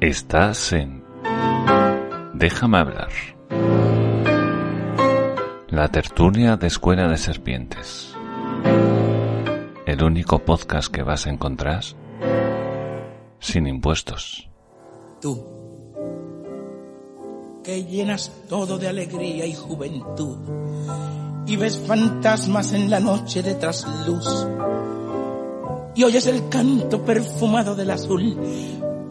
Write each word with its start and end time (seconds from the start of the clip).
Estás 0.00 0.74
en 0.74 1.02
Déjame 2.34 2.76
hablar. 2.76 3.08
La 5.68 5.88
tertulia 5.88 6.58
de 6.58 6.66
Escuela 6.66 7.08
de 7.08 7.16
Serpientes. 7.16 8.12
El 9.86 10.02
único 10.02 10.40
podcast 10.40 10.92
que 10.92 11.02
vas 11.02 11.26
a 11.26 11.30
encontrar 11.30 11.82
sin 13.40 13.66
impuestos. 13.66 14.50
Tú, 15.22 15.42
que 17.64 17.82
llenas 17.84 18.30
todo 18.50 18.76
de 18.76 18.88
alegría 18.88 19.46
y 19.46 19.54
juventud, 19.54 20.36
y 21.46 21.56
ves 21.56 21.78
fantasmas 21.78 22.74
en 22.74 22.90
la 22.90 23.00
noche 23.00 23.42
de 23.42 23.54
trasluz, 23.54 24.46
y 25.94 26.04
oyes 26.04 26.26
el 26.26 26.50
canto 26.50 27.02
perfumado 27.02 27.74
del 27.74 27.90
azul, 27.90 28.36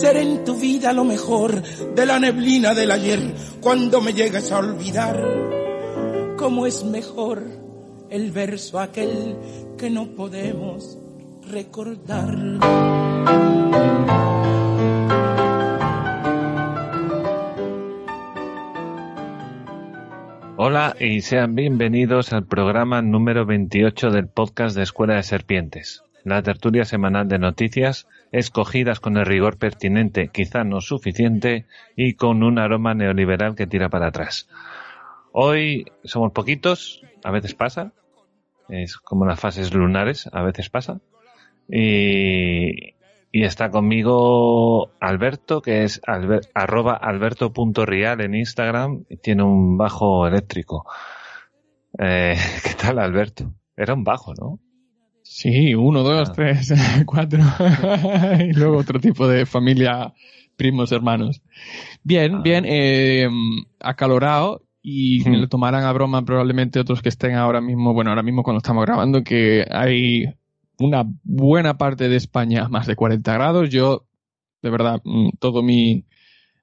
Ser 0.00 0.16
en 0.16 0.42
tu 0.42 0.56
vida 0.56 0.92
lo 0.94 1.04
mejor 1.04 1.62
de 1.62 2.06
la 2.06 2.18
neblina 2.18 2.74
del 2.74 2.90
ayer 2.90 3.20
cuando 3.60 4.00
me 4.00 4.14
llegues 4.14 4.50
a 4.50 4.58
olvidar. 4.58 5.22
Cómo 6.38 6.66
es 6.66 6.82
mejor 6.82 7.44
el 8.08 8.32
verso 8.32 8.80
aquel 8.80 9.36
que 9.76 9.90
no 9.90 10.06
podemos 10.16 10.98
recordar. 11.46 12.34
Hola 20.56 20.96
y 20.98 21.20
sean 21.20 21.54
bienvenidos 21.54 22.32
al 22.32 22.46
programa 22.46 23.02
número 23.02 23.44
28 23.44 24.10
del 24.10 24.26
podcast 24.26 24.74
de 24.74 24.84
Escuela 24.84 25.16
de 25.16 25.22
Serpientes, 25.22 26.02
la 26.24 26.42
tertulia 26.42 26.84
semanal 26.84 27.28
de 27.28 27.38
noticias 27.38 28.08
escogidas 28.32 28.98
con 28.98 29.18
el 29.18 29.26
rigor 29.26 29.58
pertinente, 29.58 30.28
quizá 30.28 30.64
no 30.64 30.80
suficiente, 30.80 31.66
y 31.94 32.14
con 32.14 32.42
un 32.42 32.58
aroma 32.58 32.94
neoliberal 32.94 33.54
que 33.54 33.66
tira 33.66 33.90
para 33.90 34.08
atrás. 34.08 34.48
Hoy 35.32 35.86
somos 36.04 36.32
poquitos, 36.32 37.02
a 37.22 37.30
veces 37.30 37.54
pasa, 37.54 37.92
es 38.68 38.96
como 38.96 39.26
las 39.26 39.38
fases 39.38 39.72
lunares, 39.74 40.28
a 40.32 40.42
veces 40.42 40.70
pasa, 40.70 41.00
y, 41.68 42.94
está 43.32 43.70
conmigo 43.70 44.92
Alberto, 45.00 45.62
que 45.62 45.84
es 45.84 46.00
alber, 46.06 46.48
arroba 46.54 46.94
alberto.real 46.94 48.20
en 48.22 48.34
Instagram, 48.34 49.04
y 49.08 49.18
tiene 49.18 49.42
un 49.42 49.76
bajo 49.76 50.26
eléctrico. 50.26 50.84
Eh, 51.98 52.36
¿Qué 52.64 52.74
tal, 52.74 52.98
Alberto? 52.98 53.54
Era 53.76 53.94
un 53.94 54.04
bajo, 54.04 54.32
¿no? 54.34 54.58
Sí, 55.22 55.74
uno, 55.74 56.02
dos, 56.02 56.30
Ah. 56.30 56.32
tres, 56.34 56.72
cuatro. 57.06 57.40
y 58.48 58.52
luego 58.52 58.78
otro 58.78 59.00
tipo 59.00 59.26
de 59.28 59.46
familia, 59.46 60.12
primos, 60.56 60.92
hermanos. 60.92 61.40
Bien, 62.02 62.36
Ah. 62.36 62.40
bien, 62.42 62.64
eh, 62.66 63.28
acalorado 63.80 64.62
y 64.82 65.20
Hmm. 65.28 65.34
lo 65.40 65.48
tomarán 65.48 65.84
a 65.84 65.92
broma 65.92 66.24
probablemente 66.24 66.80
otros 66.80 67.02
que 67.02 67.08
estén 67.08 67.34
ahora 67.34 67.60
mismo, 67.60 67.94
bueno, 67.94 68.10
ahora 68.10 68.22
mismo 68.22 68.42
cuando 68.42 68.58
estamos 68.58 68.84
grabando, 68.84 69.22
que 69.22 69.64
hay 69.70 70.24
una 70.78 71.04
buena 71.22 71.78
parte 71.78 72.08
de 72.08 72.16
España 72.16 72.64
a 72.64 72.68
más 72.68 72.86
de 72.86 72.96
40 72.96 73.32
grados. 73.34 73.70
Yo, 73.70 74.06
de 74.62 74.70
verdad, 74.70 75.00
mm, 75.04 75.30
todo 75.38 75.62
mi, 75.62 76.04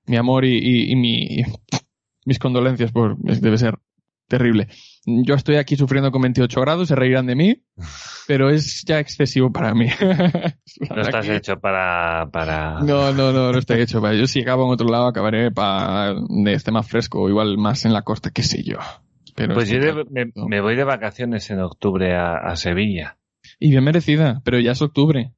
mi 0.06 0.18
amor 0.18 0.44
y, 0.44 0.58
y- 0.58 0.92
y 0.92 0.96
mi, 0.98 1.44
mis 2.26 2.40
condolencias, 2.40 2.92
por, 2.92 3.18
debe 3.18 3.58
ser 3.58 3.80
terrible. 4.28 4.68
Yo 5.06 5.36
estoy 5.36 5.56
aquí 5.56 5.76
sufriendo 5.76 6.12
con 6.12 6.22
28 6.22 6.62
grados, 6.62 6.88
se 6.90 6.96
reirán 6.96 7.26
de 7.26 7.36
mí, 7.36 7.64
pero 8.28 8.50
es 8.50 8.84
ya 8.86 9.00
excesivo 9.00 9.52
para 9.52 9.74
mí. 9.74 9.88
No 10.90 11.02
estás 11.02 11.26
Aquí- 11.26 11.32
hecho 11.36 11.60
para, 11.60 12.30
para... 12.32 12.80
No, 12.82 13.12
no, 13.12 13.32
no, 13.34 13.52
no 13.52 13.58
estoy 13.58 13.82
hecho. 13.82 14.02
para- 14.02 14.14
Yo 14.16 14.28
si 14.28 14.42
acabo 14.42 14.66
en 14.66 14.72
otro 14.72 14.88
lado 14.88 15.08
acabaré 15.08 15.52
para 15.52 16.14
de 16.14 16.54
este 16.54 16.72
más 16.72 16.88
fresco, 16.88 17.28
igual 17.28 17.58
más 17.58 17.84
en 17.86 17.92
la 17.94 18.04
costa, 18.04 18.30
qué 18.32 18.44
sé 18.44 18.64
yo. 18.64 18.78
Pero 19.36 19.56
Pues 19.56 19.70
es 19.72 19.84
yo 19.84 19.96
de- 19.96 20.06
me, 20.10 20.32
me 20.48 20.62
voy 20.62 20.76
de 20.76 20.84
vacaciones 20.86 21.50
en 21.50 21.60
octubre 21.60 22.16
a, 22.16 22.36
a 22.38 22.56
Sevilla. 22.56 23.18
Y 23.60 23.72
bien 23.72 23.84
merecida, 23.84 24.42
pero 24.46 24.60
ya 24.60 24.72
es 24.72 24.82
octubre. 24.82 25.34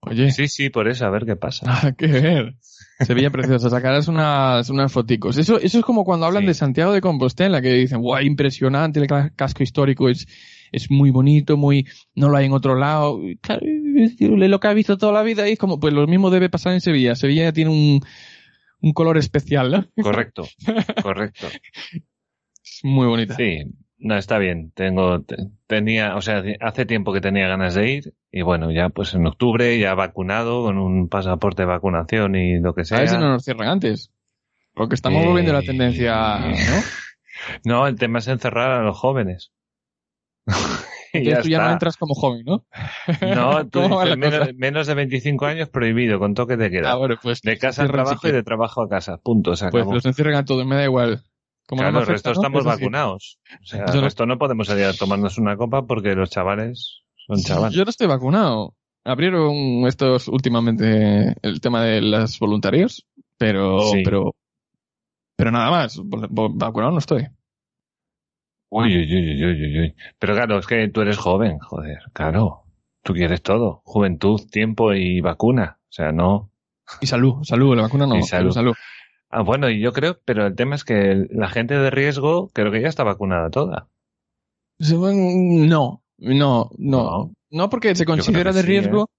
Oye, 0.00 0.30
Sí, 0.30 0.48
sí, 0.48 0.70
por 0.70 0.88
eso, 0.88 1.04
a 1.04 1.10
ver 1.10 1.26
qué 1.26 1.36
pasa. 1.36 1.66
nada 1.70 1.92
que 1.92 2.06
ver. 2.06 2.54
Sevilla 3.06 3.30
preciosa, 3.30 3.70
sacarás 3.70 4.08
unas, 4.08 4.68
unas 4.70 4.92
foticos. 4.92 5.36
Eso, 5.38 5.58
eso 5.58 5.78
es 5.78 5.84
como 5.84 6.04
cuando 6.04 6.26
hablan 6.26 6.42
Sí. 6.42 6.46
de 6.48 6.54
Santiago 6.54 6.92
de 6.92 7.00
Compostela, 7.00 7.60
que 7.62 7.72
dicen, 7.72 8.00
guau, 8.00 8.22
impresionante, 8.22 9.00
el 9.00 9.06
ca- 9.06 9.30
casco 9.34 9.62
histórico 9.62 10.08
es, 10.08 10.26
es 10.72 10.90
muy 10.90 11.10
bonito, 11.10 11.56
muy, 11.56 11.86
no 12.14 12.28
lo 12.28 12.36
hay 12.36 12.46
en 12.46 12.52
otro 12.52 12.74
lado. 12.74 13.20
Claro, 13.40 13.62
es 13.96 14.16
lo 14.20 14.60
que 14.60 14.68
ha 14.68 14.72
visto 14.74 14.98
toda 14.98 15.12
la 15.12 15.22
vida 15.22 15.48
y 15.48 15.52
es 15.52 15.58
como, 15.58 15.80
pues 15.80 15.92
lo 15.94 16.06
mismo 16.06 16.30
debe 16.30 16.50
pasar 16.50 16.72
en 16.74 16.80
Sevilla. 16.80 17.14
Sevilla 17.16 17.52
tiene 17.52 17.70
un, 17.70 18.00
un 18.82 18.92
color 18.92 19.16
especial, 19.18 19.70
¿no? 19.70 20.02
Correcto, 20.02 20.46
correcto. 21.02 21.46
Es 22.62 22.80
muy 22.84 23.06
bonita. 23.06 23.34
Sí, 23.36 23.62
no, 24.00 24.16
está 24.16 24.38
bien. 24.38 24.72
Tengo, 24.72 25.22
te- 25.22 25.36
tenía, 25.66 26.16
o 26.16 26.20
sea, 26.22 26.42
hace 26.60 26.86
tiempo 26.86 27.12
que 27.12 27.20
tenía 27.20 27.48
ganas 27.48 27.74
de 27.74 27.90
ir 27.90 28.14
y 28.32 28.42
bueno, 28.42 28.70
ya 28.70 28.88
pues 28.88 29.14
en 29.14 29.26
octubre, 29.26 29.78
ya 29.78 29.94
vacunado, 29.94 30.62
con 30.64 30.78
un 30.78 31.08
pasaporte 31.08 31.62
de 31.62 31.66
vacunación 31.66 32.34
y 32.34 32.58
lo 32.58 32.74
que 32.74 32.84
sea. 32.84 32.98
A 32.98 33.00
ver 33.00 33.10
si 33.10 33.16
no 33.18 33.28
nos 33.30 33.44
cierran 33.44 33.68
antes. 33.68 34.10
Porque 34.74 34.94
estamos 34.94 35.22
Eh, 35.22 35.26
volviendo 35.26 35.52
a 35.52 35.56
la 35.56 35.62
tendencia, 35.62 36.38
¿no? 36.38 36.82
No, 37.64 37.86
el 37.86 37.96
tema 37.98 38.18
es 38.18 38.28
encerrar 38.28 38.70
a 38.70 38.82
los 38.82 38.98
jóvenes. 38.98 39.50
y 41.12 41.24
ya 41.24 41.32
Entonces 41.32 41.44
tú 41.44 41.48
ya 41.50 41.58
no 41.60 41.72
entras 41.72 41.96
como 41.96 42.14
joven, 42.14 42.44
¿no? 42.44 42.64
No, 43.34 43.66
tú 43.70 43.80
menos, 44.18 44.54
menos 44.54 44.86
de 44.86 44.94
25 44.94 45.46
años 45.46 45.68
prohibido, 45.68 46.18
con 46.18 46.34
toque 46.34 46.56
de 46.56 46.70
queda. 46.70 46.92
Ah, 46.92 46.96
bueno, 46.96 47.16
pues 47.22 47.40
de 47.42 47.58
casa 47.58 47.82
al 47.82 47.88
cierran 47.88 48.04
trabajo 48.04 48.28
y 48.28 48.32
de 48.32 48.42
trabajo 48.42 48.82
a 48.82 48.88
casa. 48.88 49.18
Punto, 49.18 49.56
se 49.56 49.68
Pues 49.70 49.86
los 49.86 50.04
encierran 50.04 50.34
a 50.34 50.44
todos, 50.44 50.66
me 50.66 50.76
da 50.76 50.84
igual. 50.84 51.22
Como 51.70 51.82
claro, 51.82 51.92
no 51.92 52.00
el 52.00 52.06
resto 52.08 52.32
estamos 52.32 52.64
vacunados. 52.64 53.38
O 53.62 53.64
sea, 53.64 53.84
el 53.84 54.00
resto 54.02 54.26
no 54.26 54.38
podemos 54.38 54.66
salir 54.66 54.86
a 54.86 54.92
tomarnos 54.92 55.38
una 55.38 55.56
copa 55.56 55.86
porque 55.86 56.16
los 56.16 56.28
chavales 56.28 57.02
son 57.28 57.36
chavales. 57.42 57.76
Yo 57.76 57.84
no 57.84 57.90
estoy 57.90 58.08
vacunado. 58.08 58.74
Abrieron 59.04 59.86
estos 59.86 60.26
últimamente 60.26 61.36
el 61.42 61.60
tema 61.60 61.84
de 61.84 62.00
los 62.00 62.40
voluntarios, 62.40 63.06
pero, 63.38 63.78
Sí. 63.82 64.02
pero, 64.04 64.34
pero 65.36 65.52
nada 65.52 65.70
más. 65.70 66.00
Vacunado 66.02 66.90
no 66.90 66.98
estoy. 66.98 67.28
Uy, 68.68 68.96
uy, 68.96 69.14
uy, 69.14 69.44
uy, 69.44 69.64
uy, 69.64 69.80
uy. 69.80 69.94
Pero 70.18 70.34
claro, 70.34 70.58
es 70.58 70.66
que 70.66 70.88
tú 70.88 71.02
eres 71.02 71.18
joven, 71.18 71.60
joder, 71.60 71.98
claro. 72.12 72.64
Tú 73.04 73.14
quieres 73.14 73.42
todo. 73.42 73.80
Juventud, 73.84 74.40
tiempo 74.50 74.92
y 74.92 75.20
vacuna. 75.20 75.78
O 75.84 75.92
sea, 75.92 76.10
no. 76.10 76.50
Y 77.00 77.06
salud, 77.06 77.44
salud, 77.44 77.76
la 77.76 77.82
vacuna 77.82 78.06
no. 78.08 78.16
Y 78.16 78.24
salud. 78.24 78.50
salud. 78.50 78.74
Ah, 79.30 79.42
bueno, 79.42 79.70
y 79.70 79.80
yo 79.80 79.92
creo, 79.92 80.18
pero 80.24 80.46
el 80.46 80.56
tema 80.56 80.74
es 80.74 80.82
que 80.84 81.26
la 81.30 81.48
gente 81.48 81.74
de 81.74 81.90
riesgo 81.90 82.50
creo 82.52 82.72
que 82.72 82.80
ya 82.82 82.88
está 82.88 83.04
vacunada 83.04 83.48
toda. 83.50 83.88
No, 84.78 86.02
no, 86.18 86.70
no. 86.78 87.32
No. 87.50 87.70
Porque 87.70 87.94
se 87.94 88.04
considera 88.06 88.52
de 88.52 88.60
sí, 88.62 88.66
¿eh? 88.66 88.68
riesgo. 88.80 89.10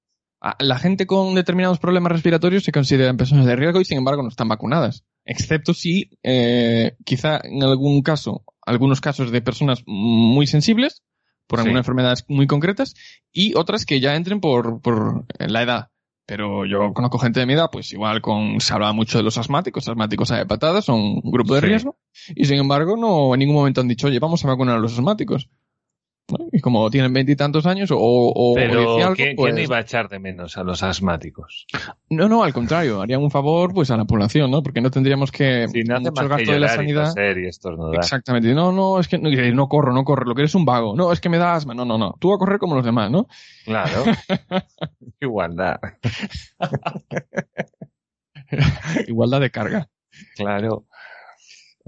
a- 0.42 0.56
La 0.60 0.80
gente 0.80 1.06
con 1.06 1.36
determinados 1.36 1.78
problemas 1.80 2.12
respiratorios 2.14 2.64
se 2.64 2.72
consideran 2.72 3.16
personas 3.18 3.46
de 3.46 3.56
riesgo 3.56 3.80
y 3.80 3.86
sin 3.86 4.00
embargo 4.00 4.24
no 4.24 4.30
están 4.30 4.48
vacunadas. 4.48 5.04
Excepto 5.24 5.74
si, 5.74 6.10
eh, 6.24 6.96
quizá 7.06 7.40
en 7.44 7.62
algún 7.64 8.02
caso, 8.02 8.44
algunos 8.66 9.02
casos 9.02 9.32
de 9.32 9.42
personas 9.42 9.84
muy 9.86 10.48
sensibles 10.48 11.04
por 11.48 11.60
Sí. 11.60 11.64
algunas 11.66 11.82
enfermedades 11.82 12.26
muy 12.28 12.48
concretas 12.48 12.96
y 13.32 13.54
otras 13.56 13.86
que 13.86 14.00
ya 14.00 14.16
entren 14.16 14.40
por, 14.40 14.82
por 14.82 15.26
la 15.38 15.62
edad. 15.62 15.90
Pero 16.26 16.66
yo 16.66 16.94
conozco 16.94 17.18
gente 17.20 17.40
de 17.42 17.46
mi 17.46 17.54
edad, 17.54 17.70
pues 17.72 17.92
igual 17.94 18.22
con, 18.22 18.60
se 18.62 18.74
habla 18.74 18.94
mucho 18.94 19.18
de 19.18 19.24
los 19.24 19.38
asmáticos, 19.38 19.88
asmáticos 19.88 20.32
a 20.32 20.46
patadas, 20.46 20.86
son 20.86 21.00
un 21.24 21.32
grupo 21.32 21.56
de 21.56 21.62
Sí. 21.62 21.66
riesgo, 21.68 21.98
y 22.36 22.46
sin 22.46 22.58
embargo 22.58 22.96
no 22.96 23.34
en 23.34 23.40
ningún 23.40 23.56
momento 23.56 23.82
han 23.82 23.88
dicho, 23.88 24.08
oye, 24.08 24.20
vamos 24.20 24.44
a 24.46 24.48
vacunar 24.48 24.78
a 24.78 24.80
los 24.80 24.94
asmáticos. 24.94 25.50
Y 26.52 26.60
como 26.60 26.90
tienen 26.90 27.14
veintitantos 27.14 27.66
años 27.66 27.92
o, 27.92 27.98
o 28.00 28.54
Pero 28.56 28.80
dice 28.80 29.04
algo, 29.04 29.16
¿quién, 29.16 29.36
pues- 29.36 29.54
quién 29.54 29.66
iba 29.66 29.78
a 29.78 29.82
echar 29.82 30.10
de 30.10 30.20
menos 30.20 30.58
a 30.58 30.64
los 30.64 30.84
asmáticos? 30.84 31.66
No, 32.10 32.28
no, 32.28 32.44
al 32.44 32.54
contrario, 32.54 33.02
harían 33.02 33.22
un 33.22 33.32
favor 33.32 33.74
pues 33.74 33.92
a 33.92 33.98
la 33.98 34.06
población, 34.06 34.52
¿no? 34.52 34.64
Porque 34.64 34.82
no 34.82 34.92
tendríamos 34.92 35.32
que 35.32 35.68
Si 35.68 35.84
no 35.84 36.00
mucho 36.00 36.12
más 36.14 36.24
que 36.24 36.30
gasto 36.30 36.52
de 36.52 36.60
la 36.60 36.68
y 36.68 36.76
sanidad. 36.76 37.14
y. 37.38 37.96
Exactamente. 37.98 38.54
No, 38.54 38.72
no, 38.72 39.00
es 39.00 39.08
que 39.08 39.18
no, 39.18 39.30
no 39.30 39.68
corro, 39.68 39.94
no 39.94 40.04
corro, 40.04 40.26
lo 40.26 40.36
que 40.36 40.42
eres 40.42 40.56
un 40.56 40.66
vago. 40.66 40.96
No, 40.96 41.12
es 41.12 41.20
que 41.22 41.30
me 41.30 41.38
da 41.38 41.56
asma. 41.56 41.74
No, 41.74 41.86
no, 41.86 41.98
no. 41.98 42.16
Tú 42.20 42.34
a 42.34 42.38
correr 42.38 42.60
como 42.60 42.76
los 42.76 42.86
demás, 42.86 43.12
¿no? 43.12 43.28
Claro. 43.66 44.04
Igualdad. 45.22 45.78
Igualdad 49.08 49.42
de 49.42 49.50
carga. 49.50 49.90
Claro. 50.36 50.86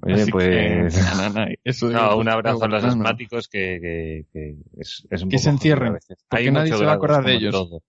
Oye, 0.05 0.21
Así 0.23 0.31
pues. 0.31 0.47
que, 0.95 0.99
na, 1.15 1.29
na, 1.29 1.47
eso 1.63 1.87
de- 1.87 1.93
No, 1.95 2.17
un 2.17 2.27
abrazo 2.27 2.63
a 2.65 2.67
los 2.67 2.83
asmáticos 2.83 3.47
que, 3.47 3.79
que, 3.81 4.25
que 4.33 4.55
es, 4.77 5.07
es 5.09 5.23
un 5.23 5.29
Que 5.29 5.37
poco 5.37 5.43
se 5.43 5.49
encierren, 5.49 5.79
jodido 5.79 5.91
a 5.91 5.93
veces. 5.93 6.17
porque 6.29 6.43
Hay 6.43 6.51
nadie 6.51 6.65
muchos 6.65 6.79
se 6.79 6.85
va 6.85 6.91
a 6.91 6.95
grados, 6.97 7.03
acordar 7.17 7.23
de 7.23 7.23
como 7.23 7.33
en 7.33 7.37
ellos. 7.41 7.51
todo. 7.53 7.83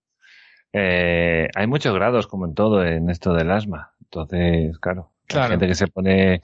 Eh, 0.73 1.47
hay 1.55 1.67
muchos 1.67 1.93
grados, 1.93 2.27
como 2.27 2.45
en 2.45 2.53
todo, 2.53 2.85
en 2.85 3.09
esto 3.09 3.33
del 3.33 3.51
asma. 3.51 3.93
Entonces, 4.01 4.77
claro, 4.79 5.11
Claro. 5.27 5.45
hay 5.45 5.49
gente 5.51 5.67
que 5.67 5.75
se 5.75 5.87
pone. 5.87 6.41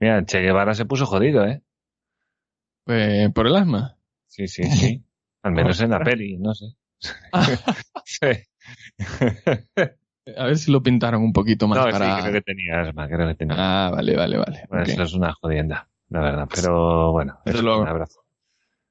Mira, 0.00 0.24
Che 0.24 0.40
Guevara 0.40 0.74
se 0.74 0.84
puso 0.84 1.06
jodido, 1.06 1.46
¿eh? 1.46 1.62
Eh, 2.86 3.30
por 3.34 3.46
el 3.46 3.54
asma. 3.56 3.96
Sí, 4.26 4.48
sí, 4.48 4.64
sí. 4.64 5.04
Al 5.42 5.52
menos 5.52 5.80
en 5.80 5.90
la 5.90 6.00
peli, 6.00 6.38
no 6.38 6.54
sé. 6.54 6.66
A 10.36 10.46
ver 10.46 10.56
si 10.56 10.70
lo 10.72 10.82
pintaron 10.82 11.22
un 11.22 11.32
poquito 11.32 11.68
más 11.68 11.78
No, 11.84 11.90
para. 11.90 12.16
sí, 12.16 12.22
creo 12.22 12.32
que 12.32 12.40
tenía 12.42 12.80
asma, 12.80 13.06
creo 13.08 13.28
que 13.28 13.34
tenía. 13.34 13.56
Ah, 13.58 13.90
vale, 13.90 14.16
vale, 14.16 14.38
vale. 14.38 14.64
Bueno. 14.70 14.84
Eso 14.84 15.02
es 15.02 15.12
una 15.14 15.32
jodienda, 15.34 15.88
la 16.08 16.20
verdad. 16.20 16.48
Pero 16.54 17.12
bueno, 17.12 17.38
luego. 17.44 17.82
un 17.82 17.88
abrazo. 17.88 18.20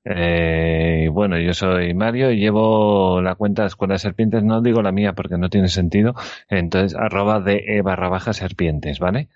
Eh, 0.05 1.07
bueno, 1.11 1.39
yo 1.39 1.53
soy 1.53 1.93
Mario 1.93 2.29
y 2.31 2.37
llevo 2.37 3.21
la 3.21 3.35
cuenta 3.35 3.61
de 3.63 3.69
Escuela 3.69 3.93
de 3.93 3.99
Serpientes, 3.99 4.43
no 4.43 4.61
digo 4.61 4.81
la 4.81 4.91
mía 4.91 5.13
porque 5.13 5.37
no 5.37 5.49
tiene 5.49 5.69
sentido, 5.69 6.13
entonces 6.49 6.93
arroba 6.99 7.39
de 7.39 7.63
e 7.67 7.81
barra 7.81 8.09
baja 8.09 8.33
serpientes, 8.33 8.99
¿vale? 8.99 9.29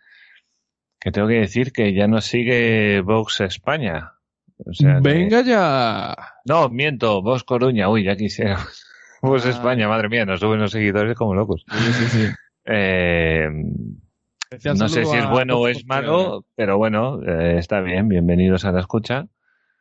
Que 0.99 1.11
tengo 1.11 1.27
que 1.29 1.35
decir 1.39 1.71
que 1.71 1.93
ya 1.93 2.07
nos 2.07 2.25
sigue 2.25 2.99
Vox 3.01 3.39
España. 3.41 4.13
O 4.65 4.73
sea 4.73 4.95
que- 4.95 5.01
Venga 5.09 5.41
ya. 5.41 6.15
No, 6.45 6.67
miento, 6.69 7.21
Vox 7.21 7.43
Coruña, 7.43 7.89
uy, 7.89 8.03
ya 8.03 8.15
quisiera. 8.17 8.57
Vox 9.21 9.45
Ah. 9.45 9.49
España, 9.49 9.87
madre 9.87 10.09
mía, 10.09 10.25
nos 10.25 10.39
suben 10.39 10.59
los 10.59 10.71
seguidores 10.71 11.15
como 11.15 11.33
locos. 11.33 11.63
Sí, 11.71 11.93
sí, 11.93 12.05
sí. 12.05 12.27
Eh, 12.65 13.47
no 14.75 14.87
sé 14.89 15.05
si 15.05 15.15
es 15.17 15.29
bueno 15.29 15.57
o 15.59 15.67
es 15.67 15.85
malo, 15.85 16.45
pero 16.55 16.77
bueno, 16.77 17.21
eh, 17.23 17.57
está 17.57 17.81
bien, 17.81 18.07
bienvenidos 18.07 18.65
a 18.65 18.71
la 18.71 18.81
escucha. 18.81 19.25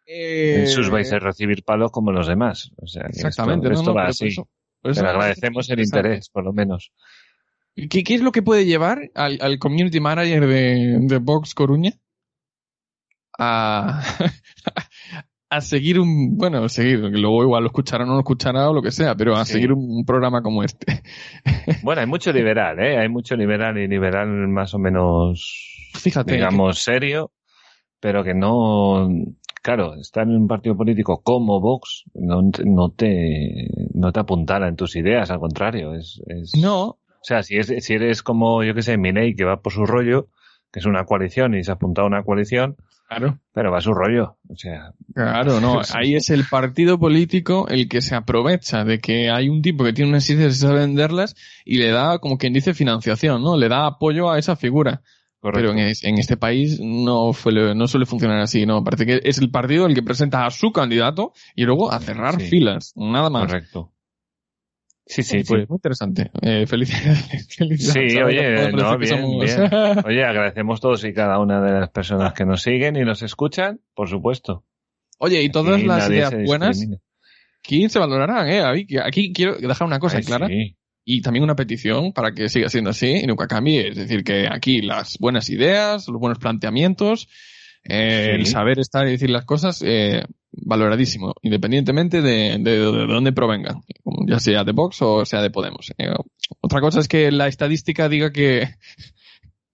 Eh, 0.07 0.61
En 0.61 0.67
sus 0.69 0.89
vais 0.91 1.13
a 1.13 1.19
recibir 1.19 1.65
palos 1.65 1.91
como 1.91 2.13
los 2.13 2.27
demás. 2.29 2.71
O 2.77 2.87
sea, 2.87 3.03
que 3.03 3.09
Exactamente, 3.09 3.67
esto, 3.69 3.75
no, 3.75 3.81
esto 3.81 3.91
no, 3.91 3.95
va 3.97 4.07
así. 4.07 4.25
por 4.25 4.29
eso- 4.31 4.49
Pero 4.83 4.95
parece 4.95 5.09
agradecemos 5.11 5.71
el 5.71 5.81
interés, 5.81 6.29
por 6.31 6.45
lo 6.45 6.53
menos. 6.53 6.93
¿Qué, 7.75 8.05
qué 8.05 8.15
es 8.15 8.21
lo 8.23 8.31
que 8.33 8.43
puede 8.43 8.65
llevar 8.65 9.11
al, 9.15 9.39
al 9.43 9.59
community 9.59 10.01
manager 10.01 10.47
de, 10.47 10.99
de 11.01 11.19
Vox 11.19 11.55
Coruña 11.55 11.93
a, 13.39 14.01
a 15.49 15.61
seguir 15.61 16.01
un, 16.01 16.37
bueno, 16.37 16.69
seguir, 16.69 17.01
que 17.03 17.19
luego 17.19 17.43
igual 17.45 17.63
lo 17.63 17.69
escuchará 17.69 18.05
o 18.05 18.07
no 18.07 18.15
lo 18.15 18.21
escuchará 18.21 18.69
o 18.69 18.75
lo 18.75 18.83
que 18.83 18.91
sea, 18.91 19.15
pero 19.15 19.37
a 19.37 19.45
Sí. 19.45 19.55
seguir 19.55 19.73
un, 19.73 20.05
programa 20.05 20.43
como 20.43 20.63
este? 20.65 21.03
Bueno, 21.83 22.01
hay 22.01 22.07
mucho 22.07 22.33
liberal, 22.33 22.79
¿eh? 22.81 22.99
Hay 22.99 23.09
mucho 23.09 23.37
liberal 23.37 23.79
y 23.79 23.87
liberal 23.89 24.29
más 24.49 24.75
o 24.75 24.79
menos, 24.79 25.91
Fíjate. 25.95 26.35
digamos, 26.35 26.81
serio, 26.81 27.33
pero 28.01 28.23
que 28.25 28.35
no, 28.35 29.09
claro, 29.63 29.95
estar 29.95 30.25
en 30.25 30.37
un 30.37 30.49
partido 30.49 30.77
político 30.77 31.23
como 31.23 31.61
Vox 31.61 32.05
no, 32.15 32.51
te- 32.51 32.65
no 32.65 32.91
te, 32.91 33.69
no 33.95 34.13
te 34.13 34.21
apuntala 34.21 34.69
en 34.69 34.77
tus 34.77 34.97
ideas, 34.97 35.31
al 35.31 35.39
contrario, 35.39 35.95
es, 35.95 36.21
es 36.27 36.53
no, 36.61 36.85
O 36.89 36.99
sea, 37.23 37.43
si, 37.43 37.57
es, 37.57 37.73
si 37.85 37.95
eres 37.95 38.23
como, 38.23 38.63
yo 38.65 38.75
que 38.75 38.83
sé, 38.83 38.97
Milei, 38.99 39.35
que 39.35 39.45
va 39.45 39.61
por 39.61 39.73
su 39.73 39.87
rollo, 39.87 40.29
que 40.73 40.81
es 40.81 40.87
una 40.87 41.05
coalición 41.05 41.55
y 41.55 41.65
se 41.65 41.71
ha 41.71 41.75
apuntado 41.75 42.07
a 42.07 42.09
una 42.09 42.23
coalición, 42.23 42.77
claro. 43.09 43.39
pero 43.53 43.71
va 43.73 43.79
a 43.79 43.81
su 43.81 43.93
rollo. 43.93 44.37
O 44.49 44.57
sea, 44.57 44.93
Claro, 45.15 45.61
no. 45.61 45.81
Ahí 45.95 46.15
es 46.15 46.31
el 46.31 46.45
partido 46.51 46.99
político 46.99 47.67
el 47.69 47.89
que 47.89 48.01
se 48.03 48.15
aprovecha 48.15 48.85
de 48.85 48.99
que 49.01 49.31
hay 49.31 49.49
un 49.49 49.63
tipo 49.63 49.85
que 49.85 49.93
tiene 49.93 50.11
unas 50.11 50.29
ideas 50.31 50.55
y 50.57 50.59
sabe 50.59 50.81
venderlas 50.81 51.35
y 51.65 51.79
le 51.79 51.91
da, 51.91 52.19
como 52.19 52.39
quien 52.39 52.53
dice, 52.53 52.75
financiación, 52.75 53.43
¿no? 53.43 53.57
Le 53.57 53.69
da 53.69 53.87
apoyo 53.87 54.31
a 54.31 54.39
esa 54.39 54.57
figura. 54.57 55.03
Pero 55.43 55.71
en, 55.71 55.79
es- 55.79 56.03
en 56.03 56.19
este 56.19 56.37
país 56.37 56.81
no, 56.81 57.33
fue, 57.33 57.53
no 57.75 57.87
suele 57.87 58.05
funcionar 58.07 58.41
así, 58.41 58.67
¿no? 58.67 58.83
Parece 58.83 59.07
que 59.07 59.21
es 59.23 59.39
el 59.39 59.51
partido 59.51 59.87
el 59.87 59.95
que 59.95 60.03
presenta 60.03 60.45
a 60.45 60.51
su 60.51 60.73
candidato 60.73 61.33
y 61.55 61.65
luego 61.65 61.93
a 61.93 62.01
cerrar 62.01 62.41
Sí. 62.41 62.49
filas, 62.49 62.93
nada 62.97 63.31
más. 63.31 63.47
Correcto. 63.47 63.93
Sí, 65.09 65.23
sí, 65.23 65.45
Pues 65.47 65.63
sí. 65.63 65.67
muy 65.69 65.77
interesante. 65.77 66.31
Eh, 66.43 66.67
felicidades. 66.67 67.47
felicidades 67.57 68.13
Sí, 68.13 68.19
oye, 68.21 68.73
no, 68.73 68.99
bien, 68.99 69.25
Oye, 70.05 70.25
agradecemos 70.25 70.81
todos 70.81 71.05
y 71.05 71.13
cada 71.13 71.39
una 71.39 71.61
de 71.63 71.79
las 71.81 71.91
personas 71.91 72.33
que 72.33 72.45
nos 72.45 72.63
siguen 72.63 72.97
y 72.97 73.05
nos 73.05 73.23
escuchan, 73.23 73.81
por 73.95 74.09
supuesto. 74.09 74.65
Oye, 75.19 75.43
y 75.43 75.49
todas 75.51 75.77
Aquí 75.77 75.87
las 75.87 76.11
ideas 76.11 76.35
buenas, 76.45 76.85
aquí 77.63 77.89
se 77.89 77.99
valorarán, 78.01 78.49
¿eh? 78.49 78.61
Aquí, 78.63 78.97
aquí 78.99 79.33
quiero 79.33 79.55
dejar 79.57 79.87
una 79.87 79.99
cosa 80.01 80.19
Ay, 80.19 80.25
clara. 80.25 80.49
sí. 80.49 80.77
y 81.05 81.23
también 81.23 81.45
una 81.45 81.55
petición 81.55 82.13
para 82.13 82.33
que 82.33 82.49
siga 82.49 82.69
siendo 82.69 82.91
así 82.91 83.21
y 83.23 83.27
nunca 83.29 83.47
cambie. 83.47 83.89
Es 83.91 83.97
decir, 83.97 84.25
que 84.25 84.49
aquí 84.51 84.83
las 84.83 85.19
buenas 85.21 85.49
ideas, 85.51 86.09
los 86.09 86.21
buenos 86.21 86.39
planteamientos, 86.39 87.29
eh, 87.85 88.25
Sí. 88.35 88.41
el 88.41 88.47
saber 88.47 88.81
estar 88.81 89.07
y 89.07 89.13
decir 89.13 89.31
las 89.31 89.45
cosas, 89.45 89.83
eh, 89.87 90.25
valoradísimo, 90.57 91.35
independientemente 91.43 92.23
de, 92.23 92.59
de, 92.59 92.79
de 92.79 93.07
dónde 93.07 93.33
provengan, 93.33 93.83
ya 94.27 94.39
sea 94.41 94.65
de 94.65 94.73
Vox 94.73 95.01
o 95.03 95.25
sea 95.25 95.43
de 95.43 95.51
Podemos. 95.51 95.93
Eh, 95.99 96.13
otra 96.61 96.81
cosa 96.81 97.01
es 97.01 97.09
que 97.09 97.31
la 97.31 97.49
estadística 97.49 98.09
diga 98.09 98.33
que, 98.33 98.69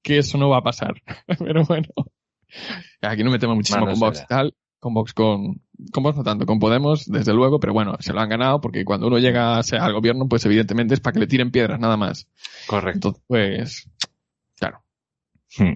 que 0.02 0.18
eso 0.18 0.38
no 0.38 0.48
va 0.48 0.58
a 0.58 0.62
pasar. 0.62 0.94
Pero 1.38 1.64
bueno, 1.64 1.88
aquí 3.00 3.22
nos 3.22 3.32
metemos 3.32 3.56
muchísimo 3.56 3.86
Malo 3.86 3.92
con 3.92 4.00
Vox 4.00 4.26
tal. 4.26 4.54
Con 4.78 4.94
Vox, 4.94 5.12
con, 5.12 5.62
con 5.92 6.02
Vox 6.02 6.16
no 6.16 6.24
tanto, 6.24 6.44
con 6.44 6.58
Podemos, 6.58 7.06
desde 7.06 7.32
luego, 7.32 7.60
pero 7.60 7.72
bueno, 7.72 7.94
se 8.00 8.12
lo 8.12 8.20
han 8.20 8.28
ganado 8.28 8.60
porque 8.60 8.84
cuando 8.84 9.06
uno 9.06 9.18
llega 9.18 9.56
a 9.56 9.62
ser 9.62 9.78
al 9.78 9.92
gobierno, 9.92 10.26
pues 10.28 10.44
evidentemente 10.44 10.94
es 10.94 11.00
para 11.00 11.14
que 11.14 11.20
le 11.20 11.28
tiren 11.28 11.52
piedras, 11.52 11.78
nada 11.78 11.96
más. 11.96 12.26
Correcto. 12.66 13.14
Entonces, 13.14 13.22
pues, 13.28 13.90
claro. 14.56 14.82
Hmm. 15.56 15.74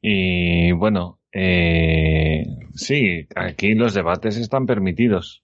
Y 0.00 0.72
bueno, 0.72 1.19
eh, 1.32 2.44
sí, 2.74 3.26
aquí 3.36 3.74
los 3.74 3.94
debates 3.94 4.36
están 4.36 4.66
permitidos. 4.66 5.42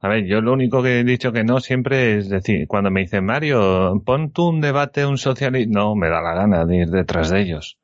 A 0.00 0.08
ver, 0.08 0.26
yo 0.26 0.40
lo 0.40 0.52
único 0.52 0.82
que 0.82 1.00
he 1.00 1.04
dicho 1.04 1.32
que 1.32 1.42
no 1.42 1.58
siempre 1.58 2.18
es 2.18 2.28
decir, 2.28 2.68
cuando 2.68 2.90
me 2.90 3.00
dicen 3.00 3.24
Mario, 3.24 4.00
pon 4.06 4.30
tú 4.30 4.48
un 4.48 4.60
debate, 4.60 5.04
un 5.04 5.18
socialista, 5.18 5.72
no 5.76 5.96
me 5.96 6.08
da 6.08 6.20
la 6.22 6.34
gana 6.34 6.64
de 6.64 6.76
ir 6.76 6.88
detrás 6.88 7.30
de 7.30 7.40
ellos. 7.40 7.78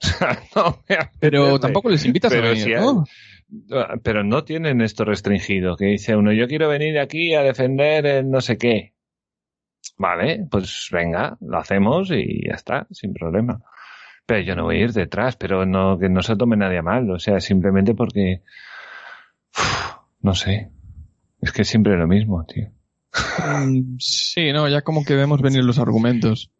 No 0.54 0.82
me 0.88 0.96
Pero 1.20 1.58
tampoco 1.60 1.90
les 1.90 2.04
invitas 2.06 2.32
Pero 2.32 2.46
a 2.46 2.50
venir, 2.50 2.64
si 2.64 2.72
hay- 2.72 2.80
¿no? 2.80 3.04
Pero 4.02 4.24
no 4.24 4.44
tienen 4.44 4.80
esto 4.80 5.04
restringido, 5.04 5.76
que 5.76 5.86
dice 5.86 6.16
uno, 6.16 6.32
yo 6.32 6.46
quiero 6.48 6.68
venir 6.68 6.98
aquí 6.98 7.34
a 7.34 7.42
defender 7.42 8.06
el 8.06 8.30
no 8.30 8.40
sé 8.40 8.56
qué. 8.58 8.94
Vale, 9.96 10.46
pues 10.50 10.88
venga, 10.92 11.36
lo 11.40 11.58
hacemos 11.58 12.10
y 12.10 12.46
ya 12.46 12.54
está, 12.54 12.86
sin 12.90 13.12
problema. 13.12 13.60
Pero 14.28 14.42
yo 14.42 14.54
no 14.54 14.64
voy 14.64 14.76
a 14.76 14.84
ir 14.84 14.92
detrás, 14.92 15.36
pero 15.36 15.64
no, 15.64 15.98
que 15.98 16.10
no 16.10 16.22
se 16.22 16.36
tome 16.36 16.54
nadie 16.54 16.82
mal, 16.82 17.10
o 17.10 17.18
sea, 17.18 17.40
simplemente 17.40 17.94
porque, 17.94 18.42
uf, 19.56 19.94
no 20.20 20.34
sé, 20.34 20.70
es 21.40 21.50
que 21.50 21.62
es 21.62 21.68
siempre 21.68 21.96
lo 21.96 22.06
mismo, 22.06 22.44
tío. 22.44 22.68
Mm, 23.38 23.96
Sí, 23.98 24.52
no, 24.52 24.68
ya 24.68 24.82
como 24.82 25.02
que 25.02 25.14
vemos 25.14 25.40
venir 25.40 25.64
los 25.64 25.78
argumentos. 25.78 26.50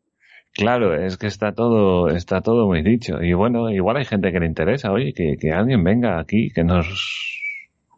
Claro, 0.55 0.95
es 0.95 1.19
que 1.19 1.27
está 1.27 1.53
todo, 1.53 2.09
está 2.09 2.41
todo 2.41 2.67
muy 2.67 2.81
dicho. 2.81 3.23
Y 3.23 3.35
bueno, 3.35 3.69
igual 3.69 3.99
hay 3.99 4.07
gente 4.07 4.33
que 4.33 4.41
le 4.41 4.47
interesa, 4.47 4.91
oye, 4.91 5.13
que, 5.13 5.37
que 5.37 5.53
alguien 5.53 5.85
venga 5.85 6.19
aquí, 6.19 6.51
que 6.51 6.65
nos, 6.65 6.87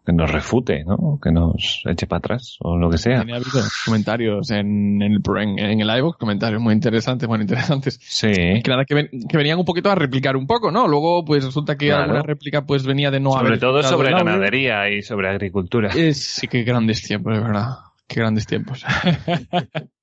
que 0.04 0.12
nos 0.12 0.30
refute, 0.30 0.85
¿no? 0.85 1.19
Que 1.23 1.30
nos 1.30 1.83
eche 1.87 2.07
para 2.07 2.19
atrás, 2.19 2.57
o 2.61 2.76
lo 2.76 2.88
que 2.90 2.99
sea. 2.99 3.21
Tenía 3.21 3.37
habido 3.37 3.61
comentarios 3.85 4.50
en, 4.50 5.00
el, 5.02 5.21
en, 5.38 5.59
en 5.59 5.80
el 5.80 5.99
iVoox, 5.99 6.16
comentarios 6.19 6.61
muy 6.61 6.73
interesantes, 6.75 7.28
muy 7.28 7.40
interesantes. 7.40 7.99
Sí, 8.02 8.28
Que 8.28 8.62
nada, 8.69 8.85
que, 8.85 8.95
ven- 8.95 9.11
que 9.28 9.37
venían 9.37 9.59
un 9.59 9.64
poquito 9.64 9.90
a 9.90 9.95
replicar 9.95 10.37
un 10.37 10.47
poco, 10.47 10.71
¿no? 10.71 10.88
Luego, 10.88 11.25
pues 11.25 11.45
resulta 11.45 11.76
que 11.76 11.87
Claro. 11.88 12.02
alguna 12.04 12.23
réplica 12.23 12.64
pues 12.64 12.85
venía 12.87 13.11
de 13.11 13.21
no 13.21 13.33
sobre 13.33 13.47
haber 13.49 13.61
todo 13.61 13.83
sobre 13.83 14.09
el 14.09 14.14
audio. 14.14 14.25
ganadería 14.26 14.88
y 14.90 15.02
sobre 15.02 15.28
agricultura. 15.28 15.90
Eh, 15.95 16.14
sí, 16.14 16.49
qué 16.49 16.62
grandes 16.62 17.02
tiempos, 17.02 17.35
de 17.35 17.40
verdad. 17.40 17.69
Qué 18.09 18.21
grandes 18.21 18.47
tiempos. 18.47 18.85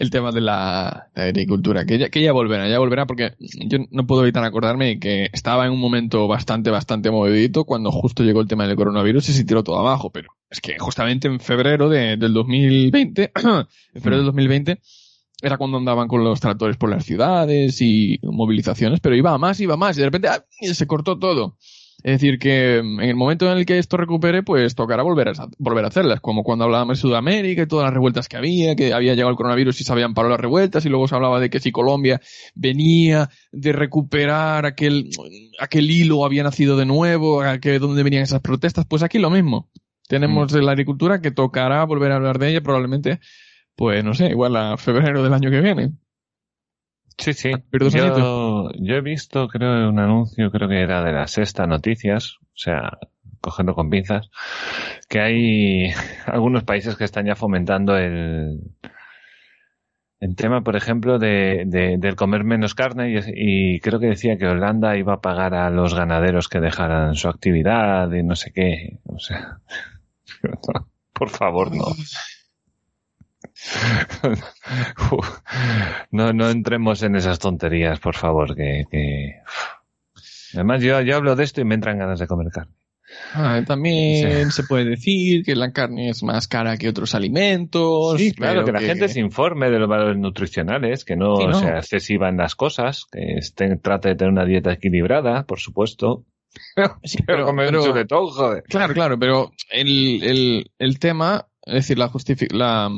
el 0.00 0.08
tema 0.08 0.32
de 0.32 0.40
la, 0.40 1.10
agricultura, 1.14 1.84
que 1.84 1.98
ya, 1.98 2.08
que 2.08 2.22
ya 2.22 2.32
volverá, 2.32 2.66
ya 2.66 2.78
volverá, 2.78 3.06
porque 3.06 3.34
yo 3.38 3.80
no 3.90 4.06
puedo 4.06 4.22
evitar 4.22 4.42
acordarme 4.42 4.98
que 4.98 5.28
estaba 5.34 5.66
en 5.66 5.72
un 5.72 5.78
momento 5.78 6.26
bastante, 6.26 6.70
bastante 6.70 7.10
movidito 7.10 7.66
cuando 7.66 7.92
justo 7.92 8.24
llegó 8.24 8.40
el 8.40 8.48
tema 8.48 8.66
del 8.66 8.76
coronavirus 8.76 9.28
y 9.28 9.32
se 9.34 9.44
tiró 9.44 9.62
todo 9.62 9.78
abajo, 9.78 10.10
pero 10.10 10.30
es 10.48 10.62
que 10.62 10.78
justamente 10.78 11.28
en 11.28 11.38
febrero 11.38 11.90
de- 11.90 12.16
del 12.16 12.32
2020, 12.32 13.32
en 13.34 14.02
febrero 14.02 14.16
del 14.16 14.26
2020, 14.26 14.80
era 15.42 15.58
cuando 15.58 15.76
andaban 15.76 16.08
con 16.08 16.24
los 16.24 16.40
tractores 16.40 16.78
por 16.78 16.88
las 16.88 17.04
ciudades 17.04 17.82
y 17.82 18.18
movilizaciones, 18.22 19.00
pero 19.00 19.14
iba 19.14 19.34
a 19.34 19.38
más, 19.38 19.60
iba 19.60 19.74
a 19.74 19.76
más, 19.76 19.98
y 19.98 20.00
de 20.00 20.06
repente 20.06 20.28
¡ah! 20.28 20.42
se 20.60 20.86
cortó 20.86 21.18
todo. 21.18 21.58
Es 22.02 22.20
decir, 22.20 22.38
que 22.38 22.80
mm, 22.82 23.00
en 23.00 23.08
el 23.10 23.16
momento 23.16 23.50
en 23.50 23.58
el 23.58 23.66
que 23.66 23.78
esto 23.78 23.96
recupere, 23.96 24.42
pues 24.42 24.74
tocará 24.74 25.02
volver 25.02 25.28
a, 25.28 25.32
volver 25.58 25.84
a 25.84 25.88
hacerlas, 25.88 26.20
como 26.20 26.42
cuando 26.42 26.64
hablábamos 26.64 26.98
de 26.98 27.02
Sudamérica 27.02 27.62
y 27.62 27.66
todas 27.66 27.84
las 27.84 27.94
revueltas 27.94 28.28
que 28.28 28.36
había, 28.36 28.74
que 28.76 28.92
había 28.92 29.14
llegado 29.14 29.30
el 29.30 29.36
coronavirus 29.36 29.80
y 29.80 29.84
se 29.84 29.92
habían 29.92 30.14
parado 30.14 30.30
las 30.30 30.40
revueltas, 30.40 30.84
y 30.86 30.88
luego 30.88 31.08
se 31.08 31.14
hablaba 31.14 31.40
de 31.40 31.50
que 31.50 31.60
si 31.60 31.72
Colombia 31.72 32.20
venía 32.54 33.28
de 33.52 33.72
recuperar 33.72 34.66
aquel, 34.66 35.10
aquel 35.58 35.90
hilo, 35.90 36.24
había 36.24 36.42
nacido 36.42 36.76
de 36.76 36.86
nuevo, 36.86 37.42
a 37.42 37.58
que 37.58 37.78
donde 37.78 38.02
venían 38.02 38.22
esas 38.22 38.40
protestas, 38.40 38.86
pues 38.86 39.02
aquí 39.02 39.18
lo 39.18 39.30
mismo. 39.30 39.70
Tenemos 40.08 40.50
la 40.52 40.72
agricultura 40.72 41.20
que 41.20 41.30
tocará 41.30 41.84
volver 41.84 42.10
a 42.10 42.16
hablar 42.16 42.38
de 42.40 42.50
ella 42.50 42.60
probablemente, 42.62 43.20
pues 43.76 44.02
no 44.02 44.14
sé, 44.14 44.26
igual 44.30 44.56
a 44.56 44.76
febrero 44.76 45.22
del 45.22 45.32
año 45.32 45.50
que 45.50 45.60
viene. 45.60 45.92
Sí, 47.20 47.32
sí. 47.34 47.52
Pero 47.70 47.84
dos 47.86 47.94
añitos. 47.94 48.18
Yo, 48.18 48.70
yo 48.74 48.94
he 48.96 49.00
visto, 49.00 49.48
creo, 49.48 49.88
un 49.90 49.98
anuncio, 49.98 50.50
creo 50.50 50.68
que 50.68 50.80
era 50.80 51.02
de 51.04 51.12
la 51.12 51.26
Sexta 51.26 51.66
Noticias, 51.66 52.38
o 52.40 52.46
sea, 52.56 52.98
cogiendo 53.40 53.74
con 53.74 53.90
pinzas, 53.90 54.30
que 55.08 55.20
hay 55.20 55.90
algunos 56.26 56.64
países 56.64 56.96
que 56.96 57.04
están 57.04 57.26
ya 57.26 57.36
fomentando 57.36 57.96
el, 57.96 58.60
el 60.20 60.36
tema, 60.36 60.62
por 60.62 60.76
ejemplo, 60.76 61.18
de, 61.18 61.64
de- 61.66 61.96
del 61.98 62.16
comer 62.16 62.44
menos 62.44 62.74
carne 62.74 63.10
y, 63.12 63.74
y 63.76 63.80
creo 63.80 63.98
que 64.00 64.06
decía 64.08 64.36
que 64.36 64.46
Holanda 64.46 64.96
iba 64.96 65.14
a 65.14 65.20
pagar 65.20 65.54
a 65.54 65.70
los 65.70 65.94
ganaderos 65.94 66.48
que 66.48 66.60
dejaran 66.60 67.14
su 67.14 67.28
actividad 67.28 68.10
y 68.12 68.22
no 68.22 68.36
sé 68.36 68.52
qué. 68.52 68.98
O 69.06 69.18
sea, 69.18 69.60
por 71.12 71.30
favor, 71.30 71.74
no. 71.74 71.84
No, 76.10 76.32
no 76.32 76.50
entremos 76.50 77.02
en 77.02 77.16
esas 77.16 77.38
tonterías, 77.38 78.00
por 78.00 78.16
favor, 78.16 78.54
que, 78.56 78.84
que... 78.90 79.34
Además, 80.54 80.82
yo, 80.82 81.00
yo 81.00 81.16
hablo 81.16 81.36
de 81.36 81.44
esto 81.44 81.60
y 81.60 81.64
me 81.64 81.74
entran 81.76 81.98
ganas 81.98 82.18
de 82.18 82.26
comer 82.26 82.48
carne. 82.52 82.74
Ah, 83.34 83.60
también 83.66 84.52
se 84.52 84.62
puede 84.64 84.84
decir 84.84 85.44
que 85.44 85.56
la 85.56 85.72
carne 85.72 86.10
es 86.10 86.22
más 86.22 86.46
cara 86.46 86.76
que 86.76 86.88
otros 86.88 87.14
alimentos. 87.16 88.18
Sí, 88.18 88.32
claro, 88.32 88.64
que 88.64 88.70
la 88.72 88.80
gente 88.80 89.08
se 89.08 89.18
informe 89.20 89.68
de 89.68 89.80
los 89.80 89.88
valores 89.88 90.16
nutricionales, 90.16 91.04
que 91.04 91.16
no, 91.16 91.36
Sí, 91.36 91.46
no. 91.46 91.58
sea 91.58 91.78
excesiva 91.78 92.28
en 92.28 92.36
las 92.36 92.54
cosas, 92.54 93.06
que 93.10 93.34
esté, 93.38 93.76
trate 93.76 94.10
de 94.10 94.14
tener 94.14 94.32
una 94.32 94.44
dieta 94.44 94.72
equilibrada, 94.72 95.44
por 95.44 95.58
supuesto. 95.58 96.24
Sí, 96.52 96.72
Pero 96.74 96.98
pero- 97.26 97.46
comer 97.46 97.66
pero- 97.66 97.80
un 97.82 97.86
chuletón, 97.88 98.26
joder. 98.28 98.62
Claro, 98.64 98.94
claro, 98.94 99.18
pero 99.18 99.50
el, 99.72 100.22
el, 100.22 100.70
el 100.78 100.98
tema, 101.00 101.48
es 101.62 101.74
decir, 101.74 101.98
la 101.98 102.10
la, 102.52 102.90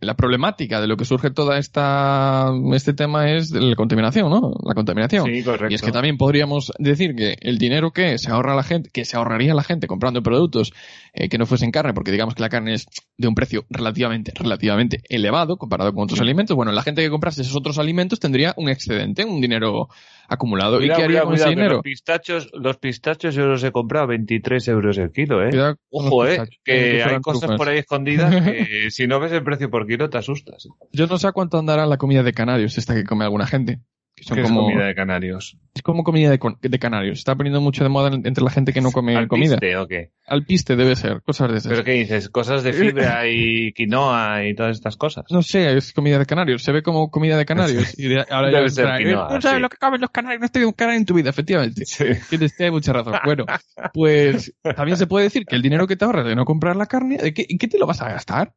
la 0.00 0.14
problemática 0.14 0.80
de 0.80 0.86
lo 0.86 0.96
que 0.96 1.04
surge 1.04 1.30
toda 1.30 1.58
esta 1.58 2.52
este 2.72 2.92
tema 2.92 3.32
es 3.32 3.50
la 3.50 3.74
contaminación, 3.74 4.30
¿no? 4.30 4.52
La 4.64 4.74
contaminación. 4.74 5.26
Sí, 5.26 5.42
correcto. 5.42 5.70
Y 5.70 5.74
es 5.74 5.82
que 5.82 5.90
también 5.90 6.16
podríamos 6.16 6.72
decir 6.78 7.16
que 7.16 7.36
el 7.40 7.58
dinero 7.58 7.90
que 7.90 8.16
se 8.18 8.30
ahorra 8.30 8.54
la 8.54 8.62
gente, 8.62 8.90
que 8.90 9.04
se 9.04 9.16
ahorraría 9.16 9.54
la 9.54 9.64
gente 9.64 9.88
comprando 9.88 10.22
productos 10.22 10.72
eh, 11.14 11.28
que 11.28 11.36
no 11.36 11.46
fuesen 11.46 11.70
carne, 11.70 11.92
porque 11.92 12.10
digamos 12.10 12.34
que 12.34 12.42
la 12.42 12.48
carne 12.48 12.74
es 12.74 12.86
de 13.18 13.28
un 13.28 13.34
precio 13.34 13.66
relativamente, 13.68 14.32
relativamente 14.34 15.02
elevado 15.08 15.56
comparado 15.56 15.92
con 15.92 16.04
otros 16.04 16.20
alimentos, 16.20 16.56
bueno, 16.56 16.72
la 16.72 16.82
gente 16.82 17.02
que 17.02 17.10
comprase 17.10 17.42
esos 17.42 17.54
otros 17.54 17.78
alimentos 17.78 18.18
tendría 18.18 18.54
un 18.56 18.68
excedente, 18.68 19.24
un 19.24 19.40
dinero 19.40 19.88
acumulado. 20.28 20.78
Cuidado, 20.78 20.94
¿Y 20.94 20.96
qué 20.96 21.04
haría 21.04 21.22
cuidado, 21.22 21.26
con 21.26 21.34
ese 21.34 21.44
cuidado, 21.44 21.56
dinero? 21.56 21.74
Los 21.74 21.82
pistachos, 21.82 22.50
los 22.54 22.76
pistachos 22.78 23.34
yo 23.34 23.46
los 23.46 23.62
he 23.62 23.72
comprado 23.72 24.04
a 24.04 24.08
23 24.08 24.68
euros 24.68 24.96
el 24.98 25.12
kilo, 25.12 25.42
¿eh? 25.44 25.50
Ojo, 25.90 26.24
eh, 26.24 26.30
pistachos, 26.30 26.60
que 26.64 27.02
hay 27.02 27.20
cosas 27.20 27.40
trufas. 27.40 27.58
por 27.58 27.68
ahí 27.68 27.78
escondidas 27.78 28.44
que 28.44 28.90
si 28.90 29.06
no 29.06 29.20
ves 29.20 29.32
el 29.32 29.44
precio 29.44 29.70
por 29.70 29.86
kilo 29.86 30.08
te 30.08 30.18
asustas. 30.18 30.66
Yo 30.92 31.06
no 31.06 31.18
sé 31.18 31.28
a 31.28 31.32
cuánto 31.32 31.58
andará 31.58 31.86
la 31.86 31.98
comida 31.98 32.22
de 32.22 32.32
canarios, 32.32 32.78
esta 32.78 32.94
que 32.94 33.04
come 33.04 33.24
alguna 33.24 33.46
gente. 33.46 33.80
Que 34.14 34.24
son 34.24 34.34
¿Qué 34.36 34.42
es 34.42 34.48
como, 34.48 34.62
comida 34.66 34.86
de 34.86 34.94
canarios? 34.94 35.56
es 35.74 35.82
como 35.82 36.04
comida 36.04 36.28
de, 36.30 36.78
canarios. 36.78 37.18
Está 37.18 37.34
poniendo 37.34 37.62
mucho 37.62 37.82
de 37.82 37.88
moda 37.88 38.10
entre 38.12 38.44
la 38.44 38.50
gente 38.50 38.74
que 38.74 38.82
no 38.82 38.92
come 38.92 39.16
¿Al 39.16 39.26
comida. 39.26 39.56
piste 39.56 39.76
o 39.78 39.88
qué? 39.88 40.10
Al 40.26 40.44
piste 40.44 40.76
debe 40.76 40.96
ser, 40.96 41.22
cosas 41.22 41.50
de 41.50 41.58
esas. 41.58 41.72
¿Pero 41.72 41.82
qué 41.82 41.92
dices? 41.92 42.28
¿Cosas 42.28 42.62
de 42.62 42.74
fibra 42.74 43.26
y 43.30 43.72
quinoa 43.72 44.44
y 44.46 44.54
todas 44.54 44.76
estas 44.76 44.98
cosas? 44.98 45.24
No 45.30 45.40
sé, 45.42 45.74
es 45.78 45.94
comida 45.94 46.18
de 46.18 46.26
canarios. 46.26 46.62
Se 46.62 46.72
ve 46.72 46.82
como 46.82 47.10
comida 47.10 47.38
de 47.38 47.46
canarios. 47.46 47.94
Y 47.98 48.08
de- 48.08 48.26
ahora 48.28 48.48
Debe 48.48 48.64
ya 48.64 48.68
ser 48.68 48.84
entra, 48.84 49.00
eh, 49.00 49.04
quinoa, 49.04 49.28
No 49.34 49.40
sabes 49.40 49.56
sí. 49.56 49.62
lo 49.62 49.68
que 49.70 49.76
comen 49.78 50.00
los 50.02 50.10
canarios, 50.10 50.40
no 50.40 50.44
has 50.44 50.52
tenido 50.52 50.68
un 50.68 50.74
canario 50.74 50.98
en 51.00 51.06
tu 51.06 51.14
vida, 51.14 51.30
efectivamente. 51.30 51.86
Sí. 51.86 52.04
Tienes 52.28 52.54
mucha 52.70 52.92
razón. 52.92 53.14
Bueno, 53.24 53.46
pues 53.94 54.54
también 54.76 54.98
se 54.98 55.06
puede 55.06 55.24
decir 55.24 55.46
que 55.46 55.56
el 55.56 55.62
dinero 55.62 55.86
que 55.86 55.96
te 55.96 56.04
ahorras 56.04 56.26
de 56.26 56.36
no 56.36 56.44
comprar 56.44 56.76
la 56.76 56.86
carne, 56.86 57.16
¿de 57.16 57.32
qué, 57.32 57.46
¿en 57.48 57.58
qué 57.58 57.66
te 57.68 57.78
lo 57.78 57.86
vas 57.86 58.02
a 58.02 58.10
gastar? 58.10 58.52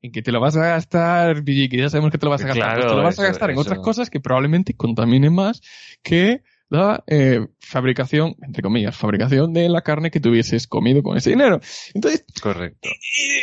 ¿En 0.00 0.12
qué 0.12 0.22
te 0.22 0.30
lo 0.30 0.40
vas 0.40 0.56
a 0.56 0.60
gastar, 0.60 1.42
Villiki? 1.42 1.76
Ya 1.76 1.90
sabemos 1.90 2.12
que 2.12 2.18
te 2.18 2.26
lo 2.26 2.30
vas 2.30 2.42
a 2.44 2.46
gastar. 2.48 2.64
Claro, 2.64 2.80
Pues 2.82 2.90
te 2.92 2.96
lo 2.96 3.02
vas 3.02 3.18
a 3.18 3.22
gastar 3.24 3.50
en 3.50 3.54
eso. 3.54 3.62
otras 3.62 3.78
cosas 3.80 4.10
que 4.10 4.20
probablemente 4.20 4.74
contaminen 4.74 5.34
más 5.34 5.60
que 6.02 6.42
la 6.70 7.02
eh, 7.06 7.46
fabricación, 7.58 8.36
entre 8.42 8.62
comillas, 8.62 8.96
fabricación 8.96 9.52
de 9.52 9.68
la 9.68 9.82
carne 9.82 10.10
que 10.10 10.20
tuvieses 10.20 10.66
comido 10.68 11.02
con 11.02 11.16
ese 11.16 11.30
dinero. 11.30 11.60
Entonces, 11.94 12.24
Correcto. 12.40 12.88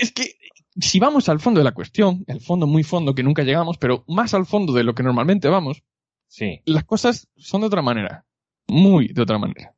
es 0.02 0.12
que 0.14 0.36
si 0.80 1.00
vamos 1.00 1.28
al 1.30 1.40
fondo 1.40 1.60
de 1.60 1.64
la 1.66 1.74
cuestión, 1.74 2.24
el 2.28 2.40
fondo 2.40 2.68
muy 2.68 2.84
fondo 2.84 3.16
que 3.16 3.24
nunca 3.24 3.44
llegamos, 3.44 3.78
pero 3.78 4.04
más 4.08 4.34
al 4.34 4.46
fondo 4.46 4.74
de 4.74 4.84
lo 4.84 4.94
que 4.96 5.04
normalmente 5.04 5.48
vamos, 5.50 5.84
Sí. 6.28 6.62
las 6.66 6.84
cosas 6.86 7.28
son 7.38 7.62
de 7.62 7.68
otra 7.68 7.82
manera. 7.82 8.26
Muy 8.68 9.10
de 9.10 9.22
otra 9.22 9.38
manera. 9.38 9.75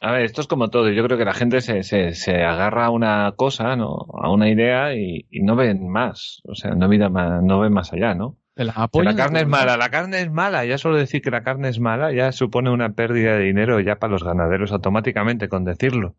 A 0.00 0.12
ver, 0.12 0.22
esto 0.22 0.40
es 0.40 0.46
como 0.46 0.70
todo. 0.70 0.90
Yo 0.90 1.04
creo 1.04 1.16
que 1.16 1.24
la 1.24 1.34
gente 1.34 1.60
se, 1.60 1.82
se, 1.82 2.14
se 2.14 2.42
agarra 2.42 2.86
a 2.86 2.90
una 2.90 3.32
cosa, 3.36 3.76
¿no? 3.76 4.06
A 4.22 4.30
una 4.30 4.50
idea 4.50 4.94
y, 4.94 5.26
y 5.30 5.42
no 5.42 5.56
ven 5.56 5.88
más. 5.88 6.42
O 6.44 6.54
sea, 6.54 6.72
no, 6.72 6.88
mira 6.88 7.08
más, 7.08 7.42
no 7.42 7.60
ven 7.60 7.72
más 7.72 7.92
allá, 7.92 8.14
¿no? 8.14 8.38
La 8.56 8.88
la 8.92 9.16
carne 9.16 9.40
es 9.40 9.48
mala, 9.48 9.76
la 9.76 9.90
carne 9.90 10.20
es 10.20 10.30
mala. 10.30 10.64
Ya 10.64 10.78
solo 10.78 10.96
decir 10.96 11.22
que 11.22 11.30
la 11.30 11.42
carne 11.42 11.68
es 11.68 11.80
mala 11.80 12.12
ya 12.12 12.30
supone 12.30 12.70
una 12.70 12.92
pérdida 12.92 13.36
de 13.36 13.44
dinero 13.44 13.80
ya 13.80 13.98
para 13.98 14.12
los 14.12 14.22
ganaderos 14.22 14.70
automáticamente 14.70 15.48
con 15.48 15.64
decirlo. 15.64 16.16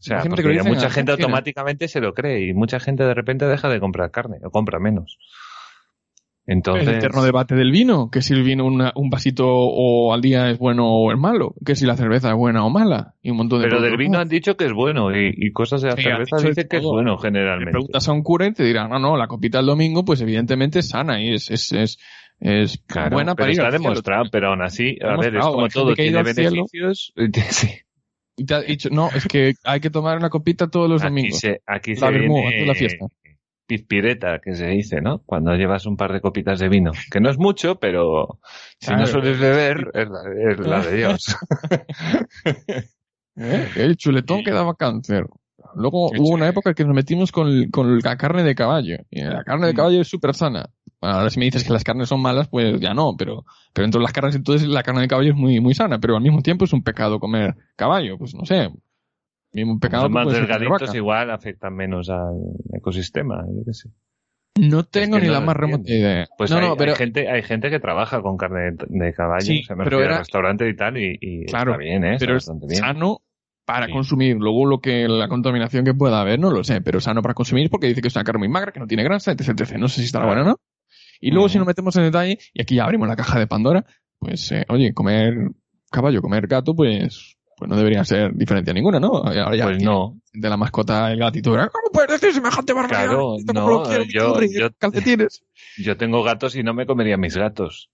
O 0.00 0.02
sea, 0.02 0.22
porque 0.22 0.42
que 0.42 0.48
dicen 0.50 0.68
mucha 0.68 0.90
gente 0.90 1.12
automáticamente 1.12 1.88
se 1.88 2.00
lo 2.00 2.14
cree 2.14 2.46
y 2.46 2.54
mucha 2.54 2.80
gente 2.80 3.04
de 3.04 3.14
repente 3.14 3.46
deja 3.46 3.68
de 3.68 3.80
comprar 3.80 4.10
carne 4.10 4.38
o 4.44 4.50
compra 4.50 4.78
menos. 4.78 5.18
Entonces, 6.50 6.88
El 6.88 6.94
eterno 6.94 7.22
debate 7.22 7.54
del 7.54 7.70
vino, 7.70 8.10
que 8.10 8.22
si 8.22 8.32
el 8.32 8.42
vino 8.42 8.64
una- 8.64 8.90
un 8.96 9.10
vasito 9.10 9.46
o 9.46 10.14
al 10.14 10.22
día 10.22 10.48
es 10.50 10.56
bueno 10.58 10.88
o 10.88 11.12
es 11.12 11.18
malo, 11.18 11.54
que 11.64 11.76
si 11.76 11.84
la 11.84 11.94
cerveza 11.94 12.30
es 12.30 12.36
buena 12.36 12.64
o 12.64 12.70
mala, 12.70 13.14
y 13.20 13.30
un 13.30 13.36
montón 13.36 13.60
de 13.60 13.68
pero 13.68 13.82
del 13.82 13.98
vino 13.98 14.18
han 14.18 14.28
dicho 14.30 14.56
que 14.56 14.64
es 14.64 14.72
bueno 14.72 15.14
y, 15.14 15.30
y 15.36 15.52
cosas 15.52 15.82
de 15.82 15.88
la 15.90 15.96
Sí, 15.96 16.02
cerveza 16.04 16.36
dicen 16.38 16.66
que 16.70 16.78
es 16.78 16.82
bueno 16.84 17.16
Le 17.16 17.22
generalmente. 17.22 17.70
preguntas 17.72 18.08
a 18.08 18.12
un 18.12 18.22
cura 18.22 18.46
y 18.46 18.54
te 18.54 18.64
dirá, 18.64 18.88
no, 18.88 18.98
no, 18.98 19.18
la 19.18 19.26
copita 19.26 19.58
del 19.58 19.66
domingo, 19.66 20.06
pues 20.06 20.22
evidentemente 20.22 20.78
es 20.78 20.88
sana 20.88 21.22
y 21.22 21.34
es, 21.34 21.50
es, 21.50 21.70
es, 21.72 21.98
es 22.40 22.78
Claro, 22.86 23.10
buena 23.10 23.34
pero 23.34 23.44
para 23.44 23.52
ir 23.52 23.58
está 23.58 23.66
al 23.66 23.72
cielo. 23.72 23.82
demostrado, 23.90 24.24
pero 24.32 24.48
aún 24.48 24.62
así, 24.62 24.96
a 25.02 25.16
ver, 25.18 25.36
es 25.36 25.44
como 25.44 25.68
todo, 25.68 25.94
tiene 25.94 26.16
al 26.18 26.26
cielo. 26.34 26.50
beneficios. 26.50 27.12
Sí. 27.50 27.68
Y 28.38 28.44
te 28.46 28.54
ha 28.54 28.60
dicho, 28.62 28.88
no, 28.90 29.10
es 29.14 29.26
que 29.26 29.52
hay 29.64 29.80
que 29.80 29.90
tomar 29.90 30.16
una 30.16 30.30
copita 30.30 30.68
todos 30.70 30.88
los 30.88 31.02
Aquí 31.02 31.10
domingos. 31.10 31.40
se, 31.40 31.60
aquí 31.66 31.94
La 31.96 32.06
se 32.06 32.12
vermú, 32.12 32.36
viene 32.48 32.64
la 32.66 32.74
fiesta. 32.74 33.06
Pizpireta, 33.68 34.40
que 34.42 34.54
se 34.54 34.66
dice, 34.66 35.00
¿no? 35.00 35.22
Cuando 35.24 35.54
llevas 35.54 35.86
un 35.86 35.96
par 35.96 36.12
de 36.12 36.20
copitas 36.20 36.58
de 36.58 36.68
vino, 36.68 36.90
que 37.12 37.20
no 37.20 37.30
es 37.30 37.38
mucho, 37.38 37.78
pero 37.78 38.40
si 38.80 38.90
no 38.92 39.06
sueles 39.06 39.38
beber, 39.38 39.90
es 39.94 40.08
la, 40.08 40.50
es 40.50 40.58
la 40.58 40.80
de 40.80 40.96
Dios. 40.96 41.36
¿Eh? 43.36 43.68
El 43.76 43.96
chuletón 43.96 44.42
que 44.42 44.50
daba 44.50 44.74
cáncer. 44.74 45.26
Luego 45.74 46.10
Qué 46.10 46.18
hubo 46.20 46.30
una 46.34 46.48
época 46.48 46.74
que 46.74 46.84
nos 46.84 46.94
metimos 46.94 47.30
con, 47.30 47.68
con 47.70 47.98
la 47.98 48.16
carne 48.16 48.42
de 48.42 48.54
caballo. 48.54 48.96
Y 49.10 49.22
la 49.22 49.44
carne 49.44 49.66
de 49.66 49.72
Mm. 49.74 49.76
caballo 49.76 50.00
es 50.00 50.08
súper 50.08 50.34
sana. 50.34 50.70
Bueno, 51.00 51.16
ahora 51.16 51.30
si 51.30 51.38
me 51.38 51.44
dices 51.44 51.62
que 51.62 51.72
las 51.72 51.84
carnes 51.84 52.08
son 52.08 52.20
malas, 52.20 52.48
pues 52.48 52.80
ya 52.80 52.94
no, 52.94 53.14
pero, 53.16 53.44
pero 53.72 53.84
entre 53.84 54.00
las 54.00 54.12
carnes 54.12 54.34
entonces 54.34 54.66
la 54.66 54.82
carne 54.82 55.02
de 55.02 55.08
caballo 55.08 55.30
es 55.30 55.36
muy, 55.36 55.60
muy 55.60 55.74
sana, 55.74 56.00
pero 56.00 56.16
al 56.16 56.22
mismo 56.22 56.42
tiempo 56.42 56.64
es 56.64 56.72
un 56.72 56.82
pecado 56.82 57.20
comer 57.20 57.54
caballo, 57.76 58.18
pues 58.18 58.34
no 58.34 58.44
sé. 58.44 58.70
Mismo 59.58 59.78
pecado 59.80 60.04
Son 60.04 60.12
más 60.12 60.28
delgaditos, 60.30 60.94
igual 60.94 61.30
afectan 61.30 61.74
menos 61.74 62.08
al 62.10 62.34
ecosistema, 62.74 63.44
yo 63.46 63.64
qué 63.64 63.72
sé. 63.74 63.90
No 64.58 64.84
tengo 64.84 65.16
que 65.16 65.22
ni 65.22 65.26
no 65.28 65.34
la 65.34 65.40
más 65.40 65.56
remota 65.56 65.88
idea. 65.90 66.26
Pues 66.36 66.50
no, 66.50 66.56
hay, 66.58 66.66
no, 66.68 66.76
pero 66.76 66.92
hay 66.92 66.96
gente, 66.98 67.30
hay 67.30 67.42
gente 67.42 67.70
que 67.70 67.78
trabaja 67.78 68.20
con 68.22 68.36
carne 68.36 68.72
de, 68.72 68.76
de 68.88 69.12
caballo, 69.14 69.44
Sí, 69.44 69.60
o 69.62 69.66
sea, 69.66 69.76
me 69.76 69.84
pero 69.84 70.00
era- 70.02 70.14
al 70.14 70.18
restaurante 70.20 70.68
y 70.68 70.74
tal, 70.74 70.96
y, 70.96 71.16
y 71.20 71.44
Claro, 71.46 71.72
está 71.72 71.82
bien, 71.84 72.04
¿eh? 72.04 72.16
Pero 72.18 72.32
es 72.36 72.46
bastante 72.46 72.66
bien. 72.66 72.80
sano 72.80 73.22
para 73.64 73.86
Sí. 73.86 73.92
consumir. 73.92 74.36
Luego 74.36 74.66
lo 74.66 74.80
que 74.80 75.06
la 75.06 75.28
contaminación 75.28 75.84
que 75.84 75.94
pueda 75.94 76.20
haber, 76.20 76.40
no 76.40 76.50
lo 76.50 76.64
sé, 76.64 76.80
pero 76.80 77.00
sano 77.00 77.22
para 77.22 77.34
consumir 77.34 77.70
porque 77.70 77.86
dice 77.86 78.00
que 78.02 78.08
es 78.08 78.16
una 78.16 78.24
carne 78.24 78.38
muy 78.40 78.48
magra, 78.48 78.72
que 78.72 78.80
no 78.80 78.86
tiene 78.86 79.04
grasa, 79.04 79.30
etc, 79.32 79.50
etc. 79.50 79.76
No 79.78 79.86
sé 79.88 80.00
si 80.00 80.06
estará 80.06 80.24
Claro. 80.24 80.40
buena 80.40 80.50
o 80.50 80.54
no. 80.54 80.60
Y 81.20 81.30
luego 81.30 81.48
si 81.48 81.58
nos 81.58 81.66
metemos 81.66 81.94
en 81.96 82.04
detalle, 82.04 82.38
y 82.52 82.62
aquí 82.62 82.76
ya 82.76 82.84
abrimos 82.84 83.06
la 83.08 83.16
caja 83.16 83.38
de 83.38 83.46
Pandora, 83.46 83.84
pues, 84.18 84.50
eh, 84.52 84.64
oye, 84.68 84.92
comer 84.94 85.50
caballo, 85.90 86.20
comer 86.22 86.46
gato, 86.48 86.74
pues, 86.74 87.36
pues 87.58 87.68
no 87.68 87.76
debería 87.76 88.04
ser 88.04 88.32
diferencia 88.34 88.72
ninguna, 88.72 89.00
¿no? 89.00 89.08
Ahora 89.16 89.56
ya 89.56 89.64
Pues 89.64 89.82
no. 89.82 90.18
de 90.32 90.48
la 90.48 90.56
mascota 90.56 91.10
el 91.12 91.18
gatito. 91.18 91.50
¿Cómo 91.50 91.90
puedes 91.92 92.10
decir 92.20 92.32
semejante 92.32 92.72
barbaridad? 92.72 93.04
Claro, 93.06 93.36
no, 93.52 93.82
quiero, 93.82 94.04
yo- 94.04 94.40
yo- 94.42 94.68
calcetines. 94.78 95.42
Yo 95.76 95.96
tengo 95.96 96.22
gatos 96.22 96.54
y 96.56 96.62
no 96.62 96.72
me 96.74 96.86
comería 96.86 97.16
mis 97.16 97.36
gatos. 97.36 97.90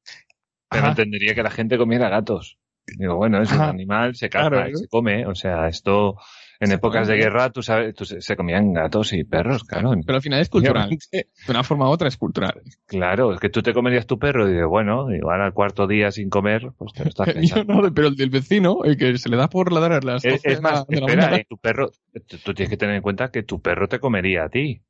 Pero 0.68 0.83
Ajá. 0.83 0.90
entendería 0.90 1.35
que 1.35 1.42
la 1.42 1.50
gente 1.50 1.78
comiera 1.78 2.09
gatos. 2.09 2.59
Digo, 2.87 3.16
bueno, 3.16 3.40
es 3.40 3.50
un 3.52 3.61
animal, 3.62 4.14
se 4.14 4.28
caza 4.28 4.50
Claro, 4.50 4.68
y 4.68 4.73
¿no? 4.73 4.78
se 4.78 4.88
come. 4.88 5.26
O 5.26 5.35
sea, 5.35 5.68
esto, 5.68 6.16
en 6.61 6.68
Se 6.68 6.75
épocas 6.75 7.08
de 7.08 7.16
guerra, 7.16 7.50
tú 7.50 7.62
sabes, 7.62 7.94
tú 7.94 8.04
se, 8.04 8.37
comían 8.37 8.73
gatos 8.73 9.12
y 9.12 9.25
perros, 9.25 9.64
claro. 9.64 9.92
Pero 10.04 10.16
al 10.16 10.23
final 10.23 10.40
es 10.40 10.49
cultural. 10.49 10.88
De 11.12 11.26
una 11.49 11.62
forma 11.64 11.88
u 11.88 11.92
otra 11.92 12.08
es 12.08 12.16
cultural. 12.16 12.62
Claro, 12.87 13.32
es 13.32 13.40
que 13.40 13.49
tú 13.50 13.62
te 13.62 13.73
comerías 13.73 14.06
tu 14.06 14.18
perro 14.18 14.46
y 14.49 14.52
dices, 14.52 14.66
bueno, 14.68 15.12
igual 15.14 15.40
al 15.42 15.52
cuarto 15.52 15.87
día 15.87 16.11
sin 16.11 16.30
comer, 16.30 16.70
pues 16.78 16.92
te 16.92 17.02
lo 17.04 17.08
estás 17.08 17.28
pensando. 17.34 17.82
no, 17.82 17.94
pero 17.94 18.08
el 18.08 18.16
del 18.16 18.30
vecino, 18.30 18.84
el 18.84 18.96
que 18.96 19.16
se 19.18 19.28
le 19.28 19.37
da 19.37 19.49
por 19.49 19.73
ladrar 19.73 20.02
a 20.02 20.12
las 20.12 20.25
Es, 20.25 20.42
12 20.42 20.52
es 20.52 20.61
más, 20.62 20.87
de 20.87 21.00
la 21.00 21.06
espera, 21.06 21.37
eh, 21.37 21.46
tu 21.49 21.58
perro, 21.58 21.90
tú, 22.26 22.38
tú 22.44 22.54
tienes 22.54 22.70
que 22.70 22.76
tener 22.76 22.94
en 22.96 23.02
cuenta 23.02 23.30
que 23.30 23.42
tu 23.42 23.61
perro 23.61 23.88
te 23.88 23.99
comería 23.99 24.44
a 24.44 24.49
ti. 24.49 24.82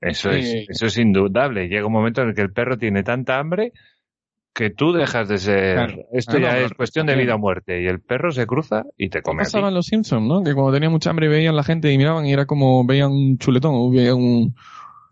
Eso 0.00 0.30
Sí. 0.32 0.38
es, 0.38 0.66
eso 0.68 0.86
es 0.86 0.96
indudable. 0.98 1.68
Llega 1.68 1.86
un 1.86 1.92
momento 1.92 2.22
en 2.22 2.28
el 2.28 2.34
que 2.34 2.42
el 2.42 2.52
perro 2.52 2.78
tiene 2.78 3.02
tanta 3.02 3.38
hambre 3.38 3.72
que 4.58 4.70
tú 4.70 4.92
dejas 4.92 5.28
de 5.28 5.38
ser. 5.38 5.74
Claro. 5.76 6.02
Esto 6.10 6.36
Claro, 6.36 6.58
ya 6.58 6.64
es 6.64 6.72
cuestión 6.72 7.06
de 7.06 7.14
vida 7.14 7.36
o 7.36 7.38
muerte. 7.38 7.80
Y 7.80 7.86
el 7.86 8.00
perro 8.00 8.32
se 8.32 8.44
cruza 8.44 8.82
y 8.96 9.08
te 9.08 9.22
come 9.22 9.42
a 9.42 9.44
ti. 9.44 9.52
pasaba 9.52 9.68
en 9.68 9.74
los 9.74 9.86
Simpsons, 9.86 10.26
¿no? 10.26 10.42
Que 10.42 10.52
cuando 10.52 10.72
tenía 10.72 10.90
mucha 10.90 11.10
hambre 11.10 11.28
veían 11.28 11.54
la 11.54 11.62
gente 11.62 11.92
y 11.92 11.96
miraban 11.96 12.26
y 12.26 12.32
era 12.32 12.44
como 12.44 12.84
veían 12.84 13.12
un 13.12 13.38
chuletón 13.38 13.70
o 13.76 13.88
veían 13.88 14.16
un, 14.16 14.56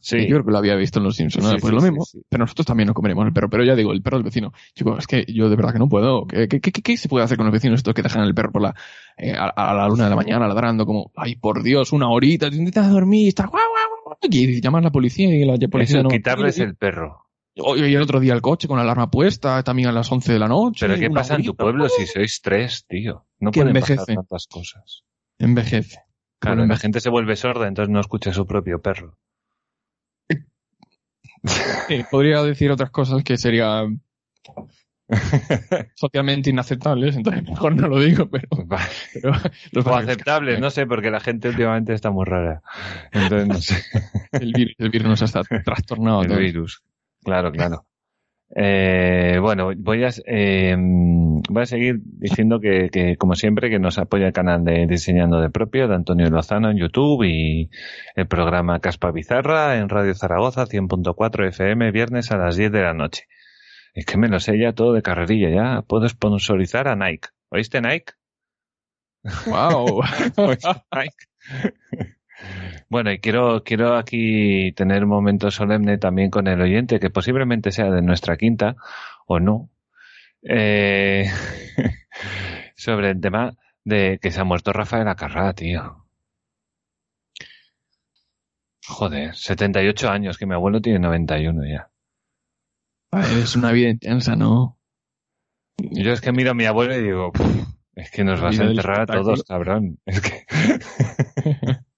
Sí. 0.01 0.19
Yo 0.23 0.37
creo 0.37 0.45
que 0.45 0.53
lo 0.53 0.59
había 0.59 0.77
visto 0.77 1.01
en 1.01 1.05
Los 1.05 1.17
Simpsons, 1.17 1.45
¿no? 1.45 1.57
pues 1.59 1.73
lo 1.73 1.81
mismo. 1.81 2.05
Pero 2.29 2.45
nosotros 2.45 2.65
también 2.65 2.87
nos 2.87 2.95
comeremos 2.95 3.27
el 3.27 3.33
perro. 3.33 3.51
Pero 3.51 3.65
ya 3.65 3.75
digo, 3.75 3.93
el 3.93 4.03
perro 4.03 4.19
del 4.19 4.25
vecino. 4.25 4.53
Chicos, 4.75 4.99
es 5.01 5.07
que 5.07 5.25
yo 5.33 5.49
de 5.49 5.57
verdad 5.57 5.73
que 5.73 5.81
no 5.81 5.89
puedo. 5.89 6.27
¿Qué, 6.27 6.47
qué, 6.47 6.61
qué, 6.61 6.71
qué 6.71 6.97
se 6.97 7.09
puede 7.09 7.25
hacer 7.25 7.37
con 7.37 7.47
los 7.47 7.53
vecinos 7.53 7.81
estos 7.81 7.93
que 7.93 8.03
dejan 8.03 8.23
el 8.23 8.35
perro 8.35 8.53
por 8.53 8.63
la, 8.63 8.75
eh, 9.17 9.33
a, 9.37 9.75
la 9.75 9.89
luna 9.89 10.05
de 10.05 10.11
la 10.11 10.17
mañana 10.17 10.47
ladrando 10.47 10.87
como, 10.87 11.11
ay, 11.17 11.35
por 11.35 11.65
Dios, 11.65 11.93
una 11.93 12.09
horita, 12.09 12.51
te 12.51 12.57
intentas 12.57 12.89
dormir, 12.89 13.29
está 13.29 13.47
guau, 13.47 13.63
guau, 13.63 14.17
guau, 14.21 14.31
y 14.31 14.61
llamas 14.61 14.81
a 14.81 14.85
la 14.85 14.91
policía 14.91 15.35
y 15.35 15.45
la 15.45 15.57
policía 15.69 15.99
Eso, 15.99 16.03
no. 16.05 16.09
quitarles 16.09 16.59
el 16.59 16.77
perro. 16.77 17.26
Y 17.59 17.95
el 17.95 18.03
otro 18.03 18.21
día 18.21 18.35
el 18.35 18.43
coche 18.43 18.69
con 18.69 18.77
la 18.77 18.83
alarma 18.83 19.11
puesta, 19.11 19.63
también 19.63 19.89
a 19.89 19.93
las 19.93 20.13
11 20.13 20.31
de 20.35 20.39
la 20.39 20.47
noche. 20.47 20.87
Pero 20.87 21.01
¿qué 21.01 21.11
pasa 21.11 21.37
en 21.37 21.45
tu 21.45 21.57
pueblo 21.57 21.89
si 21.89 22.07
sois 22.07 22.43
tres, 22.43 22.85
tío? 22.87 23.25
No 23.41 23.51
pueden 23.51 23.69
envejece. 23.69 23.97
pasar 23.97 24.15
tantas 24.17 24.47
cosas. 24.47 25.05
Envejece. 25.39 26.03
Claro, 26.39 26.59
Bueno, 26.59 26.75
la 26.75 26.79
gente 26.79 27.01
se 27.01 27.09
vuelve 27.09 27.35
sorda, 27.35 27.67
entonces 27.67 27.91
no 27.91 28.01
escucha 28.01 28.31
a 28.31 28.35
su 28.35 28.47
propio 28.47 28.81
perro. 28.81 29.19
Sí, 31.89 32.05
podría 32.11 32.43
decir 32.43 32.73
otras 32.73 32.91
cosas 32.91 33.23
que 33.23 33.37
serían 33.37 34.03
socialmente 35.95 36.51
inaceptables, 36.51 37.17
entonces 37.17 37.45
mejor 37.45 37.77
no 37.77 37.87
lo 37.87 38.01
digo, 38.01 38.29
pero, 38.29 38.49
Vale. 38.67 38.91
pero 39.15 39.33
los 39.71 39.87
O 39.87 39.95
aceptables, 39.95 40.59
no 40.59 40.71
sé, 40.71 40.87
porque 40.87 41.11
la 41.11 41.21
gente 41.21 41.51
últimamente 41.51 41.95
está 41.95 42.11
muy 42.11 42.25
rara. 42.25 42.63
Entonces, 43.13 43.47
no 43.49 43.61
sé. 43.61 43.83
El 44.33 44.53
virus, 44.53 44.75
el 44.79 44.91
virus 44.91 45.09
nos 45.09 45.23
está 45.23 45.43
trastornado. 45.43 46.23
El 46.23 46.37
virus. 46.37 46.83
Claro, 47.27 47.51
claro. 47.51 47.85
Eh, 48.55 49.39
bueno, 49.41 49.73
voy 49.77 50.05
a, 50.05 50.11
eh, 50.27 50.77
voy 50.79 51.63
a 51.63 51.67
seguir 51.67 51.97
diciendo 52.01 52.61
que, 52.61 52.89
que, 52.91 53.17
como 53.17 53.35
siempre, 53.35 53.69
que 53.69 53.81
nos 53.81 53.99
apoya 53.99 54.29
el 54.29 54.33
canal 54.33 54.65
de 54.65 54.87
Diseñando 54.87 55.41
de 55.41 55.51
Propio 55.51 55.89
de 55.89 55.97
Antonio 55.97 56.31
Lozano 56.31 56.71
en 56.71 56.79
YouTube 56.79 57.25
y 57.25 57.69
el 58.15 58.29
programa 58.29 58.79
Caspa 58.79 59.11
Bizarra 59.11 59.77
en 59.79 59.89
Radio 59.89 60.15
Zaragoza 60.15 60.67
100.4 60.67 61.49
FM 61.49 61.91
viernes 61.91 62.31
a 62.31 62.37
las 62.37 62.57
10 62.57 62.71
de 62.71 62.83
la 62.83 62.95
noche. 62.95 63.25
Es 63.93 64.07
que 64.07 64.19
me 64.19 64.29
lo 64.29 64.39
sé 64.39 64.57
ya 64.57 64.73
todo 64.73 64.93
de 64.93 65.03
carrerilla, 65.03 65.51
ya 65.51 65.83
puedo 65.83 66.09
sponsorizar 66.09 66.87
a 66.87 66.95
Nike. 66.95 67.31
¿Oíste 67.49 67.81
Nike? 67.81 68.13
Wow. 69.47 70.03
¿Oíste 70.37 70.69
Nike? 70.95 72.15
Bueno, 72.89 73.11
y 73.11 73.19
quiero, 73.19 73.65
quiero 73.65 73.97
aquí 73.97 74.73
tener 74.73 75.03
un 75.05 75.11
momento 75.11 75.51
solemne 75.51 75.99
también 75.99 76.31
con 76.31 76.47
el 76.47 76.61
oyente, 76.61 77.01
que 77.01 77.11
posiblemente 77.11 77.73
sea 77.73 77.91
de 77.91 78.03
nuestra 78.03 78.37
quinta, 78.37 78.77
o 79.27 79.41
no, 79.41 79.71
eh, 80.43 81.29
sobre 82.77 83.11
el 83.11 83.21
tema 83.21 83.57
de 83.85 84.19
que 84.23 84.31
se 84.31 84.41
ha 84.41 84.45
muerto 84.45 84.73
Rafael 84.73 85.09
Acarrá, 85.09 85.53
tío. 85.53 86.05
Joder, 88.87 89.35
78 89.35 90.09
años, 90.09 90.39
que 90.39 90.47
mi 90.47 90.55
abuelo 90.55 90.81
tiene 90.81 91.01
91 91.01 91.65
ya. 91.67 91.91
es 93.43 93.57
una 93.57 93.73
vida 93.73 93.89
intensa, 93.89 94.37
¿no? 94.37 94.79
Yo 95.79 96.13
es 96.13 96.21
que 96.21 96.31
miro 96.31 96.53
a 96.53 96.55
mi 96.55 96.67
abuelo 96.67 96.97
y 96.97 97.03
digo, 97.03 97.33
"Puf, 97.33 97.67
es 97.97 98.11
que 98.13 98.23
nos 98.23 98.41
vas 98.41 98.59
a 98.61 98.65
enterrar 98.65 99.01
a 99.03 99.07
todos, 99.07 99.43
cabrón. 99.43 99.99
Es 100.07 100.21
que... 100.21 100.47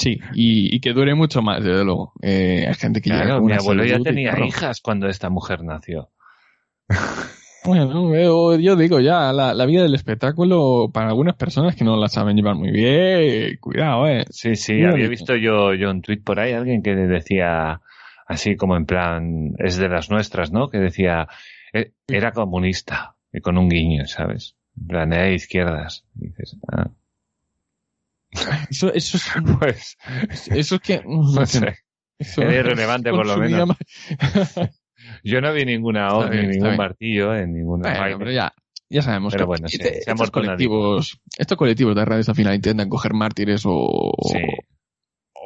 Sí, 0.00 0.18
y, 0.32 0.74
y 0.74 0.80
que 0.80 0.94
dure 0.94 1.14
mucho 1.14 1.42
más, 1.42 1.62
desde 1.62 1.84
luego. 1.84 2.14
Eh, 2.22 2.64
hay 2.66 2.74
gente 2.74 3.02
que 3.02 3.10
Claro, 3.10 3.42
mi 3.42 3.52
abuelo 3.52 3.84
ya 3.84 3.98
y 3.98 4.02
tenía 4.02 4.34
hijas 4.46 4.80
cuando 4.80 5.08
esta 5.08 5.28
mujer 5.28 5.62
nació. 5.62 6.10
Bueno, 7.62 8.14
yo, 8.16 8.58
yo 8.58 8.74
digo 8.74 9.00
ya, 9.00 9.34
la, 9.34 9.52
la 9.52 9.66
vida 9.66 9.82
del 9.82 9.94
espectáculo, 9.94 10.90
para 10.94 11.08
algunas 11.08 11.36
personas 11.36 11.76
que 11.76 11.84
no 11.84 11.94
la 11.98 12.08
saben 12.08 12.34
llevar 12.34 12.54
muy 12.54 12.70
bien, 12.70 13.58
cuidado, 13.60 14.08
eh. 14.08 14.24
Sí, 14.30 14.56
sí, 14.56 14.82
había 14.82 15.08
visto 15.08 15.36
yo, 15.36 15.74
yo 15.74 15.90
un 15.90 16.00
tuit 16.00 16.24
por 16.24 16.40
ahí, 16.40 16.54
alguien 16.54 16.82
que 16.82 16.96
decía, 16.96 17.82
así 18.26 18.56
como 18.56 18.78
en 18.78 18.86
plan, 18.86 19.52
es 19.58 19.76
de 19.76 19.90
las 19.90 20.10
nuestras, 20.10 20.50
¿no? 20.52 20.70
Que 20.70 20.78
decía, 20.78 21.28
eh, 21.74 21.92
era 22.08 22.32
comunista, 22.32 23.16
y 23.30 23.42
con 23.42 23.58
un 23.58 23.68
guiño, 23.68 24.06
¿sabes? 24.06 24.56
En 24.80 24.86
plan, 24.86 25.12
era 25.12 25.24
de 25.24 25.34
izquierdas. 25.34 26.06
Y 26.18 26.28
dices, 26.28 26.56
ah, 26.72 26.88
Eso, 28.70 28.92
eso 28.92 29.16
es, 29.16 29.24
pues, 29.58 29.96
eso 30.50 30.74
es 30.76 30.80
que, 30.80 31.02
no 31.06 31.46
sé. 31.46 31.76
eso- 32.18 32.42
Era 32.42 32.54
irrelevante, 32.54 33.10
por 33.10 33.26
lo 33.26 33.36
menos. 33.36 33.68
más- 33.68 34.70
Yo 35.24 35.40
no 35.40 35.52
vi 35.52 35.64
ninguna 35.64 36.08
bien, 36.28 36.48
ni 36.50 36.56
ningún 36.58 36.76
martillo 36.76 37.34
en 37.34 37.52
ninguna 37.54 37.98
Bueno, 37.98 38.18
pero 38.18 38.30
ya, 38.32 38.52
ya 38.88 39.02
sabemos 39.02 39.32
Pero 39.32 39.44
que 39.44 39.46
bueno, 39.46 39.68
sí, 39.68 39.76
este- 39.76 39.98
estos 40.10 40.30
colectivos, 40.30 41.18
estos 41.38 41.56
colectivos 41.58 41.94
de 41.96 42.04
redes 42.04 42.28
al 42.28 42.34
final 42.34 42.54
intentan 42.54 42.88
coger 42.88 43.14
mártires 43.14 43.62
o, 43.64 44.12
Sí. 44.30 44.38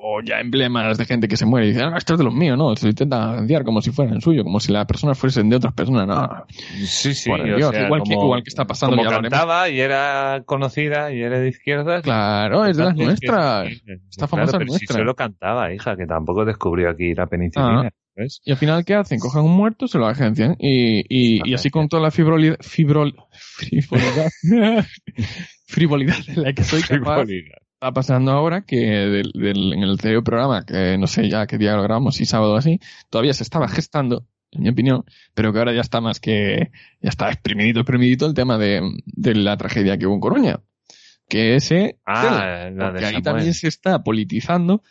O 0.06 0.20
ya 0.22 0.38
emblemas 0.40 0.98
de 0.98 1.06
gente 1.06 1.28
que 1.28 1.36
se 1.38 1.46
muere 1.46 1.66
y 1.66 1.70
dicen, 1.70 1.84
ah, 1.92 1.96
esto 1.96 2.12
es 2.12 2.18
de 2.18 2.24
los 2.24 2.34
míos, 2.34 2.58
¿no? 2.58 2.76
Se 2.76 2.84
lo 2.84 2.90
intentan 2.90 3.30
agenciar 3.36 3.64
como 3.64 3.80
si 3.80 3.90
fueran 3.90 4.20
suyo, 4.20 4.44
como 4.44 4.60
si 4.60 4.70
las 4.70 4.84
personas 4.84 5.16
fuesen 5.18 5.48
de 5.48 5.56
otras 5.56 5.72
personas, 5.72 6.06
no. 6.06 6.44
Sí, 6.84 7.14
sí, 7.14 7.30
Por 7.30 7.40
o 7.40 7.44
Dios, 7.56 7.70
sea, 7.70 7.86
igual, 7.86 8.02
que, 8.02 8.14
como- 8.14 8.24
igual 8.26 8.42
que 8.42 8.50
está 8.50 8.66
pasando, 8.66 8.96
como 8.96 9.10
ya 9.10 9.20
cantaba 9.20 9.70
y 9.70 9.80
era 9.80 10.42
conocida 10.44 11.10
y 11.10 11.22
era 11.22 11.38
de 11.38 11.48
izquierdas. 11.48 12.02
Claro, 12.02 12.66
es 12.66 12.76
de 12.76 12.84
las 12.84 12.92
es 12.92 12.98
que- 12.98 13.04
nuestras. 13.06 13.68
sí, 13.68 13.74
Esta 14.10 14.26
claro, 14.26 14.28
famosa 14.28 14.58
pero 14.58 14.64
es 14.72 14.78
si 14.78 14.84
nuestra. 14.84 14.96
solo 14.98 15.14
cantaba, 15.14 15.72
hija, 15.72 15.96
que 15.96 16.06
tampoco 16.06 16.44
descubrió 16.44 16.90
aquí 16.90 17.14
la 17.14 17.26
penicilina, 17.26 17.80
Ah. 17.86 17.90
¿sabes? 18.14 18.42
Y 18.44 18.50
al 18.52 18.58
final, 18.58 18.84
¿qué 18.84 18.94
hacen? 18.96 19.18
Cogen 19.18 19.42
un 19.42 19.56
muerto, 19.56 19.88
se 19.88 19.96
lo 19.98 20.06
agencian. 20.06 20.54
Y, 20.58 21.00
y, 21.08 21.40
y 21.50 21.54
así 21.54 21.70
con 21.70 21.88
toda 21.88 22.02
la 22.02 22.10
frivolidad, 22.10 22.56
fibrol, 22.60 23.16
frivolidad, 23.58 24.84
frivolidad 25.66 26.16
en 26.28 26.42
la 26.42 26.52
que 26.52 26.62
soy 26.62 26.82
capaz, 26.82 27.24
Frivolidad. 27.24 27.58
Está 27.84 27.92
pasando 27.92 28.32
ahora 28.32 28.62
que 28.62 28.76
del, 28.78 29.30
del- 29.34 29.72
en 29.74 29.82
el 29.82 29.90
anterior 29.90 30.24
programa, 30.24 30.64
que 30.64 30.96
no 30.96 31.06
sé 31.06 31.28
ya 31.28 31.46
qué 31.46 31.58
día 31.58 31.76
lo 31.76 31.82
grabamos, 31.82 32.16
si 32.16 32.24
sábado 32.24 32.54
o 32.54 32.56
así, 32.56 32.80
todavía 33.10 33.34
se 33.34 33.42
estaba 33.42 33.68
gestando, 33.68 34.26
en 34.52 34.62
mi 34.62 34.68
opinión, 34.70 35.04
pero 35.34 35.52
que 35.52 35.58
ahora 35.58 35.74
ya 35.74 35.82
está 35.82 36.00
más 36.00 36.18
que, 36.18 36.70
ya 37.02 37.10
está 37.10 37.28
exprimidito, 37.30 37.80
exprimidito 37.80 38.24
el 38.24 38.32
tema 38.32 38.56
de, 38.56 38.80
de 39.04 39.34
la 39.34 39.56
tragedia 39.58 39.98
que 39.98 40.06
hubo 40.06 40.14
en 40.14 40.20
Coruña. 40.20 40.60
Que 41.28 41.56
ese, 41.56 41.98
Ah, 42.06 42.70
la 42.72 42.86
porque 42.86 43.00
de 43.00 43.06
ahí 43.06 43.22
también 43.22 43.52
se 43.54 43.68
está 43.68 44.02
politizando. 44.02 44.82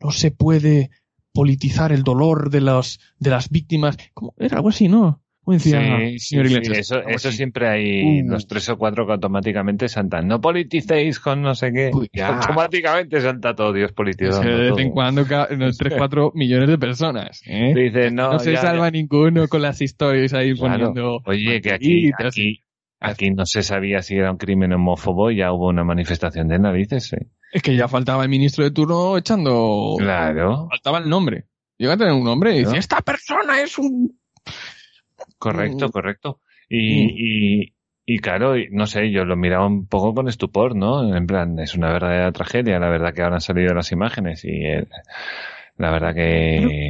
No 0.00 0.10
se 0.10 0.30
puede 0.30 0.90
politizar 1.32 1.90
el 1.92 2.02
dolor 2.02 2.50
de 2.50 2.60
los 2.62 2.98
de 3.18 3.30
las 3.30 3.48
víctimas. 3.50 3.96
Como 4.14 4.34
era 4.38 4.56
algo 4.56 4.70
así, 4.70 4.88
¿no? 4.88 5.22
Sí, 5.58 5.70
señor 6.18 6.46
eso, 6.76 7.32
siempre 7.32 7.68
hay 7.68 8.20
Uh. 8.22 8.28
los 8.30 8.46
tres 8.46 8.68
o 8.68 8.76
cuatro 8.76 9.06
que 9.06 9.12
automáticamente 9.12 9.88
saltan. 9.88 10.26
No 10.26 10.40
politicéis 10.40 11.20
con 11.20 11.42
no 11.42 11.54
sé 11.54 11.72
qué. 11.72 11.90
Uy. 11.94 12.08
Automáticamente 12.20 13.20
salta 13.20 13.54
todo, 13.54 13.72
Dios 13.72 13.92
que 13.96 14.04
de 14.26 14.70
vez 14.70 14.78
en 14.78 14.90
cuando 14.90 15.24
unos 15.50 15.76
3, 15.78 15.94
4 15.96 16.32
millones 16.34 16.68
de 16.68 16.78
personas. 16.78 17.42
¿eh? 17.46 17.72
Dice, 17.74 18.10
no, 18.10 18.32
No, 18.32 18.38
se 18.38 18.52
ya, 18.52 18.60
salva 18.60 18.90
ninguno 18.90 19.46
con 19.48 19.62
las 19.62 19.80
historias 19.80 20.32
ahí 20.32 20.54
Claro. 20.54 20.92
poniendo. 20.92 21.20
Oye, 21.26 21.60
que 21.60 21.72
aquí, 21.72 22.10
aquí, 22.18 22.64
aquí 23.00 23.30
no 23.30 23.46
se 23.46 23.62
sabía 23.62 24.02
si 24.02 24.16
era 24.16 24.30
un 24.32 24.38
crimen 24.38 24.72
homófobo 24.72 25.30
y 25.30 25.36
ya 25.36 25.52
hubo 25.52 25.68
una 25.68 25.84
manifestación 25.84 26.48
de 26.48 26.58
narices. 26.58 27.12
¿eh? 27.12 27.26
Es 27.52 27.62
que 27.62 27.76
ya 27.76 27.88
faltaba 27.88 28.22
el 28.24 28.28
ministro 28.28 28.64
de 28.64 28.70
turno 28.72 29.16
echando. 29.16 29.94
Claro, 29.98 30.66
Faltaba 30.70 30.98
el 30.98 31.08
nombre. 31.08 31.44
Llega 31.78 31.92
a 31.92 31.96
tener 31.96 32.12
un 32.14 32.24
nombre 32.24 32.54
y 32.56 32.58
dice. 32.60 32.76
Esta 32.78 33.00
persona 33.02 33.60
es 33.62 33.78
un. 33.78 34.18
Correcto, 35.38 35.86
Mm. 35.86 35.90
correcto. 35.90 36.40
Y, 36.68 37.06
Mm. 37.06 37.10
y, 37.66 37.74
y 38.16 38.18
claro, 38.18 38.54
no 38.70 38.86
sé, 38.86 39.10
yo 39.10 39.24
lo 39.24 39.36
miraba 39.36 39.66
un 39.66 39.86
poco 39.86 40.14
con 40.14 40.28
estupor, 40.28 40.74
¿no? 40.76 41.16
En 41.16 41.26
plan, 41.26 41.58
es 41.58 41.74
una 41.74 41.92
verdadera 41.92 42.32
tragedia, 42.32 42.78
la 42.78 42.88
verdad 42.88 43.14
que 43.14 43.22
ahora 43.22 43.36
han 43.36 43.40
salido 43.40 43.74
las 43.74 43.92
imágenes 43.92 44.44
y 44.44 44.50
eh, 44.64 44.86
la 45.76 45.90
verdad 45.90 46.14
que 46.14 46.88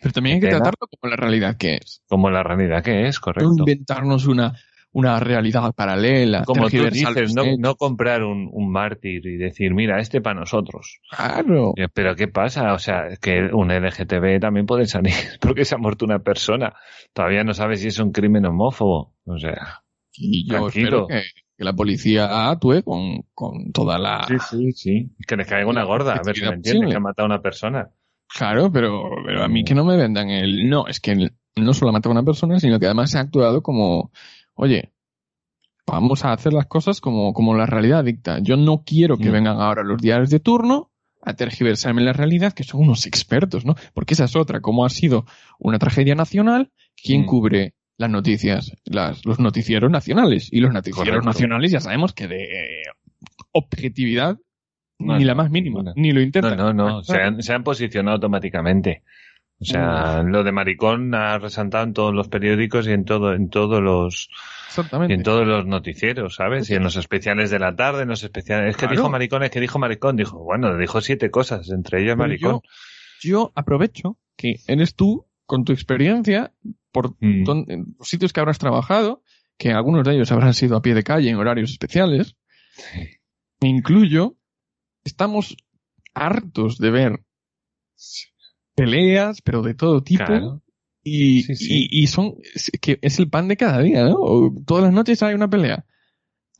Pero 0.00 0.12
también 0.12 0.36
hay 0.36 0.40
que 0.40 0.48
tratarlo 0.48 0.86
como 0.88 1.10
la 1.10 1.16
realidad 1.16 1.56
que 1.56 1.76
es. 1.76 2.02
como 2.08 2.30
la 2.30 2.42
realidad 2.42 2.82
que 2.82 3.06
es, 3.08 3.16
No 3.18 3.22
correcto. 3.24 3.54
inventarnos 3.58 4.26
una, 4.26 4.58
una 4.92 5.20
realidad 5.20 5.72
paralela. 5.74 6.44
Como 6.44 6.68
tú 6.70 6.84
dices, 6.90 7.34
no, 7.34 7.42
hechos. 7.44 7.58
no 7.58 7.74
comprar 7.76 8.22
un, 8.24 8.48
un 8.50 8.70
mártir 8.72 9.26
y 9.26 9.36
decir, 9.36 9.74
mira, 9.74 10.00
este 10.00 10.20
para 10.20 10.40
nosotros. 10.40 11.00
Claro. 11.10 11.74
Eh, 11.76 11.88
Pero 11.92 12.16
¿qué 12.16 12.28
pasa? 12.28 12.72
O 12.72 12.78
sea, 12.78 13.04
que 13.20 13.50
un 13.52 13.68
LGTB 13.68 14.40
también 14.40 14.66
puede 14.66 14.86
salir 14.86 15.12
porque 15.40 15.64
se 15.64 15.74
ha 15.74 15.78
muerto 15.78 16.04
una 16.04 16.20
persona. 16.20 16.74
Todavía 17.12 17.44
no 17.44 17.54
sabes 17.54 17.80
si 17.80 17.88
es 17.88 17.98
un 17.98 18.12
crimen 18.12 18.46
homófobo. 18.46 19.14
O 19.26 19.38
sea, 19.38 19.82
Y 20.14 20.48
yo 20.50 20.58
Tranquilo. 20.58 21.02
espero 21.02 21.06
que, 21.06 21.22
que 21.56 21.64
la 21.64 21.72
policía 21.74 22.48
actúe 22.50 22.82
con, 22.82 23.22
con 23.34 23.72
toda 23.72 23.98
la... 23.98 24.26
sí, 24.50 24.72
sí. 24.72 25.10
Que 25.26 25.36
les 25.36 25.46
caiga 25.46 25.68
una 25.68 25.84
gorda, 25.84 26.14
a 26.14 26.22
ver 26.24 26.34
si 26.34 26.42
me 26.44 26.54
entiendes, 26.54 26.90
que 26.90 26.96
ha 26.96 27.00
matado 27.00 27.26
a 27.26 27.30
una 27.34 27.42
persona. 27.42 27.90
Claro, 28.26 28.70
pero, 28.72 29.02
pero 29.24 29.42
a 29.44 29.48
mí 29.48 29.64
que 29.64 29.74
no 29.74 29.84
me 29.84 29.96
vendan 29.96 30.30
el... 30.30 30.68
No, 30.68 30.86
es 30.86 30.98
que 31.00 31.12
el- 31.12 31.32
no 31.56 31.74
solo 31.74 31.88
ha 31.90 31.92
matado 31.92 32.10
a 32.10 32.18
una 32.20 32.24
persona, 32.24 32.60
sino 32.60 32.78
que 32.78 32.86
además 32.86 33.10
se 33.10 33.18
ha 33.18 33.22
actuado 33.22 33.62
como, 33.62 34.12
oye, 34.58 34.92
vamos 35.86 36.24
a 36.24 36.32
hacer 36.32 36.52
las 36.52 36.66
cosas 36.66 37.00
como, 37.00 37.32
como 37.32 37.54
la 37.54 37.64
realidad 37.66 38.04
dicta. 38.04 38.40
Yo 38.40 38.56
no 38.56 38.82
quiero 38.84 39.16
que 39.16 39.28
Mm. 39.30 39.32
vengan 39.32 39.60
ahora 39.60 39.82
los 39.84 40.02
diarios 40.02 40.30
de 40.30 40.40
turno 40.40 40.90
a 41.22 41.34
tergiversarme 41.34 42.02
la 42.02 42.12
realidad, 42.12 42.52
que 42.52 42.64
son 42.64 42.80
unos 42.82 43.06
expertos, 43.06 43.64
¿no? 43.64 43.74
Porque 43.94 44.14
esa 44.14 44.24
es 44.24 44.36
otra, 44.36 44.60
como 44.60 44.84
ha 44.84 44.88
sido 44.90 45.24
una 45.58 45.78
tragedia 45.78 46.14
nacional, 46.14 46.70
¿quién 47.02 47.22
Mm. 47.22 47.26
cubre 47.26 47.74
las 47.96 48.10
noticias? 48.10 48.72
Las, 48.84 49.24
los 49.24 49.38
noticieros 49.38 49.90
nacionales. 49.90 50.48
Y 50.52 50.60
los 50.60 50.72
noticieros 50.72 51.06
Correcto. 51.08 51.26
nacionales 51.26 51.70
ya 51.72 51.80
sabemos 51.80 52.12
que 52.12 52.26
de 52.28 52.46
objetividad 53.52 54.36
ni 55.00 55.22
la 55.24 55.34
más 55.36 55.48
mínima, 55.50 55.92
ni 55.94 56.10
lo 56.12 56.20
intentan. 56.20 56.56
No, 56.56 56.72
no, 56.72 56.88
no, 56.88 57.02
se 57.04 57.16
han, 57.18 57.40
se 57.40 57.52
han 57.52 57.62
posicionado 57.62 58.16
automáticamente. 58.16 59.02
O 59.60 59.64
sea, 59.64 60.22
lo 60.22 60.44
de 60.44 60.52
maricón 60.52 61.14
ha 61.14 61.38
resaltado 61.38 61.82
en 61.84 61.92
todos 61.92 62.14
los 62.14 62.28
periódicos 62.28 62.86
y 62.86 62.92
en 62.92 63.04
todo, 63.04 63.34
en 63.34 63.50
todos 63.50 63.82
los, 63.82 64.30
y 65.08 65.12
en 65.12 65.22
todos 65.24 65.46
los 65.46 65.66
noticieros, 65.66 66.36
¿sabes? 66.36 66.70
Y 66.70 66.74
en 66.74 66.84
los 66.84 66.94
especiales 66.94 67.50
de 67.50 67.58
la 67.58 67.74
tarde, 67.74 68.02
en 68.02 68.08
los 68.08 68.22
especiales. 68.22 68.70
Es 68.70 68.76
que 68.76 68.86
dijo 68.86 69.10
maricón, 69.10 69.42
es 69.42 69.50
que 69.50 69.60
dijo 69.60 69.80
maricón. 69.80 70.16
Dijo, 70.16 70.38
bueno, 70.38 70.76
dijo 70.76 71.00
siete 71.00 71.32
cosas, 71.32 71.70
entre 71.70 72.02
ellas 72.02 72.16
maricón. 72.16 72.60
Yo, 73.20 73.52
aprovecho 73.56 74.16
que 74.36 74.60
eres 74.68 74.94
tú, 74.94 75.26
con 75.44 75.64
tu 75.64 75.72
experiencia, 75.72 76.52
por 76.92 77.16
mm. 77.18 77.44
los 77.98 78.08
sitios 78.08 78.32
que 78.32 78.38
habrás 78.38 78.58
trabajado, 78.58 79.24
que 79.56 79.72
algunos 79.72 80.04
de 80.04 80.14
ellos 80.14 80.30
habrán 80.30 80.54
sido 80.54 80.76
a 80.76 80.82
pie 80.82 80.94
de 80.94 81.02
calle 81.02 81.30
en 81.30 81.36
horarios 81.36 81.72
especiales, 81.72 82.36
me 83.60 83.68
incluyo, 83.68 84.36
estamos 85.02 85.56
hartos 86.14 86.78
de 86.78 86.90
ver 86.92 87.24
peleas, 88.78 89.42
pero 89.42 89.62
de 89.62 89.74
todo 89.74 90.02
tipo. 90.02 90.62
Y, 91.02 91.44
y, 91.50 92.06
son, 92.06 92.36
que 92.80 92.98
es 93.02 93.18
el 93.18 93.28
pan 93.28 93.48
de 93.48 93.56
cada 93.56 93.80
día, 93.80 94.04
¿no? 94.04 94.52
Todas 94.66 94.84
las 94.84 94.92
noches 94.92 95.22
hay 95.22 95.34
una 95.34 95.48
pelea. 95.48 95.84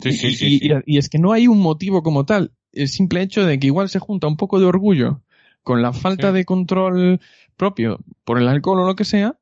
Sí, 0.01 0.13
sí, 0.13 0.31
sí, 0.33 0.61
y, 0.87 0.99
es 0.99 1.09
que 1.09 1.19
no 1.19 1.33
hay 1.33 1.49
un 1.49 1.61
motivo 1.61 2.03
como 2.03 2.25
tal. 2.25 2.53
El 2.73 2.89
simple 2.89 3.23
hecho 3.23 3.45
de 3.45 3.59
que 3.59 3.67
igual 3.67 3.89
se 3.89 3.99
junta 3.99 4.27
un 4.27 4.37
poco 4.37 4.59
de 4.59 4.67
orgullo 4.67 5.23
con 5.63 5.83
la 5.83 5.93
falta 5.93 6.33
de 6.33 6.45
control 6.45 7.21
propio 7.57 7.99
por 8.25 8.39
el 8.39 8.49
alcohol 8.49 8.81
o 8.81 8.87
lo 8.87 8.95
que 8.95 9.05
sea, 9.05 9.39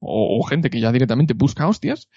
o, 0.00 0.42
gente 0.42 0.70
que 0.70 0.80
ya 0.80 0.92
directamente 0.92 1.34
busca 1.34 1.68
hostias, 1.68 2.08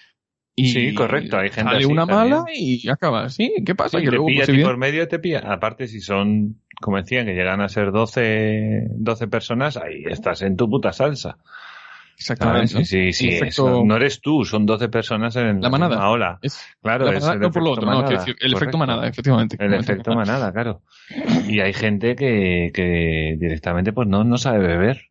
y 0.56 0.68
sí, 0.68 0.94
correcto, 0.94 1.38
hay 1.38 1.50
gente 1.50 1.72
sale 1.72 1.86
una 1.86 2.06
mala 2.06 2.44
y 2.52 2.88
acaba 2.88 3.24
así. 3.24 3.52
¿Qué 3.64 3.74
pasa? 3.74 4.00
que 4.00 4.06
luego, 4.06 4.26
pilla 4.26 4.44
pues, 4.46 4.62
por 4.62 4.76
medio 4.76 5.08
te 5.08 5.18
pilla. 5.18 5.40
Aparte, 5.40 5.86
si 5.86 6.00
son, 6.00 6.60
como 6.80 6.98
decían, 6.98 7.26
que 7.26 7.34
llegan 7.34 7.60
a 7.60 7.68
ser 7.68 7.92
12, 7.92 8.88
12 8.90 9.28
personas, 9.28 9.76
ahí 9.76 10.04
estás 10.06 10.42
en 10.42 10.56
tu 10.56 10.68
puta 10.68 10.92
salsa. 10.92 11.38
Exactamente. 12.20 12.84
Sí, 12.84 13.14
sí, 13.14 13.32
sí. 13.50 13.62
No 13.62 13.96
eres 13.96 14.20
tú, 14.20 14.44
son 14.44 14.66
12 14.66 14.90
personas 14.90 15.34
en 15.36 15.62
la 15.62 15.70
manada. 15.70 15.96
La 15.96 16.10
ola. 16.10 16.38
claro, 16.82 17.10
es 17.10 17.24
el, 17.26 17.42
efecto 17.42 17.86
manada, 17.86 18.10
el 18.40 18.54
efecto 18.54 18.76
manada, 18.76 19.08
efectivamente. 19.08 19.56
El 19.58 19.72
efecto 19.72 20.14
manada, 20.14 20.52
claro. 20.52 20.82
Y 21.48 21.60
hay 21.60 21.72
gente 21.72 22.16
que, 22.16 22.72
que 22.74 23.36
directamente 23.38 23.94
pues 23.94 24.06
no, 24.06 24.24
no 24.24 24.36
sabe 24.36 24.66
beber. 24.66 25.06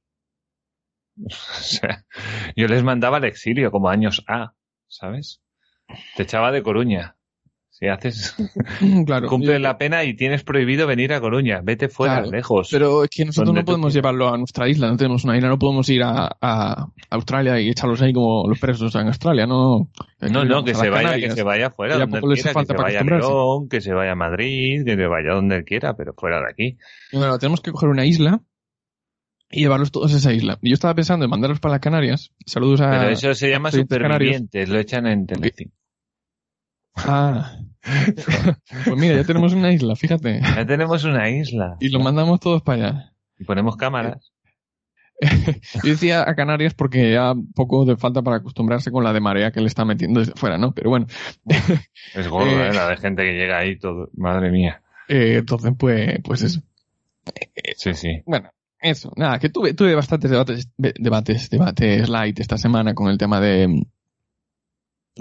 O 1.26 1.30
sea, 1.30 2.06
yo 2.56 2.68
les 2.68 2.82
mandaba 2.82 3.18
al 3.18 3.26
exilio 3.26 3.72
como 3.72 3.90
años 3.90 4.24
A, 4.28 4.54
¿sabes? 4.90 5.42
Te 6.16 6.24
echaba 6.24 6.52
de 6.52 6.62
Coruña. 6.62 7.16
Si 7.72 7.88
haces, 7.88 8.36
claro, 9.06 9.30
cumple 9.30 9.58
la 9.58 9.78
pena 9.78 10.04
y 10.04 10.14
tienes 10.14 10.44
prohibido 10.44 10.86
venir 10.86 11.14
a 11.14 11.22
Coruña, 11.22 11.62
vete 11.64 11.88
fuera, 11.88 12.26
lejos. 12.26 12.68
Pero 12.70 13.06
es 13.06 13.10
que 13.10 13.24
nosotros 13.24 13.56
no 13.56 13.64
podemos 13.64 13.94
llevarlo 13.94 14.28
a 14.28 14.38
nuestra 14.38 14.68
isla, 14.68 14.90
no 14.90 14.98
tenemos 14.98 15.24
una 15.24 15.38
isla, 15.38 15.48
no 15.48 15.58
podemos 15.58 15.88
ir 15.88 16.02
a, 16.04 16.90
Australia 17.10 17.58
y 17.62 17.70
echarlos 17.70 18.02
ahí 18.02 18.12
como 18.12 18.50
los 18.50 18.60
presos 18.60 18.94
en 18.96 19.08
Australia, 19.08 19.48
no. 19.48 19.90
No, 20.20 20.44
no, 20.44 20.66
que 20.66 20.76
se 20.76 20.90
vaya, 20.90 21.16
que 21.16 21.32
se 21.32 21.42
vaya 21.42 21.70
fuera, 21.70 21.98
donde 21.98 22.20
quiera, 22.20 22.54
que 22.54 22.66
se 22.66 22.74
vaya 22.74 23.00
a 23.00 23.04
León, 23.04 23.70
que 23.70 23.80
se 23.80 23.94
vaya 23.94 24.12
a 24.12 24.16
Madrid, 24.16 24.84
que 24.84 24.98
se 24.98 25.08
vaya 25.08 25.34
donde 25.34 25.64
quiera, 25.64 25.96
pero 25.96 26.14
fuera 26.14 26.42
de 26.42 26.50
aquí. 26.50 26.78
bueno, 27.14 27.40
tenemos 27.40 27.62
que 27.62 27.72
coger 27.72 27.88
una 27.88 28.06
isla 28.06 28.42
y 29.52 29.62
llevarlos 29.62 29.92
todos 29.92 30.14
a 30.14 30.18
esa 30.18 30.34
isla. 30.34 30.58
Yo 30.62 30.74
estaba 30.74 30.94
pensando 30.94 31.26
en 31.26 31.32
mandarlos 31.32 31.60
para 31.60 31.74
las 31.74 31.82
Canarias. 31.82 32.32
Saludos 32.46 32.82
a. 32.82 32.92
Pero 32.92 33.10
eso 33.10 33.34
se 33.34 33.50
llama 33.50 33.72
supervivientes, 33.72 34.70
lo 34.70 34.80
echan 34.80 35.08
en 35.08 35.26
Telecinco. 35.26 35.76
Ah. 36.96 37.58
pues 38.86 38.98
mira, 38.98 39.16
ya 39.16 39.24
tenemos 39.24 39.54
una 39.54 39.72
isla, 39.72 39.96
fíjate. 39.96 40.42
Ya 40.42 40.66
tenemos 40.66 41.04
una 41.04 41.30
isla. 41.30 41.78
Y 41.80 41.90
lo 41.90 42.00
mandamos 42.00 42.40
todos 42.40 42.62
para 42.62 42.90
allá. 42.90 43.14
Y 43.38 43.46
ponemos 43.46 43.78
cámaras. 43.78 44.32
Yo 45.84 45.92
decía 45.92 46.30
a 46.30 46.36
Canarias 46.36 46.74
porque 46.74 47.12
ya 47.12 47.34
poco 47.56 47.84
de 47.86 47.98
falta 47.98 48.22
para 48.22 48.38
acostumbrarse 48.38 48.92
con 48.92 49.04
la 49.04 49.12
de 49.12 49.20
marea 49.20 49.52
que 49.52 49.60
le 49.60 49.68
está 49.68 49.84
metiendo 49.84 50.22
desde 50.22 50.34
fuera, 50.34 50.58
¿no? 50.58 50.74
Pero 50.74 50.90
bueno. 50.90 51.08
Es 52.14 52.28
gordo, 52.28 52.52
¿eh? 52.64 52.74
La 52.74 52.90
de 52.90 52.98
gente 52.98 53.24
que 53.24 53.34
llega 53.34 53.58
ahí, 53.58 53.78
todo. 53.78 54.10
Madre 54.16 54.52
mía. 54.52 54.82
Eh, 55.08 55.38
entonces, 55.40 55.74
pues, 55.78 56.20
pues 56.24 56.44
eso. 56.44 56.62
Sí, 57.76 57.94
sí. 57.94 58.22
Bueno, 58.26 58.50
eso. 58.82 59.12
Nada, 59.16 59.40
que 59.40 59.50
tuve, 59.50 59.74
tuve 59.74 59.96
bastantes 59.96 60.32
debates, 60.32 60.70
debates, 60.78 61.50
debates 61.50 62.10
light 62.10 62.40
esta 62.40 62.58
semana 62.58 62.94
con 62.94 63.10
el 63.10 63.18
tema 63.18 63.40
de, 63.40 63.84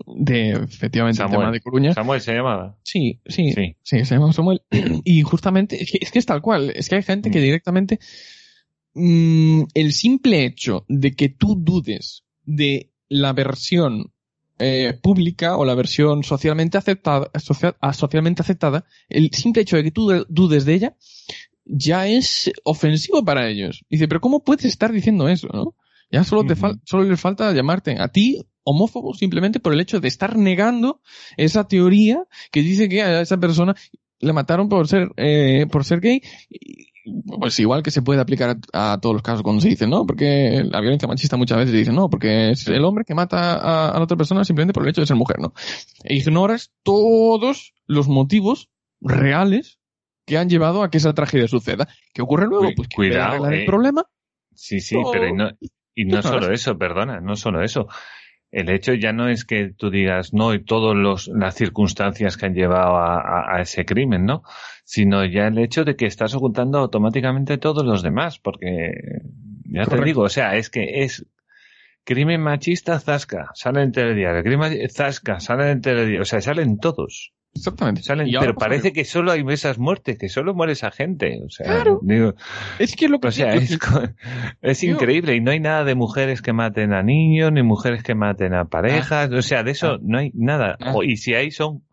de 0.06 0.50
efectivamente 0.52 1.22
el 1.22 1.30
tema 1.30 1.50
de 1.50 1.60
Coruña. 1.60 1.92
Samuel 1.94 2.20
se 2.20 2.34
llamaba. 2.34 2.76
Sí, 2.82 3.20
sí, 3.26 3.52
sí, 3.52 3.76
sí, 3.82 4.04
se 4.04 4.14
llama 4.14 4.32
Samuel. 4.32 4.62
y 4.70 5.22
justamente, 5.22 5.82
es 5.82 6.10
que, 6.10 6.18
es 6.18 6.26
tal 6.26 6.42
cual, 6.42 6.70
es 6.70 6.88
que 6.88 6.96
hay 6.96 7.02
gente 7.02 7.30
que 7.30 7.38
mm. 7.38 7.42
directamente, 7.42 7.98
mm, 8.94 9.62
el 9.74 9.92
simple 9.92 10.44
hecho 10.44 10.84
de 10.88 11.14
que 11.14 11.28
tú 11.28 11.56
dudes 11.56 12.24
de 12.44 12.90
la 13.08 13.32
versión 13.32 14.12
eh, 14.60 14.98
pública 15.00 15.56
o 15.56 15.64
la 15.64 15.74
versión 15.74 16.24
socialmente 16.24 16.78
aceptada, 16.78 17.30
socialmente 17.92 18.42
aceptada, 18.42 18.84
el 19.08 19.30
simple 19.32 19.62
hecho 19.62 19.76
de 19.76 19.84
que 19.84 19.90
tú 19.92 20.24
dudes 20.28 20.64
de 20.64 20.74
ella, 20.74 20.96
ya 21.68 22.08
es 22.08 22.50
ofensivo 22.64 23.24
para 23.24 23.48
ellos. 23.48 23.84
Dice, 23.88 24.08
pero 24.08 24.20
¿cómo 24.20 24.42
puedes 24.42 24.64
estar 24.64 24.90
diciendo 24.92 25.28
eso, 25.28 25.48
no? 25.52 25.74
Ya 26.10 26.24
solo 26.24 26.44
te 26.44 26.54
solo 26.84 27.04
les 27.04 27.20
falta 27.20 27.52
llamarte 27.52 28.00
a 28.00 28.08
ti 28.08 28.40
homófobo 28.64 29.14
simplemente 29.14 29.60
por 29.60 29.74
el 29.74 29.80
hecho 29.80 30.00
de 30.00 30.08
estar 30.08 30.36
negando 30.36 31.00
esa 31.36 31.68
teoría 31.68 32.24
que 32.50 32.62
dice 32.62 32.88
que 32.88 33.02
a 33.02 33.20
esa 33.20 33.36
persona 33.38 33.74
le 34.20 34.32
mataron 34.32 34.68
por 34.68 34.88
ser, 34.88 35.10
eh, 35.16 35.66
por 35.70 35.84
ser 35.84 36.00
gay. 36.00 36.22
Pues 37.40 37.58
igual 37.58 37.82
que 37.82 37.90
se 37.90 38.02
puede 38.02 38.20
aplicar 38.20 38.58
a, 38.72 38.98
todos 39.00 39.14
los 39.14 39.22
casos 39.22 39.42
cuando 39.42 39.62
se 39.62 39.68
dice, 39.68 39.86
no, 39.86 40.04
porque 40.04 40.62
la 40.64 40.80
violencia 40.80 41.08
machista 41.08 41.38
muchas 41.38 41.58
veces 41.58 41.72
dice, 41.72 41.92
no, 41.92 42.10
porque 42.10 42.50
es 42.50 42.66
el 42.68 42.84
hombre 42.84 43.04
que 43.06 43.14
mata 43.14 43.54
a, 43.54 43.90
a 43.90 43.96
la 43.96 44.04
otra 44.04 44.16
persona 44.16 44.44
simplemente 44.44 44.74
por 44.74 44.82
el 44.82 44.90
hecho 44.90 45.00
de 45.00 45.06
ser 45.06 45.16
mujer, 45.16 45.38
¿no? 45.38 45.54
E 46.04 46.16
ignoras 46.16 46.72
todos 46.82 47.72
los 47.86 48.08
motivos 48.08 48.68
reales 49.00 49.77
que 50.28 50.38
han 50.38 50.48
llevado 50.48 50.82
a 50.84 50.90
que 50.90 50.98
esa 50.98 51.12
tragedia 51.14 51.48
suceda. 51.48 51.88
¿Qué 52.12 52.22
ocurre 52.22 52.46
luego? 52.46 52.70
Pues 52.76 52.88
que 52.88 52.94
cuidado, 52.94 53.48
el 53.48 53.62
eh. 53.62 53.66
problema. 53.66 54.04
Sí, 54.54 54.80
sí, 54.80 54.96
pero 55.10 55.34
no, 55.34 55.50
y 55.94 56.04
no 56.04 56.22
solo 56.22 56.52
eso, 56.52 56.76
perdona, 56.78 57.20
no 57.20 57.34
solo 57.34 57.62
eso 57.62 57.88
el 58.50 58.70
hecho 58.70 58.94
ya 58.94 59.12
no 59.12 59.28
es 59.28 59.44
que 59.44 59.72
tú 59.76 59.90
digas 59.90 60.32
no 60.32 60.54
y 60.54 60.64
todas 60.64 61.28
las 61.28 61.54
circunstancias 61.54 62.36
que 62.36 62.46
han 62.46 62.54
llevado 62.54 62.96
a, 62.96 63.60
ese 63.60 63.84
crimen, 63.84 64.24
¿no? 64.24 64.42
Sino 64.84 65.24
ya 65.24 65.48
el 65.48 65.58
hecho 65.58 65.84
de 65.84 65.96
que 65.96 66.06
estás 66.06 66.34
ocultando 66.34 66.78
automáticamente 66.78 67.58
todos 67.58 67.84
los 67.84 68.02
demás, 68.02 68.38
porque 68.38 68.92
ya 69.64 69.84
te 69.84 70.02
digo, 70.02 70.22
o 70.22 70.28
sea, 70.28 70.56
es 70.56 70.70
que 70.70 71.02
es 71.02 71.26
crimen 72.04 72.40
machista, 72.40 72.98
zasca, 73.00 73.50
sale 73.52 73.82
en 73.82 73.92
telediario, 73.92 74.42
crimen 74.42 74.88
zasca, 74.88 75.40
sale 75.40 75.70
en 75.70 75.82
telediario, 75.82 76.22
o 76.22 76.24
sea, 76.24 76.40
salen 76.40 76.78
todos. 76.78 77.34
Exactamente. 77.54 78.02
Salen, 78.02 78.28
pero 78.38 78.54
parece 78.54 78.92
que 78.92 79.04
solo 79.04 79.32
hay 79.32 79.44
esas 79.48 79.78
muertes, 79.78 80.18
que 80.18 80.28
solo 80.28 80.54
muere 80.54 80.72
esa 80.72 80.90
gente. 80.90 81.40
O 81.44 81.50
sea, 81.50 81.66
claro. 81.66 82.00
es 82.78 82.94
que 82.94 83.08
lo 83.08 83.20
que. 83.20 83.28
O 83.28 83.32
sea, 83.32 83.54
es, 84.62 84.82
increíble 84.84 85.34
y 85.34 85.40
no 85.40 85.50
hay 85.50 85.60
nada 85.60 85.84
de 85.84 85.94
mujeres 85.94 86.40
que 86.40 86.52
maten 86.52 86.92
a 86.92 87.02
niños, 87.02 87.52
ni 87.52 87.62
mujeres 87.62 88.02
que 88.02 88.14
maten 88.14 88.54
a 88.54 88.66
parejas. 88.66 89.30
o 89.32 89.42
sea, 89.42 89.62
de 89.62 89.72
eso 89.72 89.92
ah. 89.94 89.98
no 90.00 90.18
hay 90.18 90.30
nada. 90.34 90.76
Ah. 90.80 90.94
y 91.02 91.16
si 91.16 91.34
hay, 91.34 91.50
son 91.50 91.84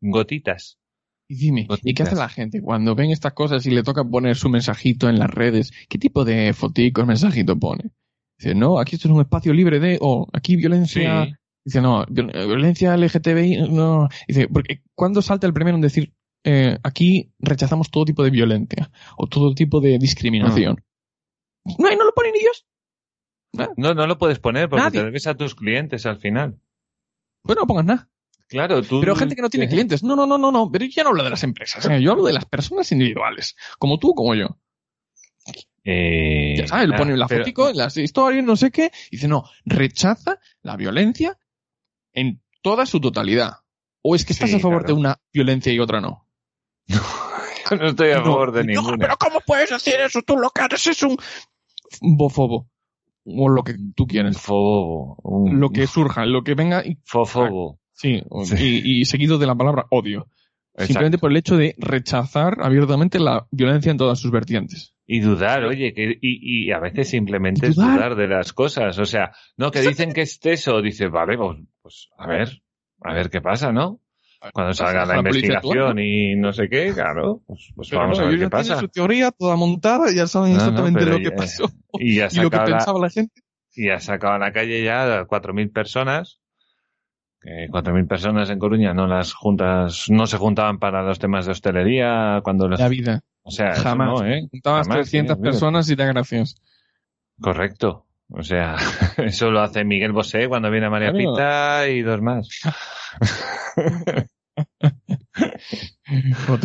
gotitas. 0.00 0.78
Y 1.26 1.36
dime, 1.36 1.66
¿y 1.82 1.94
qué 1.94 2.02
hace 2.02 2.16
la 2.16 2.28
gente 2.28 2.60
cuando 2.60 2.94
ven 2.94 3.10
estas 3.10 3.32
cosas 3.32 3.64
y 3.64 3.70
le 3.70 3.82
toca 3.82 4.04
poner 4.04 4.36
su 4.36 4.50
mensajito 4.50 5.08
en 5.08 5.18
las 5.18 5.30
redes? 5.30 5.72
¿Qué 5.88 5.96
tipo 5.96 6.24
de 6.24 6.52
foticos, 6.52 7.06
mensajito 7.06 7.58
pone? 7.58 7.92
Dice, 8.38 8.54
no, 8.54 8.78
aquí 8.78 8.96
esto 8.96 9.08
es 9.08 9.14
un 9.14 9.22
espacio 9.22 9.54
libre 9.54 9.80
de, 9.80 9.96
o 10.02 10.28
aquí 10.34 10.56
violencia 10.56 11.28
Dice, 11.64 11.80
no, 11.80 12.04
violencia 12.06 12.96
LGTBI, 12.96 13.68
no. 13.70 14.08
Dice, 14.28 14.48
porque 14.48 14.82
¿cuándo 14.94 15.22
salta 15.22 15.46
el 15.46 15.54
primero 15.54 15.76
en 15.76 15.80
decir, 15.80 16.12
eh, 16.44 16.78
aquí 16.82 17.32
rechazamos 17.38 17.90
todo 17.90 18.04
tipo 18.04 18.22
de 18.22 18.30
violencia 18.30 18.90
o 19.16 19.26
todo 19.26 19.54
tipo 19.54 19.80
de 19.80 19.98
discriminación? 19.98 20.84
No, 21.78 21.90
y 21.90 21.96
no 21.96 22.04
lo 22.04 22.12
ponen 22.12 22.34
ellos. 22.34 22.66
No, 23.76 23.94
no 23.94 24.06
lo 24.06 24.18
puedes 24.18 24.38
poner 24.38 24.68
porque 24.68 24.90
te 24.90 25.04
debes 25.04 25.26
a 25.26 25.34
tus 25.36 25.54
clientes 25.54 26.04
al 26.06 26.18
final. 26.18 26.58
Pues 27.42 27.56
no 27.56 27.66
pongas 27.66 27.84
nada. 27.84 28.10
Claro, 28.48 28.82
tú. 28.82 29.00
Pero 29.00 29.16
gente 29.16 29.34
que 29.34 29.42
no 29.42 29.48
tiene 29.48 29.68
clientes. 29.68 30.02
No, 30.02 30.16
no, 30.16 30.26
no, 30.26 30.36
no, 30.36 30.52
no. 30.52 30.70
Pero 30.70 30.84
yo 30.84 30.90
ya 30.90 31.02
no 31.02 31.10
hablo 31.10 31.24
de 31.24 31.30
las 31.30 31.42
empresas. 31.44 31.86
¿eh? 31.86 32.02
Yo 32.02 32.12
hablo 32.12 32.24
de 32.24 32.32
las 32.32 32.44
personas 32.44 32.90
individuales. 32.92 33.56
Como 33.78 33.98
tú, 33.98 34.14
como 34.14 34.34
yo. 34.34 34.58
Eh, 35.84 36.54
ya 36.56 36.66
sabes, 36.66 36.88
le 36.88 36.96
ponen 36.96 37.18
la 37.18 37.28
fotico, 37.28 37.70
las 37.72 37.96
historias, 37.96 38.44
no 38.44 38.56
sé 38.56 38.70
qué. 38.70 38.90
Y 39.10 39.16
dice, 39.16 39.28
no, 39.28 39.44
rechaza 39.64 40.38
la 40.62 40.76
violencia 40.76 41.38
en 42.14 42.42
toda 42.62 42.86
su 42.86 43.00
totalidad. 43.00 43.58
¿O 44.02 44.14
es 44.14 44.24
que 44.24 44.32
estás 44.32 44.52
a 44.54 44.58
favor 44.58 44.86
de 44.86 44.92
una 44.92 45.18
violencia 45.32 45.72
y 45.72 45.78
otra 45.78 46.00
no? 46.00 46.26
No, 47.70 47.86
estoy 47.86 48.10
a 48.10 48.22
favor 48.22 48.52
de 48.52 48.62
ninguna. 48.62 48.90
No, 48.90 48.98
pero 48.98 49.16
¿cómo 49.16 49.40
puedes 49.40 49.70
decir 49.70 49.94
eso? 49.98 50.20
Tú 50.20 50.36
lo 50.36 50.50
que 50.50 50.62
eres 50.62 50.86
es 50.86 51.02
un 51.02 51.16
bofobo. 52.02 52.68
O 53.24 53.48
lo 53.48 53.64
que 53.64 53.74
tú 53.94 54.06
quieres. 54.06 54.38
Fobo. 54.38 55.16
Lo 55.50 55.70
que 55.70 55.86
surja, 55.86 56.26
lo 56.26 56.44
que 56.44 56.54
venga. 56.54 56.84
Y... 56.84 56.98
Fofobo. 57.04 57.80
Sí, 57.92 58.22
Y, 58.58 59.04
seguido 59.04 59.38
de 59.38 59.46
la 59.46 59.54
palabra 59.54 59.86
odio. 59.90 60.28
Simplemente 60.76 61.18
por 61.18 61.30
el 61.30 61.36
hecho 61.36 61.56
de 61.56 61.74
rechazar 61.78 62.56
abiertamente 62.60 63.20
la 63.20 63.46
violencia 63.50 63.92
en 63.92 63.98
todas 63.98 64.18
sus 64.18 64.32
vertientes. 64.32 64.94
Y 65.06 65.20
dudar, 65.20 65.64
oye, 65.64 65.92
que, 65.94 66.18
y, 66.20 66.66
y 66.66 66.72
a 66.72 66.80
veces 66.80 67.08
simplemente 67.10 67.68
es 67.68 67.76
dudar 67.76 68.16
de 68.16 68.26
las 68.26 68.52
cosas. 68.52 68.98
O 68.98 69.04
sea, 69.04 69.32
no, 69.56 69.70
que 69.70 69.82
dicen 69.82 70.12
que 70.12 70.22
es 70.22 70.40
eso, 70.42 70.80
dice, 70.82 71.08
vale, 71.08 71.36
pues, 71.36 71.58
pues 71.82 72.08
a 72.18 72.26
ver, 72.26 72.62
a 73.02 73.14
ver 73.14 73.30
qué 73.30 73.40
pasa, 73.40 73.70
¿no? 73.70 74.00
Cuando 74.52 74.74
salga 74.74 75.06
la, 75.06 75.18
investigación 75.18 75.98
y 75.98 76.34
no 76.36 76.52
sé 76.52 76.68
qué, 76.68 76.92
claro, 76.92 77.42
pues, 77.46 77.72
pues 77.74 77.90
vamos 77.92 78.18
a 78.18 78.24
ver 78.24 78.38
qué 78.38 78.50
pasa. 78.50 78.78
su 78.78 78.88
teoría 78.88 79.30
toda 79.30 79.56
montada, 79.56 80.12
ya 80.14 80.26
saben 80.26 80.52
exactamente 80.52 81.06
lo 81.06 81.18
que 81.18 81.30
pasó 81.30 81.70
y, 81.94 82.16
ya 82.16 82.28
lo 82.42 82.50
que 82.50 82.58
pensaba 82.58 82.98
la 82.98 83.10
gente. 83.10 83.42
Y 83.74 83.88
ha 83.88 84.00
sacado 84.00 84.34
a 84.34 84.38
la 84.38 84.52
calle 84.52 84.84
ya 84.84 85.24
4.000 85.24 85.72
personas. 85.72 86.40
Que 87.44 87.68
4.000 87.68 88.08
personas 88.08 88.48
en 88.48 88.58
Coruña 88.58 88.94
no 88.94 89.06
las 89.06 89.34
juntas, 89.34 90.06
no 90.08 90.26
se 90.26 90.38
juntaban 90.38 90.78
para 90.78 91.02
los 91.02 91.18
temas 91.18 91.44
de 91.44 91.52
hostelería 91.52 92.40
cuando 92.42 92.70
La 92.70 92.88
vida. 92.88 93.20
O 93.42 93.50
sea, 93.50 93.74
jamás. 93.74 94.08
no, 94.08 94.26
¿eh? 94.26 94.48
Juntabas 94.50 94.88
300 94.88 95.36
personas 95.36 95.90
y 95.90 95.96
te 95.96 96.06
gracias. 96.06 96.56
Correcto. 97.38 98.06
O 98.30 98.42
sea, 98.42 98.76
eso 99.18 99.50
lo 99.50 99.60
hace 99.60 99.84
Miguel 99.84 100.12
Bosé 100.12 100.48
cuando 100.48 100.70
viene 100.70 100.86
a 100.86 100.90
María 100.90 101.12
Pita 101.12 101.86
y 101.86 102.00
dos 102.00 102.22
más. 102.22 102.48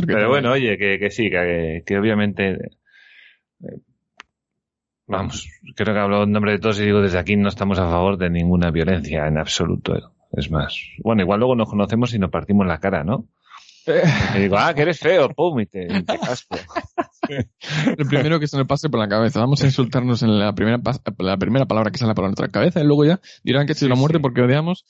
Pero 0.07 0.29
bueno, 0.29 0.51
oye, 0.51 0.77
que, 0.77 0.97
que 0.97 1.09
sí, 1.09 1.29
que, 1.29 1.83
que 1.85 1.97
obviamente 1.97 2.51
eh, 2.51 3.79
vamos, 5.07 5.49
creo 5.75 5.93
que 5.93 5.99
hablo 5.99 6.23
en 6.23 6.31
nombre 6.31 6.53
de 6.53 6.59
todos 6.59 6.79
y 6.79 6.85
digo 6.85 7.01
desde 7.01 7.19
aquí 7.19 7.35
no 7.35 7.49
estamos 7.49 7.79
a 7.79 7.89
favor 7.89 8.17
de 8.17 8.29
ninguna 8.29 8.71
violencia 8.71 9.27
en 9.27 9.37
absoluto. 9.37 10.13
Es 10.31 10.51
más, 10.51 10.77
bueno, 11.03 11.23
igual 11.23 11.39
luego 11.39 11.55
nos 11.55 11.69
conocemos 11.69 12.13
y 12.13 12.19
nos 12.19 12.29
partimos 12.29 12.67
la 12.67 12.79
cara, 12.79 13.03
¿no? 13.03 13.27
Y 14.35 14.39
digo, 14.39 14.57
ah, 14.57 14.73
que 14.73 14.83
eres 14.83 14.99
feo, 14.99 15.29
pum, 15.35 15.59
y 15.59 15.65
te, 15.65 15.87
casco. 16.03 16.57
El 17.97 18.07
primero 18.07 18.39
que 18.39 18.47
se 18.47 18.57
me 18.57 18.65
pase 18.65 18.89
por 18.89 18.99
la 18.99 19.07
cabeza. 19.07 19.39
Vamos 19.39 19.61
a 19.63 19.65
insultarnos 19.65 20.23
en 20.23 20.39
la 20.39 20.53
primera, 20.53 20.79
la 21.19 21.37
primera 21.37 21.65
palabra 21.65 21.91
que 21.91 21.97
sale 21.97 22.13
por 22.13 22.25
nuestra 22.25 22.47
cabeza 22.49 22.81
y 22.81 22.85
luego 22.85 23.05
ya 23.05 23.19
dirán 23.43 23.65
que 23.65 23.73
es 23.73 23.81
la 23.83 23.95
muerte 23.95 24.19
porque 24.19 24.41
odiamos 24.41 24.85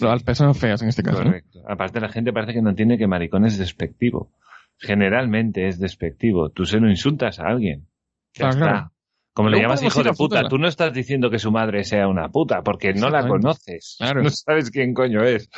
a 0.00 0.06
las 0.06 0.22
personas 0.22 0.58
feas 0.58 0.82
en 0.82 0.88
este 0.88 1.02
caso. 1.02 1.22
Correcto. 1.22 1.60
Aparte 1.66 2.00
la 2.00 2.08
gente 2.08 2.32
parece 2.32 2.52
que 2.52 2.62
no 2.62 2.70
entiende 2.70 2.98
que 2.98 3.06
maricón 3.06 3.44
es 3.46 3.58
despectivo. 3.58 4.32
Generalmente 4.78 5.68
es 5.68 5.78
despectivo. 5.78 6.50
Tú 6.50 6.66
se 6.66 6.78
lo 6.78 6.90
insultas 6.90 7.40
a 7.40 7.46
alguien. 7.46 7.86
Ya 8.34 8.50
está. 8.50 8.92
Como 9.36 9.50
le 9.50 9.60
llamas 9.60 9.82
hijo 9.82 10.02
de 10.02 10.14
puta, 10.14 10.48
tú 10.48 10.56
no 10.56 10.66
estás 10.66 10.94
diciendo 10.94 11.28
que 11.28 11.38
su 11.38 11.52
madre 11.52 11.84
sea 11.84 12.08
una 12.08 12.30
puta, 12.30 12.62
porque 12.62 12.94
no 12.94 13.10
la 13.10 13.28
conoces. 13.28 13.96
Claro. 13.98 14.22
No 14.22 14.30
sabes 14.30 14.70
quién 14.70 14.94
coño 14.94 15.22
es. 15.24 15.50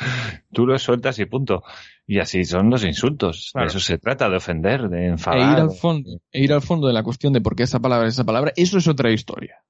Tú 0.51 0.67
lo 0.67 0.77
sueltas 0.77 1.17
y 1.19 1.25
punto. 1.25 1.63
Y 2.05 2.19
así 2.19 2.43
son 2.43 2.69
los 2.69 2.83
insultos. 2.83 3.53
De 3.55 3.67
eso 3.67 3.79
se 3.79 3.97
trata, 3.97 4.29
de 4.29 4.35
ofender, 4.35 4.89
de 4.89 5.07
enfadar. 5.07 5.39
E 5.39 5.53
ir 5.53 5.59
al 5.59 5.71
fondo, 5.71 6.09
e 6.29 6.43
ir 6.43 6.51
al 6.51 6.61
fondo 6.61 6.87
de 6.87 6.93
la 6.93 7.03
cuestión 7.03 7.31
de 7.31 7.39
por 7.39 7.55
qué 7.55 7.63
esa 7.63 7.79
palabra 7.79 8.09
es 8.09 8.15
esa 8.15 8.25
palabra, 8.25 8.51
eso 8.57 8.77
es 8.77 8.87
otra 8.89 9.11
historia. 9.11 9.63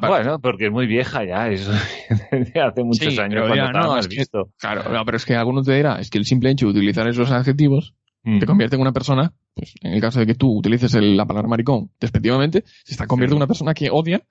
Bueno, 0.00 0.40
porque 0.40 0.66
es 0.66 0.72
muy 0.72 0.88
vieja 0.88 1.24
ya, 1.24 1.48
eso 1.48 1.70
hace 2.10 2.82
muchos 2.82 3.16
años 3.20 3.46
cuando 3.46 3.72
no, 3.78 3.94
visto. 4.08 4.50
claro, 4.58 4.82
pero 5.04 5.16
es 5.16 5.24
que 5.24 5.36
algunos 5.36 5.64
te 5.64 5.74
dirán, 5.76 6.00
es 6.00 6.10
que 6.10 6.18
el 6.18 6.24
simple 6.24 6.50
hecho 6.50 6.66
de 6.66 6.72
utilizar 6.72 7.06
esos 7.06 7.30
adjetivos 7.30 7.94
te 8.26 8.44
mm. 8.44 8.46
convierte 8.46 8.74
en 8.74 8.82
una 8.82 8.92
persona, 8.92 9.32
pues, 9.54 9.74
en 9.82 9.92
el 9.92 10.00
caso 10.00 10.18
de 10.18 10.26
que 10.26 10.34
tú 10.34 10.58
utilices 10.58 10.92
la 10.94 11.26
palabra 11.26 11.48
maricón 11.48 11.90
despectivamente, 12.00 12.64
se 12.84 12.94
está 12.94 13.06
convirtiendo 13.06 13.36
en 13.36 13.42
una 13.42 13.46
persona 13.46 13.72
que 13.72 13.88
odia 13.90 14.22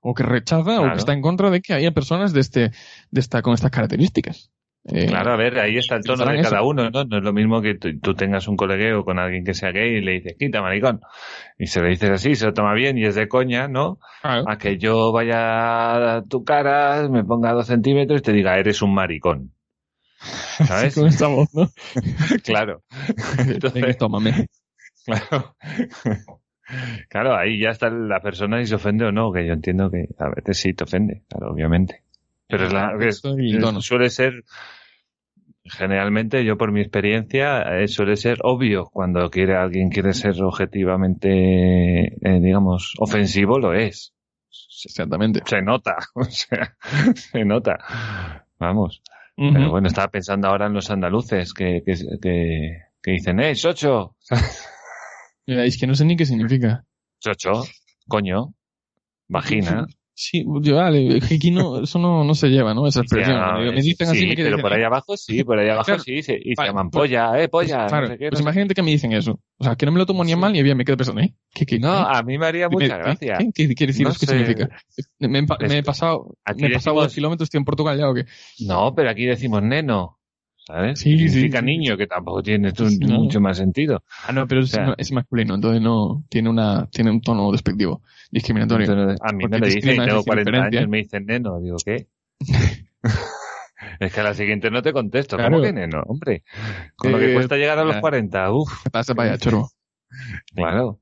o 0.00 0.12
que 0.12 0.24
rechaza 0.24 0.80
o 0.80 0.90
que 0.90 0.98
está 0.98 1.12
en 1.12 1.22
contra 1.22 1.50
de 1.50 1.62
que 1.62 1.72
haya 1.72 1.92
personas 1.92 2.32
de 2.32 2.40
este, 2.40 2.72
de 3.10 3.20
esta, 3.20 3.42
con 3.42 3.54
estas 3.54 3.70
características. 3.70 4.50
Eh, 4.86 5.06
claro, 5.06 5.32
a 5.32 5.36
ver, 5.36 5.58
ahí 5.60 5.78
está 5.78 5.96
el 5.96 6.04
tono 6.04 6.26
de 6.26 6.42
cada 6.42 6.62
uno, 6.62 6.90
¿no? 6.90 7.04
No 7.04 7.16
es 7.16 7.22
lo 7.22 7.32
mismo 7.32 7.62
que 7.62 7.74
tú, 7.74 8.14
tengas 8.14 8.48
un 8.48 8.56
colegueo 8.56 9.02
con 9.02 9.18
alguien 9.18 9.42
que 9.42 9.54
sea 9.54 9.70
gay 9.70 9.96
y 9.96 10.00
le 10.02 10.12
dices, 10.12 10.36
quita 10.38 10.60
maricón. 10.60 11.00
Y 11.58 11.68
se 11.68 11.80
le 11.80 11.88
dices 11.88 12.10
así, 12.10 12.34
se 12.34 12.44
lo 12.44 12.52
toma 12.52 12.74
bien 12.74 12.98
y 12.98 13.06
es 13.06 13.14
de 13.14 13.26
coña, 13.26 13.66
¿no? 13.66 13.98
A 14.22 14.58
que 14.58 14.76
yo 14.76 15.10
vaya 15.10 16.16
a 16.16 16.22
tu 16.24 16.44
cara, 16.44 17.08
me 17.08 17.24
ponga 17.24 17.52
dos 17.52 17.68
centímetros 17.68 18.20
y 18.20 18.22
te 18.22 18.32
diga, 18.32 18.58
eres 18.58 18.82
un 18.82 18.92
maricón. 18.92 19.53
¿Sabes? 20.66 20.94
con 20.94 21.06
esta 21.06 21.28
voz, 21.28 21.52
¿no? 21.54 21.70
claro. 22.44 22.82
Entonces, 23.38 23.96
tómame. 23.98 24.46
Claro. 25.04 25.56
Claro, 27.08 27.36
ahí 27.36 27.60
ya 27.60 27.70
está 27.70 27.90
la 27.90 28.20
persona 28.20 28.60
y 28.60 28.66
se 28.66 28.74
ofende 28.74 29.04
o 29.04 29.12
no, 29.12 29.32
que 29.32 29.46
yo 29.46 29.52
entiendo 29.52 29.90
que 29.90 30.08
a 30.18 30.30
veces 30.30 30.58
sí 30.58 30.72
te 30.72 30.84
ofende, 30.84 31.22
claro, 31.28 31.52
obviamente. 31.52 32.02
Pero 32.48 32.66
es 32.66 32.72
la, 32.72 33.80
suele 33.80 34.10
ser, 34.10 34.44
generalmente 35.64 36.44
yo 36.44 36.56
por 36.56 36.72
mi 36.72 36.80
experiencia, 36.80 37.62
eh, 37.78 37.88
suele 37.88 38.16
ser 38.16 38.38
obvio 38.42 38.86
cuando 38.86 39.28
quiere 39.30 39.56
alguien 39.56 39.90
quiere 39.90 40.12
ser 40.14 40.42
objetivamente, 40.42 42.04
eh, 42.04 42.40
digamos, 42.40 42.94
ofensivo, 42.98 43.58
lo 43.58 43.74
es. 43.74 44.14
Exactamente. 44.84 45.42
Se 45.46 45.62
nota, 45.62 45.96
o 46.14 46.24
sea, 46.24 46.76
se 47.14 47.44
nota. 47.44 47.78
Vamos. 48.58 49.02
Pero 49.36 49.70
bueno, 49.70 49.88
estaba 49.88 50.08
pensando 50.08 50.48
ahora 50.48 50.66
en 50.66 50.74
los 50.74 50.90
andaluces 50.90 51.52
que, 51.52 51.82
que, 51.84 51.94
que, 53.02 53.10
dicen, 53.10 53.40
¡eh, 53.40 53.54
chocho! 53.54 54.16
es 55.46 55.78
que 55.78 55.86
no 55.86 55.94
sé 55.94 56.04
ni 56.04 56.16
qué 56.16 56.24
significa. 56.24 56.84
Chocho, 57.20 57.64
coño, 58.06 58.54
vagina. 59.28 59.86
Sí, 60.16 60.44
yo, 60.60 60.76
vale, 60.76 61.16
es 61.16 61.24
aquí 61.24 61.50
no, 61.50 61.82
eso 61.82 61.98
no, 61.98 62.22
no 62.22 62.34
se 62.34 62.48
lleva, 62.48 62.72
¿no? 62.72 62.86
Esa 62.86 63.00
expresión. 63.00 63.36
me 63.74 63.82
dicen 63.82 64.08
así, 64.08 64.26
me 64.28 64.36
pero 64.36 64.58
por 64.58 64.72
ahí 64.72 64.84
abajo 64.84 65.16
sí, 65.16 65.42
por 65.42 65.58
ahí 65.58 65.68
abajo 65.68 65.98
sí, 65.98 66.22
se, 66.22 66.38
y 66.40 66.54
se 66.54 66.64
llaman 66.64 66.88
polla, 66.90 67.40
eh, 67.42 67.48
polla. 67.48 67.86
Claro, 67.88 68.06
no 68.06 68.12
sé 68.12 68.18
qué, 68.18 68.28
pues 68.28 68.40
imagínate 68.40 68.74
que 68.74 68.82
me 68.82 68.92
dicen 68.92 69.12
eso. 69.12 69.40
O 69.58 69.64
sea, 69.64 69.74
que 69.74 69.86
no 69.86 69.92
me 69.92 69.98
lo 69.98 70.06
tomo 70.06 70.22
ni 70.22 70.36
mal 70.36 70.52
ni 70.52 70.62
bien 70.62 70.76
me 70.76 70.84
quedo 70.84 70.96
pensando, 70.96 71.20
¿eh? 71.20 71.34
¿Qué, 71.52 71.66
qué, 71.66 71.80
no, 71.80 71.92
a 71.92 72.22
mí 72.22 72.38
me 72.38 72.46
haría 72.46 72.68
mucha 72.68 72.96
gracia. 72.96 73.38
¿Qué, 73.52 73.74
quiere 73.74 73.92
decir? 73.92 74.06
No 74.06 74.12
¿Qué 74.12 74.26
significa? 74.26 74.68
Me, 75.18 75.28
me, 75.28 75.78
he 75.78 75.82
pasado, 75.82 76.36
me 76.56 76.68
he 76.68 76.70
pasado 76.70 77.00
dos 77.00 77.12
kilómetros, 77.12 77.46
estoy 77.46 77.58
en 77.58 77.64
Portugal 77.64 77.98
ya 77.98 78.08
o 78.08 78.14
qué. 78.14 78.26
No, 78.60 78.94
pero 78.94 79.10
aquí 79.10 79.24
decimos 79.24 79.64
neno. 79.64 80.20
¿sabes? 80.66 81.00
Sí, 81.00 81.28
Significa 81.28 81.60
niño, 81.60 81.96
que 81.96 82.06
tampoco 82.06 82.42
tiene 82.42 82.72
mucho 83.00 83.40
más 83.40 83.58
sentido. 83.58 84.02
Ah, 84.26 84.32
no, 84.32 84.46
pero 84.46 84.62
es, 84.62 85.12
masculino, 85.12 85.54
entonces 85.54 85.80
no 85.80 86.24
tiene 86.28 86.48
una 86.48 86.88
tiene 86.90 87.10
un 87.10 87.20
tono 87.20 87.52
despectivo, 87.52 88.02
discriminatorio. 88.34 89.16
a 89.20 89.32
mí 89.32 89.44
me 89.48 89.58
lo 89.58 89.66
dicen, 89.66 90.04
tengo 90.04 90.24
40 90.24 90.50
años, 90.64 90.88
me 90.88 90.98
dicen 90.98 91.24
neno, 91.24 91.60
digo, 91.60 91.76
¿qué? 91.84 92.08
es 94.00 94.12
que 94.12 94.20
a 94.20 94.24
la 94.24 94.34
siguiente 94.34 94.70
no 94.70 94.82
te 94.82 94.92
contesto, 94.92 95.36
¿cómo 95.38 95.62
que 95.62 95.72
neno? 95.72 96.02
Hombre, 96.06 96.42
con 96.96 97.12
lo 97.12 97.18
que 97.18 97.30
eh, 97.30 97.34
cuesta 97.34 97.56
llegar 97.56 97.78
a 97.78 97.84
los 97.84 97.96
40, 97.98 98.52
uff. 98.52 98.82
¿Qué 98.82 98.90
pasa 98.90 99.14
para 99.14 99.30
allá, 99.30 99.38
chorbo? 99.38 99.70
Claro. 100.54 101.00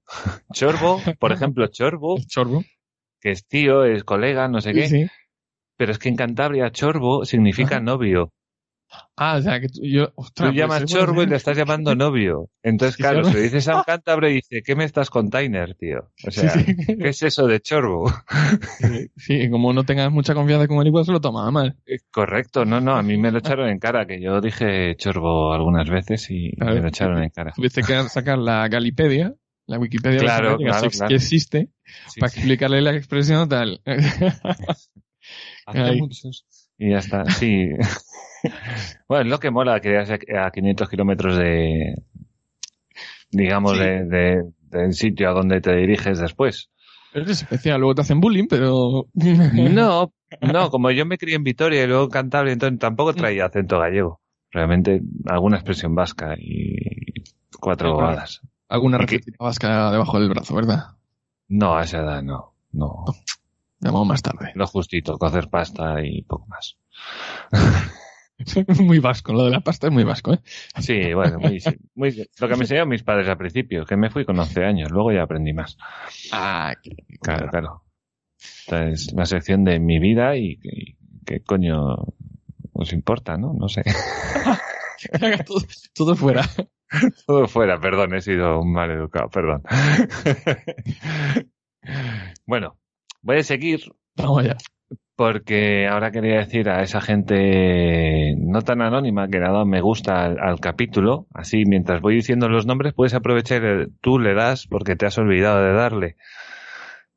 Chorbo, 0.53 1.01
por 1.19 1.33
ejemplo, 1.33 1.67
Chorbo. 1.69 2.19
Chorbo. 2.27 2.63
Que 3.21 3.31
es 3.31 3.47
tío, 3.47 3.85
es 3.85 4.05
colega, 4.05 4.49
no 4.49 4.61
sé 4.61 4.73
qué. 4.73 5.09
Pero 5.77 5.93
es 5.93 5.99
que 5.99 6.09
en 6.09 6.17
Cantabria 6.17 6.71
Chorbo 6.71 7.25
significa 7.25 7.81
novio. 7.81 8.33
Ah, 9.17 9.37
o 9.37 9.43
sea, 9.43 9.61
que 9.61 9.69
tú, 9.69 9.81
yo, 9.83 10.13
ostras, 10.15 10.51
tú 10.51 10.57
llamas 10.57 10.81
pues 10.81 10.93
chorbo 10.93 11.23
y 11.23 11.27
le 11.27 11.37
estás 11.37 11.57
llamando 11.57 11.95
novio. 11.97 12.51
Entonces, 12.63 12.97
claro, 12.97 13.25
si 13.25 13.35
le 13.35 13.43
dices 13.43 13.69
a 13.69 13.77
un 13.77 13.83
cántabro 13.83 14.29
y 14.29 14.35
dice, 14.35 14.63
¿qué 14.65 14.75
me 14.75 14.85
estás 14.85 15.11
container, 15.11 15.75
tío? 15.75 16.11
O 16.27 16.31
sea, 16.31 16.53
¿qué 16.55 17.09
es 17.09 17.23
eso 17.23 17.47
de 17.47 17.61
chorbo? 17.61 18.11
Sí, 19.17 19.51
como 19.51 19.73
no 19.73 19.85
tengas 19.85 20.11
mucha 20.11 20.35
confianza 20.35 20.67
con 20.67 20.81
él, 20.81 20.89
igual 20.89 21.05
se 21.05 21.13
lo 21.13 21.21
tomaba 21.21 21.51
mal. 21.51 21.77
Eh, 21.87 21.99
correcto, 22.11 22.65
no, 22.65 22.81
no, 22.81 22.95
a 22.95 23.03
mí 23.03 23.17
me 23.17 23.31
lo 23.31 23.39
echaron 23.39 23.69
en 23.69 23.79
cara, 23.79 24.07
que 24.07 24.21
yo 24.21 24.41
dije 24.41 24.97
chorbo 24.97 25.53
algunas 25.53 25.89
veces 25.89 26.31
y 26.31 26.53
me 26.57 26.81
lo 26.81 26.89
echaron 26.89 27.23
en 27.23 27.31
cara. 27.31 27.53
Tuviste 27.55 27.83
que 27.83 28.09
sacar 28.09 28.39
la 28.39 28.67
Galipedia, 28.69 29.35
la 29.67 29.79
Wikipedia 29.79 30.21
claro, 30.21 30.57
claro, 30.57 30.89
que 31.09 31.15
existe, 31.15 31.69
para 32.19 32.33
explicarle 32.33 32.81
la 32.81 32.95
expresión 32.95 33.49
tal. 33.49 33.81
Hace 35.67 35.93
muchos. 35.97 36.47
Y 36.79 36.91
ya 36.91 36.99
está, 36.99 37.25
sí. 37.27 37.69
bueno, 39.09 39.25
es 39.25 39.31
lo 39.31 39.39
que 39.39 39.51
mola 39.51 39.81
que 39.81 39.99
a 39.99 40.51
500 40.51 40.89
kilómetros 40.89 41.37
de, 41.37 41.95
digamos, 43.31 43.79
de, 43.79 44.45
del 44.71 44.93
sitio 44.95 45.31
a 45.31 45.33
donde 45.33 45.61
te 45.61 45.75
diriges 45.77 46.19
después. 46.19 46.71
Es 47.13 47.29
especial, 47.29 47.79
luego 47.79 47.95
te 47.95 48.01
hacen 48.03 48.21
bullying, 48.21 48.47
pero... 48.49 49.07
no, 49.15 50.13
no, 50.41 50.71
como 50.71 50.91
yo 50.91 51.05
me 51.05 51.19
crié 51.19 51.37
en 51.37 51.45
Vitoria 51.45 51.83
y 51.83 51.87
luego 51.87 52.05
en 52.05 52.11
Cantabria, 52.11 52.53
entonces 52.53 52.79
tampoco 52.79 53.15
traía 53.15 53.47
acento 53.47 53.79
gallego. 53.79 54.21
Realmente 54.51 55.01
alguna 55.27 55.57
expresión 55.57 55.95
vasca 55.95 56.35
y 56.39 57.25
cuatro 57.59 57.95
bobadas. 57.95 58.43
Alguna 58.69 58.99
receta 58.99 59.33
vasca 59.39 59.91
debajo 59.91 60.19
del 60.19 60.29
brazo, 60.29 60.55
¿verdad? 60.55 60.97
No, 61.49 61.77
a 61.77 61.83
esa 61.83 62.01
edad 62.01 62.23
no, 62.23 62.55
no. 62.73 63.05
Llamamos 63.81 64.09
más 64.09 64.23
tarde. 64.23 64.53
Lo 64.55 64.67
justito, 64.67 65.19
cocer 65.19 65.49
pasta 65.49 66.03
y 66.03 66.23
poco 66.23 66.47
más. 66.47 66.77
muy 68.81 68.99
vasco, 68.99 69.33
lo 69.33 69.45
de 69.45 69.51
la 69.51 69.61
pasta 69.61 69.89
es 69.89 69.93
muy 69.93 70.05
vasco, 70.05 70.35
¿eh? 70.35 70.41
Sí, 70.79 71.13
bueno, 71.15 71.39
muy, 71.39 71.63
muy, 71.95 72.29
lo 72.41 72.49
que 72.49 72.55
me 72.55 72.63
enseñaron 72.63 72.89
mis 72.89 73.03
padres 73.03 73.29
al 73.29 73.39
principio, 73.39 73.85
que 73.85 73.97
me 73.97 74.11
fui 74.11 74.25
con 74.25 74.39
11 74.39 74.65
años, 74.65 74.91
luego 74.91 75.13
ya 75.13 75.23
aprendí 75.23 75.53
más. 75.53 75.77
Ah, 76.33 76.75
claro, 77.21 77.49
claro. 77.49 77.85
Esta 78.39 78.89
es 78.89 79.13
la 79.13 79.27
sección 79.27 79.65
de 79.65 79.79
mi 79.79 79.99
vida 79.99 80.37
y, 80.37 80.59
qué 81.25 81.41
coño 81.41 81.97
os 82.73 82.93
importa, 82.93 83.37
¿no? 83.37 83.53
No 83.53 83.69
sé. 83.69 83.83
todo, 85.47 85.61
todo 85.95 86.17
fuera. 86.17 86.43
Todo 87.27 87.49
fuera, 87.49 87.81
perdón, 87.81 88.15
he 88.15 88.21
sido 88.21 88.61
un 88.61 88.73
mal 88.73 88.91
educado, 88.91 89.31
perdón. 89.31 89.63
bueno, 92.47 92.77
voy 93.23 93.39
a 93.39 93.43
seguir. 93.43 93.81
Vamos 94.17 94.45
allá. 94.45 94.57
Porque 95.15 95.87
ahora 95.89 96.11
quería 96.11 96.39
decir 96.39 96.69
a 96.71 96.83
esa 96.83 97.01
gente 97.01 98.35
no 98.39 98.63
tan 98.63 98.81
anónima 98.81 99.29
que 99.29 99.39
le 99.39 99.45
ha 99.47 99.53
dado 99.53 99.67
me 99.67 99.81
gusta 99.81 100.25
al, 100.25 100.39
al 100.41 100.59
capítulo, 100.59 101.27
así 101.35 101.65
mientras 101.67 102.01
voy 102.01 102.15
diciendo 102.15 102.49
los 102.49 102.67
nombres 102.67 102.95
puedes 102.95 103.13
aprovechar, 103.15 103.65
eh, 103.65 103.87
tú 104.01 104.19
le 104.19 104.35
das 104.35 104.67
porque 104.67 104.97
te 104.97 105.07
has 105.07 105.19
olvidado 105.19 105.63
de 105.63 105.73
darle. 105.75 106.17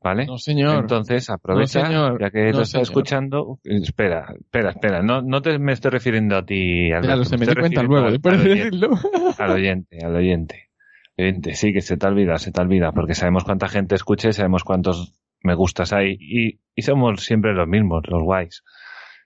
¿Vale? 0.03 0.27
No, 0.27 0.38
señor. 0.38 0.81
Entonces 0.81 1.29
aprovecha, 1.31 1.79
No, 1.79 1.86
señor. 1.88 2.21
ya 2.21 2.29
que 2.29 2.51
No, 2.51 2.60
lo 2.60 2.65
señor. 2.65 2.84
escuchando. 2.84 3.60
Espera, 3.63 4.36
espera, 4.39 4.69
espera. 4.71 5.01
No, 5.01 5.21
no 5.23 5.41
te 5.41 5.58
me 5.58 5.71
estoy 5.71 5.89
refiriendo 5.91 6.36
a 6.38 6.45
ti, 6.45 6.91
Alberto, 6.91 7.15
lo 7.15 7.23
sé, 7.25 7.38
me 7.38 7.45
di 7.47 7.55
cuenta 7.55 7.81
luego. 7.81 8.05
al- 8.08 8.12
Después 8.12 8.36
al 8.36 8.41
oyente. 8.51 8.77
Al 9.39 9.51
oyente, 9.51 9.97
al 10.05 10.15
oyente. 10.15 10.69
Oyente, 11.17 11.53
sí, 11.55 11.73
que 11.73 11.81
se 11.81 11.97
te 11.97 12.05
olvida, 12.08 12.38
se 12.38 12.51
te 12.51 12.62
olvida, 12.62 12.91
porque 12.91 13.15
sabemos 13.15 13.45
cuánta 13.45 13.67
gente 13.67 13.95
escucha 13.95 14.29
y 14.29 14.34
sabemos 14.34 14.63
cuántos 14.63 15.15
me 15.45 15.55
gustas 15.55 15.93
hay. 15.93 16.17
Y, 16.19 16.60
somos 16.81 17.23
siempre 17.23 17.53
los 17.53 17.67
mismos, 17.67 18.03
los 18.08 18.23
guays. 18.23 18.63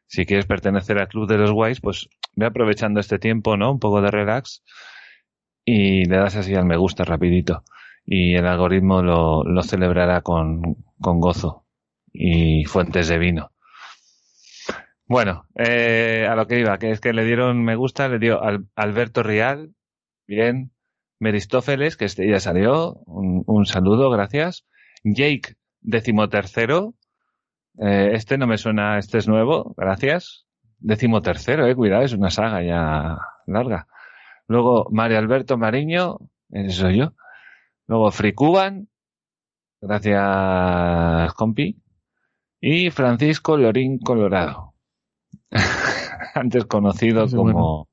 Si 0.06 0.26
quieres 0.26 0.46
pertenecer 0.46 1.00
al 1.00 1.08
club 1.08 1.28
de 1.28 1.38
los 1.38 1.52
guays, 1.52 1.82
pues 1.82 2.10
ve 2.36 2.46
aprovechando 2.46 3.00
este 3.00 3.20
tiempo, 3.20 3.58
¿no? 3.58 3.72
Un 3.72 3.80
poco 3.80 4.02
de 4.02 4.12
relax 4.12 4.64
y 5.66 6.06
le 6.06 6.18
das 6.18 6.36
así 6.36 6.56
al 6.56 6.66
me 6.66 6.78
gusta 6.78 7.04
rapidito. 7.06 7.64
Y 8.06 8.36
el 8.36 8.48
algoritmo 8.48 9.02
lo, 9.04 9.44
lo 9.44 9.64
celebrará 9.64 10.22
con, 10.22 10.78
con 11.00 11.20
gozo 11.20 11.66
y 12.12 12.66
fuentes 12.66 13.08
de 13.08 13.20
vino. 13.20 13.52
Bueno, 15.06 15.48
eh, 15.56 16.28
a 16.30 16.36
lo 16.36 16.48
que 16.48 16.60
iba, 16.60 16.78
que 16.78 16.92
es 16.92 17.00
que 17.00 17.14
le 17.14 17.24
dieron 17.24 17.64
me 17.64 17.76
gusta, 17.76 18.08
le 18.08 18.20
dio 18.20 18.42
al, 18.44 18.68
Alberto 18.76 19.24
Rial, 19.24 19.74
bien, 20.28 20.72
Meristófeles, 21.20 21.98
que 21.98 22.06
este 22.06 22.30
ya 22.30 22.40
salió, 22.40 22.96
un 23.06 23.66
saludo, 23.66 24.10
gracias. 24.10 24.66
Jake, 25.04 25.56
decimotercero, 25.82 26.96
eh, 27.80 28.12
este 28.14 28.38
no 28.38 28.48
me 28.48 28.58
suena, 28.58 28.98
este 28.98 29.18
es 29.18 29.28
nuevo, 29.28 29.74
gracias. 29.78 30.46
Decimotercero, 30.80 31.68
eh, 31.68 31.76
cuidado, 31.76 32.04
es 32.04 32.14
una 32.14 32.30
saga 32.30 32.64
ya 32.64 33.18
larga. 33.46 33.88
Luego 34.48 34.88
Mario 34.92 35.20
Alberto 35.20 35.58
Mariño, 35.58 36.18
ese 36.50 36.72
soy 36.72 36.98
yo. 36.98 37.14
Luego 37.88 38.12
Free 38.12 38.34
Cuban, 38.34 38.90
gracias 39.82 41.34
compi. 41.34 41.82
Y 42.62 42.92
Francisco 42.92 43.58
Lorín 43.58 44.00
Colorado, 44.00 44.74
antes 46.36 46.66
conocido 46.66 47.28
como, 47.30 47.90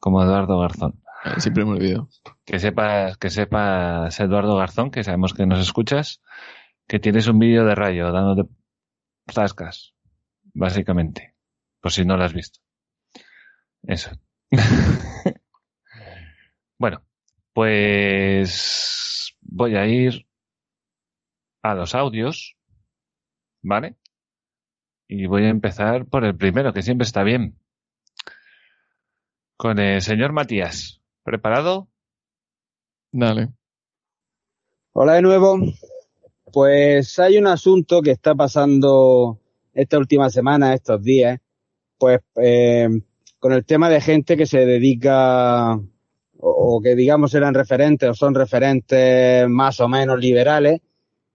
como 0.00 0.22
Eduardo 0.22 0.60
Garzón. 0.60 1.02
Eh, 1.24 1.40
Siempre 1.40 1.64
me 1.64 1.72
olvido. 1.72 2.08
Que 2.44 2.58
sepas, 2.58 3.16
que 3.16 3.30
sepas, 3.30 4.20
Eduardo 4.20 4.56
Garzón, 4.56 4.90
que 4.90 5.02
sabemos 5.02 5.34
que 5.34 5.46
nos 5.46 5.60
escuchas, 5.60 6.20
que 6.86 6.98
tienes 6.98 7.26
un 7.28 7.38
vídeo 7.38 7.64
de 7.64 7.74
rayo 7.74 8.12
dándote 8.12 8.50
zascas, 9.30 9.94
básicamente, 10.52 11.34
por 11.80 11.92
si 11.92 12.04
no 12.04 12.16
lo 12.16 12.24
has 12.24 12.34
visto. 12.34 12.60
Eso. 13.82 14.10
bueno, 16.78 17.04
pues 17.52 19.36
voy 19.40 19.76
a 19.76 19.86
ir 19.86 20.26
a 21.62 21.74
los 21.74 21.94
audios, 21.94 22.56
¿vale? 23.62 23.96
Y 25.08 25.26
voy 25.26 25.44
a 25.44 25.50
empezar 25.50 26.06
por 26.06 26.24
el 26.24 26.36
primero, 26.36 26.72
que 26.72 26.82
siempre 26.82 27.06
está 27.06 27.22
bien. 27.22 27.58
Con 29.56 29.78
el 29.78 30.02
señor 30.02 30.32
Matías. 30.32 31.00
¿Preparado? 31.22 31.88
Dale. 33.12 33.52
Hola 34.92 35.14
de 35.14 35.22
nuevo. 35.22 35.58
Pues 36.54 37.18
hay 37.18 37.36
un 37.36 37.48
asunto 37.48 38.00
que 38.00 38.12
está 38.12 38.36
pasando 38.36 39.40
esta 39.72 39.98
última 39.98 40.30
semana, 40.30 40.72
estos 40.72 41.02
días, 41.02 41.40
pues 41.98 42.20
eh, 42.36 42.88
con 43.40 43.52
el 43.52 43.64
tema 43.64 43.90
de 43.90 44.00
gente 44.00 44.36
que 44.36 44.46
se 44.46 44.64
dedica 44.64 45.76
o, 46.38 46.80
que 46.80 46.94
digamos 46.94 47.34
eran 47.34 47.54
referentes 47.54 48.08
o 48.08 48.14
son 48.14 48.36
referentes 48.36 49.48
más 49.48 49.80
o 49.80 49.88
menos 49.88 50.20
liberales 50.20 50.80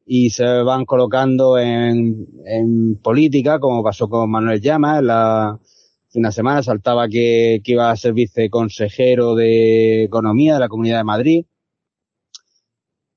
y 0.06 0.30
se 0.30 0.46
van 0.46 0.86
colocando 0.86 1.60
en, 1.60 2.26
en 2.46 2.96
política, 2.96 3.60
como 3.60 3.84
pasó 3.84 4.08
con 4.08 4.32
Manuel 4.32 4.62
Llamas. 4.62 5.04
La, 5.04 5.50
hace 5.50 6.18
una 6.18 6.32
semana 6.32 6.64
saltaba 6.64 7.10
que, 7.10 7.60
que 7.62 7.74
iba 7.74 7.92
a 7.92 7.98
ser 7.98 8.14
viceconsejero 8.14 9.36
de 9.36 10.06
Economía 10.06 10.54
de 10.54 10.60
la 10.62 10.70
Comunidad 10.70 11.00
de 11.00 11.04
Madrid. 11.04 11.46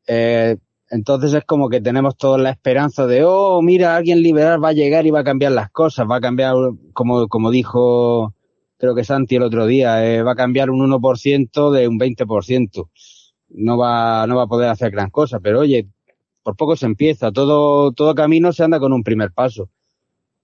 Eh, 0.08 0.56
entonces 0.92 1.32
es 1.32 1.44
como 1.46 1.70
que 1.70 1.80
tenemos 1.80 2.18
toda 2.18 2.36
la 2.36 2.50
esperanza 2.50 3.06
de, 3.06 3.24
oh, 3.24 3.62
mira, 3.62 3.96
alguien 3.96 4.22
liberal 4.22 4.62
va 4.62 4.68
a 4.68 4.72
llegar 4.74 5.06
y 5.06 5.10
va 5.10 5.20
a 5.20 5.24
cambiar 5.24 5.52
las 5.52 5.70
cosas, 5.70 6.06
va 6.08 6.16
a 6.16 6.20
cambiar, 6.20 6.54
como, 6.92 7.28
como 7.28 7.50
dijo, 7.50 8.34
creo 8.76 8.94
que 8.94 9.02
Santi 9.02 9.36
el 9.36 9.42
otro 9.42 9.64
día, 9.66 10.06
eh, 10.06 10.22
va 10.22 10.32
a 10.32 10.36
cambiar 10.36 10.68
un 10.68 10.80
1% 10.80 11.70
de 11.70 11.88
un 11.88 11.98
20%. 11.98 12.90
No 13.48 13.78
va, 13.78 14.26
no 14.26 14.36
va 14.36 14.42
a 14.42 14.46
poder 14.46 14.68
hacer 14.68 14.90
gran 14.90 15.08
cosa, 15.08 15.40
pero 15.40 15.60
oye, 15.60 15.88
por 16.42 16.56
poco 16.56 16.76
se 16.76 16.84
empieza, 16.84 17.32
todo, 17.32 17.92
todo 17.92 18.14
camino 18.14 18.52
se 18.52 18.62
anda 18.62 18.78
con 18.78 18.92
un 18.92 19.02
primer 19.02 19.32
paso. 19.32 19.70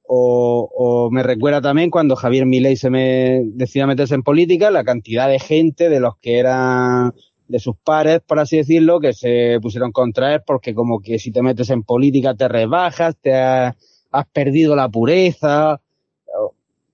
O, 0.03 0.67
o 0.75 1.11
me 1.11 1.23
recuerda 1.23 1.61
también 1.61 1.91
cuando 1.91 2.17
Javier 2.17 2.47
Milei 2.47 2.77
se 2.77 2.89
me 2.89 3.43
decía 3.45 3.87
meterse 3.87 4.15
en 4.15 4.23
política, 4.23 4.71
la 4.71 4.83
cantidad 4.83 5.29
de 5.29 5.41
gente 5.41 5.91
de 5.91 6.01
los 6.01 6.17
que 6.17 6.39
eran 6.39 7.13
de 7.49 7.59
sus 7.59 7.77
pares, 7.77 8.21
por 8.21 8.39
así 8.39 8.59
decirlo, 8.59 9.01
que 9.01 9.15
se 9.15 9.59
pusieron 9.61 9.91
contra 9.91 10.35
él 10.35 10.43
porque 10.47 10.75
como 10.75 11.01
que 11.01 11.19
si 11.19 11.33
te 11.33 11.43
metes 11.43 11.71
en 11.71 11.83
política 11.83 12.35
te 12.35 12.47
rebajas, 12.47 13.17
te 13.21 13.35
has, 13.35 13.75
has 14.11 14.27
perdido 14.29 14.77
la 14.77 14.89
pureza, 14.89 15.81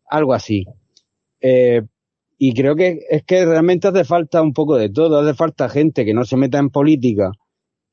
algo 0.09 0.33
así. 0.33 0.64
Eh, 1.40 1.83
y 2.38 2.53
creo 2.55 2.77
que 2.77 3.01
es 3.11 3.25
que 3.25 3.45
realmente 3.45 3.88
hace 3.88 4.05
falta 4.05 4.43
un 4.43 4.53
poco 4.53 4.77
de 4.77 4.90
todo, 4.90 5.19
hace 5.19 5.35
falta 5.35 5.69
gente 5.69 6.05
que 6.05 6.14
no 6.14 6.25
se 6.25 6.37
meta 6.37 6.59
en 6.59 6.71
política, 6.71 7.33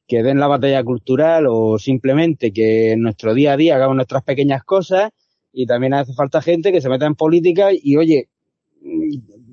que 0.07 0.23
den 0.23 0.39
la 0.39 0.47
batalla 0.47 0.83
cultural 0.83 1.45
o 1.49 1.77
simplemente 1.79 2.51
que 2.51 2.91
en 2.91 3.01
nuestro 3.01 3.33
día 3.33 3.53
a 3.53 3.57
día 3.57 3.75
hagamos 3.75 3.95
nuestras 3.95 4.23
pequeñas 4.23 4.63
cosas 4.63 5.11
y 5.53 5.65
también 5.65 5.93
hace 5.93 6.13
falta 6.13 6.41
gente 6.41 6.71
que 6.71 6.81
se 6.81 6.89
meta 6.89 7.05
en 7.05 7.15
política 7.15 7.69
y 7.71 7.97
oye, 7.97 8.29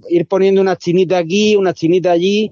ir 0.09 0.27
poniendo 0.27 0.61
una 0.61 0.77
chinita 0.77 1.18
aquí, 1.18 1.57
una 1.57 1.75
chinita 1.75 2.12
allí 2.12 2.51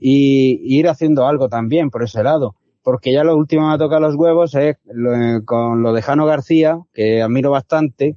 y, 0.00 0.60
ir 0.78 0.88
haciendo 0.88 1.26
algo 1.26 1.48
también 1.48 1.90
por 1.90 2.02
ese 2.02 2.22
lado. 2.22 2.56
Porque 2.82 3.12
ya 3.12 3.24
lo 3.24 3.36
último 3.36 3.62
que 3.62 3.68
me 3.68 3.74
ha 3.74 3.78
tocado 3.78 4.00
los 4.02 4.14
huevos 4.14 4.54
es 4.54 4.76
lo- 4.84 5.44
con 5.44 5.82
lo 5.82 5.92
de 5.92 6.02
Jano 6.02 6.26
García, 6.26 6.78
que 6.92 7.22
admiro 7.22 7.50
bastante. 7.50 8.16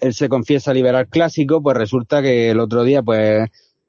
Él 0.00 0.14
se 0.14 0.28
confiesa 0.28 0.72
liberal 0.74 1.08
clásico, 1.08 1.62
pues 1.62 1.76
resulta 1.76 2.22
que 2.22 2.50
el 2.50 2.60
otro 2.60 2.84
día 2.84 3.02
pues 3.02 3.48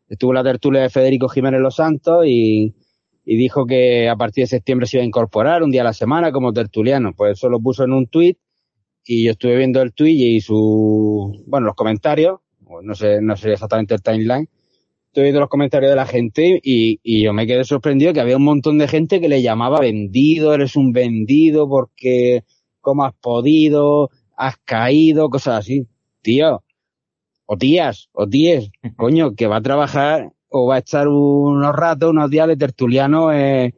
estuvo 0.09 0.33
la 0.33 0.43
tertulia 0.43 0.81
de 0.81 0.89
Federico 0.89 1.29
Jiménez 1.29 1.61
Los 1.61 1.75
Santos 1.77 2.25
y, 2.27 2.75
y 3.25 3.37
dijo 3.37 3.65
que 3.65 4.09
a 4.09 4.15
partir 4.17 4.43
de 4.43 4.47
septiembre 4.47 4.87
se 4.87 4.97
iba 4.97 5.03
a 5.03 5.07
incorporar 5.07 5.63
un 5.63 5.71
día 5.71 5.81
a 5.81 5.85
la 5.85 5.93
semana 5.93 6.31
como 6.31 6.51
tertuliano. 6.53 7.13
Pues 7.15 7.33
eso 7.37 7.49
lo 7.49 7.59
puso 7.61 7.83
en 7.85 7.93
un 7.93 8.07
tuit 8.07 8.37
y 9.05 9.25
yo 9.25 9.31
estuve 9.31 9.57
viendo 9.57 9.81
el 9.81 9.93
tuit 9.93 10.17
y 10.19 10.41
su, 10.41 11.43
bueno, 11.47 11.67
los 11.67 11.75
comentarios, 11.75 12.39
no 12.83 12.95
sé, 12.95 13.21
no 13.21 13.35
sé 13.37 13.53
exactamente 13.53 13.93
el 13.93 14.01
timeline, 14.01 14.47
estoy 15.11 15.23
viendo 15.23 15.41
los 15.41 15.49
comentarios 15.49 15.91
de 15.91 15.95
la 15.97 16.05
gente 16.05 16.61
y, 16.63 17.01
y 17.03 17.23
yo 17.23 17.33
me 17.33 17.45
quedé 17.45 17.65
sorprendido 17.65 18.13
que 18.13 18.21
había 18.21 18.37
un 18.37 18.45
montón 18.45 18.77
de 18.77 18.87
gente 18.87 19.19
que 19.19 19.27
le 19.27 19.41
llamaba 19.41 19.81
vendido, 19.81 20.53
eres 20.53 20.77
un 20.77 20.93
vendido 20.93 21.67
porque 21.67 22.45
cómo 22.79 23.03
has 23.03 23.13
podido, 23.15 24.09
has 24.37 24.55
caído, 24.63 25.29
cosas 25.29 25.59
así. 25.59 25.85
Tío, 26.21 26.63
o 27.45 27.57
tías, 27.57 28.09
o 28.13 28.25
tíes, 28.25 28.71
coño, 28.95 29.35
que 29.35 29.47
va 29.47 29.57
a 29.57 29.61
trabajar 29.61 30.31
o 30.47 30.67
va 30.67 30.75
a 30.75 30.79
estar 30.79 31.09
unos 31.09 31.75
ratos, 31.75 32.11
unos 32.11 32.29
días 32.29 32.47
de 32.47 32.55
tertuliano 32.55 33.33
eh, 33.33 33.73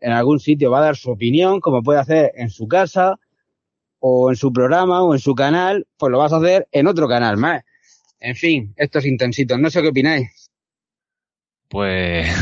en 0.00 0.12
algún 0.12 0.38
sitio, 0.38 0.70
va 0.70 0.78
a 0.78 0.84
dar 0.84 0.96
su 0.96 1.10
opinión, 1.10 1.58
como 1.58 1.82
puede 1.82 1.98
hacer 1.98 2.30
en 2.36 2.50
su 2.50 2.68
casa, 2.68 3.18
o 3.98 4.30
en 4.30 4.36
su 4.36 4.52
programa, 4.52 5.02
o 5.02 5.12
en 5.12 5.18
su 5.18 5.34
canal, 5.34 5.88
pues 5.96 6.12
lo 6.12 6.18
vas 6.18 6.32
a 6.32 6.36
hacer 6.36 6.68
en 6.70 6.86
otro 6.86 7.08
canal 7.08 7.36
más. 7.36 7.64
En 8.20 8.36
fin, 8.36 8.74
estos 8.76 9.04
intensitos, 9.06 9.58
no 9.58 9.70
sé 9.70 9.82
qué 9.82 9.88
opináis. 9.88 10.47
Pues. 11.68 12.28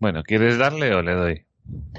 Bueno, 0.00 0.22
¿quieres 0.22 0.56
darle 0.56 0.94
o 0.94 1.02
le 1.02 1.12
doy? 1.12 1.32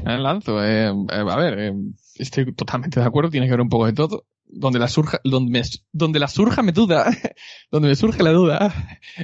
Eh, 0.05 0.17
Lanzo, 0.17 0.63
eh, 0.63 0.87
eh, 0.87 0.93
a 1.09 1.35
ver, 1.35 1.59
eh, 1.59 1.73
estoy 2.15 2.51
totalmente 2.53 2.99
de 2.99 3.05
acuerdo, 3.05 3.29
tiene 3.29 3.45
que 3.45 3.51
haber 3.51 3.61
un 3.61 3.69
poco 3.69 3.85
de 3.85 3.93
todo. 3.93 4.25
Donde 4.53 4.79
la 4.79 4.87
surja, 4.87 5.21
donde 5.23 5.51
me, 5.51 5.61
donde 5.93 6.19
la 6.19 6.27
surja 6.27 6.61
me 6.63 6.71
duda, 6.73 7.05
donde 7.71 7.87
me 7.89 7.95
surge 7.95 8.21
la 8.23 8.31
duda, 8.31 8.73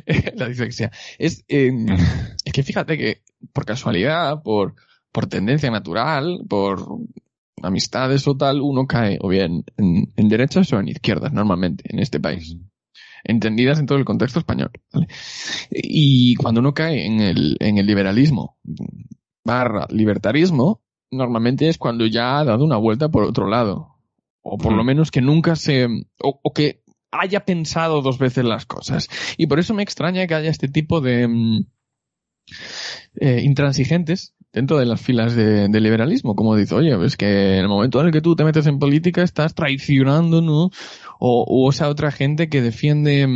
la 0.35 0.47
dislexia, 0.47 0.91
es, 1.17 1.43
es 1.47 2.53
que 2.53 2.63
fíjate 2.63 2.97
que 2.97 3.23
por 3.51 3.65
casualidad, 3.65 4.41
por, 4.41 4.75
por 5.11 5.25
tendencia 5.25 5.69
natural, 5.69 6.45
por 6.47 6.85
amistades 7.61 8.25
o 8.27 8.37
tal, 8.37 8.61
uno 8.61 8.85
cae 8.85 9.17
o 9.19 9.27
bien 9.27 9.65
en, 9.75 10.13
en 10.15 10.29
derechas 10.29 10.71
o 10.71 10.79
en 10.79 10.87
izquierdas 10.87 11.33
normalmente 11.33 11.83
en 11.91 11.99
este 11.99 12.19
país. 12.21 12.55
Entendidas 13.27 13.77
en 13.79 13.85
todo 13.85 13.97
el 13.97 14.05
contexto 14.05 14.39
español. 14.39 14.71
Y 15.69 16.35
cuando 16.35 16.61
uno 16.61 16.73
cae 16.73 17.05
en 17.05 17.19
el, 17.19 17.57
en 17.59 17.77
el 17.77 17.85
liberalismo 17.85 18.57
barra 19.43 19.87
libertarismo, 19.89 20.81
normalmente 21.11 21.69
es 21.69 21.77
cuando 21.77 22.05
ya 22.05 22.39
ha 22.39 22.43
dado 22.43 22.65
una 22.65 22.77
vuelta 22.77 23.09
por 23.09 23.23
otro 23.23 23.47
lado. 23.47 23.95
O 24.41 24.57
por 24.57 24.73
lo 24.73 24.83
menos 24.83 25.11
que 25.11 25.21
nunca 25.21 25.55
se... 25.55 25.87
o, 26.21 26.53
que 26.53 26.83
haya 27.11 27.45
pensado 27.45 28.01
dos 28.01 28.17
veces 28.17 28.45
las 28.45 28.65
cosas. 28.65 29.09
Y 29.37 29.47
por 29.47 29.59
eso 29.59 29.73
me 29.73 29.83
extraña 29.83 30.25
que 30.25 30.35
haya 30.35 30.49
este 30.49 30.67
tipo 30.69 31.01
de 31.01 31.27
mm, 31.27 31.65
eh, 33.19 33.41
intransigentes 33.43 34.35
dentro 34.53 34.77
de 34.77 34.85
las 34.85 35.01
filas 35.01 35.35
de, 35.35 35.69
liberalismo, 35.79 36.35
como 36.35 36.55
dice, 36.55 36.73
oye, 36.73 36.97
es 37.05 37.15
que 37.17 37.57
en 37.57 37.59
el 37.59 37.67
momento 37.67 37.99
en 37.99 38.07
el 38.07 38.11
que 38.11 38.21
tú 38.21 38.35
te 38.35 38.43
metes 38.43 38.65
en 38.65 38.79
política 38.79 39.21
estás 39.21 39.53
traicionando, 39.53 40.41
¿no? 40.41 40.71
O, 41.19 41.69
esa 41.69 41.89
otra 41.89 42.11
gente 42.11 42.49
que 42.49 42.61
defiende 42.61 43.27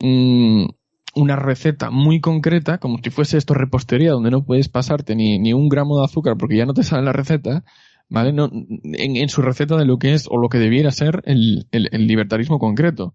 mm, 0.00 0.66
una 1.14 1.36
receta 1.36 1.90
muy 1.90 2.20
concreta, 2.20 2.78
como 2.78 2.98
si 3.02 3.10
fuese 3.10 3.38
esto 3.38 3.54
repostería, 3.54 4.12
donde 4.12 4.30
no 4.30 4.44
puedes 4.44 4.68
pasarte 4.68 5.14
ni, 5.14 5.38
ni 5.38 5.52
un 5.52 5.68
gramo 5.68 5.98
de 5.98 6.04
azúcar 6.04 6.36
porque 6.36 6.56
ya 6.56 6.66
no 6.66 6.74
te 6.74 6.82
sale 6.82 7.04
la 7.04 7.12
receta, 7.12 7.64
¿vale? 8.08 8.32
No, 8.32 8.50
en, 8.52 9.28
su 9.28 9.42
receta 9.42 9.76
de 9.76 9.84
lo 9.84 9.98
que 9.98 10.14
es 10.14 10.26
o 10.28 10.38
lo 10.38 10.48
que 10.48 10.58
debiera 10.58 10.90
ser 10.90 11.22
el, 11.26 11.66
el, 11.70 12.06
libertarismo 12.06 12.58
concreto. 12.58 13.14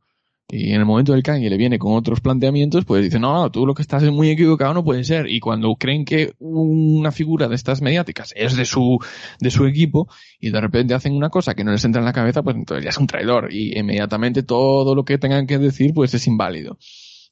Y 0.49 0.71
en 0.71 0.79
el 0.79 0.85
momento 0.85 1.11
del 1.11 1.23
Kanye 1.23 1.49
le 1.49 1.57
viene 1.57 1.77
con 1.77 1.93
otros 1.93 2.21
planteamientos, 2.21 2.85
pues 2.85 3.03
dice, 3.03 3.19
no, 3.19 3.33
no, 3.33 3.51
tú 3.51 3.65
lo 3.65 3.73
que 3.73 3.81
estás 3.81 4.01
es 4.03 4.11
muy 4.11 4.29
equivocado, 4.29 4.73
no 4.73 4.83
puede 4.83 5.03
ser. 5.03 5.29
Y 5.29 5.41
cuando 5.41 5.75
creen 5.75 6.05
que 6.05 6.35
una 6.39 7.11
figura 7.11 7.49
de 7.49 7.55
estas 7.55 7.81
mediáticas 7.81 8.33
es 8.33 8.55
de 8.55 8.63
su, 8.63 8.97
de 9.41 9.51
su 9.51 9.65
equipo, 9.65 10.07
y 10.39 10.51
de 10.51 10.61
repente 10.61 10.93
hacen 10.93 11.13
una 11.13 11.29
cosa 11.29 11.53
que 11.53 11.65
no 11.65 11.71
les 11.71 11.83
entra 11.83 11.99
en 11.99 12.05
la 12.05 12.13
cabeza, 12.13 12.43
pues 12.43 12.55
entonces 12.55 12.85
ya 12.85 12.91
es 12.91 12.97
un 12.97 13.07
traidor. 13.07 13.51
Y 13.51 13.77
inmediatamente 13.77 14.41
todo 14.41 14.95
lo 14.95 15.03
que 15.03 15.17
tengan 15.17 15.47
que 15.47 15.57
decir, 15.57 15.93
pues 15.93 16.13
es 16.13 16.25
inválido. 16.27 16.77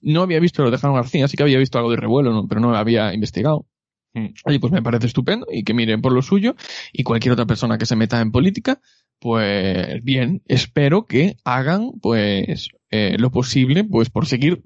No 0.01 0.21
había 0.21 0.41
visto 0.41 0.61
lo 0.63 0.69
de 0.69 0.77
Jano 0.77 0.95
García, 0.95 1.29
sí 1.29 1.37
que 1.37 1.43
había 1.43 1.57
visto 1.57 1.77
algo 1.77 1.91
de 1.91 1.97
revuelo, 1.97 2.45
pero 2.49 2.59
no 2.59 2.71
lo 2.71 2.77
había 2.77 3.13
investigado. 3.13 3.65
Mm. 4.13 4.27
Oye, 4.45 4.59
pues 4.59 4.73
me 4.73 4.81
parece 4.81 5.07
estupendo 5.07 5.45
y 5.51 5.63
que 5.63 5.73
miren 5.73 6.01
por 6.01 6.11
lo 6.11 6.21
suyo 6.21 6.55
y 6.91 7.03
cualquier 7.03 7.33
otra 7.33 7.45
persona 7.45 7.77
que 7.77 7.85
se 7.85 7.95
meta 7.95 8.19
en 8.21 8.31
política, 8.31 8.81
pues 9.19 10.03
bien, 10.03 10.41
espero 10.47 11.05
que 11.05 11.37
hagan 11.43 11.91
pues 12.01 12.69
eh, 12.91 13.15
lo 13.17 13.31
posible 13.31 13.83
pues 13.83 14.09
por 14.09 14.25
seguir 14.25 14.63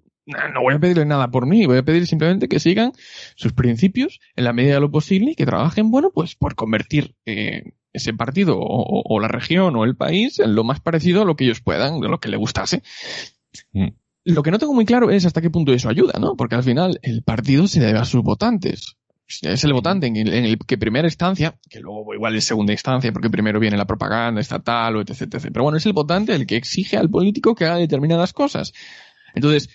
no 0.54 0.62
voy 0.62 0.76
a 0.76 0.80
pedirle 0.80 1.06
nada 1.06 1.32
por 1.32 1.45
mí, 1.45 1.66
voy 1.66 1.78
a 1.78 1.84
pedir 1.84 2.06
simplemente 2.08 2.47
que 2.47 2.60
sigan 2.60 2.91
sus 3.36 3.54
principios 3.54 4.20
en 4.36 4.43
la 4.43 4.54
medida 4.54 4.76
de 4.76 4.82
lo 4.82 4.91
posible 4.91 5.32
y 5.32 5.36
que 5.36 5.45
trabajen, 5.45 5.91
bueno, 5.91 6.12
pues 6.14 6.36
por 6.36 6.56
convertir 6.56 7.16
eh, 7.26 7.74
ese 7.93 8.14
partido 8.14 8.58
o, 8.60 9.20
la 9.20 9.28
región 9.28 9.76
o 9.76 9.84
el 9.84 9.95
país 9.95 10.39
en 10.39 10.54
lo 10.56 10.64
más 10.64 10.80
parecido 10.80 11.24
a 11.24 11.26
lo 11.26 11.36
que 11.36 11.45
ellos 11.45 11.62
puedan, 11.62 12.00
de 12.00 12.10
lo 12.10 12.20
que 12.20 12.30
le 12.30 12.38
gustase. 12.38 12.84
Mm. 13.74 13.88
Lo 14.26 14.43
que 14.43 14.52
no 14.52 14.60
tengo 14.60 14.74
muy 14.74 14.86
claro 14.86 15.10
es 15.10 15.26
hasta 15.26 15.41
qué 15.41 15.50
punto 15.50 15.74
eso 15.74 15.89
ayuda, 15.89 16.20
¿no? 16.20 16.36
Porque 16.36 16.56
al 16.56 16.64
final 16.64 17.00
el 17.02 17.24
partido 17.24 17.68
se 17.68 17.80
debe 17.80 17.97
a 17.97 18.06
sus 18.06 18.22
votantes 18.22 18.97
es 19.41 19.63
el 19.63 19.73
votante 19.73 20.07
en 20.07 20.17
el, 20.17 20.57
que 20.59 20.77
primera 20.77 21.07
instancia, 21.07 21.57
que 21.69 21.80
luego 21.80 22.13
igual 22.13 22.36
es 22.36 22.45
segunda 22.45 22.73
instancia 22.73 23.11
porque 23.11 23.30
primero 23.30 23.59
viene 23.59 23.77
la 23.77 23.86
propaganda 23.86 24.41
estatal 24.41 24.95
o 24.95 25.01
etc, 25.01 25.21
etc. 25.21 25.49
Pero 25.53 25.63
bueno, 25.63 25.77
es 25.77 25.86
el 25.86 25.93
votante 25.93 26.34
el 26.34 26.47
que 26.47 26.55
exige 26.55 26.97
al 26.97 27.09
político 27.09 27.55
que 27.55 27.65
haga 27.65 27.77
determinadas 27.77 28.34
cosas. 28.34 28.73
Entonces, 29.36 29.69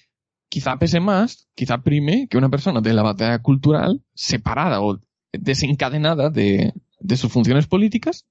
quizá 0.48 0.78
pese 0.78 1.00
más, 1.00 1.48
quizá 1.54 1.82
prime 1.82 2.26
que 2.28 2.36
una 2.36 2.48
persona 2.48 2.80
de 2.80 2.92
la 2.92 3.02
batalla 3.02 3.38
cultural 3.40 4.02
separada 4.14 4.80
o 4.80 5.00
desencadenada 5.32 6.30
de, 6.30 6.72
de 7.00 7.16
sus 7.16 7.30
funciones 7.30 7.66
políticas 7.66 8.26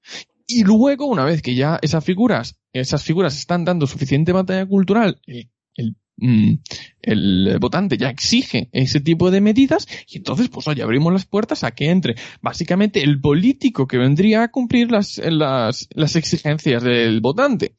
y 0.45 0.63
luego, 0.63 1.05
una 1.05 1.24
vez 1.24 1.41
que 1.41 1.55
ya 1.55 1.80
esas 1.82 2.03
figuras, 2.03 2.59
esas 2.74 3.03
figuras 3.03 3.38
están 3.38 3.63
dando 3.63 3.88
suficiente 3.88 4.34
batalla 4.34 4.65
cultural, 4.65 5.21
el 5.26 5.49
Mm, 5.76 6.03
el 6.18 7.57
votante 7.59 7.97
ya 7.97 8.09
exige 8.09 8.70
ese 8.72 8.99
tipo 8.99 9.32
de 9.32 9.41
medidas 9.41 9.88
y 10.07 10.18
entonces 10.18 10.47
pues 10.49 10.68
oye 10.68 10.84
abrimos 10.84 11.11
las 11.11 11.26
puertas 11.26 11.64
a 11.64 11.72
que 11.72 11.89
entre 11.89 12.16
básicamente 12.41 13.01
el 13.01 13.20
político 13.20 13.88
que 13.88 13.97
vendría 13.97 14.43
a 14.43 14.51
cumplir 14.51 14.91
las, 14.91 15.18
las, 15.18 15.88
las 15.91 16.16
exigencias 16.16 16.84
del 16.84 17.20
votante. 17.20 17.76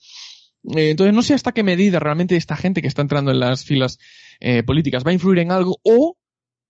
Eh, 0.75 0.91
entonces 0.91 1.15
no 1.15 1.23
sé 1.23 1.35
hasta 1.35 1.53
qué 1.53 1.63
medida 1.63 2.01
realmente 2.01 2.37
esta 2.37 2.57
gente 2.57 2.83
que 2.83 2.89
está 2.89 3.03
entrando 3.03 3.31
en 3.31 3.41
las 3.41 3.65
filas 3.65 3.99
eh, 4.41 4.63
políticas 4.63 5.05
va 5.05 5.11
a 5.11 5.15
influir 5.15 5.39
en 5.39 5.53
algo 5.53 5.79
o 5.83 6.17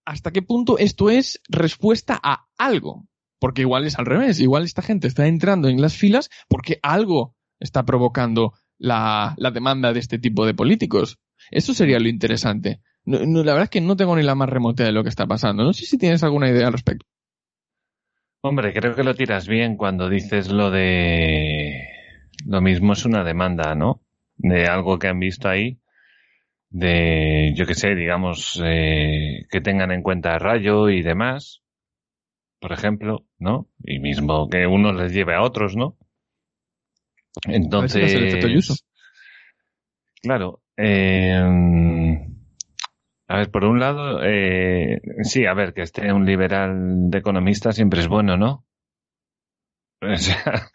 hasta 0.04 0.32
qué 0.32 0.42
punto 0.42 0.78
esto 0.78 1.10
es 1.10 1.40
respuesta 1.48 2.20
a 2.22 2.46
algo. 2.58 3.06
Porque 3.38 3.62
igual 3.62 3.84
es 3.86 3.98
al 3.98 4.06
revés, 4.06 4.40
igual 4.40 4.64
esta 4.64 4.82
gente 4.82 5.06
está 5.06 5.26
entrando 5.26 5.68
en 5.68 5.80
las 5.80 5.94
filas 5.96 6.30
porque 6.48 6.78
algo 6.82 7.36
está 7.60 7.84
provocando 7.84 8.52
la, 8.78 9.34
la 9.36 9.50
demanda 9.50 9.92
de 9.92 10.00
este 10.00 10.18
tipo 10.18 10.46
de 10.46 10.54
políticos. 10.54 11.18
Eso 11.50 11.74
sería 11.74 11.98
lo 11.98 12.08
interesante. 12.08 12.80
No, 13.04 13.18
la 13.18 13.52
verdad 13.52 13.64
es 13.64 13.70
que 13.70 13.80
no 13.80 13.96
tengo 13.96 14.16
ni 14.16 14.22
la 14.22 14.34
más 14.34 14.48
remota 14.48 14.84
de 14.84 14.92
lo 14.92 15.02
que 15.02 15.10
está 15.10 15.26
pasando. 15.26 15.62
No 15.64 15.72
sé 15.72 15.84
si 15.84 15.98
tienes 15.98 16.22
alguna 16.22 16.48
idea 16.48 16.66
al 16.66 16.72
respecto. 16.72 17.06
Hombre, 18.40 18.72
creo 18.72 18.94
que 18.94 19.04
lo 19.04 19.14
tiras 19.14 19.46
bien 19.46 19.76
cuando 19.76 20.08
dices 20.08 20.50
lo 20.50 20.70
de... 20.70 21.88
Lo 22.46 22.60
mismo 22.60 22.92
es 22.92 23.04
una 23.04 23.24
demanda, 23.24 23.74
¿no? 23.74 24.02
De 24.36 24.66
algo 24.66 24.98
que 24.98 25.08
han 25.08 25.18
visto 25.20 25.48
ahí, 25.48 25.78
de, 26.74 27.52
yo 27.54 27.66
qué 27.66 27.74
sé, 27.74 27.94
digamos, 27.94 28.60
eh, 28.64 29.46
que 29.48 29.60
tengan 29.60 29.92
en 29.92 30.02
cuenta 30.02 30.38
Rayo 30.40 30.90
y 30.90 31.02
demás, 31.02 31.62
por 32.60 32.72
ejemplo, 32.72 33.24
¿no? 33.38 33.68
Y 33.84 34.00
mismo 34.00 34.48
que 34.48 34.66
uno 34.66 34.92
les 34.92 35.12
lleve 35.12 35.36
a 35.36 35.42
otros, 35.42 35.76
¿no? 35.76 35.96
Entonces... 37.46 38.84
Claro, 40.22 40.62
eh, 40.76 41.38
a 43.26 43.38
ver, 43.38 43.50
por 43.50 43.64
un 43.64 43.80
lado, 43.80 44.20
eh, 44.22 45.00
sí, 45.22 45.46
a 45.46 45.54
ver, 45.54 45.72
que 45.72 45.82
esté 45.82 46.12
un 46.12 46.26
liberal 46.26 47.10
de 47.10 47.18
economista 47.18 47.72
siempre 47.72 48.00
es 48.00 48.08
bueno, 48.08 48.36
¿no? 48.36 48.64
O 50.02 50.16
sea, 50.16 50.68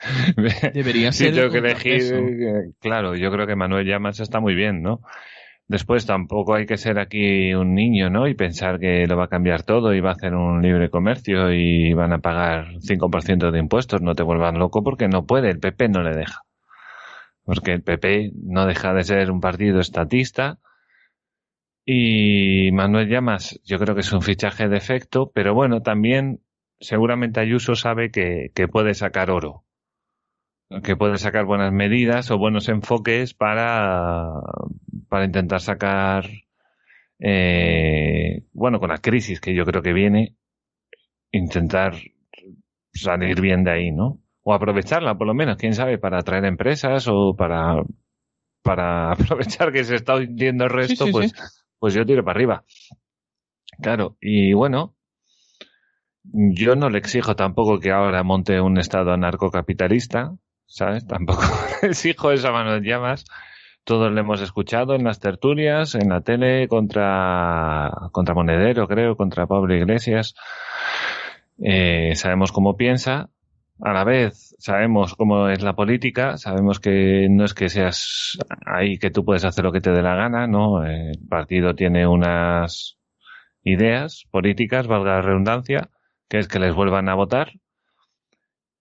Debería 0.73 1.11
ser. 1.11 1.35
tengo 1.35 1.51
que 1.51 1.59
elegir, 1.59 2.01
eh, 2.01 2.71
claro, 2.79 3.15
yo 3.15 3.29
creo 3.29 3.45
que 3.45 3.55
Manuel 3.55 3.85
Llamas 3.85 4.19
está 4.19 4.39
muy 4.39 4.55
bien, 4.55 4.81
¿no? 4.81 5.01
Después 5.67 6.07
tampoco 6.07 6.55
hay 6.55 6.65
que 6.65 6.77
ser 6.77 6.97
aquí 6.97 7.53
un 7.53 7.75
niño, 7.75 8.09
¿no? 8.09 8.27
Y 8.27 8.33
pensar 8.33 8.79
que 8.79 9.05
lo 9.05 9.15
va 9.15 9.25
a 9.25 9.29
cambiar 9.29 9.61
todo 9.61 9.93
y 9.93 9.99
va 9.99 10.09
a 10.09 10.13
hacer 10.13 10.33
un 10.33 10.63
libre 10.63 10.89
comercio 10.89 11.53
y 11.53 11.93
van 11.93 12.11
a 12.11 12.17
pagar 12.19 12.79
5% 12.79 13.51
de 13.51 13.59
impuestos. 13.59 14.01
No 14.01 14.15
te 14.15 14.23
vuelvan 14.23 14.57
loco 14.57 14.81
porque 14.81 15.07
no 15.07 15.27
puede, 15.27 15.51
el 15.51 15.59
PP 15.59 15.89
no 15.89 16.01
le 16.01 16.15
deja 16.17 16.41
porque 17.49 17.71
el 17.71 17.81
PP 17.81 18.33
no 18.43 18.67
deja 18.67 18.93
de 18.93 19.03
ser 19.03 19.31
un 19.31 19.41
partido 19.41 19.79
estatista. 19.79 20.59
Y 21.83 22.69
Manuel 22.73 23.09
Llamas, 23.09 23.59
yo 23.65 23.79
creo 23.79 23.95
que 23.95 24.01
es 24.01 24.13
un 24.13 24.21
fichaje 24.21 24.67
de 24.67 24.77
efecto, 24.77 25.31
pero 25.33 25.55
bueno, 25.55 25.81
también 25.81 26.41
seguramente 26.79 27.39
Ayuso 27.39 27.73
sabe 27.73 28.11
que, 28.11 28.51
puede 28.71 28.93
sacar 28.93 29.31
oro, 29.31 29.63
que 30.83 30.95
puede 30.95 31.17
sacar 31.17 31.45
buenas 31.45 31.73
medidas 31.73 32.29
o 32.29 32.37
buenos 32.37 32.69
enfoques 32.69 33.33
para, 33.33 34.29
para 35.07 35.25
intentar 35.25 35.59
sacar, 35.59 36.29
eh, 37.17 38.43
bueno, 38.53 38.79
con 38.79 38.89
la 38.89 38.99
crisis 38.99 39.41
que 39.41 39.55
yo 39.55 39.65
creo 39.65 39.81
que 39.81 39.93
viene, 39.93 40.35
intentar 41.31 41.95
salir 42.93 43.41
bien 43.41 43.63
de 43.63 43.71
ahí, 43.71 43.91
¿no? 43.91 44.19
O 44.49 44.53
aprovecharla 44.53 45.15
por 45.15 45.27
lo 45.27 45.35
menos, 45.35 45.57
quién 45.57 45.75
sabe, 45.75 45.99
para 45.99 46.19
atraer 46.19 46.45
empresas 46.45 47.07
o 47.07 47.35
para, 47.35 47.83
para 48.63 49.11
aprovechar 49.13 49.71
que 49.71 49.83
se 49.83 49.95
está 49.95 50.15
hundiendo 50.15 50.63
el 50.63 50.71
resto, 50.71 51.05
pues, 51.11 51.33
pues 51.77 51.93
yo 51.93 52.03
tiro 52.03 52.23
para 52.23 52.35
arriba. 52.35 52.63
Claro, 53.79 54.17
y 54.19 54.53
bueno, 54.53 54.95
yo 56.23 56.75
no 56.75 56.89
le 56.89 56.97
exijo 56.97 57.35
tampoco 57.35 57.79
que 57.79 57.91
ahora 57.91 58.23
monte 58.23 58.59
un 58.59 58.79
estado 58.79 59.13
anarcocapitalista, 59.13 60.33
¿sabes? 60.65 61.05
Tampoco 61.05 61.43
le 61.83 61.89
exijo 61.89 62.31
esa 62.31 62.51
mano 62.51 62.73
de 62.73 62.81
llamas. 62.81 63.25
Todos 63.83 64.11
le 64.11 64.21
hemos 64.21 64.41
escuchado 64.41 64.95
en 64.95 65.03
las 65.03 65.19
tertulias, 65.19 65.93
en 65.93 66.09
la 66.09 66.21
tele, 66.21 66.67
contra, 66.67 67.91
contra 68.11 68.33
Monedero, 68.33 68.87
creo, 68.87 69.15
contra 69.15 69.45
Pablo 69.45 69.75
Iglesias. 69.75 70.33
Eh, 71.61 72.13
sabemos 72.15 72.51
cómo 72.51 72.75
piensa, 72.77 73.29
a 73.81 73.93
la 73.93 74.03
vez 74.03 74.55
sabemos 74.59 75.15
cómo 75.15 75.49
es 75.49 75.61
la 75.61 75.73
política, 75.73 76.37
sabemos 76.37 76.79
que 76.79 77.27
no 77.29 77.45
es 77.45 77.53
que 77.53 77.69
seas 77.69 78.37
ahí 78.65 78.97
que 78.97 79.11
tú 79.11 79.23
puedes 79.23 79.45
hacer 79.45 79.63
lo 79.63 79.71
que 79.71 79.81
te 79.81 79.91
dé 79.91 80.01
la 80.01 80.15
gana, 80.15 80.47
¿no? 80.47 80.85
El 80.85 81.17
partido 81.29 81.75
tiene 81.75 82.05
unas 82.05 82.97
ideas 83.63 84.25
políticas, 84.31 84.87
valga 84.87 85.15
la 85.15 85.21
redundancia, 85.21 85.89
que 86.27 86.39
es 86.39 86.47
que 86.47 86.59
les 86.59 86.75
vuelvan 86.75 87.09
a 87.09 87.15
votar. 87.15 87.53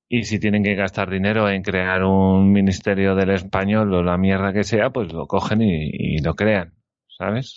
Y 0.08 0.24
si 0.24 0.40
tienen 0.40 0.62
que 0.62 0.74
gastar 0.74 1.10
dinero 1.10 1.50
en 1.50 1.62
crear 1.62 2.02
un 2.02 2.50
ministerio 2.50 3.14
del 3.14 3.30
español 3.30 3.92
o 3.92 4.02
la 4.02 4.16
mierda 4.16 4.54
que 4.54 4.64
sea, 4.64 4.90
pues 4.90 5.12
lo 5.12 5.26
cogen 5.26 5.60
y, 5.60 6.18
lo 6.22 6.34
crean, 6.34 6.72
¿sabes? 7.08 7.56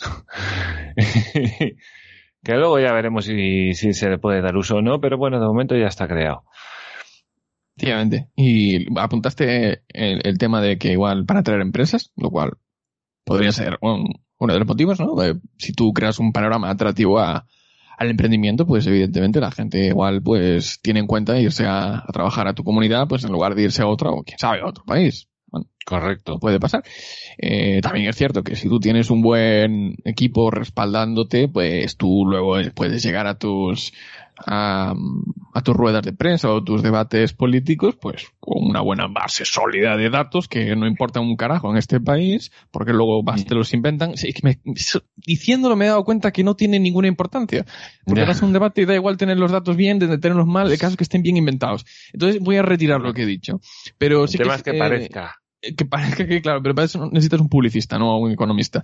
que 2.43 2.53
luego 2.55 2.79
ya 2.79 2.91
veremos 2.91 3.25
si, 3.25 3.73
se 3.73 4.09
le 4.09 4.17
puede 4.17 4.41
dar 4.41 4.57
uso 4.57 4.77
o 4.77 4.81
no, 4.81 4.99
pero 4.99 5.17
bueno, 5.17 5.39
de 5.39 5.45
momento 5.45 5.77
ya 5.77 5.87
está 5.87 6.09
creado. 6.09 6.43
Efectivamente. 7.75 8.29
Y 8.35 8.87
apuntaste 8.99 9.83
el, 9.89 10.37
tema 10.37 10.61
de 10.61 10.77
que 10.77 10.91
igual 10.91 11.25
para 11.25 11.43
traer 11.43 11.61
empresas, 11.61 12.11
lo 12.15 12.29
cual 12.29 12.53
podría 13.23 13.51
ser 13.51 13.77
un- 13.81 14.13
uno 14.37 14.53
de 14.53 14.59
los 14.59 14.67
motivos, 14.67 14.99
¿no? 14.99 15.21
Eh, 15.23 15.35
Si 15.57 15.73
tú 15.73 15.93
creas 15.93 16.19
un 16.19 16.31
panorama 16.31 16.69
atractivo 16.69 17.19
a, 17.19 17.47
al 17.97 18.09
emprendimiento, 18.09 18.65
pues 18.65 18.85
evidentemente 18.87 19.39
la 19.39 19.51
gente 19.51 19.85
igual 19.87 20.21
pues 20.23 20.79
tiene 20.81 20.99
en 20.99 21.07
cuenta 21.07 21.39
irse 21.39 21.65
a, 21.65 21.99
a 21.99 22.07
trabajar 22.11 22.47
a 22.47 22.53
tu 22.53 22.63
comunidad, 22.63 23.07
pues 23.07 23.23
en 23.23 23.31
lugar 23.31 23.55
de 23.55 23.63
irse 23.63 23.81
a 23.83 23.87
otra 23.87 24.09
o 24.11 24.23
quién 24.23 24.39
sabe, 24.39 24.61
a 24.61 24.65
otro 24.67 24.83
país. 24.85 25.27
Bueno, 25.47 25.67
Correcto. 25.85 26.39
puede 26.39 26.59
pasar. 26.59 26.83
Eh, 27.37 27.81
también 27.81 28.07
es 28.07 28.15
cierto 28.15 28.41
que 28.43 28.55
si 28.55 28.69
tú 28.69 28.79
tienes 28.79 29.09
un 29.09 29.21
buen 29.21 29.95
equipo 30.05 30.49
respaldándote, 30.49 31.47
pues 31.49 31.97
tú 31.97 32.25
luego 32.25 32.55
puedes 32.73 33.03
llegar 33.03 33.27
a 33.27 33.37
tus 33.37 33.91
a, 34.45 34.93
a 35.53 35.61
tus 35.61 35.75
ruedas 35.75 36.03
de 36.03 36.13
prensa 36.13 36.49
o 36.49 36.63
tus 36.63 36.81
debates 36.81 37.33
políticos, 37.33 37.95
pues 37.99 38.27
con 38.39 38.63
una 38.69 38.81
buena 38.81 39.07
base 39.07 39.45
sólida 39.45 39.97
de 39.97 40.09
datos 40.09 40.47
que 40.47 40.75
no 40.75 40.87
importa 40.87 41.19
un 41.19 41.35
carajo 41.35 41.71
en 41.71 41.77
este 41.77 41.99
país, 41.99 42.51
porque 42.71 42.93
luego 42.93 43.23
vas, 43.23 43.45
te 43.45 43.55
los 43.55 43.73
inventan. 43.73 44.17
Sí, 44.17 44.33
me- 44.43 44.59
diciéndolo 45.15 45.75
me 45.75 45.85
he 45.85 45.89
dado 45.89 46.03
cuenta 46.03 46.31
que 46.31 46.43
no 46.43 46.55
tiene 46.55 46.79
ninguna 46.79 47.07
importancia. 47.07 47.65
Porque 48.05 48.21
vas 48.25 48.41
a 48.41 48.45
un 48.45 48.53
debate 48.53 48.81
y 48.81 48.85
da 48.85 48.95
igual 48.95 49.17
tener 49.17 49.37
los 49.37 49.51
datos 49.51 49.75
bien, 49.75 49.99
de 49.99 50.17
tenerlos 50.17 50.47
mal, 50.47 50.71
el 50.71 50.77
caso 50.77 50.91
es 50.91 50.97
que 50.97 51.03
estén 51.03 51.21
bien 51.21 51.37
inventados. 51.37 51.85
Entonces 52.13 52.41
voy 52.41 52.57
a 52.57 52.61
retirar 52.61 53.01
lo 53.01 53.13
que 53.13 53.23
he 53.23 53.25
dicho. 53.25 53.61
Pero 53.97 54.27
sí 54.27 54.37
el 54.37 54.43
tema 54.43 54.53
que, 54.53 54.57
es 54.57 54.63
que 54.63 54.71
eh, 54.75 54.79
parezca. 54.79 55.40
Que 55.61 55.85
parezca 55.85 56.25
que, 56.25 56.41
claro, 56.41 56.61
pero 56.63 56.73
para 56.73 56.85
eso 56.85 57.09
necesitas 57.11 57.39
un 57.39 57.49
publicista, 57.49 57.99
no 57.99 58.17
un 58.17 58.31
economista. 58.31 58.83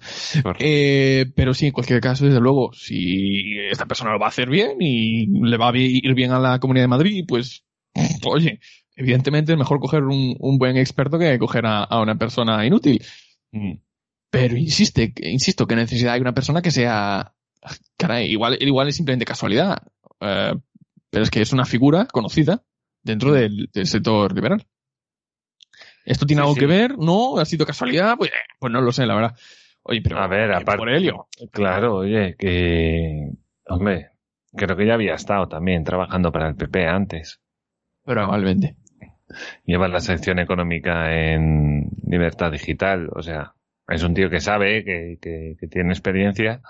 Eh, 0.60 1.26
pero 1.36 1.54
sí, 1.54 1.68
en 1.68 1.72
cualquier 1.72 2.00
caso, 2.00 2.26
desde 2.26 2.40
luego, 2.40 2.72
si 2.74 3.58
esta 3.72 3.86
persona 3.88 4.12
lo 4.12 4.20
va 4.20 4.28
a 4.28 4.30
hacer 4.30 4.50
bien 4.50 4.78
y 4.80 5.26
le 5.28 5.58
va 5.58 5.70
a 5.70 5.78
ir 5.78 6.14
bien 6.14 6.32
a 6.32 6.40
la 6.40 6.60
Comunidad 6.60 6.84
de 6.84 6.90
Madrid, 6.90 7.26
pues, 7.28 7.66
oye, 8.26 8.60
evidentemente 8.96 9.54
es 9.54 9.58
mejor 9.58 9.80
coger 9.80 10.04
un, 10.04 10.36
un 10.40 10.58
buen 10.58 10.78
experto 10.78 11.18
que 11.18 11.40
coger 11.40 11.66
a, 11.66 11.84
a 11.84 12.02
una 12.02 12.16
persona 12.16 12.66
inútil. 12.66 13.04
Mm. 13.52 13.74
Pero 14.30 14.58
insiste, 14.58 15.14
insisto, 15.22 15.66
que 15.66 15.76
necesidad 15.76 16.14
hay 16.14 16.22
una 16.22 16.34
persona 16.34 16.62
que 16.62 16.72
sea, 16.72 17.34
caray, 17.98 18.30
igual, 18.30 18.58
igual 18.60 18.88
es 18.88 18.96
simplemente 18.96 19.26
casualidad, 19.26 19.82
eh, 20.20 20.54
pero 21.10 21.24
es 21.24 21.32
que 21.32 21.42
es 21.42 21.54
una 21.54 21.66
figura 21.66 22.06
conocida 22.06 22.64
dentro 23.02 23.32
del, 23.32 23.70
del 23.74 23.88
sector 23.88 24.34
liberal. 24.34 24.68
¿Esto 26.08 26.26
tiene 26.26 26.42
Sí, 26.42 26.44
algo 26.44 26.54
sí. 26.56 26.60
que 26.62 26.66
ver? 26.68 26.98
¿No? 26.98 27.38
¿Ha 27.38 27.46
sido 27.46 27.66
casualidad? 27.66 28.16
Pues, 28.18 28.32
eh, 28.32 28.34
pues 28.60 28.72
no 28.72 28.82
lo 28.82 28.92
sé, 28.92 29.06
la 29.06 29.14
verdad. 29.16 29.36
Oye, 29.84 30.02
pero 30.02 30.18
A 30.20 30.28
ver, 30.28 30.52
aparte- 30.54 30.78
por 30.78 30.90
Helio. 30.90 31.28
Claro, 31.52 31.96
oye, 31.98 32.36
que. 32.38 33.30
Hombre, 33.68 34.12
creo 34.56 34.76
que 34.78 34.86
ya 34.86 34.94
había 34.96 35.14
estado 35.16 35.48
también 35.48 35.84
trabajando 35.84 36.32
para 36.32 36.48
el 36.48 36.56
PP 36.56 36.88
antes. 36.88 37.42
Probablemente. 38.04 38.76
Lleva 39.66 39.88
la 39.90 40.00
sección 40.00 40.40
económica 40.40 41.14
en 41.14 41.90
Libertad 42.06 42.52
Digital, 42.54 43.10
o 43.14 43.22
sea, 43.22 43.54
es 43.90 44.02
un 44.04 44.14
tío 44.14 44.30
que 44.30 44.40
sabe, 44.40 44.86
que, 44.86 45.18
que, 45.22 45.56
que 45.60 45.68
tiene 45.68 45.90
experiencia 45.90 46.62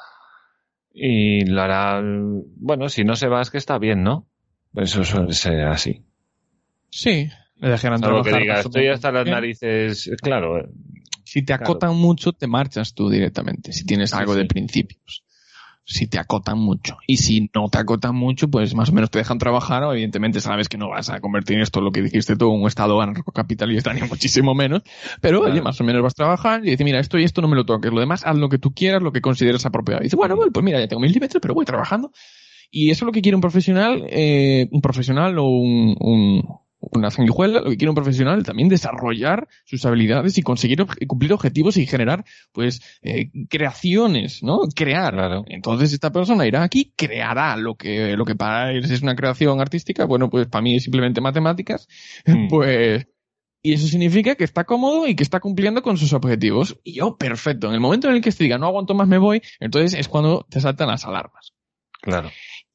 y 0.91 1.45
lo 1.45 1.61
hará. 1.61 2.01
Bueno, 2.03 2.89
si 2.89 3.03
no 3.03 3.15
se 3.15 3.27
va, 3.27 3.41
es 3.41 3.51
que 3.51 3.59
está 3.59 3.77
bien, 3.77 4.01
¿no? 4.03 4.27
Eso 4.75 5.03
suele 5.03 5.33
ser 5.33 5.61
así. 5.67 6.03
Sí, 6.89 7.29
le 7.59 7.69
dejarán 7.69 8.03
Algo 8.03 8.23
que 8.23 8.29
trabajar 8.29 8.41
diga, 8.41 8.59
estoy 8.61 8.87
hasta 8.87 9.11
las 9.11 9.25
narices. 9.27 10.09
Claro, 10.21 10.57
eh, 10.59 10.69
Si 11.23 11.41
te 11.41 11.47
Claro. 11.57 11.63
acotan 11.65 11.95
mucho, 11.95 12.33
te 12.33 12.47
marchas 12.47 12.93
tú 12.93 13.09
directamente, 13.09 13.73
si 13.73 13.85
tienes 13.85 14.11
Sí, 14.11 14.17
algo 14.17 14.35
de 14.35 14.45
principios. 14.45 15.23
Si 15.89 16.05
te 16.07 16.19
acotan 16.19 16.57
mucho. 16.59 16.97
Y 17.07 17.15
si 17.17 17.49
no 17.55 17.69
te 17.69 17.77
acotan 17.77 18.13
mucho, 18.13 18.49
pues 18.49 18.75
más 18.75 18.89
o 18.89 18.91
menos 18.93 19.09
te 19.09 19.19
dejan 19.19 19.37
trabajar, 19.37 19.83
o 19.83 19.93
evidentemente 19.93 20.41
sabes 20.41 20.67
que 20.67 20.77
no 20.77 20.89
vas 20.89 21.09
a 21.09 21.21
convertir 21.21 21.61
esto, 21.61 21.79
lo 21.79 21.91
que 21.91 22.01
dijiste 22.01 22.35
tú, 22.35 22.53
en 22.53 22.61
un 22.61 22.67
estado 22.67 22.99
anarcocapitalista, 23.01 23.93
ni 23.93 24.01
muchísimo 24.01 24.53
menos. 24.53 24.81
Pero, 25.21 25.39
Claro. 25.39 25.53
oye, 25.53 25.61
más 25.61 25.79
o 25.79 25.85
menos 25.85 26.01
vas 26.03 26.11
a 26.11 26.15
trabajar 26.15 26.59
y 26.65 26.71
dices, 26.71 26.83
mira, 26.83 26.99
esto 26.99 27.17
y 27.17 27.23
esto 27.23 27.41
no 27.41 27.47
me 27.47 27.55
lo 27.55 27.65
toques, 27.65 27.91
lo 27.93 28.01
demás 28.01 28.23
haz 28.25 28.35
lo 28.37 28.49
que 28.49 28.57
tú 28.57 28.73
quieras, 28.73 29.01
lo 29.01 29.13
que 29.13 29.21
consideres 29.21 29.65
apropiado. 29.65 30.01
Y 30.01 30.05
dices, 30.05 30.17
bueno, 30.17 30.35
bueno, 30.35 30.51
pues 30.51 30.63
mira, 30.63 30.77
ya 30.79 30.87
tengo 30.89 31.01
mis 31.01 31.13
límites, 31.13 31.37
pero 31.41 31.53
voy 31.53 31.63
trabajando. 31.65 32.11
Y 32.69 32.89
eso 32.91 33.05
es 33.05 33.07
lo 33.07 33.13
que 33.13 33.21
quiere 33.21 33.35
un 33.35 33.41
profesional, 33.41 34.03
eh, 34.09 34.67
un 34.71 34.81
profesional 34.81 35.39
o 35.39 35.45
un, 35.45 35.95
un- 35.99 36.43
una 36.79 37.09
sanguijuela, 37.09 37.61
lo 37.61 37.69
que 37.71 37.77
quiere 37.77 37.89
un 37.89 37.95
profesional 37.95 38.43
también 38.43 38.69
desarrollar 38.69 39.47
sus 39.65 39.83
habilidades 39.85 40.37
y 40.37 40.43
conseguir 40.43 40.79
obje- 40.81 41.07
cumplir 41.07 41.33
objetivos 41.33 41.75
y 41.77 41.85
generar, 41.87 42.23
pues, 42.51 42.81
eh, 43.01 43.31
creaciones, 43.49 44.43
¿no? 44.43 44.59
Crear. 44.75 45.13
Claro. 45.13 45.43
Entonces 45.47 45.91
esta 45.93 46.11
persona 46.11 46.45
irá 46.45 46.63
aquí, 46.63 46.93
creará 46.95 47.57
lo 47.57 47.75
que, 47.75 48.15
lo 48.15 48.25
que 48.25 48.35
para 48.35 48.71
él 48.71 48.85
es 48.85 49.01
una 49.01 49.15
creación 49.15 49.59
artística, 49.59 50.05
bueno, 50.05 50.29
pues 50.29 50.47
para 50.47 50.61
mí 50.61 50.75
es 50.75 50.83
simplemente 50.83 51.21
matemáticas, 51.21 51.87
Mm. 52.25 52.47
pues, 52.49 53.07
y 53.63 53.73
eso 53.73 53.87
significa 53.87 54.35
que 54.35 54.43
está 54.43 54.63
cómodo 54.63 55.07
y 55.07 55.15
que 55.15 55.23
está 55.23 55.39
cumpliendo 55.39 55.81
con 55.81 55.97
sus 55.97 56.13
objetivos. 56.13 56.77
Y 56.83 56.93
yo, 56.93 57.17
perfecto. 57.17 57.67
En 57.67 57.73
el 57.73 57.79
momento 57.79 58.07
en 58.07 58.15
el 58.15 58.21
que 58.21 58.31
se 58.31 58.43
diga, 58.43 58.57
no 58.57 58.67
aguanto 58.67 58.93
más, 58.93 59.07
me 59.07 59.17
voy, 59.17 59.41
entonces 59.59 59.99
es 59.99 60.07
cuando 60.07 60.45
te 60.49 60.61
saltan 60.61 60.87
las 60.87 61.03
alarmas. 61.05 61.53
claro. 62.01 62.29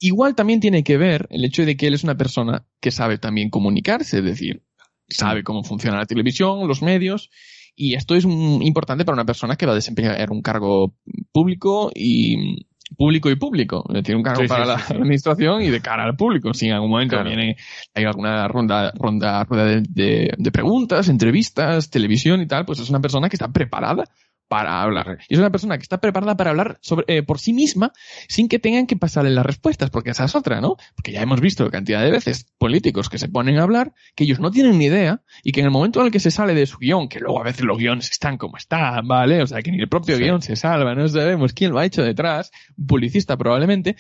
Igual 0.04 0.34
también 0.34 0.58
tiene 0.58 0.82
que 0.82 0.96
ver 0.96 1.28
el 1.30 1.44
hecho 1.44 1.64
de 1.64 1.76
que 1.76 1.86
él 1.86 1.94
es 1.94 2.02
una 2.02 2.16
persona 2.16 2.64
que 2.80 2.90
sabe 2.90 3.18
también 3.18 3.50
comunicarse, 3.50 4.18
es 4.18 4.24
decir, 4.24 4.64
sabe 5.08 5.44
cómo 5.44 5.62
funciona 5.62 5.96
la 5.98 6.06
televisión, 6.06 6.66
los 6.66 6.82
medios, 6.82 7.30
y 7.76 7.94
esto 7.94 8.16
es 8.16 8.24
un- 8.24 8.62
importante 8.64 9.04
para 9.04 9.14
una 9.14 9.24
persona 9.24 9.54
que 9.54 9.64
va 9.64 9.72
a 9.72 9.76
desempeñar 9.76 10.30
un 10.32 10.42
cargo 10.42 10.96
público 11.30 11.92
y 11.94 12.66
público 12.98 13.30
y 13.30 13.36
público, 13.36 13.84
es 13.90 13.94
decir, 14.02 14.16
un 14.16 14.22
cargo 14.24 14.42
Sí, 14.42 14.48
para 14.48 14.64
sí, 14.64 14.70
la 14.72 14.78
sí. 14.80 14.94
administración 14.94 15.62
y 15.62 15.70
de 15.70 15.80
cara 15.80 16.04
al 16.04 16.16
público. 16.16 16.52
Si 16.52 16.66
en 16.66 16.72
algún 16.72 16.90
momento 16.90 17.14
Claro. 17.14 17.28
viene, 17.30 17.56
hay 17.94 18.04
alguna 18.04 18.48
ronda, 18.48 18.90
ronda, 18.96 19.44
rueda 19.44 19.64
de, 19.66 19.82
de- 19.88 20.34
de 20.36 20.50
preguntas, 20.52 21.08
entrevistas, 21.08 21.90
televisión 21.90 22.40
y 22.42 22.46
tal, 22.48 22.64
pues 22.66 22.80
es 22.80 22.90
una 22.90 23.00
persona 23.00 23.28
que 23.28 23.36
está 23.36 23.48
preparada 23.52 24.04
para 24.52 24.82
hablar. 24.82 25.16
Y 25.30 25.32
es 25.32 25.40
una 25.40 25.48
persona 25.48 25.78
que 25.78 25.82
está 25.82 25.98
preparada 25.98 26.36
para 26.36 26.50
hablar 26.50 26.78
sobre, 26.82 27.06
eh, 27.08 27.22
por 27.22 27.38
sí 27.38 27.54
misma 27.54 27.94
sin 28.28 28.48
que 28.48 28.58
tengan 28.58 28.86
que 28.86 28.96
pasarle 28.96 29.30
las 29.30 29.46
respuestas, 29.46 29.88
porque 29.88 30.10
esa 30.10 30.26
es 30.26 30.34
otra, 30.34 30.60
¿no? 30.60 30.76
Porque 30.94 31.10
ya 31.10 31.22
hemos 31.22 31.40
visto 31.40 31.70
cantidad 31.70 32.02
de 32.04 32.10
veces 32.10 32.52
políticos 32.58 33.08
que 33.08 33.16
se 33.16 33.30
ponen 33.30 33.56
a 33.58 33.62
hablar, 33.62 33.94
que 34.14 34.24
ellos 34.24 34.40
no 34.40 34.50
tienen 34.50 34.76
ni 34.78 34.84
idea, 34.84 35.22
y 35.42 35.52
que 35.52 35.60
en 35.60 35.66
el 35.66 35.72
momento 35.72 36.00
en 36.00 36.06
el 36.06 36.12
que 36.12 36.20
se 36.20 36.30
sale 36.30 36.52
de 36.52 36.66
su 36.66 36.76
guion, 36.76 37.08
que 37.08 37.18
luego 37.18 37.40
a 37.40 37.44
veces 37.44 37.64
los 37.64 37.78
guiones 37.78 38.10
están 38.10 38.36
como 38.36 38.58
están, 38.58 39.08
¿vale? 39.08 39.40
O 39.40 39.46
sea, 39.46 39.62
que 39.62 39.72
ni 39.72 39.80
el 39.80 39.88
propio 39.88 40.16
Sí. 40.18 40.22
guion 40.24 40.42
se 40.42 40.54
salva, 40.54 40.94
no 40.94 41.08
sabemos 41.08 41.54
quién 41.54 41.70
lo 41.72 41.78
ha 41.78 41.86
hecho 41.86 42.02
detrás, 42.02 42.50
un 42.76 42.86
publicista 42.86 43.38
probablemente, 43.38 43.96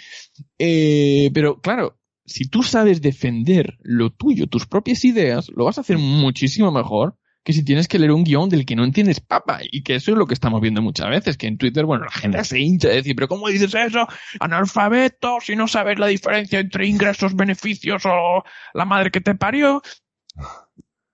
eh, 0.58 1.30
pero 1.32 1.62
claro, 1.62 1.98
si 2.26 2.46
tú 2.46 2.62
sabes 2.62 3.00
defender 3.00 3.78
lo 3.80 4.10
tuyo, 4.10 4.48
tus 4.48 4.66
propias 4.66 5.02
ideas, 5.06 5.48
lo 5.56 5.64
vas 5.64 5.78
a 5.78 5.80
hacer 5.80 5.96
muchísimo 5.96 6.70
mejor 6.70 7.16
que 7.44 7.52
si 7.52 7.64
tienes 7.64 7.88
que 7.88 7.98
leer 7.98 8.12
un 8.12 8.24
guion 8.24 8.48
del 8.48 8.64
que 8.64 8.76
no 8.76 8.84
entiendes 8.84 9.20
papa. 9.20 9.60
Y 9.62 9.82
que 9.82 9.96
eso 9.96 10.12
es 10.12 10.18
lo 10.18 10.26
que 10.26 10.34
estamos 10.34 10.60
viendo 10.60 10.80
muchas 10.80 11.10
veces, 11.10 11.36
que 11.36 11.48
en 11.48 11.58
Twitter, 11.58 11.84
bueno, 11.84 12.04
la 12.04 12.10
gente 12.12 12.44
se 12.44 12.60
hincha 12.60 12.88
de 12.88 12.96
decir, 12.96 13.14
pero 13.16 13.28
¿cómo 13.28 13.48
dices 13.48 13.74
eso? 13.74 14.06
Analfabeto, 14.40 15.38
si 15.40 15.56
no 15.56 15.66
sabes 15.66 15.98
la 15.98 16.06
diferencia 16.06 16.60
entre 16.60 16.86
ingresos, 16.86 17.34
beneficios 17.34 18.02
o 18.06 18.44
la 18.74 18.84
madre 18.84 19.10
que 19.10 19.20
te 19.20 19.34
parió. 19.34 19.82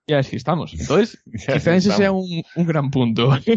Y 0.05 0.13
así 0.13 0.35
estamos. 0.35 0.73
Entonces, 0.73 1.21
Ya 1.47 1.53
quizá 1.53 1.75
ese 1.75 1.91
sea 1.91 2.11
un, 2.11 2.43
un 2.55 2.65
gran 2.65 2.91
punto. 2.91 3.31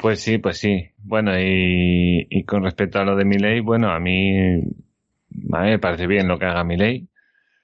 Pues 0.00 0.22
sí, 0.22 0.38
pues 0.38 0.56
sí. 0.56 0.92
Bueno, 0.96 1.38
y, 1.38 2.26
y 2.30 2.44
con 2.44 2.62
respecto 2.62 2.98
a 2.98 3.04
lo 3.04 3.16
de 3.16 3.26
mi 3.26 3.36
ley, 3.36 3.60
bueno, 3.60 3.90
a 3.90 4.00
mí, 4.00 4.34
a 4.34 5.60
mí 5.60 5.68
me 5.68 5.78
parece 5.78 6.06
bien 6.06 6.26
lo 6.26 6.38
que 6.38 6.46
haga 6.46 6.64
mi 6.64 6.78
ley. 6.78 7.06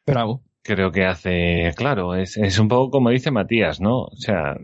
Bravo. 0.07 0.46
Creo 0.67 0.91
que 0.91 1.05
hace, 1.05 1.73
claro, 1.77 2.15
es, 2.15 2.37
es 2.37 2.59
un 2.59 2.69
poco 2.69 2.91
como 2.91 3.11
dice 3.11 3.31
Matías, 3.31 3.81
¿no? 3.81 4.03
O 4.03 4.17
sea, 4.17 4.57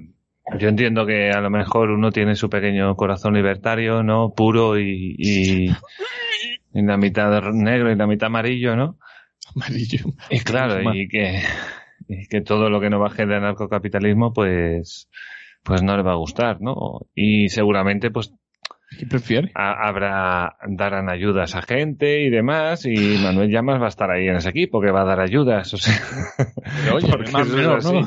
yo 0.59 0.69
entiendo 0.69 1.07
que 1.07 1.31
a 1.31 1.41
lo 1.41 1.49
mejor 1.49 1.91
uno 1.91 2.11
tiene 2.11 2.35
su 2.35 2.51
pequeño 2.51 2.97
corazón 2.97 3.35
libertario, 3.35 4.03
¿no? 4.03 4.35
Puro 4.35 4.79
y, 4.79 5.15
y, 5.17 5.69
y 6.75 6.83
la 6.83 6.97
mitad 6.97 7.31
negro 7.53 7.93
y 7.93 7.97
la 7.97 8.07
mitad 8.07 8.27
amarillo, 8.27 8.75
¿no? 8.75 8.99
Amarillo. 9.55 10.07
Y 10.31 10.41
claro, 10.41 10.93
y 10.93 11.07
que, 11.09 11.43
y 12.09 12.27
que 12.27 12.41
todo 12.41 12.69
lo 12.69 12.81
que 12.81 12.91
no 12.91 12.99
baje 12.99 13.27
del 13.27 13.39
anarcocapitalismo, 13.39 14.33
pues, 14.33 15.09
pues 15.63 15.83
no 15.83 15.97
le 15.97 16.03
va 16.03 16.13
a 16.13 16.17
gustar, 16.17 16.61
¿no? 16.61 17.07
Y 17.15 17.49
seguramente, 17.49 18.11
pues, 18.11 18.35
¿Qué 18.99 19.07
prefiere? 19.07 19.51
ha- 19.55 19.89
habrá, 19.89 20.57
darán 20.69 21.09
ayudas 21.11 21.55
a 21.55 21.63
gente 21.63 22.21
y 22.23 22.31
demás, 22.31 22.85
y 22.87 23.17
Manuel 23.19 23.51
Llamas 23.51 23.81
va 23.81 23.87
a 23.87 23.89
estar 23.89 24.11
ahí 24.11 24.29
en 24.29 24.37
ese 24.37 24.51
equipo 24.51 24.81
que 24.81 24.91
va 24.91 25.03
a 25.03 25.05
dar 25.07 25.21
ayudas, 25.21 25.73
o 25.75 25.77
sea. 25.79 25.95
Pero 26.77 26.95
oye, 26.97 27.09
porque 27.11 27.31
más 27.33 27.49
menor, 27.49 27.83
¿no? 27.85 28.07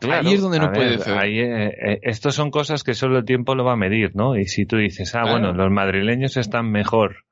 Claro, 0.00 0.28
Ahí 0.28 0.34
es 0.34 0.42
donde 0.42 0.58
no 0.58 0.66
a 0.66 0.72
puede 0.72 0.96
ver, 0.98 1.08
ahí, 1.18 1.38
eh, 1.40 1.66
eh, 1.68 1.98
estos 2.02 2.34
son 2.34 2.50
cosas 2.50 2.84
que 2.84 2.92
solo 2.92 3.16
el 3.18 3.24
tiempo 3.24 3.54
lo 3.54 3.64
va 3.64 3.72
a 3.72 3.76
medir, 3.76 4.14
¿no? 4.14 4.36
Y 4.36 4.44
si 4.44 4.66
tú 4.66 4.76
dices, 4.76 5.14
ah, 5.14 5.22
Claro. 5.22 5.30
bueno, 5.38 5.52
los 5.54 5.70
madrileños 5.72 6.36
están 6.36 6.70
mejor 6.70 7.24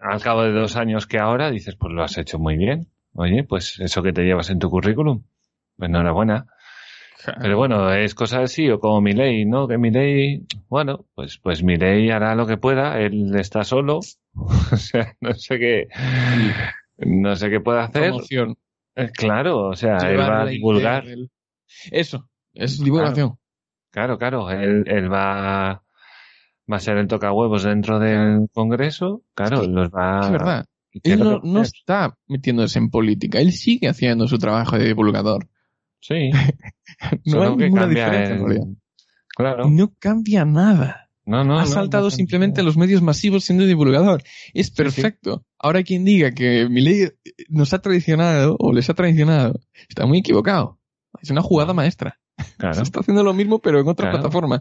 al 0.00 0.20
cabo 0.20 0.42
de 0.42 0.52
dos 0.52 0.76
años 0.76 1.06
que 1.06 1.18
ahora, 1.18 1.50
dices, 1.50 1.74
pues 1.76 1.92
lo 1.94 2.02
has 2.04 2.16
hecho 2.18 2.38
muy 2.38 2.56
bien. 2.56 2.88
Oye, 3.14 3.42
pues 3.44 3.80
eso 3.80 4.02
que 4.02 4.12
te 4.12 4.22
llevas 4.22 4.50
en 4.50 4.58
tu 4.58 4.68
currículum, 4.70 5.22
pues 5.76 5.88
enhorabuena. 5.88 6.46
Pero 7.40 7.56
bueno, 7.56 7.92
es 7.92 8.14
cosa 8.14 8.40
así, 8.42 8.68
o 8.70 8.78
como 8.80 9.00
mi 9.00 9.12
ley, 9.12 9.44
¿no? 9.44 9.68
Que 9.68 9.78
mi 9.78 9.90
ley, 9.90 10.44
bueno, 10.68 11.04
pues, 11.14 11.38
pues 11.38 11.62
mi 11.62 11.76
ley 11.76 12.10
hará 12.10 12.34
lo 12.34 12.46
que 12.46 12.56
pueda, 12.56 12.98
él 13.00 13.34
está 13.36 13.64
solo, 13.64 14.00
o 14.34 14.76
sea, 14.76 15.14
no 15.20 15.32
sé 15.34 15.58
qué, 15.58 15.88
no 16.98 17.36
sé 17.36 17.50
qué 17.50 17.60
puede 17.60 17.80
hacer. 17.80 18.02
Promoción. 18.08 18.56
Eh, 18.96 19.10
Claro, 19.14 19.68
o 19.68 19.76
sea, 19.76 19.96
él 20.10 20.18
va 20.18 20.42
a 20.42 20.46
divulgar. 20.46 21.04
del- 21.04 21.30
Eso, 21.90 22.28
es 22.54 22.82
divulgación. 22.82 23.36
Claro, 23.90 24.18
claro, 24.18 24.50
él, 24.50 24.84
él 24.86 25.12
va, 25.12 25.82
va 26.70 26.76
a 26.76 26.80
ser 26.80 26.96
el 26.96 27.06
tocahuevos 27.08 27.62
dentro 27.62 27.98
del 27.98 28.48
Congreso, 28.52 29.22
claro, 29.34 29.62
Sí, 29.62 29.68
los 29.68 29.90
va... 29.90 30.20
Es 30.22 30.30
verdad. 30.30 30.66
¿Y 30.94 31.00
qué 31.00 31.12
es 31.14 31.20
Él 31.20 31.24
no, 31.24 31.40
no 31.42 31.62
está 31.62 32.16
metiéndose 32.26 32.78
en 32.78 32.90
política, 32.90 33.38
él 33.38 33.52
sigue 33.52 33.88
haciendo 33.88 34.28
su 34.28 34.38
trabajo 34.38 34.76
de 34.78 34.84
divulgador. 34.86 35.48
Sí, 36.02 36.30
No 37.24 37.32
solo 37.32 37.42
hay 37.50 37.56
ninguna 37.56 37.86
diferencia 37.86 38.34
en 38.34 38.40
el- 38.40 38.44
realidad. 38.46 38.66
Claro. 39.34 39.70
No 39.70 39.94
cambia 39.98 40.44
nada. 40.44 41.08
No, 41.24 41.44
no, 41.44 41.58
ha 41.58 41.66
saltado 41.66 42.04
no 42.04 42.10
simplemente 42.10 42.60
a 42.60 42.64
los 42.64 42.76
medios 42.76 43.00
masivos 43.00 43.44
siendo 43.44 43.64
divulgador. 43.64 44.22
Es 44.52 44.66
sí. 44.66 44.74
perfecto. 44.74 45.44
Ahora 45.58 45.84
quien 45.84 46.04
diga 46.04 46.32
que 46.32 46.68
Milei 46.68 47.10
nos 47.48 47.72
ha 47.72 47.78
traicionado 47.80 48.56
o 48.58 48.72
les 48.72 48.90
ha 48.90 48.94
traicionado, 48.94 49.60
está 49.88 50.04
muy 50.04 50.18
equivocado. 50.18 50.80
Es 51.22 51.30
una 51.30 51.40
jugada 51.42 51.72
maestra. 51.72 52.18
Claro. 52.58 52.74
Se 52.74 52.82
está 52.82 53.00
haciendo 53.00 53.22
lo 53.22 53.32
mismo 53.34 53.60
pero 53.60 53.78
en 53.80 53.86
otra 53.88 54.06
Claro. 54.10 54.18
plataforma. 54.18 54.60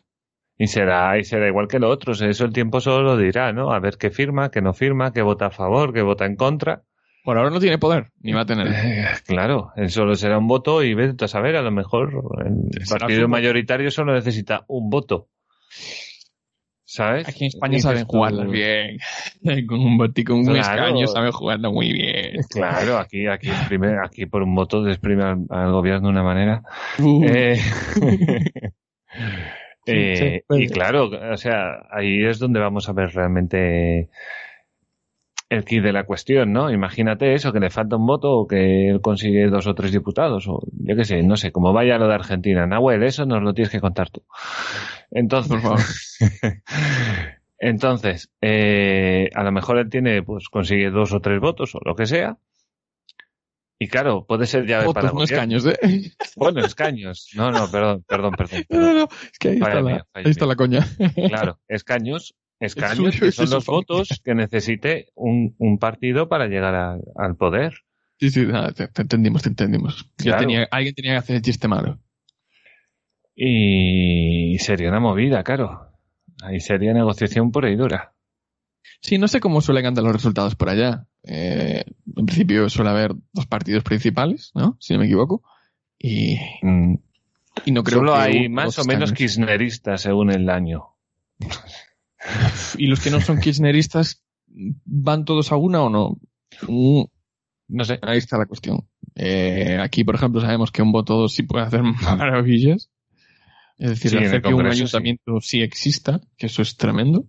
Y 0.57 0.67
será, 0.67 1.17
y 1.17 1.23
será 1.23 1.47
igual 1.47 1.67
que 1.67 1.79
lo 1.79 1.89
otro. 1.89 2.13
Eso 2.13 2.45
el 2.45 2.53
tiempo 2.53 2.79
solo 2.79 3.01
lo 3.03 3.17
dirá, 3.17 3.51
¿no? 3.51 3.71
A 3.73 3.79
ver 3.79 3.97
qué 3.97 4.11
firma, 4.11 4.51
qué 4.51 4.61
no 4.61 4.73
firma, 4.73 5.11
qué 5.11 5.23
vota 5.23 5.47
a 5.47 5.51
favor, 5.51 5.91
qué 5.93 6.03
vota 6.03 6.25
en 6.27 6.35
contra. 6.35 6.83
Por 7.23 7.37
ahora 7.37 7.49
no 7.51 7.59
tiene 7.59 7.77
poder, 7.77 8.07
ni 8.21 8.31
va 8.33 8.41
a 8.41 8.45
tener. 8.45 8.67
Eh, 8.67 9.05
claro, 9.27 9.71
él 9.75 9.89
solo 9.91 10.15
será 10.15 10.37
un 10.39 10.47
voto 10.47 10.83
y 10.83 10.93
vete 10.95 11.25
a 11.25 11.27
saber, 11.27 11.55
a 11.55 11.61
lo 11.61 11.71
mejor 11.71 12.11
el 12.45 12.85
partido 12.89 13.27
mayoritario 13.27 13.91
solo 13.91 14.13
necesita 14.13 14.65
un 14.67 14.89
voto. 14.89 15.27
¿Sabes? 16.83 17.25
Aquí 17.29 17.45
en 17.45 17.47
España 17.49 17.79
saben 17.79 18.01
tú, 18.05 18.17
jugarlas 18.17 18.49
bien. 18.51 18.97
Con 19.67 19.79
un 19.79 19.97
botico, 19.97 20.35
un 20.35 20.43
Claro. 20.45 20.59
escaño 20.87 21.07
saben 21.07 21.31
jugarla 21.31 21.69
muy 21.69 21.93
bien. 21.93 22.41
Claro, 22.49 22.97
aquí, 22.97 23.27
aquí, 23.27 23.47
exprime- 23.49 23.97
aquí 24.05 24.25
por 24.25 24.41
un 24.43 24.53
voto 24.55 24.83
desprime 24.83 25.23
al, 25.23 25.45
al 25.49 25.71
gobierno 25.71 26.07
de 26.07 26.11
una 26.11 26.23
manera. 26.23 26.63
Uh, 26.99 27.23
Eh, 27.25 27.57
eh, 29.85 30.43
sí, 30.49 30.63
y 30.63 30.67
claro, 30.67 31.09
o 31.31 31.37
sea, 31.37 31.87
ahí 31.91 32.25
es 32.25 32.39
donde 32.39 32.59
vamos 32.59 32.89
a 32.89 32.93
ver 32.93 33.09
realmente 33.13 34.09
el 35.51 35.65
kit 35.65 35.83
de 35.83 35.91
la 35.91 36.05
cuestión, 36.05 36.53
¿no? 36.53 36.71
Imagínate 36.71 37.33
eso, 37.33 37.51
que 37.51 37.59
le 37.59 37.69
falta 37.69 37.97
un 37.97 38.05
voto 38.05 38.31
o 38.31 38.47
que 38.47 38.87
él 38.89 39.01
consigue 39.01 39.49
dos 39.49 39.67
o 39.67 39.75
tres 39.75 39.91
diputados, 39.91 40.47
o 40.47 40.61
yo 40.71 40.95
qué 40.95 41.03
sé, 41.03 41.23
no 41.23 41.35
sé, 41.35 41.51
como 41.51 41.73
vaya 41.73 41.97
lo 41.97 42.07
de 42.07 42.13
Argentina. 42.13 42.65
Nahuel, 42.65 43.03
eso 43.03 43.25
nos 43.25 43.43
lo 43.43 43.53
tienes 43.53 43.69
que 43.69 43.81
contar 43.81 44.09
tú. 44.09 44.23
Entonces, 45.11 45.51
Por 45.51 45.61
favor. 45.61 45.79
entonces, 47.59 48.31
eh, 48.39 49.29
a 49.35 49.43
lo 49.43 49.51
mejor 49.51 49.77
él 49.79 49.89
tiene, 49.89 50.23
pues 50.23 50.47
consigue 50.47 50.89
dos 50.89 51.11
o 51.11 51.19
tres 51.19 51.41
votos 51.41 51.75
o 51.75 51.81
lo 51.83 51.95
que 51.95 52.05
sea. 52.05 52.37
Y 53.77 53.89
claro, 53.89 54.25
puede 54.25 54.45
ser 54.45 54.65
llave 54.65 54.85
para 54.93 55.11
votos, 55.11 55.31
no 55.31 55.37
gobierno. 55.37 55.57
escaños, 55.57 55.65
¿eh? 55.65 56.11
Bueno, 56.37 56.61
escaños. 56.61 57.27
No, 57.35 57.51
no, 57.51 57.69
perdón, 57.69 58.05
perdón, 58.07 58.35
perdón. 58.37 58.63
No, 58.69 58.79
no, 58.79 58.93
no. 58.93 59.07
Es 59.29 59.37
que 59.37 59.49
ahí 59.49 59.55
está, 59.55 59.81
la, 59.81 60.07
ahí 60.13 60.23
está 60.27 60.45
la 60.45 60.55
coña. 60.55 60.87
Claro, 61.27 61.59
escaños, 61.67 62.35
escaños 62.61 63.19
que 63.19 63.31
son 63.31 63.49
los 63.49 63.65
votos 63.65 64.07
que 64.23 64.33
necesite 64.35 65.07
un, 65.15 65.55
un 65.57 65.77
partido 65.79 66.29
para 66.29 66.47
llegar 66.47 66.75
a- 66.75 66.97
al 67.17 67.35
poder. 67.35 67.73
Sí, 68.19 68.29
sí, 68.29 68.45
nada, 68.45 68.71
te, 68.71 68.87
te 68.87 69.01
entendimos, 69.01 69.41
te 69.41 69.49
entendimos. 69.49 70.07
Yo 70.19 70.35
tenía, 70.37 70.67
alguien 70.71 70.93
tenía 70.95 71.13
que 71.13 71.17
hacer 71.17 71.35
el 71.37 71.41
chiste 71.41 71.67
malo. 71.67 71.99
Y 73.35 74.57
sería 74.59 74.89
una 74.89 74.99
movida, 74.99 75.43
claro. 75.43 75.87
Ahí 76.43 76.59
sería 76.59 76.93
negociación 76.93 77.51
pura 77.51 77.69
y 77.69 77.75
dura. 77.75 78.13
Sí, 78.99 79.17
no 79.17 79.27
sé 79.27 79.39
cómo 79.39 79.61
suelen 79.61 79.85
andar 79.85 80.03
los 80.03 80.13
resultados 80.13 80.55
por 80.55 80.69
allá. 80.69 81.07
Eh, 81.23 81.83
en 82.15 82.25
principio 82.25 82.69
suele 82.69 82.91
haber 82.91 83.13
dos 83.31 83.47
partidos 83.47 83.83
principales, 83.83 84.51
¿no? 84.53 84.77
Si 84.79 84.93
no 84.93 84.99
me 84.99 85.05
equivoco. 85.05 85.43
Y, 85.97 86.37
Mm, 86.61 86.95
y 87.65 87.71
no 87.71 87.83
creo 87.83 87.99
Solo 87.99 88.13
que 88.13 88.19
hay 88.19 88.49
más 88.49 88.77
o 88.79 88.85
menos 88.85 89.13
kirchneristas 89.13 90.01
según 90.01 90.31
el 90.31 90.49
año. 90.49 90.95
¿Y 92.77 92.87
los 92.87 92.99
que 92.99 93.09
no 93.11 93.19
son 93.21 93.39
kirchneristas 93.39 94.23
van 94.47 95.25
todos 95.25 95.51
a 95.51 95.55
una 95.57 95.81
o 95.83 95.89
no? 95.89 96.17
Mm, 96.67 97.03
No 97.69 97.85
sé. 97.85 97.99
Ahí 98.01 98.17
está 98.17 98.37
la 98.37 98.45
cuestión. 98.45 98.87
Eh, 99.15 99.77
aquí, 99.81 100.03
por 100.03 100.15
ejemplo, 100.15 100.41
sabemos 100.41 100.71
que 100.71 100.81
un 100.81 100.91
voto 100.91 101.27
sí 101.27 101.43
puede 101.43 101.65
hacer 101.65 101.81
maravillas. 102.17 102.89
Es 103.77 103.89
decir, 103.91 104.11
Sí, 104.11 104.17
hacer 104.17 104.41
que 104.41 104.53
un 104.53 104.61
sí. 104.71 104.77
ayuntamiento 104.77 105.39
sí. 105.41 105.61
exista, 105.61 106.21
que 106.37 106.45
eso 106.47 106.61
es 106.61 106.77
tremendo, 106.77 107.25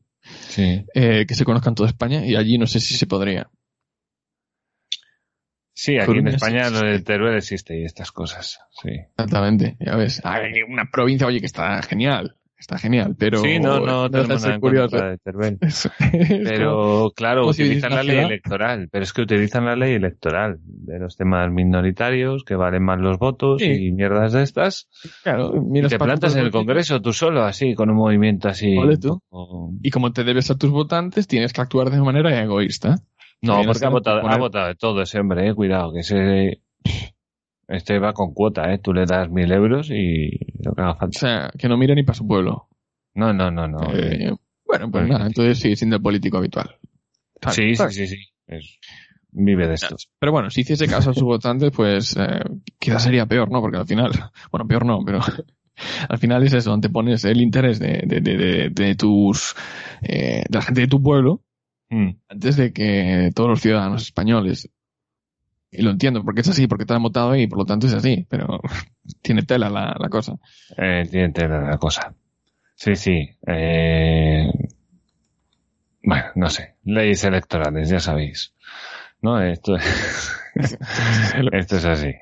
Sí. 0.49 0.85
eh, 0.95 1.25
que 1.27 1.35
se 1.35 1.45
conozca 1.47 1.71
en 1.71 1.75
toda 1.75 1.89
España, 1.89 2.27
y 2.27 2.37
allí 2.37 2.59
no 2.59 2.67
sé 2.67 2.79
si 2.81 2.95
se 2.95 3.07
podría. 3.07 3.51
Sí, 5.75 5.97
aquí 5.97 6.07
Coruña 6.07 6.29
en 6.29 6.35
España 6.35 6.65
sí. 6.69 6.75
lo 6.75 7.03
Teruel 7.03 7.37
existe 7.39 7.81
y 7.81 7.85
estas 7.85 8.13
cosas. 8.13 8.61
Sí. 8.83 8.91
Exactamente, 8.91 9.77
ya 9.81 9.97
ves. 9.97 10.21
Hay 10.25 10.61
una 10.69 10.91
provincia, 10.91 11.27
oye, 11.27 11.41
que 11.41 11.47
está 11.47 11.83
genial, 11.83 12.37
está 12.63 12.79
genial, 12.79 13.15
pero 13.19 13.39
sí, 13.39 13.59
no, 13.61 13.79
no, 13.81 14.09
de 14.09 14.23
tenemos 14.23 14.43
nada 14.43 14.55
en 14.55 14.61
curioso. 14.61 14.91
contra 14.91 15.11
de 15.11 15.19
Teruel. 15.19 15.59
Es- 15.61 15.87
es 15.87 15.93
como- 15.99 16.45
Pero 16.45 17.13
claro, 17.15 17.47
utilizan 17.47 17.95
la 17.95 18.03
ley 18.03 18.19
electoral, 18.19 18.89
pero 18.91 19.03
es 19.05 19.13
que 19.13 19.23
utilizan 19.23 19.65
la 19.67 19.77
ley 19.77 19.93
electoral 19.95 20.59
de 20.65 20.99
los 20.99 21.17
temas 21.17 21.51
minoritarios, 21.53 22.45
que 22.45 22.55
valen 22.57 22.83
más 22.83 22.99
los 23.01 23.19
votos 23.19 23.61
Sí. 23.61 23.71
y 23.89 23.93
mierdas 23.93 24.33
de 24.33 24.43
estas. 24.43 24.89
claro, 25.23 25.53
Y 25.57 25.61
miras 25.61 25.91
te 25.91 25.99
plantas 25.99 26.35
en 26.37 26.45
el 26.45 26.51
Congreso 26.51 27.01
tú 27.03 27.13
solo, 27.13 27.43
así, 27.43 27.75
con 27.75 27.91
un 27.91 27.97
movimiento 27.97 28.49
así. 28.49 28.77
Tú. 29.01 29.21
Y 29.83 29.91
como 29.91 30.13
te 30.13 30.25
debes 30.25 30.51
a 30.51 30.57
tus 30.57 30.71
votantes, 30.71 31.27
tienes 31.27 31.53
que 31.53 31.61
actuar 31.61 31.91
de 31.91 32.01
manera 32.01 32.41
egoísta. 32.43 32.97
No, 33.41 33.61
porque 33.65 33.85
ha 33.85 33.89
votado, 33.89 34.21
poner- 34.23 34.37
ha 34.37 34.39
votado 34.39 34.67
de 34.69 34.75
todo 34.77 35.03
ese 35.03 35.19
hombre, 35.19 35.49
eh, 35.49 35.55
cuidado, 35.55 35.93
que 35.93 36.01
ese, 36.01 36.61
este 37.73 37.99
va 37.99 38.13
con 38.13 38.33
cuota, 38.35 38.73
eh, 38.73 38.79
tú 38.79 38.93
le 38.93 39.05
das 39.07 39.31
mil 39.31 39.51
euros 39.53 39.91
y 39.91 40.31
lo 40.63 40.75
que 40.75 40.83
haga 40.83 40.93
O 40.93 40.99
falta. 40.99 41.19
sea, 41.19 41.51
que 41.59 41.69
no 41.69 41.77
mira 41.77 41.95
ni 41.95 42.03
para 42.03 42.17
su 42.17 42.27
pueblo. 42.27 42.69
No, 43.15 43.33
no, 43.33 43.51
no, 43.51 43.67
no. 43.69 43.79
Eh, 43.95 44.33
bueno, 44.65 44.91
pues 44.91 45.09
nada, 45.09 45.27
entonces 45.27 45.59
sigue 45.59 45.77
siendo 45.77 45.97
el 45.97 46.03
político 46.03 46.39
habitual. 46.39 46.77
Tal, 47.41 47.53
sí, 47.53 47.75
sí, 47.75 47.77
tal. 47.77 47.93
sí, 47.93 48.07
sí. 48.07 48.17
Es- 48.47 48.79
vive 49.35 49.67
de 49.67 49.75
esto. 49.75 49.97
Pero 50.19 50.31
bueno, 50.33 50.51
si 50.51 50.61
hiciese 50.61 50.87
caso 50.87 51.11
a 51.11 51.15
sus 51.15 51.23
votantes, 51.25 51.71
pues 51.75 52.17
eh, 52.19 52.43
quizás 52.79 53.03
sería 53.03 53.27
peor, 53.27 53.51
¿no? 53.51 53.61
Porque 53.61 53.79
al 53.79 53.87
final, 53.87 54.11
bueno, 54.51 54.67
peor 54.69 54.85
no, 54.87 55.01
pero 55.05 55.21
al 56.09 56.19
final 56.19 56.43
es 56.43 56.53
eso, 56.53 56.71
donde 56.71 56.91
pones 56.91 57.25
el 57.25 57.41
interés 57.41 57.79
de, 57.79 58.03
de, 58.07 58.21
de, 58.21 58.71
de, 58.71 58.95
tus, 58.95 59.55
eh, 60.03 60.45
de 60.49 60.59
la 60.59 60.63
gente 60.63 60.83
de 60.83 60.89
tu 60.89 61.03
pueblo, 61.03 61.43
Mm. 61.95 62.17
antes 62.31 62.57
de 62.57 62.73
que 62.73 63.31
todos 63.35 63.51
los 63.51 63.61
ciudadanos 63.61 64.01
españoles. 64.01 64.71
Y 65.73 65.83
lo 65.83 65.91
entiendo, 65.91 66.23
porque 66.23 66.43
es 66.43 66.49
así, 66.51 66.67
porque 66.67 66.85
han 66.93 67.03
votado 67.03 67.31
ahí, 67.31 67.47
por 67.47 67.59
lo 67.59 67.65
tanto 67.65 67.87
es 67.87 67.95
así, 67.95 68.27
pero 68.29 68.61
tiene 69.23 69.43
tela 69.43 69.71
la, 69.71 69.97
la 69.99 70.09
cosa. 70.11 70.37
Eh, 70.77 71.09
tiene 71.11 71.31
tela 71.31 71.63
la 71.63 71.79
cosa. 71.79 72.15
Sí, 72.75 72.95
sí. 72.95 73.29
Eh... 73.47 74.51
Bueno, 76.03 76.25
no 76.35 76.51
sé. 76.51 76.75
Leyes 76.85 77.25
electorales, 77.25 77.89
ya 77.89 78.01
sabéis. 78.01 78.55
¿No? 79.23 79.41
Esto, 79.41 79.77
esto 81.53 81.77
es 81.77 81.85
así. 81.85 82.13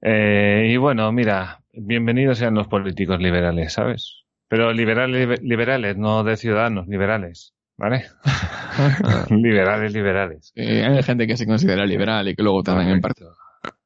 Eh, 0.00 0.70
y 0.72 0.76
bueno, 0.76 1.10
mira, 1.12 1.60
bienvenidos 1.72 2.38
sean 2.38 2.54
los 2.54 2.68
políticos 2.68 3.20
liberales, 3.20 3.74
¿sabes? 3.74 4.24
Pero 4.48 4.72
liberales, 4.72 5.42
liberales, 5.42 5.96
no 5.98 6.24
de 6.24 6.36
ciudadanos, 6.36 6.88
liberales, 6.88 7.54
¿vale? 7.78 8.04
liberales, 9.30 9.92
liberales. 9.94 10.52
Eh, 10.54 10.84
hay 10.84 11.02
gente 11.02 11.26
que 11.26 11.36
se 11.36 11.46
considera 11.46 11.86
liberal 11.86 12.28
y 12.28 12.34
que 12.34 12.42
luego 12.42 12.62
te 12.62 12.72
dan 12.72 12.88
en 12.88 13.00
Correcto. 13.00 13.36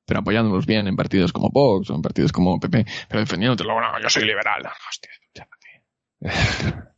pero 0.04 0.20
apoyándolos 0.20 0.66
bien 0.66 0.88
en 0.88 0.96
partidos 0.96 1.32
como 1.32 1.50
Vox 1.50 1.90
o 1.90 1.94
en 1.94 2.02
partidos 2.02 2.32
como 2.32 2.58
PP, 2.58 2.84
pero 3.08 3.20
defendiéndote 3.20 3.64
luego, 3.64 3.80
no, 3.80 4.00
yo 4.00 4.08
soy 4.08 4.24
liberal. 4.24 4.62
Hostia. 4.88 5.10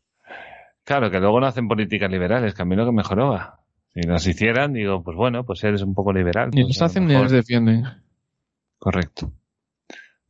Claro, 0.86 1.10
que 1.10 1.18
luego 1.18 1.40
no 1.40 1.46
hacen 1.46 1.66
políticas 1.66 2.10
liberales, 2.10 2.52
que 2.52 2.60
a 2.60 2.66
mí 2.66 2.76
lo 2.76 2.84
que 2.84 2.92
me 2.92 3.02
joroba. 3.02 3.60
Si 3.94 4.02
las 4.02 4.26
hicieran, 4.26 4.74
digo, 4.74 5.02
pues 5.02 5.16
bueno, 5.16 5.42
pues 5.42 5.64
eres 5.64 5.80
un 5.80 5.94
poco 5.94 6.12
liberal. 6.12 6.50
Ni 6.52 6.60
pues 6.60 6.76
los 6.76 6.82
hacen 6.82 7.06
ni 7.06 7.14
los 7.14 7.32
defienden. 7.32 7.84
Correcto. 8.78 9.32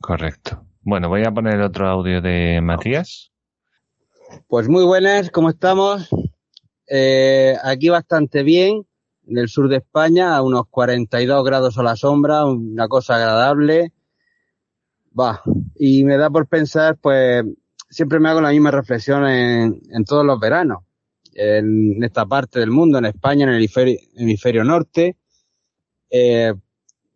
Correcto. 0.00 0.64
Bueno, 0.82 1.08
voy 1.08 1.22
a 1.26 1.32
poner 1.32 1.60
otro 1.60 1.88
audio 1.88 2.20
de 2.20 2.60
Matías. 2.60 3.32
Pues 4.46 4.68
muy 4.68 4.84
buenas, 4.84 5.30
¿cómo 5.30 5.50
estamos? 5.50 6.08
Eh, 6.86 7.56
aquí 7.62 7.88
bastante 7.88 8.42
bien, 8.42 8.86
en 9.26 9.38
el 9.38 9.48
sur 9.48 9.68
de 9.68 9.76
España, 9.76 10.36
a 10.36 10.42
unos 10.42 10.64
42 10.68 11.44
grados 11.44 11.78
a 11.78 11.82
la 11.82 11.96
sombra, 11.96 12.44
una 12.44 12.88
cosa 12.88 13.16
agradable. 13.16 13.92
Va, 15.18 15.42
y 15.76 16.04
me 16.04 16.16
da 16.16 16.28
por 16.30 16.48
pensar, 16.48 16.96
pues, 17.00 17.44
siempre 17.88 18.18
me 18.18 18.28
hago 18.28 18.40
la 18.40 18.50
misma 18.50 18.70
reflexión 18.70 19.26
en, 19.26 19.80
en 19.90 20.04
todos 20.04 20.24
los 20.26 20.40
veranos, 20.40 20.80
en 21.34 22.02
esta 22.02 22.26
parte 22.26 22.60
del 22.60 22.70
mundo, 22.70 22.98
en 22.98 23.06
España, 23.06 23.44
en 23.44 23.50
el 23.50 23.56
hemisferio, 23.56 23.98
hemisferio 24.16 24.64
norte, 24.64 25.16
eh, 26.10 26.52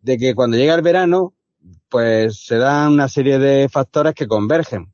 de 0.01 0.17
que 0.17 0.33
cuando 0.33 0.57
llega 0.57 0.75
el 0.75 0.81
verano, 0.81 1.33
pues 1.89 2.45
se 2.45 2.55
dan 2.55 2.93
una 2.93 3.09
serie 3.09 3.37
de 3.39 3.67
factores 3.69 4.13
que 4.13 4.27
convergen 4.27 4.93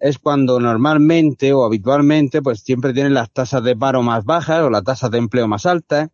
es 0.00 0.18
cuando 0.18 0.58
normalmente 0.58 1.52
o 1.52 1.62
habitualmente 1.64 2.40
pues 2.40 2.60
siempre 2.60 2.94
tienen 2.94 3.12
las 3.12 3.30
tasas 3.30 3.62
de 3.62 3.76
paro 3.76 4.02
más 4.02 4.24
bajas 4.24 4.62
o 4.62 4.70
las 4.70 4.82
tasas 4.82 5.10
de 5.10 5.18
empleo 5.18 5.46
más 5.46 5.66
altas. 5.66 6.08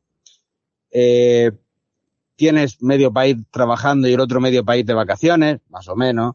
Eh, 0.91 1.53
tienes 2.35 2.83
medio 2.83 3.13
país 3.13 3.37
trabajando 3.51 4.09
y 4.09 4.13
el 4.13 4.21
otro 4.21 4.41
medio 4.41 4.65
país 4.65 4.85
de 4.85 4.93
vacaciones, 4.93 5.61
más 5.71 5.89
o 5.89 5.95
menos. 5.95 6.35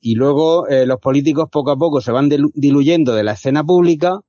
Y 0.00 0.14
luego 0.14 0.66
eh, 0.68 0.86
los 0.86 0.98
políticos 0.98 1.50
poco 1.52 1.70
a 1.70 1.76
poco 1.76 2.00
se 2.00 2.12
van 2.12 2.30
diluyendo 2.54 3.14
de 3.14 3.24
la 3.24 3.32
escena 3.32 3.62
pública. 3.62 4.20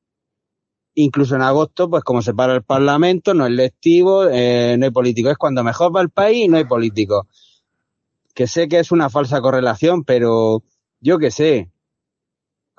Incluso 0.93 1.35
en 1.35 1.41
agosto, 1.43 1.89
pues 1.89 2.03
como 2.03 2.21
se 2.21 2.33
para 2.33 2.53
el 2.53 2.63
Parlamento, 2.63 3.33
no 3.33 3.45
es 3.45 3.53
lectivo, 3.53 4.25
eh, 4.29 4.75
no 4.77 4.85
hay 4.85 4.91
político. 4.91 5.29
Es 5.29 5.37
cuando 5.37 5.63
mejor 5.63 5.95
va 5.95 6.01
el 6.01 6.09
país 6.09 6.45
y 6.45 6.47
no 6.49 6.57
hay 6.57 6.65
políticos. 6.65 7.27
Que 8.35 8.45
sé 8.45 8.67
que 8.67 8.79
es 8.79 8.91
una 8.91 9.09
falsa 9.09 9.39
correlación, 9.39 10.03
pero 10.03 10.63
yo 10.99 11.17
qué 11.17 11.31
sé. 11.31 11.71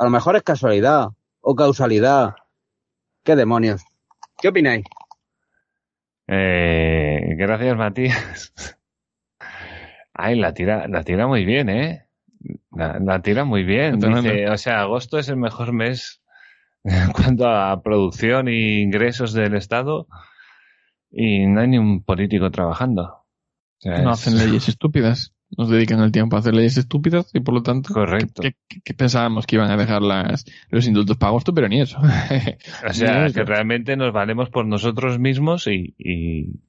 A 0.03 0.05
lo 0.05 0.11
mejor 0.11 0.35
es 0.35 0.43
casualidad 0.43 1.11
o 1.41 1.55
causalidad. 1.55 2.35
¿Qué 3.23 3.37
demonios? 3.37 3.85
¿Qué 4.41 4.49
opináis? 4.49 4.85
Eh, 6.27 7.37
gracias, 7.37 7.77
Matías. 7.77 8.53
Ay, 10.13 10.41
la 10.41 10.55
tira, 10.55 10.89
la 10.89 11.05
tira 11.05 11.29
muy 11.29 11.45
bien, 11.45 11.69
¿eh? 11.69 12.09
La, 12.73 13.23
tira 13.23 13.45
muy 13.45 13.63
bien. 13.63 14.01
Dice, 14.01 14.49
o 14.51 14.59
sea, 14.59 14.81
agosto 14.81 15.21
es 15.21 15.29
el 15.29 15.37
mejor 15.37 15.73
mes 15.73 16.21
en 16.83 17.13
cuanto 17.13 17.47
a 17.47 17.81
producción 17.81 18.49
e 18.49 18.81
ingresos 18.81 19.33
del 19.33 19.55
Estado 19.55 20.09
y 21.13 21.47
no 21.47 21.61
hay 21.61 21.69
ni 21.69 21.79
un 21.79 22.03
político 22.03 22.51
trabajando. 22.51 23.25
no 23.85 24.11
hacen 24.11 24.37
leyes 24.37 24.69
estúpidas. 24.69 25.33
Nos 25.57 25.69
dedican 25.69 26.01
el 26.01 26.13
tiempo 26.13 26.37
a 26.37 26.39
hacer 26.39 26.55
leyes 26.55 26.79
estúpidas 26.79 27.31
y 27.35 27.41
por 27.41 27.55
lo 27.55 27.63
tanto, 27.63 27.93
Correcto. 27.93 28.43
¿qué, 28.43 28.95
pensábamos 28.95 29.47
que 29.47 29.57
iban 29.57 29.71
a 29.71 29.77
dejar 29.77 30.01
las, 30.01 30.47
los 30.71 30.87
indultos 30.87 31.19
para 31.19 31.29
agosto? 31.29 31.53
Pero 31.53 31.69
ni 31.69 31.81
eso. 31.81 31.99
o 32.89 32.93
sea, 32.93 33.31
que 33.31 33.45
realmente 33.45 33.97
nos 33.97 34.13
valemos 34.13 34.49
por 34.49 34.67
nosotros 34.67 35.19
mismos 35.19 35.67
y, 35.67 35.95
y, 35.99 36.61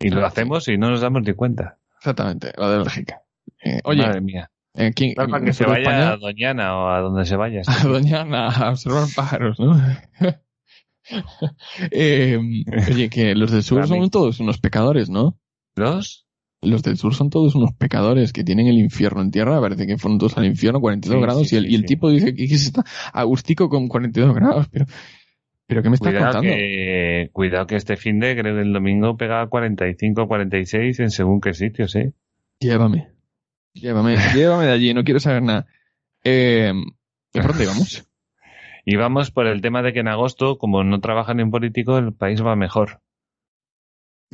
y 0.00 0.10
lo 0.10 0.24
hacemos 0.24 0.68
y 0.68 0.78
no 0.78 0.90
nos 0.90 1.02
damos 1.02 1.22
ni 1.22 1.34
cuenta. 1.34 1.78
Exactamente, 1.98 2.52
la 2.56 2.70
de 2.70 2.78
Bélgica. 2.78 3.22
Eh, 3.62 3.80
oye, 3.84 4.02
Madre 4.02 4.20
mía. 4.20 4.50
Eh, 4.74 4.92
¿quién, 4.94 5.14
para 5.14 5.40
que 5.40 5.52
se 5.52 5.64
vaya 5.64 6.12
a 6.12 6.16
Doñana 6.16 6.76
o 6.76 6.88
a 6.88 7.00
donde 7.00 7.24
se 7.24 7.36
vaya. 7.36 7.62
A 7.66 7.84
Doñana, 7.84 8.48
a 8.48 8.70
observar 8.70 9.06
pájaros, 9.14 9.60
¿no? 9.60 9.80
eh, 11.90 12.38
oye, 12.90 13.08
que 13.08 13.34
los 13.34 13.52
del 13.52 13.62
sur 13.62 13.86
son 13.86 14.10
todos 14.10 14.40
unos 14.40 14.58
pecadores, 14.58 15.10
¿no? 15.10 15.38
¿Los? 15.76 16.23
Los 16.64 16.82
del 16.82 16.96
sur 16.96 17.14
son 17.14 17.30
todos 17.30 17.54
unos 17.54 17.72
pecadores 17.74 18.32
que 18.32 18.44
tienen 18.44 18.66
el 18.66 18.78
infierno 18.78 19.22
en 19.22 19.30
tierra. 19.30 19.60
Parece 19.60 19.86
que 19.86 19.98
fueron 19.98 20.18
todos 20.18 20.36
al 20.38 20.46
infierno, 20.46 20.80
42 20.80 21.22
grados. 21.22 21.52
y 21.52 21.56
el, 21.56 21.70
y 21.70 21.74
el 21.74 21.84
tipo 21.84 22.10
dice 22.10 22.34
que 22.34 22.44
está 22.44 22.84
agustico 23.12 23.68
con 23.68 23.88
42 23.88 24.34
grados. 24.34 24.68
Pero, 24.70 24.86
pero 25.66 25.82
¿qué 25.82 25.88
me 25.88 25.94
estás 25.94 26.12
cuidado 26.12 26.32
contando? 26.32 26.54
Que, 26.54 27.30
cuidado 27.32 27.66
que 27.66 27.76
este 27.76 27.96
fin 27.96 28.20
de, 28.20 28.36
creo 28.36 28.54
que 28.54 28.62
el 28.62 28.72
domingo 28.72 29.16
pega 29.16 29.46
45, 29.46 30.26
46 30.26 31.00
en 31.00 31.10
según 31.10 31.40
qué 31.40 31.54
sitios, 31.54 31.94
¿eh? 31.96 32.12
Llévame. 32.60 33.08
Llévame, 33.74 34.16
llévame 34.34 34.66
de 34.66 34.72
allí, 34.72 34.94
no 34.94 35.04
quiero 35.04 35.20
saber 35.20 35.42
nada. 35.42 35.66
Eh, 36.22 36.72
¿Por 37.32 37.48
dónde 37.48 37.66
vamos? 37.66 38.08
Y 38.84 38.96
vamos 38.96 39.30
por 39.30 39.46
el 39.46 39.62
tema 39.62 39.82
de 39.82 39.92
que 39.92 40.00
en 40.00 40.08
agosto, 40.08 40.58
como 40.58 40.84
no 40.84 41.00
trabajan 41.00 41.40
en 41.40 41.50
político, 41.50 41.98
el 41.98 42.12
país 42.12 42.42
va 42.44 42.54
mejor. 42.54 43.00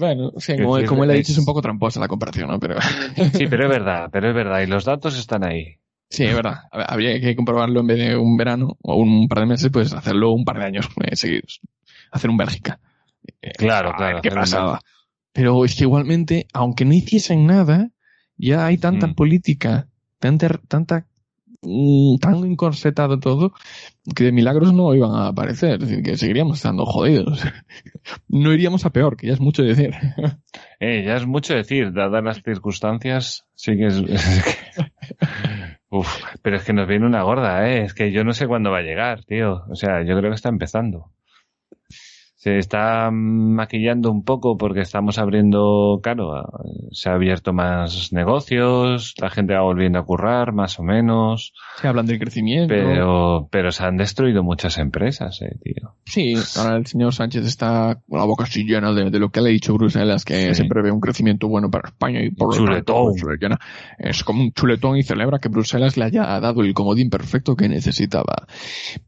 Bueno, 0.00 0.32
sí, 0.38 0.56
como, 0.56 0.82
como 0.86 1.04
él 1.04 1.10
ha 1.10 1.14
dicho, 1.14 1.30
es 1.30 1.38
un 1.38 1.44
poco 1.44 1.60
tramposa 1.60 2.00
la 2.00 2.08
comparación, 2.08 2.48
¿no? 2.48 2.58
Pero... 2.58 2.76
Sí, 3.34 3.46
pero 3.46 3.64
es 3.64 3.70
verdad, 3.70 4.08
pero 4.10 4.30
es 4.30 4.34
verdad. 4.34 4.62
Y 4.62 4.66
los 4.66 4.86
datos 4.86 5.18
están 5.18 5.44
ahí. 5.44 5.76
Sí, 6.08 6.24
es 6.24 6.34
verdad. 6.34 6.62
Habría 6.72 7.20
que 7.20 7.36
comprobarlo 7.36 7.80
en 7.80 7.86
vez 7.86 7.98
de 7.98 8.16
un 8.16 8.36
verano 8.38 8.78
o 8.82 8.96
un 8.96 9.28
par 9.28 9.40
de 9.40 9.46
meses, 9.46 9.70
pues 9.70 9.92
hacerlo 9.92 10.32
un 10.32 10.44
par 10.44 10.58
de 10.58 10.64
años 10.64 10.88
eh, 11.04 11.14
seguidos. 11.14 11.60
Hacer 12.10 12.30
un 12.30 12.38
Bélgica. 12.38 12.80
Eh, 13.42 13.52
claro, 13.58 13.92
claro. 13.94 14.20
¿Qué 14.22 14.30
pasaba? 14.30 14.80
Pero 15.32 15.64
es 15.64 15.76
que 15.76 15.84
igualmente, 15.84 16.46
aunque 16.54 16.86
no 16.86 16.94
hiciesen 16.94 17.46
nada, 17.46 17.90
ya 18.36 18.64
hay 18.64 18.78
tanta 18.78 19.08
mm. 19.08 19.14
política, 19.14 19.86
tanta, 20.18 20.48
tanta 20.66 21.06
tan 22.20 22.44
encorsetado 22.44 23.20
todo 23.20 23.52
que 24.16 24.24
de 24.24 24.32
milagros 24.32 24.72
no 24.72 24.94
iban 24.94 25.12
a 25.12 25.28
aparecer, 25.28 25.74
es 25.74 25.88
decir, 25.88 26.02
que 26.02 26.16
seguiríamos 26.16 26.56
estando 26.56 26.86
jodidos. 26.86 27.44
no 28.28 28.52
iríamos 28.52 28.86
a 28.86 28.90
peor, 28.90 29.16
que 29.16 29.26
ya 29.26 29.34
es 29.34 29.40
mucho 29.40 29.62
decir. 29.62 29.92
eh, 30.80 31.04
ya 31.04 31.16
es 31.16 31.26
mucho 31.26 31.54
decir, 31.54 31.92
dadas 31.92 32.24
las 32.24 32.42
circunstancias, 32.42 33.46
sí 33.54 33.76
que 33.76 33.86
es... 33.86 34.02
Pero 36.42 36.56
es 36.56 36.64
que 36.64 36.72
nos 36.72 36.86
viene 36.86 37.04
una 37.04 37.22
gorda, 37.22 37.68
¿eh? 37.68 37.82
Es 37.82 37.94
que 37.94 38.12
yo 38.12 38.22
no 38.22 38.32
sé 38.32 38.46
cuándo 38.46 38.70
va 38.70 38.78
a 38.78 38.82
llegar, 38.82 39.24
tío. 39.24 39.64
O 39.68 39.74
sea, 39.74 40.04
yo 40.04 40.16
creo 40.16 40.30
que 40.30 40.36
está 40.36 40.48
empezando 40.48 41.10
se 42.40 42.56
está 42.56 43.10
maquillando 43.12 44.10
un 44.10 44.24
poco 44.24 44.56
porque 44.56 44.80
estamos 44.80 45.18
abriendo, 45.18 46.00
claro, 46.02 46.42
se 46.90 47.10
ha 47.10 47.12
abierto 47.12 47.52
más 47.52 48.14
negocios, 48.14 49.12
la 49.20 49.28
gente 49.28 49.52
va 49.52 49.60
volviendo 49.60 49.98
a 49.98 50.06
currar, 50.06 50.54
más 50.54 50.78
o 50.78 50.82
menos. 50.82 51.52
Se 51.76 51.86
hablan 51.86 52.06
del 52.06 52.18
crecimiento. 52.18 52.74
Pero, 52.74 53.46
pero 53.50 53.70
se 53.72 53.84
han 53.84 53.98
destruido 53.98 54.42
muchas 54.42 54.78
empresas, 54.78 55.42
eh, 55.42 55.58
tío. 55.62 55.96
Sí, 56.06 56.34
ahora 56.56 56.78
el 56.78 56.86
señor 56.86 57.12
Sánchez 57.12 57.44
está 57.44 58.00
con 58.08 58.18
la 58.18 58.24
boca 58.24 58.44
así 58.44 58.64
llena 58.64 58.94
de, 58.94 59.10
lo 59.18 59.28
que 59.28 59.42
le 59.42 59.50
ha 59.50 59.52
dicho 59.52 59.74
Bruselas, 59.74 60.24
que 60.24 60.54
se 60.54 60.64
prevé 60.64 60.90
un 60.90 61.00
crecimiento 61.00 61.46
bueno 61.46 61.70
para 61.70 61.90
España 61.90 62.22
y 62.22 62.30
por 62.30 62.56
chuletón. 62.56 63.16
Tanto, 63.16 63.58
es 63.98 64.24
como 64.24 64.44
un 64.44 64.52
chuletón 64.52 64.96
y 64.96 65.02
celebra 65.02 65.40
que 65.40 65.50
Bruselas 65.50 65.98
le 65.98 66.06
haya 66.06 66.40
dado 66.40 66.62
el 66.62 66.72
comodín 66.72 67.10
perfecto 67.10 67.54
que 67.54 67.68
necesitaba. 67.68 68.46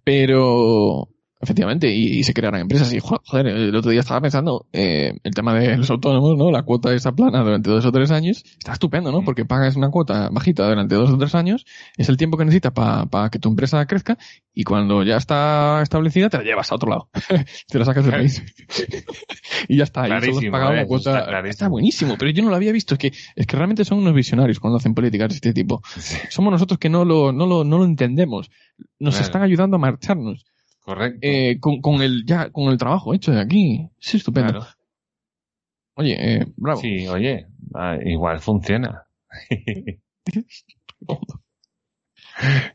Pero, 0.05 1.09
Efectivamente, 1.43 1.93
y, 1.93 2.23
se 2.23 2.33
crearán 2.35 2.61
empresas. 2.61 2.93
Y 2.93 3.01
joder, 3.01 3.49
el 3.49 3.75
otro 3.75 3.91
día 3.91 3.99
estaba 3.99 4.21
pensando, 4.21 4.69
eh, 4.73 5.13
el 5.25 5.35
tema 5.35 5.53
de 5.55 5.77
los 5.77 5.91
autónomos, 5.91 6.39
¿no? 6.39 6.53
La 6.53 6.63
cuota 6.63 6.95
esa 6.95 7.11
plana 7.11 7.43
durante 7.43 7.69
dos 7.69 7.85
o 7.85 7.91
tres 7.91 8.13
años, 8.13 8.45
está 8.59 8.75
estupendo, 8.75 9.11
¿no? 9.11 9.23
Mm. 9.23 9.25
Porque 9.25 9.45
pagas 9.45 9.75
una 9.75 9.91
cuota 9.91 10.29
bajita 10.31 10.69
durante 10.69 10.95
dos 10.95 11.11
o 11.11 11.19
tres 11.19 11.35
años, 11.35 11.67
es 11.97 12.09
el 12.09 12.17
tiempo 12.17 12.39
que 12.39 12.45
necesitas 12.45 12.73
para 12.73 13.29
que 13.29 13.41
tu 13.41 13.49
empresa 13.49 13.85
crezca, 13.87 14.19
y 14.55 14.63
cuando 14.63 15.03
ya 15.03 15.17
está 15.17 15.81
establecida, 15.83 16.29
te 16.29 16.37
la 16.37 16.45
llevas 16.45 16.71
a 16.71 16.77
otro 16.77 16.91
lado. 16.91 17.09
te 17.69 17.79
la 17.79 17.87
sacas 17.87 18.05
del 18.05 18.15
país. 18.15 18.43
y 19.69 19.79
ya 19.79 19.85
está. 19.85 20.07
y 20.07 20.33
solo 20.33 20.51
pagado 20.53 20.73
una 20.73 20.87
cuota. 20.87 21.41
Está, 21.49 21.69
buenísimo, 21.69 22.17
pero 22.19 22.31
yo 22.31 22.45
no 22.45 22.51
lo 22.51 22.57
había 22.57 22.71
visto. 22.71 22.95
Es 22.95 22.99
que, 22.99 23.13
es 23.35 23.47
que 23.47 23.57
realmente 23.57 23.85
son 23.85 23.99
unos 23.99 24.15
visionarios 24.15 24.61
cuando 24.61 24.77
hacen 24.77 24.95
políticas 24.95 25.31
de 25.31 25.35
este 25.35 25.53
tipo. 25.53 25.83
Somos 26.29 26.53
nosotros 26.53 26.79
que 26.79 26.89
no 26.89 27.05
lo, 27.05 27.33
no 27.33 27.47
lo, 27.47 27.65
no 27.65 27.79
lo 27.79 27.85
entendemos. 27.85 28.51
Nos 29.01 29.21
están 29.21 29.43
ayudando 29.43 29.77
a 29.77 29.81
marcharnos. 29.81 30.45
Correcto. 30.83 31.19
Eh, 31.23 31.59
con, 31.61 31.81
con, 31.81 32.03
el, 32.03 32.25
ya, 32.27 32.51
con 32.51 32.71
el 32.73 32.79
trabajo 32.79 33.15
hecho 33.15 33.33
de 33.33 33.41
aquí. 33.41 33.89
Sí, 33.99 34.17
estupendo. 34.17 34.67
Oye, 35.95 36.17
eh, 36.19 36.47
bravo. 36.57 36.81
Sí, 36.81 37.07
oye, 37.07 37.47
ah, 37.75 37.97
igual 38.05 38.41
funciona. 38.41 39.05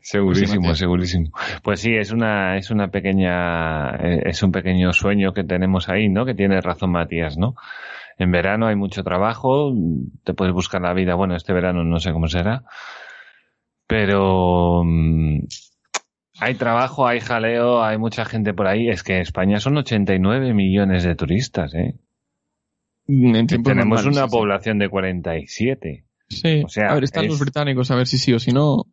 segurísimo, 0.00 0.74
segurísimo. 0.74 1.30
Pues 1.62 1.80
sí, 1.80 1.94
es 1.94 2.12
una, 2.12 2.56
es 2.56 2.70
una 2.70 2.88
pequeña, 2.88 3.96
eh, 3.96 4.22
es 4.26 4.42
un 4.42 4.52
pequeño 4.52 4.92
sueño 4.92 5.32
que 5.32 5.44
tenemos 5.44 5.88
ahí, 5.88 6.08
¿no? 6.08 6.24
Que 6.24 6.34
tiene 6.34 6.60
razón 6.60 6.92
Matías, 6.92 7.36
¿no? 7.36 7.54
En 8.16 8.30
verano 8.32 8.66
hay 8.66 8.76
mucho 8.76 9.04
trabajo, 9.04 9.72
te 10.24 10.34
puedes 10.34 10.54
buscar 10.54 10.80
la 10.80 10.94
vida, 10.94 11.14
bueno, 11.14 11.36
este 11.36 11.52
verano 11.52 11.84
no 11.84 12.00
sé 12.00 12.12
cómo 12.12 12.28
será, 12.28 12.64
pero 13.86 14.82
mm, 14.84 15.40
hay 16.40 16.54
trabajo, 16.54 17.06
hay 17.06 17.20
jaleo, 17.20 17.82
hay 17.82 17.98
mucha 17.98 18.24
gente 18.24 18.54
por 18.54 18.66
ahí. 18.66 18.88
Es 18.88 19.02
que 19.02 19.16
en 19.16 19.22
España 19.22 19.60
son 19.60 19.76
89 19.76 20.54
millones 20.54 21.04
de 21.04 21.14
turistas, 21.14 21.74
¿eh? 21.74 21.94
Tenemos 23.06 24.04
una 24.04 24.28
población 24.28 24.78
de 24.78 24.88
47. 24.88 26.04
Sí, 26.28 26.62
o 26.64 26.68
sea, 26.68 26.90
a 26.90 26.94
ver, 26.94 27.04
están 27.04 27.26
los 27.26 27.40
británicos 27.40 27.90
a 27.90 27.96
ver 27.96 28.06
si 28.06 28.18
sí 28.18 28.34
o 28.34 28.38
si 28.38 28.52
no. 28.52 28.84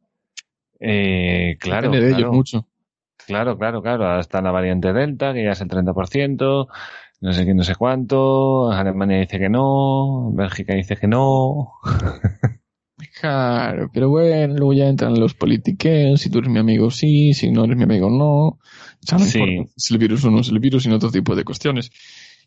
Eh, 0.79 1.57
claro. 1.59 1.89
Depende 1.89 2.07
de 2.07 2.13
ellos 2.17 2.31
mucho. 2.31 2.67
Claro, 3.27 3.57
claro, 3.57 3.81
claro. 3.81 4.07
Hasta 4.07 4.41
la 4.41 4.51
variante 4.51 4.93
Delta, 4.93 5.33
que 5.33 5.43
ya 5.43 5.51
es 5.51 5.61
el 5.61 5.67
30%, 5.67 6.67
no 7.21 7.33
sé 7.33 7.45
qué, 7.45 7.53
no 7.53 7.63
sé 7.63 7.75
cuánto. 7.75 8.71
Alemania 8.71 9.19
dice 9.19 9.37
que 9.37 9.49
no, 9.49 10.31
Bélgica 10.33 10.73
dice 10.73 10.95
que 10.95 11.07
no. 11.07 11.73
Claro, 13.19 13.89
pero 13.93 14.09
bueno, 14.09 14.55
luego 14.55 14.73
ya 14.73 14.87
entran 14.87 15.19
los 15.19 15.33
politiques, 15.33 16.21
si 16.21 16.29
tú 16.29 16.39
eres 16.39 16.49
mi 16.49 16.59
amigo 16.59 16.89
sí, 16.91 17.33
si 17.33 17.51
no 17.51 17.65
eres 17.65 17.75
mi 17.75 17.83
amigo 17.83 18.09
no. 18.09 18.59
No 19.11 19.19
sí. 19.19 19.67
si 19.75 19.93
el 19.93 19.99
virus 19.99 20.23
o 20.23 20.31
no 20.31 20.39
es 20.39 20.49
el 20.49 20.59
virus, 20.59 20.83
sino 20.83 20.95
otro 20.95 21.11
tipo 21.11 21.35
de 21.35 21.43
cuestiones. 21.43 21.91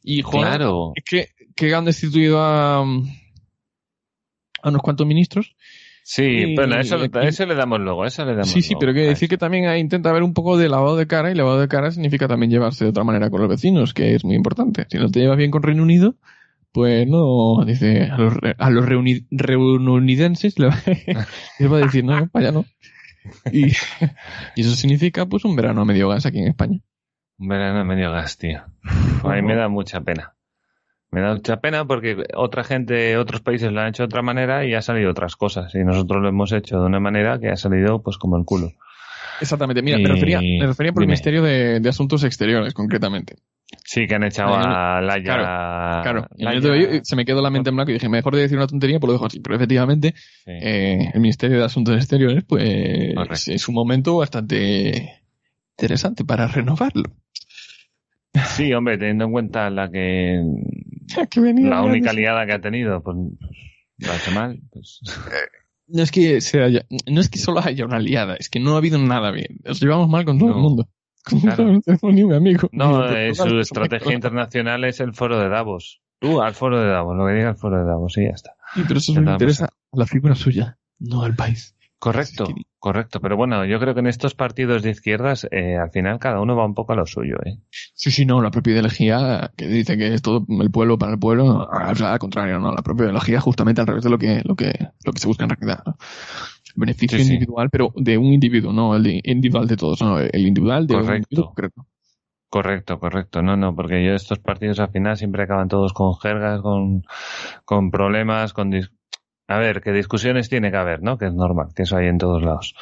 Y 0.03 0.23
joder, 0.23 0.63
es 0.95 1.05
que, 1.05 1.29
que 1.55 1.75
han 1.75 1.85
destituido 1.85 2.41
a, 2.41 2.81
a 2.81 4.69
unos 4.69 4.83
cuantos 4.83 5.07
ministros. 5.07 5.55
Sí, 6.03 6.55
pero 6.57 6.81
eso, 6.81 6.97
eso, 7.21 7.45
le 7.45 7.55
damos 7.55 7.81
luego, 7.81 8.07
eso 8.07 8.25
le 8.25 8.33
damos 8.33 8.49
Sí, 8.49 8.63
sí, 8.63 8.75
pero 8.81 8.95
que 8.95 9.01
decir 9.01 9.29
que 9.29 9.37
también 9.37 9.77
intenta 9.77 10.09
haber 10.09 10.23
un 10.23 10.33
poco 10.33 10.57
de 10.57 10.71
lavado 10.71 10.97
de 10.97 11.07
cara 11.07 11.31
y 11.31 11.35
lavado 11.35 11.61
de 11.61 11.69
cara 11.69 11.91
significa 11.91 12.27
también 12.27 12.51
llevarse 12.51 12.85
de 12.85 12.91
otra 12.91 13.05
manera 13.05 13.29
con 13.29 13.43
los 13.43 13.51
vecinos, 13.51 13.93
que 13.93 14.15
es 14.15 14.25
muy 14.25 14.35
importante. 14.35 14.87
Si 14.91 14.97
no 14.97 15.11
te 15.11 15.21
llevas 15.21 15.37
bien 15.37 15.51
con 15.51 15.63
Reino 15.63 15.83
Unido, 15.83 16.15
pues 16.79 17.09
no, 17.09 17.65
dice, 17.67 18.05
a 18.05 18.17
los, 18.17 18.35
a 18.57 18.71
los 18.71 18.87
reunidenses 18.87 20.61
le 20.61 20.69
va, 21.69 21.77
a 21.77 21.81
decir, 21.81 22.05
no, 22.05 22.29
para 22.29 22.51
allá 22.51 22.53
no. 22.53 22.67
Y, 23.51 23.73
y, 24.55 24.61
eso 24.61 24.77
significa 24.77 25.27
pues 25.27 25.45
un 25.45 25.57
verano 25.57 25.81
a 25.81 25.85
medio 25.85 26.09
gas 26.09 26.25
aquí 26.25 26.39
en 26.39 26.47
España. 26.47 26.79
Un 27.37 27.49
verano 27.49 27.81
a 27.81 27.85
medio 27.85 28.13
gas, 28.13 28.39
tío. 28.39 28.63
A 29.25 29.35
mí 29.35 29.43
me 29.43 29.57
da 29.57 29.69
mucha 29.69 30.03
pena. 30.03 30.37
Me 31.11 31.21
da 31.21 31.35
mucha 31.35 31.61
pena 31.61 31.85
porque 31.85 32.25
otra 32.37 32.63
gente, 32.63 33.17
otros 33.17 33.41
países 33.41 33.73
lo 33.73 33.81
han 33.81 33.89
hecho 33.89 34.05
de 34.05 34.07
otra 34.07 34.23
manera 34.23 34.65
y 34.65 34.75
ha 34.75 34.81
salido 34.81 35.11
otras 35.11 35.35
cosas. 35.35 35.75
Y 35.75 35.83
nosotros 35.83 36.23
lo 36.23 36.29
hemos 36.29 36.53
hecho 36.53 36.79
de 36.79 36.87
una 36.87 37.01
manera 37.01 37.41
que 37.41 37.49
ha 37.49 37.57
salido 37.57 38.03
pues 38.05 38.19
como 38.19 38.37
el 38.39 38.45
culo. 38.45 38.71
Exactamente. 39.41 39.83
Mira, 39.83 39.99
me 39.99 40.09
refería, 40.09 40.41
me 40.41 40.67
refería 40.67 40.93
por 40.93 41.03
el 41.03 41.09
Ministerio 41.09 41.43
de, 41.43 41.89
Asuntos 41.89 42.25
Exteriores, 42.25 42.75
concretamente. 42.75 43.37
Sí, 43.85 44.07
que 44.07 44.15
han 44.15 44.25
echado 44.25 44.55
a 44.55 45.01
Laia. 45.01 45.23
Claro, 46.03 46.29
claro. 46.37 47.01
se 47.03 47.17
me 47.17 47.25
quedó 47.25 47.43
la 47.43 47.51
mente 47.51 47.71
en 47.71 47.77
blanco 47.77 47.91
y 47.91 47.95
dije, 47.95 48.09
mejor 48.09 48.35
de 48.35 48.43
decir 48.43 48.57
una 48.57 48.67
tontería, 48.67 48.99
pues 48.99 49.09
lo 49.09 49.13
dejo 49.15 49.27
así. 49.27 49.41
Pero 49.41 49.57
efectivamente, 49.57 50.15
eh, 50.47 51.11
el 51.13 51.21
Ministerio 51.21 51.59
de 51.59 51.65
Asuntos 51.65 51.97
Exteriores, 51.97 52.45
pues 52.45 53.49
es 53.49 53.69
un 53.69 53.75
momento 53.75 54.17
bastante 54.17 55.23
interesante 55.73 56.25
para 56.25 56.47
renovarlo. 56.47 57.11
Sí, 58.47 58.73
hombre, 58.73 58.99
teniendo 58.99 59.25
en 59.25 59.33
cuenta 59.33 59.71
la 59.71 59.91
que 59.91 60.43
la 61.63 61.83
única 61.83 62.13
liada 62.13 62.47
que 62.47 62.53
ha 62.53 62.61
tenido, 62.61 63.03
pues 63.03 63.17
hecho 63.99 64.31
mal. 64.33 64.61
Pues. 64.71 65.01
No 65.89 66.03
es 66.03 66.11
que 66.11 66.39
no 67.07 67.21
es 67.21 67.29
que 67.29 67.39
solo 67.39 67.61
haya 67.61 67.85
una 67.85 67.99
liada, 67.99 68.37
es 68.37 68.49
que 68.49 68.61
no 68.61 68.75
ha 68.75 68.79
habido 68.79 68.99
nada 68.99 69.31
bien. 69.31 69.59
Nos 69.65 69.81
llevamos 69.81 70.09
mal 70.09 70.25
con 70.25 70.39
todo 70.39 70.51
el 70.51 70.57
mundo. 70.57 70.89
Con 72.01 72.15
mi 72.15 72.35
amigo. 72.35 72.71
No, 72.73 73.07
eh, 73.07 73.35
su 73.35 73.59
estrategia 73.59 74.15
internacional 74.15 74.85
es 74.85 75.01
el 75.01 75.13
foro 75.13 75.39
de 75.39 75.51
Davos. 75.51 76.01
Tú 76.21 76.41
al 76.41 76.55
foro 76.55 76.81
de 76.81 76.89
Davos, 76.89 77.17
lo 77.17 77.27
que 77.27 77.35
diga 77.35 77.51
el 77.51 77.57
foro 77.57 77.79
de 77.79 77.85
Davos, 77.85 78.17
y 78.17 78.25
ya 78.25 78.31
está. 78.31 78.53
Sí, 78.75 78.83
pero 78.87 78.99
eso 78.99 79.13
me 79.13 79.31
interesa 79.31 79.67
a 79.67 79.97
la 79.97 80.07
figura 80.07 80.35
suya, 80.35 80.79
no 80.99 81.23
al 81.23 81.35
país. 81.35 81.77
Correcto, 81.99 82.47
correcto. 82.79 83.21
Pero 83.21 83.37
bueno, 83.37 83.65
yo 83.65 83.81
creo 83.81 83.93
que 83.93 84.01
en 84.01 84.07
estos 84.07 84.35
partidos 84.35 84.83
de 84.83 84.91
izquierdas, 84.91 85.49
eh, 85.51 85.77
al 85.77 85.91
final 85.91 86.21
cada 86.21 86.41
uno 86.41 86.55
va 86.55 86.65
un 86.65 86.75
poco 86.75 86.93
a 86.93 86.97
lo 86.97 87.07
suyo. 87.07 87.37
¿eh? 87.45 87.59
Sí, 87.71 88.13
sí, 88.13 88.25
no. 88.25 88.41
La 88.41 88.53
propia 88.53 88.73
ideología 88.73 89.51
que 89.57 89.67
dice 89.67 89.99
que 89.99 90.15
es 90.15 90.23
todo 90.23 90.47
el 90.49 90.71
pueblo 90.71 90.97
para 90.97 91.13
el 91.13 91.19
pueblo, 91.19 91.69
al 91.71 92.19
contrario, 92.21 92.61
no. 92.61 92.73
La 92.73 92.83
propia 92.83 93.05
ideología 93.05 93.41
justamente 93.41 93.81
al 93.81 93.89
revés 93.89 94.05
de 94.05 94.11
lo 94.11 94.19
que, 94.19 94.43
lo 94.45 94.55
que, 94.55 94.73
lo 95.05 95.13
que 95.13 95.19
se 95.19 95.27
busca 95.27 95.45
en 95.45 95.51
realidad. 95.51 95.83
El 95.87 96.73
beneficio 96.77 97.19
individual, 97.19 97.69
pero 97.71 97.93
de 97.97 98.17
un 98.17 98.33
individuo, 98.33 98.73
no 98.73 98.95
el 98.95 99.21
individual 99.25 99.67
de 99.67 99.77
todos, 99.77 100.01
no. 100.01 100.21
El 100.21 100.47
individual 100.47 100.87
de 100.87 100.95
correcto. 100.95 101.11
un 101.11 101.17
individuo 101.17 101.55
correcto. 101.55 101.87
Correcto, 102.51 102.99
correcto. 102.99 103.43
No, 103.43 103.57
no, 103.57 103.75
porque 103.75 104.03
yo 104.03 104.15
estos 104.15 104.39
partidos 104.39 104.81
al 104.81 104.91
final 104.91 105.19
siempre 105.19 105.43
acaban 105.43 105.69
todos 105.69 105.93
con 105.93 106.15
jergas, 106.15 106.63
con, 106.63 107.03
con 107.67 107.91
problemas, 107.91 108.55
con, 108.55 108.71
a 109.49 109.59
ver, 109.59 109.81
qué 109.81 109.93
discusiones 109.93 110.51
tiene 110.51 110.71
que 110.71 110.77
haber, 110.77 111.03
¿no? 111.03 111.17
Que 111.17 111.27
es 111.27 111.33
normal, 111.33 111.69
que 111.75 111.85
eso 111.85 111.97
hay 111.97 112.07
en 112.07 112.19
todos 112.19 112.43
lados. 112.43 112.75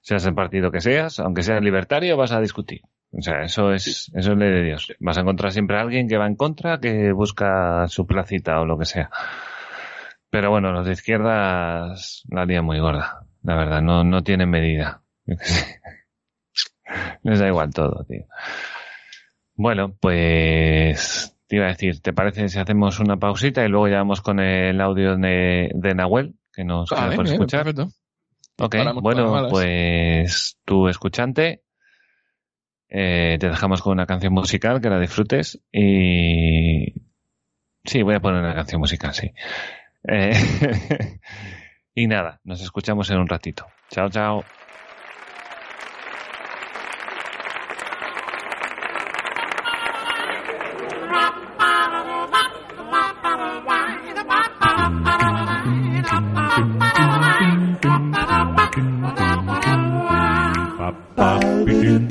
Seas 0.00 0.24
el 0.24 0.34
partido 0.34 0.70
que 0.70 0.80
seas, 0.80 1.18
aunque 1.18 1.42
seas 1.42 1.60
libertario, 1.60 2.16
vas 2.16 2.30
a 2.30 2.40
discutir. 2.40 2.82
O 3.10 3.20
sea, 3.20 3.42
eso 3.42 3.72
es, 3.72 4.10
eso 4.14 4.32
es 4.32 4.38
ley 4.38 4.50
de 4.50 4.62
Dios. 4.62 4.94
Vas 5.00 5.18
a 5.18 5.22
encontrar 5.22 5.50
siempre 5.50 5.76
a 5.76 5.80
alguien 5.80 6.08
que 6.08 6.16
va 6.16 6.28
en 6.28 6.36
contra, 6.36 6.78
que 6.78 7.10
busca 7.10 7.88
su 7.88 8.06
placita 8.06 8.60
o 8.60 8.64
lo 8.64 8.78
que 8.78 8.84
sea. 8.84 9.10
Pero 10.30 10.50
bueno, 10.50 10.70
los 10.70 10.86
de 10.86 10.92
izquierdas 10.92 12.22
la 12.30 12.42
harían 12.42 12.64
muy 12.64 12.78
gorda. 12.78 13.26
La 13.42 13.56
verdad, 13.56 13.82
no, 13.82 14.04
no 14.04 14.22
tienen 14.22 14.48
medida. 14.48 15.02
Les 17.24 17.40
da 17.40 17.48
igual 17.48 17.74
todo, 17.74 18.04
tío. 18.04 18.26
Bueno, 19.56 19.94
pues 20.00 21.31
te 21.52 21.56
iba 21.56 21.66
a 21.66 21.68
decir, 21.68 22.00
¿te 22.00 22.14
parece 22.14 22.48
si 22.48 22.58
hacemos 22.58 22.98
una 22.98 23.18
pausita 23.18 23.62
y 23.62 23.68
luego 23.68 23.86
ya 23.86 23.98
vamos 23.98 24.22
con 24.22 24.40
el 24.40 24.80
audio 24.80 25.18
de, 25.18 25.92
Nahuel, 25.94 26.34
que 26.50 26.64
nos 26.64 26.88
por 26.88 27.26
escuchar? 27.26 27.64
Perfecto. 27.64 27.88
Ok, 28.58 28.74
bueno, 29.02 29.48
pues 29.50 30.56
tu 30.64 30.88
escuchante, 30.88 31.62
eh, 32.88 33.36
te 33.38 33.50
dejamos 33.50 33.82
con 33.82 33.92
una 33.92 34.06
canción 34.06 34.32
musical 34.32 34.80
que 34.80 34.88
la 34.88 34.98
disfrutes 34.98 35.60
y... 35.70 36.94
Sí, 37.84 38.00
voy 38.00 38.14
a 38.14 38.20
poner 38.20 38.40
una 38.40 38.54
canción 38.54 38.80
musical, 38.80 39.12
sí. 39.12 39.30
Eh, 40.08 40.32
y 41.94 42.06
nada, 42.06 42.40
nos 42.44 42.62
escuchamos 42.62 43.10
en 43.10 43.18
un 43.18 43.28
ratito. 43.28 43.66
Chao, 43.90 44.08
chao. 44.08 44.42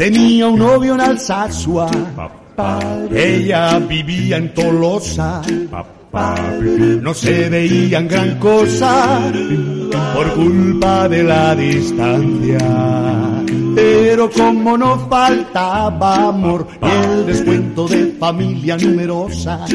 Tenía 0.02 0.48
un 0.48 0.58
novio 0.58 0.96
en 0.96 1.02
Alsasua, 1.02 1.92
ella 3.14 3.78
vivía 3.78 4.38
en 4.38 4.52
Tolosa. 4.52 5.44
No 7.04 7.14
se 7.14 7.48
veían 7.52 8.08
gran 8.08 8.40
cosa 8.40 9.22
por 10.16 10.34
culpa 10.34 11.08
de 11.08 11.24
la 11.24 11.54
distancia. 11.54 13.41
Pero 13.76 14.30
como 14.30 14.78
no 14.78 15.08
faltaba 15.08 16.30
amor 16.30 16.68
el 16.82 17.26
descuento 17.26 17.88
de 17.88 18.14
familia 18.20 18.78
numerosa, 18.78 19.66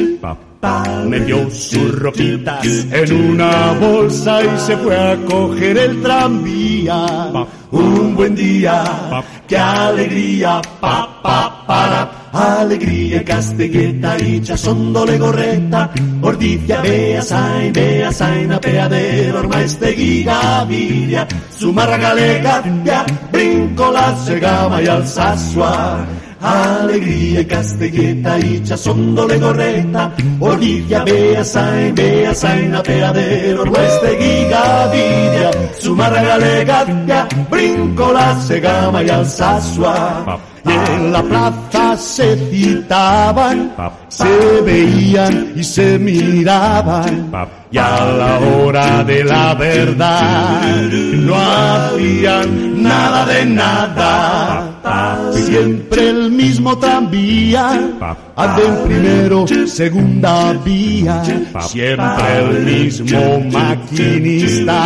Metió 1.05 1.49
sus 1.51 1.99
ropitas 1.99 2.65
en 2.65 3.31
una 3.31 3.73
bolsa 3.73 4.43
y 4.43 4.59
se 4.59 4.75
fue 4.77 4.97
a 4.97 5.15
coger 5.25 5.77
el 5.77 6.01
tranvía. 6.01 7.31
Un 7.71 8.15
buen 8.15 8.35
día, 8.35 9.23
qué 9.47 9.57
alegría, 9.57 10.61
pa, 10.81 11.21
pa, 11.21 11.63
para. 11.67 12.16
Alegría, 12.33 13.23
castelleta 13.23 14.17
y 14.19 14.41
chasondole 14.41 15.17
gorreta. 15.17 15.91
Ordizia, 16.21 16.81
bea, 16.81 17.21
sain, 17.21 17.73
bea, 17.73 18.11
sain, 18.11 18.51
apeadero, 18.51 19.39
ormaestegui, 19.39 20.23
gaviria. 20.23 21.27
Sumarra 21.49 21.97
galega, 21.97 22.63
ya, 22.83 23.05
brinco 23.31 23.91
la 23.91 24.15
segama 24.25 24.81
y 24.81 24.87
alsasua 24.87 26.07
alegría 26.39 27.41
y 27.41 28.63
chasondole 28.63 29.39
gorreta, 29.39 30.11
orilla, 30.39 31.03
bea, 31.03 31.43
sain, 31.43 31.95
bea, 31.95 32.33
sain, 32.33 32.75
apeadero, 32.75 33.65
nuestra 33.65 34.09
gigavidia, 34.09 35.51
sumarra 35.79 36.21
galega, 36.21 37.27
brinco 37.49 38.13
la 38.13 38.39
segama 38.41 39.03
y 39.03 39.09
alsasua. 39.09 40.39
En 40.67 41.13
la 41.13 41.23
plaza 41.23 41.95
se 41.97 42.35
citaban, 42.49 43.73
se 44.09 44.61
veían 44.65 45.53
y 45.55 45.63
se 45.63 45.97
miraban, 45.97 47.31
y 47.71 47.77
a 47.77 48.05
la 48.05 48.39
hora 48.39 49.03
de 49.03 49.23
la 49.23 49.53
verdad 49.53 50.89
no 50.91 51.35
hacían 51.35 52.83
nada 52.83 53.25
de 53.25 53.45
nada. 53.45 54.73
Siempre 55.33 56.09
el 56.09 56.31
mismo 56.31 56.77
tranvía, 56.77 57.71
anda 58.35 58.83
primero, 58.85 59.45
segunda 59.65 60.53
vía. 60.53 61.23
Siempre 61.67 62.39
el 62.39 62.65
mismo 62.65 63.39
maquinista, 63.51 64.83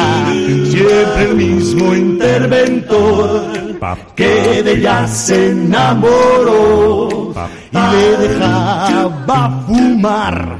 siempre 0.69 1.23
el 1.29 1.35
mismo 1.35 1.95
interventor, 1.95 3.70
que 4.15 4.61
de 4.63 4.73
ella 4.73 5.07
se 5.07 5.49
enamoró 5.49 7.33
y 7.71 7.77
le 7.77 8.27
dejaba 8.27 9.63
fumar 9.65 10.57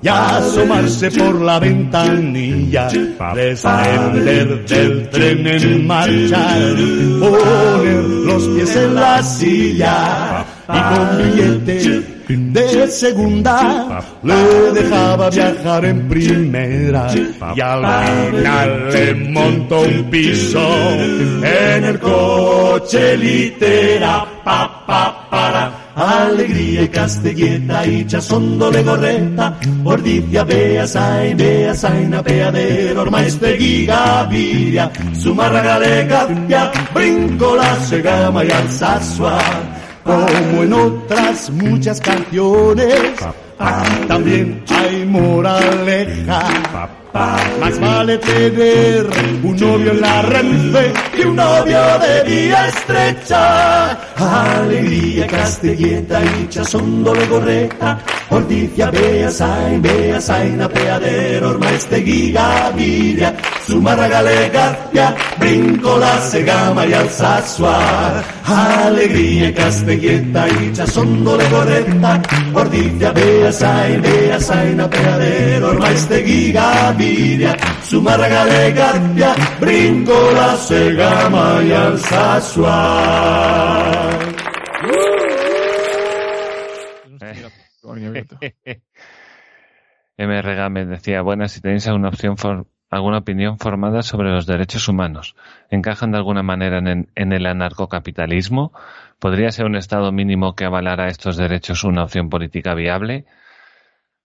y 0.00 0.08
asomarse 0.08 1.10
por 1.10 1.40
la 1.40 1.58
ventanilla, 1.58 2.88
descender 3.34 4.64
del 4.66 5.10
tren 5.10 5.46
en 5.46 5.86
marcha, 5.86 6.54
poner 7.20 8.04
los 8.04 8.46
pies 8.48 8.76
en 8.76 8.94
la 8.94 9.22
silla 9.22 10.44
y 10.68 10.94
con 10.94 11.18
billete 11.18 12.13
de 12.28 12.88
segunda 12.88 14.02
le 14.22 14.72
dejaba 14.72 15.30
viajar 15.30 15.84
en 15.84 16.08
primera. 16.08 17.08
Y 17.54 17.60
al 17.60 18.06
final 18.30 18.92
le 18.92 19.14
montó 19.30 19.80
un 19.80 20.04
piso 20.10 20.90
en 20.90 21.84
el 21.84 21.98
coche 21.98 23.16
litera. 23.16 24.24
Pa 24.44 24.84
pa 24.86 25.28
para. 25.30 25.84
Alegría 25.96 26.82
y 26.82 26.88
castelleta 26.88 27.86
y 27.86 28.04
chasondole 28.04 28.82
gorreta, 28.82 29.56
ordicia 29.84 30.42
bea 30.42 30.88
sai, 30.88 31.34
bea 31.34 31.72
saina 31.72 32.20
peadero, 32.20 33.02
ormaestegui 33.02 33.86
gaviria, 33.86 34.90
sumarra 35.12 35.62
galega, 35.62 36.26
ya 36.48 36.72
brinco 36.92 37.54
la 37.54 37.76
segama 37.76 38.44
y 38.44 38.50
alsasua, 38.50 39.38
como 40.04 40.62
en 40.62 40.72
otras 40.72 41.50
muchas 41.50 42.00
canciones, 42.00 43.14
también 44.06 44.62
hay 44.68 45.04
moraleja, 45.06 46.90
Más 47.14 47.78
vale 47.78 48.18
tener 48.18 49.06
un 49.44 49.56
novio 49.56 49.92
en 49.92 50.00
la 50.00 50.22
Renfe 50.22 50.92
que 51.14 51.22
un 51.24 51.36
novio 51.36 51.80
de 52.00 52.24
vía 52.28 52.66
estrecha. 52.66 53.90
Alegría 54.16 55.24
castelleta 55.28 56.20
y 56.24 56.48
chasondo 56.48 57.14
legorreta. 57.14 58.00
Ordizia 58.30 58.90
beasain, 58.90 59.80
beasain 59.80 60.60
apeadero, 60.60 61.50
ormaestegui 61.50 62.32
gaviria. 62.32 63.32
Zumarra 63.64 64.08
galegazia, 64.08 65.14
brinco 65.38 65.96
la 65.98 66.20
segama 66.20 66.84
y 66.84 66.94
alzazua. 66.94 68.24
Alegría 68.44 69.54
castelleta 69.54 70.48
y 70.48 70.72
chasondo 70.72 71.36
legorreta. 71.36 72.20
Ordizia 72.54 73.12
beasain, 73.12 74.02
beasain 74.02 74.80
apeadero, 74.80 75.68
ormaestegui 75.68 76.50
gaviria. 76.50 77.03
Zumarra 77.84 78.28
galegazia, 78.28 79.34
brinco 79.60 80.30
la 80.32 80.56
segama 80.56 81.62
y 81.62 81.72
alzazua. 81.72 83.34
MRG 90.16 90.70
me 90.70 90.86
decía, 90.86 91.22
buenas, 91.22 91.52
si 91.52 91.60
tenéis 91.60 91.86
alguna 91.88 92.08
opción 92.08 92.36
alguna 92.90 93.18
opinión 93.18 93.58
formada 93.58 94.02
sobre 94.02 94.30
los 94.30 94.46
derechos 94.46 94.88
humanos, 94.88 95.34
¿encajan 95.68 96.12
de 96.12 96.18
alguna 96.18 96.42
manera 96.44 96.78
en, 96.78 97.08
en 97.14 97.32
el 97.32 97.46
anarcocapitalismo? 97.46 98.72
¿Podría 99.18 99.50
ser 99.50 99.66
un 99.66 99.74
Estado 99.74 100.12
mínimo 100.12 100.54
que 100.54 100.64
avalara 100.64 101.08
estos 101.08 101.36
derechos 101.36 101.82
una 101.82 102.04
opción 102.04 102.30
política 102.30 102.74
viable? 102.74 103.26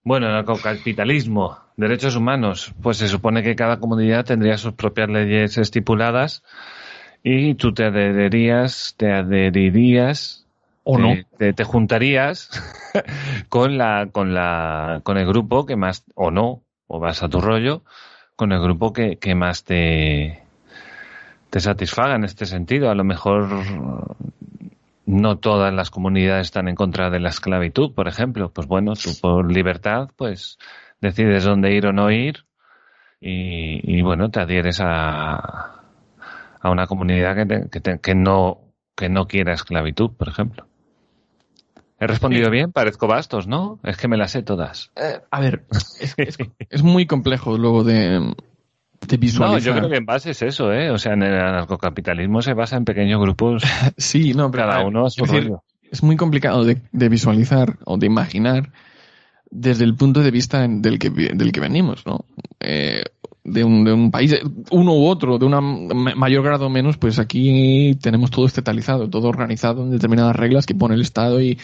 Bueno, 0.04 0.28
anarcocapitalismo, 0.28 1.58
derechos 1.76 2.16
humanos, 2.16 2.74
pues 2.82 2.98
se 2.98 3.08
supone 3.08 3.44
que 3.44 3.56
cada 3.56 3.80
comunidad 3.80 4.26
tendría 4.26 4.58
sus 4.58 4.74
propias 4.74 5.10
leyes 5.10 5.58
estipuladas 5.58 6.44
y 7.24 7.56
tú 7.56 7.74
te 7.74 7.86
adherirías, 7.86 8.96
te 8.98 9.12
adherirías 9.12 10.48
O 10.84 10.96
te, 10.96 11.02
no. 11.02 11.16
te, 11.38 11.54
te 11.54 11.64
juntarías 11.64 12.50
con 13.50 13.78
la 13.78 14.08
con 14.12 14.34
la 14.34 15.02
con 15.04 15.18
el 15.18 15.28
grupo 15.28 15.66
que 15.66 15.76
más 15.76 16.06
o 16.16 16.32
no 16.32 16.64
o 16.88 17.00
vas 17.00 17.22
a 17.22 17.30
tu 17.30 17.42
rollo 17.42 17.84
con 18.36 18.54
el 18.54 18.62
grupo 18.62 18.94
que, 18.94 19.18
que 19.18 19.36
más 19.36 19.64
te 19.66 20.42
te 21.50 21.60
satisfaga 21.60 22.16
en 22.16 22.24
este 22.24 22.46
sentido 22.46 22.90
a 22.90 22.96
lo 22.96 23.04
mejor 23.04 23.50
no 25.10 25.38
todas 25.40 25.74
las 25.74 25.90
comunidades 25.90 26.48
están 26.48 26.68
en 26.68 26.76
contra 26.76 27.10
de 27.10 27.20
la 27.20 27.30
esclavitud 27.30 27.94
por 27.96 28.08
ejemplo 28.08 28.52
pues 28.52 28.68
bueno 28.68 28.94
tú 28.94 29.12
por 29.20 29.52
libertad 29.52 30.10
pues 30.16 30.58
decides 31.02 31.44
dónde 31.44 31.74
ir 31.74 31.88
o 31.88 31.94
no 31.94 32.12
ir 32.12 32.46
y, 33.20 33.82
y 33.98 34.02
bueno 34.02 34.30
te 34.30 34.40
adhieres 34.40 34.80
a 34.82 35.76
a 36.62 36.70
una 36.72 36.88
comunidad 36.88 37.36
que, 37.36 37.46
te- 37.46 37.70
que, 37.70 37.80
te- 37.80 38.00
que 38.00 38.16
no 38.16 38.60
que 38.96 39.08
no 39.08 39.28
quiera 39.28 39.54
esclavitud, 39.54 40.12
por 40.12 40.28
ejemplo. 40.28 40.68
He 42.02 42.06
respondido 42.08 42.50
bien, 42.50 42.74
parezco 42.74 43.08
bastos, 43.08 43.48
¿no? 43.48 43.80
Es 43.84 43.96
que 43.96 44.10
me 44.10 44.18
las 44.18 44.32
sé 44.32 44.44
todas. 44.44 44.92
Eh, 44.98 45.22
a 45.32 45.40
ver, 45.40 45.64
es, 46.02 46.14
es- 46.18 46.38
es 46.70 46.84
muy 46.84 47.06
complejo 47.06 47.58
luego 47.58 47.86
de, 47.86 48.34
No, 49.40 49.58
yo 49.58 49.74
creo 49.76 49.90
que 49.90 49.98
en 49.98 50.06
base 50.06 50.32
es 50.32 50.42
eso, 50.42 50.72
¿eh? 50.72 50.92
O 50.92 50.98
sea, 50.98 51.14
en 51.14 51.24
el 51.24 51.34
anarcocapitalismo 51.34 52.42
se 52.42 52.54
basa 52.54 52.78
en 52.78 52.86
pequeños 52.86 53.20
grupos, 53.22 53.64
Sí, 53.98 54.34
no, 54.34 54.52
pero 54.52 54.68
cada 54.68 54.86
uno 54.86 55.06
a 55.06 55.10
su 55.10 55.24
es 55.24 55.32
decir, 55.32 55.52
es 55.92 56.04
muy 56.04 56.16
complicado 56.16 56.64
de, 56.64 56.82
de 56.92 57.10
visualizar 57.10 57.78
o 57.86 57.98
de 57.98 58.06
imaginar 58.06 58.72
desde 59.50 59.84
el 59.84 59.96
punto 59.96 60.22
de 60.22 60.32
vista 60.32 60.68
del 60.68 61.00
que, 61.00 61.10
del 61.10 61.52
que 61.52 61.60
venimos, 61.60 62.06
¿no? 62.06 62.26
Eh, 62.60 63.04
de, 63.44 63.64
un, 63.64 63.84
de 63.84 63.94
un 63.94 64.12
país, 64.12 64.36
uno 64.72 64.94
u 64.94 65.08
otro, 65.08 65.40
de 65.40 65.46
un 65.46 65.88
mayor 66.16 66.44
grado 66.44 66.68
o 66.68 66.70
menos, 66.70 66.98
pues 66.98 67.18
aquí 67.18 67.98
tenemos 68.02 68.30
todo 68.30 68.46
estatalizado, 68.46 69.10
todo 69.10 69.28
organizado 69.28 69.84
en 69.84 69.92
determinadas 69.92 70.36
reglas 70.36 70.66
que 70.66 70.76
pone 70.76 70.96
el 70.96 71.02
Estado 71.02 71.42
y, 71.42 71.58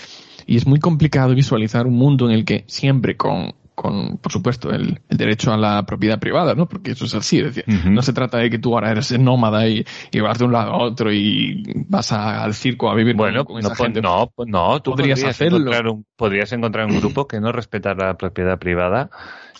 y 0.48 0.58
es 0.58 0.66
muy 0.66 0.80
complicado 0.80 1.36
visualizar 1.36 1.86
un 1.86 1.96
mundo 1.96 2.28
en 2.28 2.32
el 2.34 2.46
que 2.46 2.64
siempre 2.68 3.18
con, 3.18 3.54
con 3.76 4.18
por 4.18 4.32
supuesto, 4.32 4.72
el, 4.72 5.02
el 5.10 5.18
derecho 5.18 5.54
a 5.54 5.58
la 5.58 5.86
propiedad 5.86 6.18
privada, 6.20 6.56
¿no? 6.56 6.68
Porque 6.68 6.92
eso 6.92 7.06
es 7.06 7.14
así, 7.14 7.40
es 7.40 7.54
decir, 7.56 7.66
Ujú. 7.68 7.90
no 7.92 8.02
se 8.02 8.14
trata 8.14 8.38
de 8.38 8.50
que 8.50 8.58
tú 8.58 8.74
ahora 8.74 8.92
eres 8.92 9.12
nómada 9.20 9.68
y, 9.68 9.86
y 10.12 10.20
vas 10.22 10.40
de 10.40 10.46
un 10.46 10.54
lado 10.54 10.72
a 10.72 10.78
otro 10.78 11.12
y 11.12 11.64
vas 11.88 12.12
a- 12.12 12.44
al 12.44 12.54
circo 12.54 12.90
a 12.90 12.96
vivir 12.96 13.16
Bueno, 13.16 13.46
con, 13.46 13.62
no, 13.62 13.68
esa 13.68 13.76
gente. 13.76 14.02
no, 14.02 14.32
pues 14.36 14.50
no, 14.50 14.82
tú 14.82 14.92
Podrías 14.92 15.20
podrías, 15.20 15.36
hacerlo. 15.36 15.58
encontrar 15.58 15.88
un, 15.88 16.06
podrías 16.16 16.52
encontrar 16.54 16.86
un 16.88 16.98
grupo 17.00 17.28
que 17.28 17.40
no 17.40 17.52
respetara 17.52 18.08
la 18.08 18.18
propiedad 18.18 18.58
privada 18.58 19.10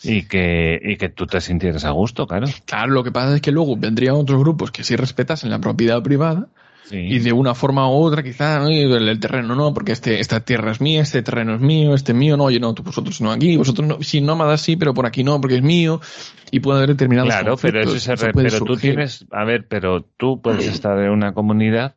y 0.04 0.24
que, 0.24 0.80
y 0.84 0.98
que 0.98 1.10
tú 1.10 1.26
te 1.28 1.42
sintieras 1.42 1.84
a 1.86 1.92
gusto, 1.92 2.28
claro. 2.28 2.48
Claro, 2.66 2.92
lo 2.94 3.04
que 3.04 3.12
pasa 3.12 3.36
es 3.36 3.42
que 3.42 3.52
luego 3.52 3.76
vendrían 3.78 4.16
otros 4.16 4.40
grupos 4.40 4.72
que 4.72 4.84
sí 4.84 4.96
respetasen 4.96 5.50
la 5.50 5.60
propiedad 5.60 6.02
privada 6.04 6.48
Sí. 6.86 6.98
y 6.98 7.18
de 7.20 7.34
una 7.34 7.56
forma 7.56 7.90
u 7.90 7.94
otra 7.94 8.22
quizá 8.22 8.60
¿no? 8.60 8.68
El, 8.68 9.10
el 9.10 9.20
terreno 9.20 9.56
no, 9.56 9.74
porque 9.74 9.92
este, 9.92 10.20
esta 10.20 10.42
tierra 10.42 10.72
es 10.72 10.82
mía, 10.82 11.02
este 11.02 11.24
terreno 11.24 11.56
es 11.56 11.62
mío, 11.62 11.96
este 11.96 12.12
es 12.12 12.18
mío, 12.18 12.38
no, 12.38 12.44
oye, 12.44 12.60
no, 12.60 12.74
tú 12.76 12.84
vosotros 12.84 13.20
no 13.22 13.32
aquí, 13.32 13.58
vosotros 13.58 13.88
no, 13.88 13.98
sí, 14.04 14.22
nómadas 14.22 14.62
sí, 14.62 14.76
pero 14.76 14.94
por 14.94 15.08
aquí 15.08 15.24
no, 15.24 15.42
porque 15.42 15.56
es 15.56 15.64
mío 15.64 16.00
y 16.52 16.60
puede 16.60 16.78
haber 16.78 16.90
determinados 16.90 17.34
Claro, 17.34 17.58
pero 17.58 17.82
eso 17.82 17.98
se 18.00 18.16
re- 18.16 18.32
pero 18.34 18.60
tú 18.60 18.78
tienes, 18.78 19.26
a 19.32 19.44
ver, 19.46 19.68
pero 19.68 20.04
tú 20.04 20.42
puedes 20.42 20.68
estar 20.68 21.00
en 21.00 21.10
una 21.10 21.34
comunidad 21.34 21.96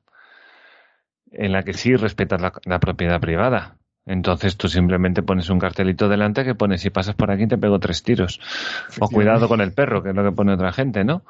en 1.33 1.53
la 1.53 1.63
que 1.63 1.75
sí 1.75 1.95
respetas 1.95 2.41
la, 2.41 2.53
la 2.65 2.81
propiedad 2.81 3.21
privada. 3.21 3.77
Entonces 4.07 4.57
tú 4.57 4.69
simplemente 4.71 5.23
pones 5.23 5.51
un 5.51 5.59
cartelito 5.59 6.09
delante 6.09 6.43
que 6.43 6.55
pone 6.55 6.79
si 6.79 6.89
pasas 6.89 7.15
por 7.15 7.31
aquí 7.31 7.47
te 7.47 7.59
pego 7.59 7.79
tres 7.79 8.03
tiros. 8.03 8.41
O 9.01 9.09
cuidado 9.11 9.49
con 9.49 9.61
el 9.61 9.73
perro, 9.75 10.03
que 10.03 10.09
es 10.11 10.17
lo 10.17 10.25
que 10.25 10.33
pone 10.33 10.55
otra 10.55 10.73
gente, 10.73 11.05
¿no? 11.05 11.25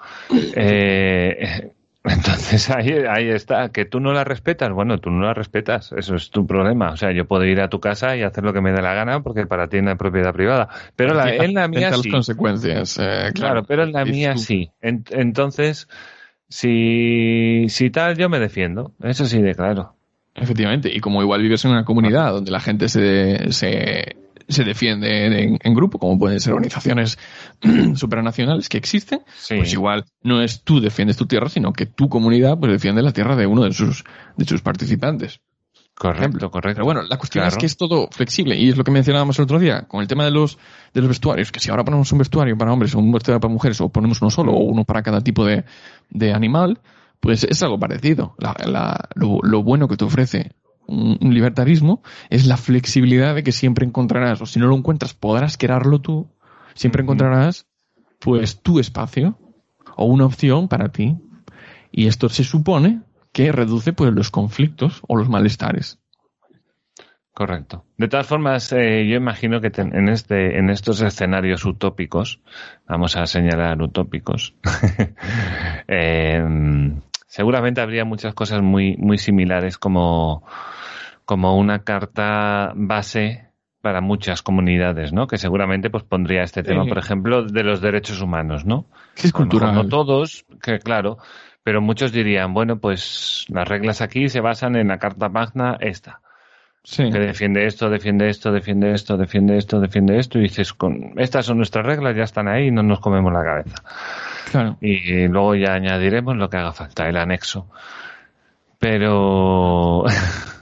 Eh, 0.54 1.72
entonces 2.10 2.70
ahí, 2.74 2.90
ahí 3.08 3.28
está, 3.28 3.70
que 3.70 3.84
tú 3.84 4.00
no 4.00 4.12
la 4.12 4.24
respetas, 4.24 4.70
bueno, 4.72 4.98
tú 4.98 5.10
no 5.10 5.24
la 5.26 5.34
respetas, 5.34 5.92
eso 5.92 6.14
es 6.16 6.30
tu 6.30 6.46
problema. 6.46 6.90
O 6.90 6.96
sea, 6.96 7.12
yo 7.12 7.26
puedo 7.26 7.44
ir 7.44 7.60
a 7.60 7.68
tu 7.68 7.80
casa 7.80 8.16
y 8.16 8.22
hacer 8.22 8.44
lo 8.44 8.52
que 8.52 8.60
me 8.60 8.72
dé 8.72 8.82
la 8.82 8.94
gana 8.94 9.22
porque 9.22 9.46
para 9.46 9.68
ti 9.68 9.80
no 9.82 9.90
hay 9.90 9.96
propiedad 9.96 10.32
privada. 10.32 10.68
Pero 10.96 11.14
la, 11.14 11.34
en 11.34 11.54
la 11.54 11.68
mía 11.68 11.92
sí. 11.92 12.10
consecuencias, 12.10 12.98
eh, 12.98 13.02
claro. 13.02 13.32
Claro, 13.34 13.64
pero 13.64 13.82
en 13.84 13.92
la 13.92 14.04
mía 14.04 14.34
tú- 14.34 14.40
sí. 14.40 14.70
En- 14.80 15.04
entonces, 15.10 15.88
si, 16.48 17.66
si 17.68 17.90
tal, 17.90 18.16
yo 18.16 18.28
me 18.28 18.38
defiendo. 18.40 18.92
Eso 19.02 19.26
sí 19.26 19.40
de 19.40 19.54
claro. 19.54 19.94
Efectivamente, 20.34 20.90
y 20.94 21.00
como 21.00 21.20
igual 21.22 21.42
vives 21.42 21.64
en 21.64 21.72
una 21.72 21.84
comunidad 21.84 22.30
donde 22.30 22.50
la 22.52 22.60
gente 22.60 22.88
se, 22.88 23.50
se, 23.52 24.16
se 24.48 24.64
defiende 24.64 25.26
en, 25.26 25.58
en 25.62 25.74
grupo, 25.74 25.98
como 25.98 26.18
pueden 26.18 26.40
ser 26.40 26.54
organizaciones 26.54 27.18
supranacionales 27.94 28.68
que 28.68 28.78
existen, 28.78 29.20
Sí. 29.38 29.56
pues 29.56 29.72
igual 29.72 30.04
no 30.22 30.40
es 30.42 30.62
tú 30.62 30.80
defiendes 30.80 31.16
tu 31.16 31.26
tierra, 31.26 31.48
sino 31.48 31.72
que 31.72 31.86
tu 31.86 32.08
comunidad 32.08 32.58
pues 32.58 32.72
defiende 32.72 33.02
la 33.02 33.12
tierra 33.12 33.36
de 33.36 33.46
uno 33.46 33.64
de 33.64 33.72
sus, 33.72 34.04
de 34.36 34.44
sus 34.44 34.62
participantes. 34.62 35.40
correcto, 35.94 36.50
correcto. 36.50 36.76
Pero 36.76 36.84
bueno, 36.84 37.02
la 37.02 37.18
cuestión 37.18 37.44
es 37.46 37.56
que 37.56 37.66
es 37.66 37.76
todo 37.76 38.08
flexible 38.10 38.56
y 38.56 38.68
es 38.68 38.76
lo 38.76 38.84
que 38.84 38.90
mencionábamos 38.92 39.38
el 39.38 39.42
otro 39.44 39.58
día 39.58 39.82
con 39.88 40.00
el 40.00 40.06
tema 40.08 40.24
de 40.24 40.30
los, 40.30 40.56
de 40.94 41.00
los 41.00 41.08
vestuarios, 41.08 41.50
que 41.52 41.60
si 41.60 41.70
ahora 41.70 41.84
ponemos 41.84 42.10
un 42.12 42.18
vestuario 42.18 42.56
para 42.56 42.72
hombres 42.72 42.94
o 42.94 42.98
un 43.00 43.10
vestuario 43.12 43.40
para 43.40 43.52
mujeres 43.52 43.80
o 43.80 43.88
ponemos 43.88 44.22
uno 44.22 44.30
solo 44.30 44.52
o 44.52 44.62
uno 44.62 44.84
para 44.84 45.02
cada 45.02 45.20
tipo 45.20 45.44
de, 45.44 45.64
de 46.10 46.32
animal, 46.32 46.78
pues 47.20 47.42
es 47.44 47.62
algo 47.64 47.78
parecido. 47.80 48.34
La- 48.38 48.54
la- 48.64 49.08
lo, 49.14 49.40
lo 49.42 49.62
bueno 49.64 49.88
que 49.88 49.96
te 49.96 50.04
ofrece 50.04 50.52
un, 50.88 51.18
libertarismo 51.20 52.02
es 52.30 52.46
la 52.46 52.56
flexibilidad 52.56 53.34
de 53.34 53.42
que 53.42 53.52
siempre 53.52 53.86
encontrarás, 53.86 54.40
o 54.42 54.46
si 54.46 54.58
no 54.58 54.66
lo 54.66 54.76
encuentras, 54.76 55.14
podrás 55.14 55.56
crearlo 55.56 56.00
tú, 56.00 56.28
siempre 56.74 57.02
encontrarás 57.02 57.66
pues 58.18 58.60
tu 58.60 58.80
espacio 58.80 59.38
o 59.96 60.06
una 60.06 60.26
opción 60.26 60.68
para 60.68 60.88
ti. 60.88 61.16
Y 61.92 62.06
esto 62.06 62.28
se 62.28 62.44
supone 62.44 63.02
que 63.32 63.52
reduce 63.52 63.92
pues 63.92 64.12
los 64.12 64.30
conflictos 64.30 65.02
o 65.06 65.16
los 65.16 65.28
malestares. 65.28 66.00
Correcto. 67.32 67.84
De 67.96 68.08
todas 68.08 68.26
formas, 68.26 68.72
eh, 68.72 69.06
yo 69.08 69.14
imagino 69.14 69.60
que 69.60 69.70
ten- 69.70 69.94
en 69.94 70.08
este, 70.08 70.58
en 70.58 70.70
estos 70.70 71.00
escenarios 71.02 71.64
utópicos, 71.64 72.40
vamos 72.88 73.14
a 73.16 73.26
señalar 73.26 73.80
utópicos, 73.80 74.54
eh, 75.86 76.44
seguramente 77.28 77.80
habría 77.80 78.04
muchas 78.04 78.34
cosas 78.34 78.60
muy, 78.60 78.96
muy 78.96 79.18
similares 79.18 79.78
como, 79.78 80.42
como 81.28 81.58
una 81.58 81.80
carta 81.80 82.72
base 82.74 83.50
para 83.82 84.00
muchas 84.00 84.40
comunidades, 84.40 85.12
¿no? 85.12 85.26
Que 85.26 85.36
seguramente 85.36 85.90
pues 85.90 86.02
pondría 86.02 86.42
este 86.42 86.62
tema, 86.62 86.84
Sí. 86.84 86.88
por 86.88 86.96
ejemplo, 86.96 87.42
de 87.42 87.64
los 87.64 87.82
derechos 87.82 88.22
humanos, 88.22 88.64
¿no? 88.64 88.86
Es 89.14 89.24
lo 89.24 89.40
mejor 89.40 89.48
cultural. 89.50 89.74
No 89.74 89.86
todos, 89.86 90.46
que 90.62 90.78
claro, 90.78 91.18
pero 91.62 91.82
muchos 91.82 92.12
dirían, 92.12 92.54
bueno, 92.54 92.78
pues 92.78 93.44
las 93.50 93.68
reglas 93.68 94.00
aquí 94.00 94.30
se 94.30 94.40
basan 94.40 94.74
en 94.76 94.88
la 94.88 94.96
Carta 94.98 95.28
Magna 95.28 95.76
esta 95.80 96.22
Sí. 96.82 97.10
que 97.10 97.18
defiende 97.18 97.66
esto, 97.66 97.90
defiende 97.90 98.30
esto, 98.30 98.50
defiende 98.50 98.92
esto, 98.94 99.18
defiende 99.18 99.58
esto, 99.58 99.80
defiende 99.80 100.18
esto, 100.18 100.38
y 100.38 100.42
dices, 100.44 100.72
con 100.72 101.12
estas 101.18 101.44
son 101.44 101.58
nuestras 101.58 101.84
reglas, 101.84 102.16
ya 102.16 102.22
están 102.22 102.48
ahí, 102.48 102.70
no 102.70 102.82
nos 102.82 103.00
comemos 103.00 103.30
la 103.34 103.44
cabeza. 103.44 103.82
Claro. 104.50 104.78
Y 104.80 105.28
luego 105.28 105.54
ya 105.56 105.74
añadiremos 105.74 106.38
lo 106.38 106.48
que 106.48 106.56
haga 106.56 106.72
falta, 106.72 107.06
el 107.06 107.18
anexo. 107.18 107.68
Pero 108.78 110.04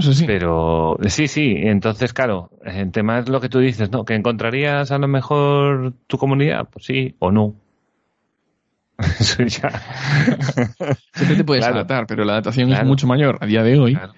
Eso 0.00 0.12
sí. 0.12 0.24
Pero 0.26 0.96
sí, 1.06 1.28
sí, 1.28 1.54
entonces, 1.56 2.12
claro, 2.12 2.50
el 2.64 2.90
tema 2.90 3.20
es 3.20 3.28
lo 3.28 3.40
que 3.40 3.48
tú 3.48 3.58
dices, 3.60 3.90
¿no? 3.90 4.04
Que 4.04 4.14
encontrarías 4.14 4.90
a 4.90 4.98
lo 4.98 5.06
mejor 5.08 5.92
tu 6.06 6.18
comunidad, 6.18 6.68
pues 6.70 6.86
sí 6.86 7.14
o 7.18 7.30
no. 7.30 7.54
Eso 8.98 9.42
ya. 9.44 9.70
Siempre 11.14 11.36
te 11.36 11.44
puedes 11.44 11.62
Claro. 11.64 11.76
adaptar, 11.76 12.06
pero 12.06 12.24
la 12.24 12.32
adaptación 12.32 12.72
es 12.72 12.84
mucho 12.84 13.06
mayor 13.06 13.38
a 13.40 13.46
día 13.46 13.62
de 13.62 13.78
hoy, 13.78 13.94
Claro. 13.94 14.12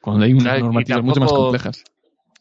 cuando 0.00 0.24
hay 0.24 0.32
unas 0.32 0.60
normativas 0.60 1.02
mucho 1.02 1.20
más 1.20 1.32
complejas. 1.32 1.84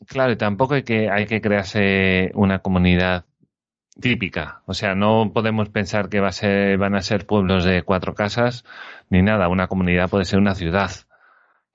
Claro, 0.08 0.34
y 0.34 0.36
tampoco 0.36 0.74
hay 0.74 0.84
que, 0.84 1.10
hay 1.10 1.26
que 1.26 1.40
crearse 1.42 2.32
una 2.34 2.60
comunidad 2.60 3.26
típica. 4.00 4.62
O 4.66 4.74
sea, 4.74 4.94
no 4.94 5.32
podemos 5.34 5.70
pensar 5.70 6.10
que 6.10 6.20
va 6.20 6.28
a 6.28 6.34
ser, 6.34 6.78
van 6.78 6.96
a 6.96 7.02
ser 7.02 7.26
pueblos 7.26 7.64
de 7.64 7.82
cuatro 7.84 8.14
casas 8.14 8.66
ni 9.10 9.22
nada. 9.22 9.48
Una 9.48 9.68
comunidad 9.68 10.10
puede 10.10 10.26
ser 10.26 10.40
una 10.40 10.54
ciudad. 10.54 10.92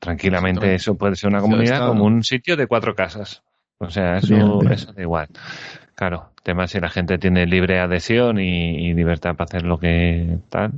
Tranquilamente, 0.00 0.74
eso 0.74 0.96
puede 0.96 1.14
ser 1.14 1.28
una 1.28 1.40
comunidad 1.40 1.86
como 1.86 2.04
un 2.04 2.24
sitio 2.24 2.56
de 2.56 2.66
cuatro 2.66 2.94
casas. 2.94 3.42
O 3.78 3.90
sea, 3.90 4.18
eso, 4.18 4.60
eso 4.70 4.92
da 4.92 5.02
igual. 5.02 5.28
Claro, 5.94 6.30
el 6.36 6.42
tema 6.42 6.64
es 6.64 6.72
si 6.72 6.80
la 6.80 6.90
gente 6.90 7.18
tiene 7.18 7.46
libre 7.46 7.78
adhesión 7.78 8.40
y, 8.40 8.88
y 8.88 8.94
libertad 8.94 9.36
para 9.36 9.44
hacer 9.44 9.62
lo 9.62 9.78
que 9.78 10.38
tal. 10.48 10.72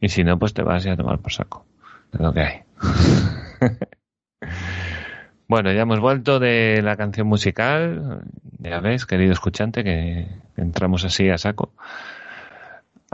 Y 0.00 0.08
si 0.08 0.24
no, 0.24 0.38
pues 0.38 0.54
te 0.54 0.62
vas 0.62 0.86
a 0.86 0.96
tomar 0.96 1.18
por 1.18 1.32
saco. 1.32 1.66
Es 2.12 2.20
lo 2.20 2.32
que 2.32 2.40
hay. 2.40 2.62
Bueno, 5.46 5.72
ya 5.72 5.82
hemos 5.82 6.00
vuelto 6.00 6.40
de 6.40 6.80
la 6.82 6.96
canción 6.96 7.26
musical. 7.26 8.22
Ya 8.58 8.80
ves, 8.80 9.04
querido 9.04 9.32
escuchante, 9.32 9.84
que 9.84 10.26
entramos 10.56 11.04
así 11.04 11.28
a 11.28 11.38
saco. 11.38 11.72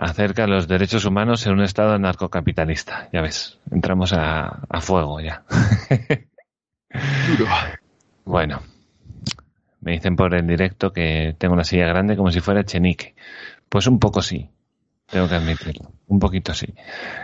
Acerca 0.00 0.42
de 0.42 0.48
los 0.48 0.66
derechos 0.66 1.04
humanos 1.04 1.46
en 1.46 1.52
un 1.52 1.62
estado 1.62 1.98
narcocapitalista. 1.98 3.08
Ya 3.12 3.20
ves, 3.20 3.58
entramos 3.70 4.12
a, 4.14 4.60
a 4.68 4.80
fuego 4.80 5.20
ya. 5.20 5.44
Bueno, 8.24 8.62
me 9.80 9.92
dicen 9.92 10.16
por 10.16 10.34
el 10.34 10.46
directo 10.46 10.92
que 10.92 11.36
tengo 11.38 11.54
una 11.54 11.64
silla 11.64 11.86
grande 11.86 12.16
como 12.16 12.30
si 12.30 12.40
fuera 12.40 12.64
Chenique. 12.64 13.14
Pues 13.68 13.86
un 13.86 13.98
poco 13.98 14.22
sí, 14.22 14.48
tengo 15.06 15.28
que 15.28 15.34
admitirlo. 15.34 15.92
Un 16.08 16.18
poquito 16.18 16.54
sí. 16.54 16.74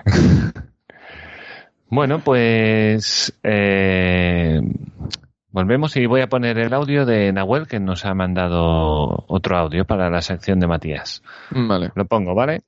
Bueno, 1.89 2.19
pues 2.19 3.33
eh, 3.45 4.61
volvemos 5.57 5.97
y 5.97 6.07
voy 6.07 6.21
a 6.21 6.29
poner 6.29 6.59
el 6.59 6.73
audio 6.75 7.07
de 7.07 7.33
Nahuel 7.33 7.67
que 7.67 7.81
nos 7.81 8.05
ha 8.05 8.15
mandado 8.15 9.25
otro 9.27 9.57
audio 9.57 9.87
para 9.87 10.11
la 10.11 10.21
sección 10.21 10.61
de 10.61 10.67
Matías. 10.67 11.23
Vale. 11.51 11.91
Lo 11.95 12.05
pongo, 12.05 12.35
¿vale? 12.35 12.61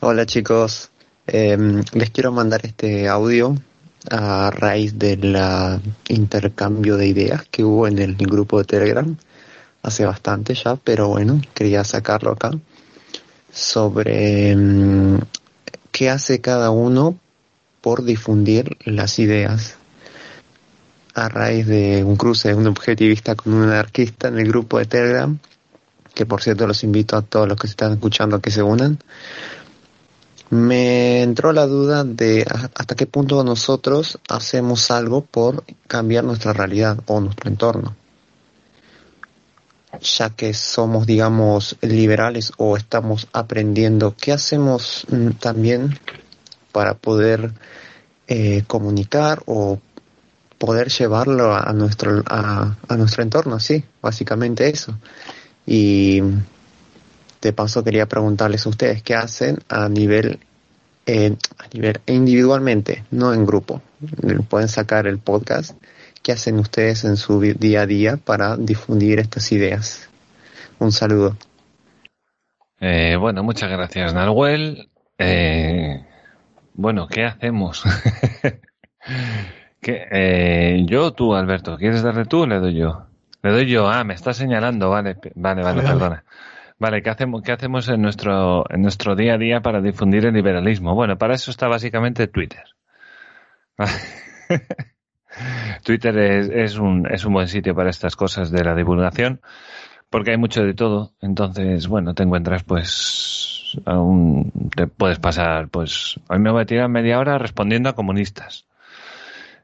Hola 0.00 0.26
chicos, 0.26 0.92
Em, 1.26 1.82
les 1.92 2.10
quiero 2.10 2.32
mandar 2.32 2.62
este 2.64 3.08
audio 3.08 3.54
a 4.10 4.50
raíz 4.50 4.98
del 4.98 5.36
intercambio 6.08 6.96
de 6.96 7.06
ideas 7.06 7.44
que 7.48 7.62
hubo 7.62 7.86
en 7.86 7.98
el 8.00 8.16
grupo 8.16 8.58
de 8.58 8.64
Telegram 8.64 9.16
hace 9.82 10.04
bastante 10.04 10.54
ya, 10.54 10.76
pero 10.76 11.08
bueno, 11.08 11.40
quería 11.54 11.84
sacarlo 11.84 12.32
acá 12.32 12.50
sobre 13.52 14.56
mm, 14.56 15.18
qué 15.92 16.10
hace 16.10 16.40
cada 16.40 16.70
uno 16.70 17.18
por 17.80 18.02
difundir 18.02 18.76
las 18.84 19.18
ideas 19.20 19.76
a 21.14 21.28
raíz 21.28 21.66
de 21.66 22.04
un 22.04 22.16
cruce 22.16 22.48
de 22.48 22.54
un 22.54 22.66
objetivista 22.66 23.34
con 23.34 23.54
un 23.54 23.64
anarquista 23.64 24.28
en 24.28 24.38
el 24.38 24.48
grupo 24.48 24.78
de 24.78 24.86
Telegram, 24.86 25.38
que 26.14 26.26
por 26.26 26.42
cierto 26.42 26.66
los 26.66 26.84
invito 26.84 27.16
a 27.16 27.22
todos 27.22 27.48
los 27.48 27.58
que 27.58 27.66
se 27.66 27.72
están 27.72 27.92
escuchando 27.92 28.36
a 28.36 28.40
que 28.40 28.50
se 28.50 28.62
unan. 28.62 28.98
Me 30.50 31.22
entró 31.22 31.52
la 31.52 31.66
duda 31.66 32.04
de 32.04 32.44
hasta 32.74 32.94
qué 32.94 33.06
punto 33.06 33.42
nosotros 33.42 34.18
hacemos 34.28 34.90
algo 34.90 35.22
por 35.22 35.64
cambiar 35.86 36.24
nuestra 36.24 36.52
realidad 36.52 36.98
o 37.06 37.20
nuestro 37.20 37.48
entorno. 37.48 37.96
Ya 40.00 40.30
que 40.30 40.52
somos, 40.52 41.06
digamos, 41.06 41.76
liberales 41.80 42.52
o 42.56 42.76
estamos 42.76 43.28
aprendiendo, 43.32 44.14
¿qué 44.18 44.32
hacemos 44.32 45.06
mm, 45.08 45.30
también 45.32 45.98
para 46.70 46.94
poder 46.94 47.52
eh, 48.26 48.64
comunicar 48.66 49.42
o 49.46 49.78
poder 50.62 50.90
llevarlo 50.90 51.56
a 51.56 51.72
nuestro, 51.72 52.22
a, 52.24 52.76
nuestro 52.96 53.24
entorno? 53.24 53.58
Sí, 53.58 53.82
básicamente 54.00 54.68
eso. 54.68 54.96
Y 55.66 56.22
de 57.40 57.52
paso 57.52 57.82
quería 57.82 58.06
preguntarles 58.06 58.64
a 58.64 58.68
ustedes 58.68 59.02
qué 59.02 59.16
hacen 59.16 59.58
a 59.68 59.88
nivel 59.88 60.38
eh, 61.04 61.34
a 61.58 61.66
nivel 61.74 62.00
individualmente, 62.06 63.02
no 63.10 63.34
en 63.34 63.44
grupo. 63.44 63.82
Pueden 64.48 64.68
sacar 64.68 65.08
el 65.08 65.18
podcast. 65.18 65.76
¿Qué 66.22 66.30
hacen 66.30 66.60
ustedes 66.60 67.02
en 67.02 67.16
su 67.16 67.40
día 67.40 67.80
a 67.80 67.86
día 67.86 68.16
para 68.16 68.56
difundir 68.56 69.18
estas 69.18 69.50
ideas? 69.50 70.08
Un 70.78 70.92
saludo. 70.92 71.36
Eh, 72.78 73.16
bueno, 73.18 73.42
muchas 73.42 73.68
gracias, 73.68 74.14
Nahuel. 74.14 74.88
Eh, 75.18 76.06
bueno, 76.74 77.08
¿qué 77.08 77.24
hacemos? 77.24 77.82
¿Qué, 79.82 80.06
eh, 80.12 80.84
yo 80.86 81.06
o 81.06 81.12
tú, 81.12 81.34
Alberto? 81.34 81.76
¿Quieres 81.76 82.02
darle 82.02 82.24
tú 82.24 82.42
o 82.42 82.46
le 82.46 82.60
doy 82.60 82.74
yo? 82.74 83.06
Le 83.42 83.50
doy 83.50 83.66
yo. 83.66 83.88
Ah, 83.90 84.04
me 84.04 84.14
está 84.14 84.32
señalando. 84.32 84.88
Vale, 84.88 85.16
vale, 85.34 85.62
vale, 85.62 85.82
perdona. 85.82 86.24
Vale, 86.78 87.02
¿qué 87.02 87.10
hacemos, 87.10 87.42
qué 87.42 87.52
hacemos 87.52 87.88
en 87.88 88.00
nuestro, 88.00 88.64
en 88.70 88.82
nuestro 88.82 89.16
día 89.16 89.34
a 89.34 89.38
día 89.38 89.60
para 89.60 89.80
difundir 89.80 90.24
el 90.24 90.34
liberalismo? 90.34 90.94
Bueno, 90.94 91.18
para 91.18 91.34
eso 91.34 91.50
está 91.50 91.66
básicamente 91.68 92.28
Twitter. 92.28 92.62
Twitter 95.84 96.16
es, 96.18 96.48
es, 96.50 96.78
un, 96.78 97.06
es 97.10 97.24
un 97.24 97.32
buen 97.32 97.48
sitio 97.48 97.74
para 97.74 97.90
estas 97.90 98.16
cosas 98.16 98.50
de 98.50 98.64
la 98.64 98.74
divulgación, 98.74 99.40
porque 100.10 100.32
hay 100.32 100.36
mucho 100.36 100.62
de 100.64 100.74
todo. 100.74 101.12
Entonces, 101.20 101.88
bueno, 101.88 102.14
te 102.14 102.22
encuentras, 102.22 102.62
pues, 102.64 103.78
a 103.86 103.98
un- 103.98 104.52
te 104.76 104.86
puedes 104.86 105.18
pasar, 105.18 105.68
pues, 105.68 106.20
hoy 106.28 106.38
me 106.38 106.50
voy 106.52 106.62
a 106.62 106.66
tirar 106.66 106.88
media 106.88 107.18
hora 107.18 107.38
respondiendo 107.38 107.88
a 107.88 107.94
comunistas. 107.94 108.66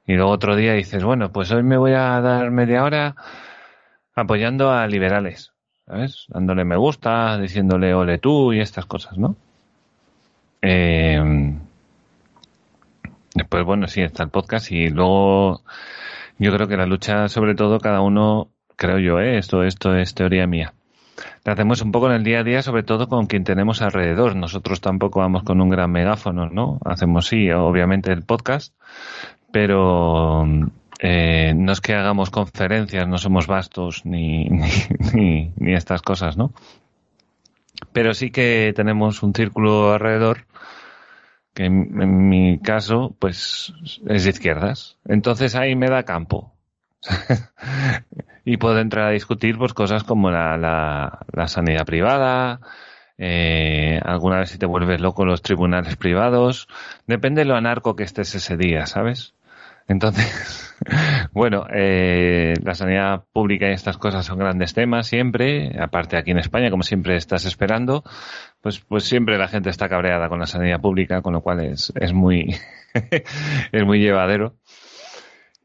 Y 0.09 0.15
luego 0.15 0.31
otro 0.31 0.57
día 0.57 0.73
dices, 0.73 1.05
bueno, 1.05 1.31
pues 1.31 1.53
hoy 1.53 1.63
me 1.63 1.77
voy 1.77 1.93
a 1.93 2.19
dar 2.23 2.51
media 2.51 2.83
hora 2.83 3.15
apoyando 4.15 4.73
a 4.73 4.87
liberales, 4.87 5.53
¿sabes? 5.87 6.25
Dándole 6.29 6.65
me 6.65 6.77
gusta, 6.77 7.37
diciéndole 7.37 7.93
ole 7.93 8.17
tú 8.17 8.55
y 8.55 8.61
estas 8.61 8.87
cosas, 8.87 9.19
¿no? 9.19 9.37
Eh, 10.63 11.55
después, 13.35 13.65
bueno, 13.67 13.87
sí, 13.87 14.01
está 14.01 14.23
el 14.23 14.31
podcast 14.31 14.73
y 14.73 14.89
luego 14.89 15.61
yo 16.39 16.55
creo 16.55 16.67
que 16.69 16.79
la 16.79 16.87
lucha, 16.87 17.29
sobre 17.29 17.55
todo, 17.55 17.79
cada 17.79 18.01
uno, 18.01 18.49
creo 18.77 18.99
yo, 18.99 19.21
¿eh? 19.21 19.37
esto, 19.37 19.63
esto 19.63 19.95
es 19.95 20.15
teoría 20.15 20.47
mía. 20.47 20.73
La 21.45 21.53
hacemos 21.53 21.83
un 21.83 21.93
poco 21.93 22.07
en 22.07 22.13
el 22.13 22.25
día 22.25 22.41
a 22.41 22.45
día, 22.45 22.63
sobre 22.63 22.83
todo 22.83 23.09
con 23.09 23.27
quien 23.27 23.45
tenemos 23.45 23.83
alrededor. 23.83 24.37
Nosotros 24.37 24.81
tampoco 24.81 25.21
vamos 25.21 25.43
con 25.43 25.61
un 25.61 25.69
gran 25.69 25.91
megáfono, 25.91 26.49
¿no? 26.49 26.79
Hacemos, 26.85 27.27
sí, 27.27 27.51
obviamente 27.51 28.11
el 28.11 28.23
podcast, 28.23 28.75
pero 29.53 30.47
eh, 30.99 31.53
no 31.55 31.73
es 31.73 31.81
que 31.81 31.95
hagamos 31.95 32.31
conferencias, 32.31 33.07
no 33.07 33.19
somos 33.19 33.47
vastos 33.47 34.05
ni, 34.05 34.45
ni, 34.49 34.71
ni, 35.15 35.53
ni 35.57 35.75
estas 35.75 36.03
cosas, 36.03 36.37
¿no? 36.37 36.53
Pero 37.93 38.15
sí 38.15 38.31
que 38.31 38.73
tenemos 38.75 39.23
un 39.23 39.35
círculo 39.35 39.93
alrededor 39.93 40.47
que 41.55 41.65
en, 41.65 42.01
en 42.01 42.29
mi 42.29 42.59
caso, 42.59 43.15
pues 43.19 43.73
es 44.07 44.25
de 44.25 44.31
izquierdas. 44.31 44.99
Entonces 45.07 45.55
ahí 45.55 45.77
me 45.77 45.89
da 45.89 46.05
campo. 46.05 46.53
y 48.45 48.57
puedo 48.57 48.79
entrar 48.79 49.09
a 49.09 49.11
discutir 49.11 49.59
pues 49.59 49.75
cosas 49.75 50.05
como 50.05 50.31
la, 50.31 50.57
la, 50.57 51.21
la 51.33 51.49
sanidad 51.49 51.85
privada, 51.85 52.61
eh, 53.19 54.01
alguna 54.05 54.39
vez 54.39 54.51
si 54.51 54.59
te 54.59 54.67
vuelves 54.67 55.01
loco 55.01 55.25
los 55.25 55.43
tribunales 55.43 55.97
privados, 55.97 56.69
depende 57.07 57.43
de 57.43 57.47
lo 57.47 57.57
anarco 57.57 57.97
que 57.97 58.05
estés 58.05 58.35
ese 58.35 58.57
día, 58.57 58.87
¿sabes? 58.87 59.35
Entonces, 59.89 60.77
bueno, 61.33 61.67
eh, 61.73 62.55
la 62.63 62.75
sanidad 62.75 63.25
pública 63.33 63.69
y 63.69 63.73
estas 63.73 63.97
cosas 63.97 64.27
son 64.27 64.39
grandes 64.39 64.75
temas 64.75 65.07
siempre, 65.07 65.73
aparte 65.81 66.17
aquí 66.17 66.31
en 66.31 66.39
España, 66.39 66.71
como 66.71 66.83
siempre 66.83 67.17
estás 67.17 67.47
esperando, 67.47 68.05
pues, 68.61 68.81
pues 68.81 69.05
siempre 69.05 69.39
la 69.39 69.49
gente 69.49 69.71
está 69.71 69.89
cabreada 69.89 70.29
con 70.29 70.39
la 70.39 70.47
sanidad 70.47 70.81
pública, 70.81 71.23
con 71.23 71.33
lo 71.33 71.41
cual 71.41 71.61
es, 71.61 71.93
es 71.99 72.13
muy, 72.13 72.55
es 73.73 73.85
muy 73.85 73.99
llevadero. 73.99 74.57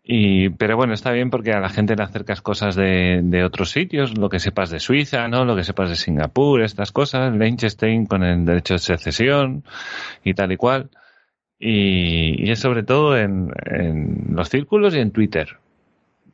Y, 0.06 0.50
pero 0.50 0.76
bueno, 0.76 0.94
está 0.94 1.12
bien 1.12 1.30
porque 1.30 1.54
a 1.54 1.62
la 1.62 1.70
gente 1.70 1.96
le 1.96 2.04
acercas 2.04 2.42
cosas 2.42 2.76
de, 2.76 3.22
de 3.24 3.44
otros 3.46 3.72
sitios, 3.72 4.18
lo 4.18 4.30
que 4.30 4.40
sepas 4.40 4.70
de 4.70 4.82
Suiza, 4.82 5.30
¿no? 5.30 5.46
Lo 5.46 5.56
que 5.56 5.64
sepas 5.64 5.90
de 5.90 5.96
Singapur, 5.96 6.62
estas 6.62 6.92
cosas, 6.92 7.34
Liechtenstein 7.34 8.06
con 8.06 8.22
el 8.24 8.46
derecho 8.46 8.74
de 8.74 8.80
secesión 8.80 9.64
y 10.24 10.34
tal 10.34 10.52
y 10.52 10.58
cual. 10.58 10.90
Y, 11.60 12.46
y 12.48 12.52
es 12.52 12.60
sobre 12.60 12.84
todo 12.84 13.18
en, 13.18 13.52
en 13.66 14.36
los 14.36 14.50
círculos 14.50 14.96
y 14.96 15.00
en 15.00 15.12
Twitter, 15.12 15.58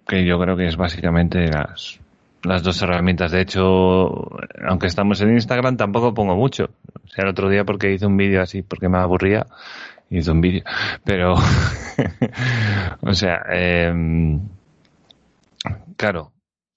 que 0.08 0.26
yo 0.26 0.40
creo 0.40 0.58
que 0.58 0.68
es 0.68 0.76
básicamente 0.76 1.48
las, 1.48 2.00
las 2.44 2.64
dos 2.64 2.82
herramientas. 2.82 3.32
De 3.32 3.42
hecho, 3.42 4.30
aunque 4.68 4.88
estamos 4.88 5.22
en 5.22 5.34
Instagram, 5.34 5.78
tampoco 5.78 6.14
pongo 6.14 6.36
mucho. 6.36 6.72
O 7.06 7.08
sea, 7.10 7.24
el 7.24 7.30
otro 7.30 7.50
día 7.50 7.64
porque 7.64 7.94
hice 7.94 8.06
un 8.06 8.18
vídeo 8.18 8.42
así 8.42 8.62
porque 8.62 8.90
me 8.90 8.98
aburría 8.98 9.46
hizo 10.10 10.32
un 10.32 10.42
vídeo. 10.42 10.64
Pero, 11.04 11.36
o 13.02 13.14
sea, 13.14 13.42
eh, 13.52 14.40
claro, 15.96 16.32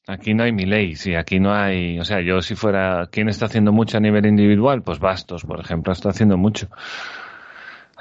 aquí 0.07 0.35
no 0.35 0.45
hay 0.45 0.53
mi 0.53 0.67
ley, 0.67 0.97
sí, 0.97 1.15
aquí 1.15 1.41
no 1.41 1.55
hay, 1.55 1.99
o 1.99 2.05
sea, 2.05 2.21
yo 2.21 2.43
si 2.43 2.55
fuera, 2.55 3.09
¿quién 3.11 3.29
está 3.29 3.47
haciendo 3.47 3.73
mucho 3.73 3.97
a 3.97 4.01
nivel 4.01 4.27
individual? 4.27 4.83
Pues 4.83 4.99
Bastos, 4.99 5.45
por 5.45 5.61
ejemplo, 5.61 5.93
está 5.93 6.11
haciendo 6.11 6.37
mucho. 6.37 6.69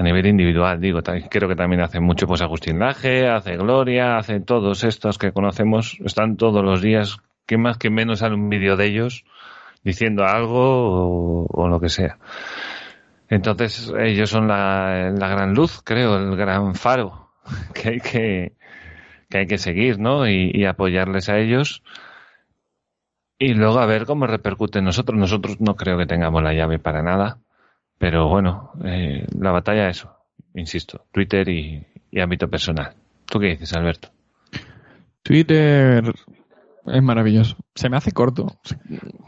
A 0.02 0.03
nivel 0.03 0.26
individual, 0.26 0.82
digo, 0.82 1.02
creo 1.30 1.48
que 1.48 1.56
también 1.56 1.84
hace 1.84 1.99
mucho 1.99 2.26
pues 2.26 2.41
Agustín 2.41 2.80
Laje, 2.80 3.30
hace 3.30 3.56
Gloria, 3.56 4.18
hace 4.18 4.40
todos 4.40 4.84
estos 4.84 5.19
que 5.19 5.32
conocemos, 5.32 5.99
están 6.03 6.38
todos 6.38 6.65
los 6.65 6.82
días, 6.82 7.19
que 7.45 7.60
más 7.60 7.78
que 7.78 7.91
menos 7.91 8.18
sale 8.18 8.34
un 8.34 8.49
vídeo 8.49 8.78
de 8.78 8.88
ellos 8.88 9.26
diciendo 9.84 10.26
algo 10.26 11.45
o, 11.45 11.68
lo 11.68 11.80
que 11.80 11.90
sea. 11.90 12.18
Entonces 13.30 13.94
ellos 13.99 14.32
son 14.32 14.48
la, 14.48 15.14
gran 15.15 15.53
luz, 15.53 15.84
creo, 15.84 16.18
el 16.18 16.36
gran 16.36 16.73
faro 16.73 17.30
que 17.76 17.90
hay 17.90 17.99
que, 17.99 18.53
que, 19.30 19.38
hay 19.38 19.45
que 19.45 19.60
seguir, 19.60 19.99
¿no? 19.99 20.28
Y, 20.28 20.65
apoyarles 20.65 21.30
a 21.30 21.38
ellos. 21.38 21.84
Y 23.38 23.53
luego 23.53 23.78
a 23.78 23.86
ver 23.86 24.07
cómo 24.07 24.26
repercute 24.26 24.80
en 24.80 24.86
nosotros. 24.86 25.15
Nosotros 25.15 25.61
no 25.61 25.76
creo 25.76 25.99
que 25.99 26.07
tengamos 26.07 26.41
la 26.41 26.53
llave 26.53 26.80
para 26.80 27.03
nada. 27.03 27.38
Pero 28.02 28.28
bueno, 28.28 28.72
eh, 28.84 29.28
la 29.38 29.52
batalla 29.52 29.88
es 29.88 29.98
eso, 29.98 30.11
insisto, 30.56 31.06
Twitter 31.11 31.48
y, 31.48 31.86
y 32.10 32.19
ámbito 32.19 32.49
personal. 32.49 32.95
¿Tú 33.28 33.40
qué 33.40 33.49
dices, 33.49 33.72
Alberto? 33.73 34.10
Twitter 35.22 36.11
es 36.88 37.03
maravilloso. 37.03 37.57
Se 37.76 37.90
me 37.90 37.98
hace 37.98 38.11
corto. 38.11 38.60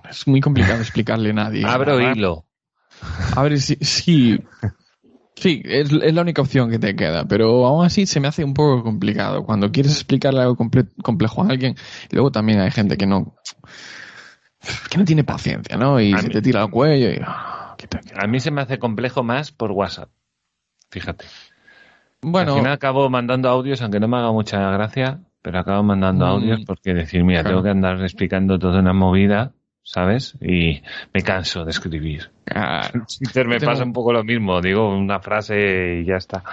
Es 0.10 0.28
muy 0.28 0.42
complicado 0.42 0.80
explicarle 0.82 1.30
a 1.30 1.34
nadie. 1.34 1.64
Abro 1.68 2.02
hilo. 2.02 2.46
A 3.36 3.44
ver, 3.44 3.62
sí, 3.62 3.78
sí, 3.82 4.40
sí 5.36 5.62
es, 5.66 5.92
la 5.92 6.24
única 6.24 6.42
opción 6.42 6.72
que 6.72 6.80
te 6.80 6.96
queda, 6.96 7.26
pero 7.26 7.68
aún 7.68 7.86
así 7.86 8.08
se 8.08 8.20
me 8.20 8.28
hace 8.28 8.44
un 8.44 8.56
poco 8.56 8.84
complicado. 8.84 9.44
Cuando 9.44 9.72
quieres 9.72 9.92
explicarle 9.92 10.42
algo 10.42 10.58
complejo 11.04 11.44
a 11.44 11.48
alguien, 11.48 11.76
luego 12.10 12.32
también 12.32 12.60
hay 12.60 12.72
gente 12.72 12.98
que 12.98 13.06
no, 13.06 13.36
que 14.90 14.98
no 14.98 15.06
tiene 15.06 15.24
paciencia, 15.24 15.78
¿no? 15.78 16.00
Y 16.00 16.18
se 16.18 16.30
te 16.30 16.42
tira 16.42 16.64
al 16.64 16.72
cuello 16.72 17.12
y... 17.12 17.20
A 18.16 18.28
mí 18.28 18.40
se 18.40 18.52
me 18.52 18.62
hace 18.62 18.80
complejo 18.80 19.24
más 19.24 19.52
por 19.52 19.72
WhatsApp. 19.72 20.10
Fíjate. 20.90 21.26
Bueno. 22.22 22.54
Al 22.54 22.60
final 22.60 22.74
acabo 22.74 23.10
mandando 23.10 23.50
audios, 23.50 23.82
aunque 23.82 24.00
no 24.00 24.08
me 24.08 24.18
haga 24.18 24.32
mucha 24.32 24.70
gracia, 24.72 25.20
pero 25.42 25.60
acabo 25.60 25.84
mandando 25.84 26.26
mm. 26.26 26.30
audios 26.30 26.62
porque 26.66 26.94
decir, 26.94 27.24
mira, 27.24 27.44
tengo 27.44 27.62
que 27.62 27.70
andar 27.70 28.02
explicando 28.02 28.58
toda 28.58 28.80
una 28.80 28.94
movida, 28.94 29.52
¿sabes? 29.84 30.38
Y 30.42 30.82
me 31.14 31.22
canso 31.22 31.66
de 31.66 31.72
escribir. 31.72 32.32
Me 33.46 33.60
pasa 33.60 33.84
un 33.84 33.94
poco 33.94 34.14
lo 34.14 34.24
mismo, 34.24 34.62
digo 34.62 34.90
una 34.90 35.20
frase 35.20 36.02
y 36.02 36.06
ya 36.06 36.16
está. 36.16 36.44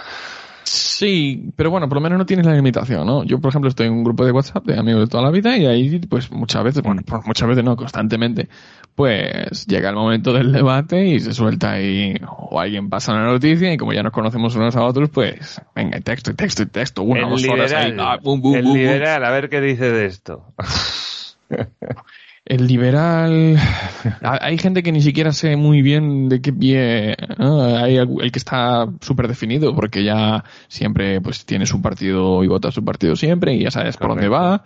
Sí, 0.72 1.50
pero 1.56 1.68
bueno, 1.68 1.88
por 1.88 1.96
lo 1.96 2.00
menos 2.00 2.16
no 2.16 2.24
tienes 2.24 2.46
la 2.46 2.54
limitación, 2.54 3.04
¿no? 3.04 3.24
Yo, 3.24 3.40
por 3.40 3.48
ejemplo, 3.48 3.68
estoy 3.68 3.88
en 3.88 3.92
un 3.92 4.04
grupo 4.04 4.24
de 4.24 4.30
WhatsApp 4.30 4.64
de 4.66 4.78
amigos 4.78 5.00
de 5.00 5.06
toda 5.08 5.24
la 5.24 5.32
vida 5.32 5.56
y 5.56 5.66
ahí, 5.66 5.98
pues 5.98 6.30
muchas 6.30 6.62
veces, 6.62 6.80
bueno, 6.84 7.02
pues, 7.04 7.26
muchas 7.26 7.48
veces 7.48 7.64
no, 7.64 7.74
constantemente, 7.74 8.48
pues 8.94 9.66
llega 9.66 9.88
el 9.88 9.96
momento 9.96 10.32
del 10.32 10.52
debate 10.52 11.04
y 11.06 11.18
se 11.18 11.32
suelta 11.32 11.72
ahí, 11.72 12.14
o 12.24 12.60
alguien 12.60 12.88
pasa 12.88 13.10
una 13.10 13.24
noticia 13.24 13.72
y 13.72 13.76
como 13.76 13.92
ya 13.92 14.04
nos 14.04 14.12
conocemos 14.12 14.54
unos 14.54 14.76
a 14.76 14.84
otros, 14.84 15.10
pues 15.10 15.60
venga, 15.74 15.98
texto, 16.02 16.30
y 16.30 16.34
texto, 16.34 16.62
y 16.62 16.66
texto, 16.66 17.02
una, 17.02 17.28
dos 17.28 17.48
horas 17.48 17.72
ahí, 17.72 17.92
ah, 17.98 18.20
el 18.22 18.72
liberal, 18.72 19.24
a 19.24 19.30
ver 19.32 19.48
qué 19.48 19.60
dice 19.60 19.90
de 19.90 20.06
esto. 20.06 20.54
el 22.50 22.66
liberal. 22.66 23.56
Hay 24.22 24.58
gente 24.58 24.82
que 24.82 24.90
ni 24.90 25.00
siquiera 25.00 25.32
sé 25.32 25.56
muy 25.56 25.82
bien 25.82 26.28
de 26.28 26.42
qué 26.42 26.52
pie. 26.52 27.16
Hay 27.38 27.96
el 27.96 28.32
que 28.32 28.38
está 28.38 28.88
súper 29.00 29.28
definido 29.28 29.74
porque 29.74 30.02
ya 30.04 30.44
siempre 30.66 31.20
pues 31.20 31.46
tiene 31.46 31.64
su 31.64 31.80
partido 31.80 32.42
y 32.42 32.48
vota 32.48 32.72
su 32.72 32.84
partido 32.84 33.14
siempre 33.14 33.54
y 33.54 33.62
ya 33.62 33.70
sabes 33.70 33.96
por 33.96 34.08
dónde 34.08 34.28
va. 34.28 34.64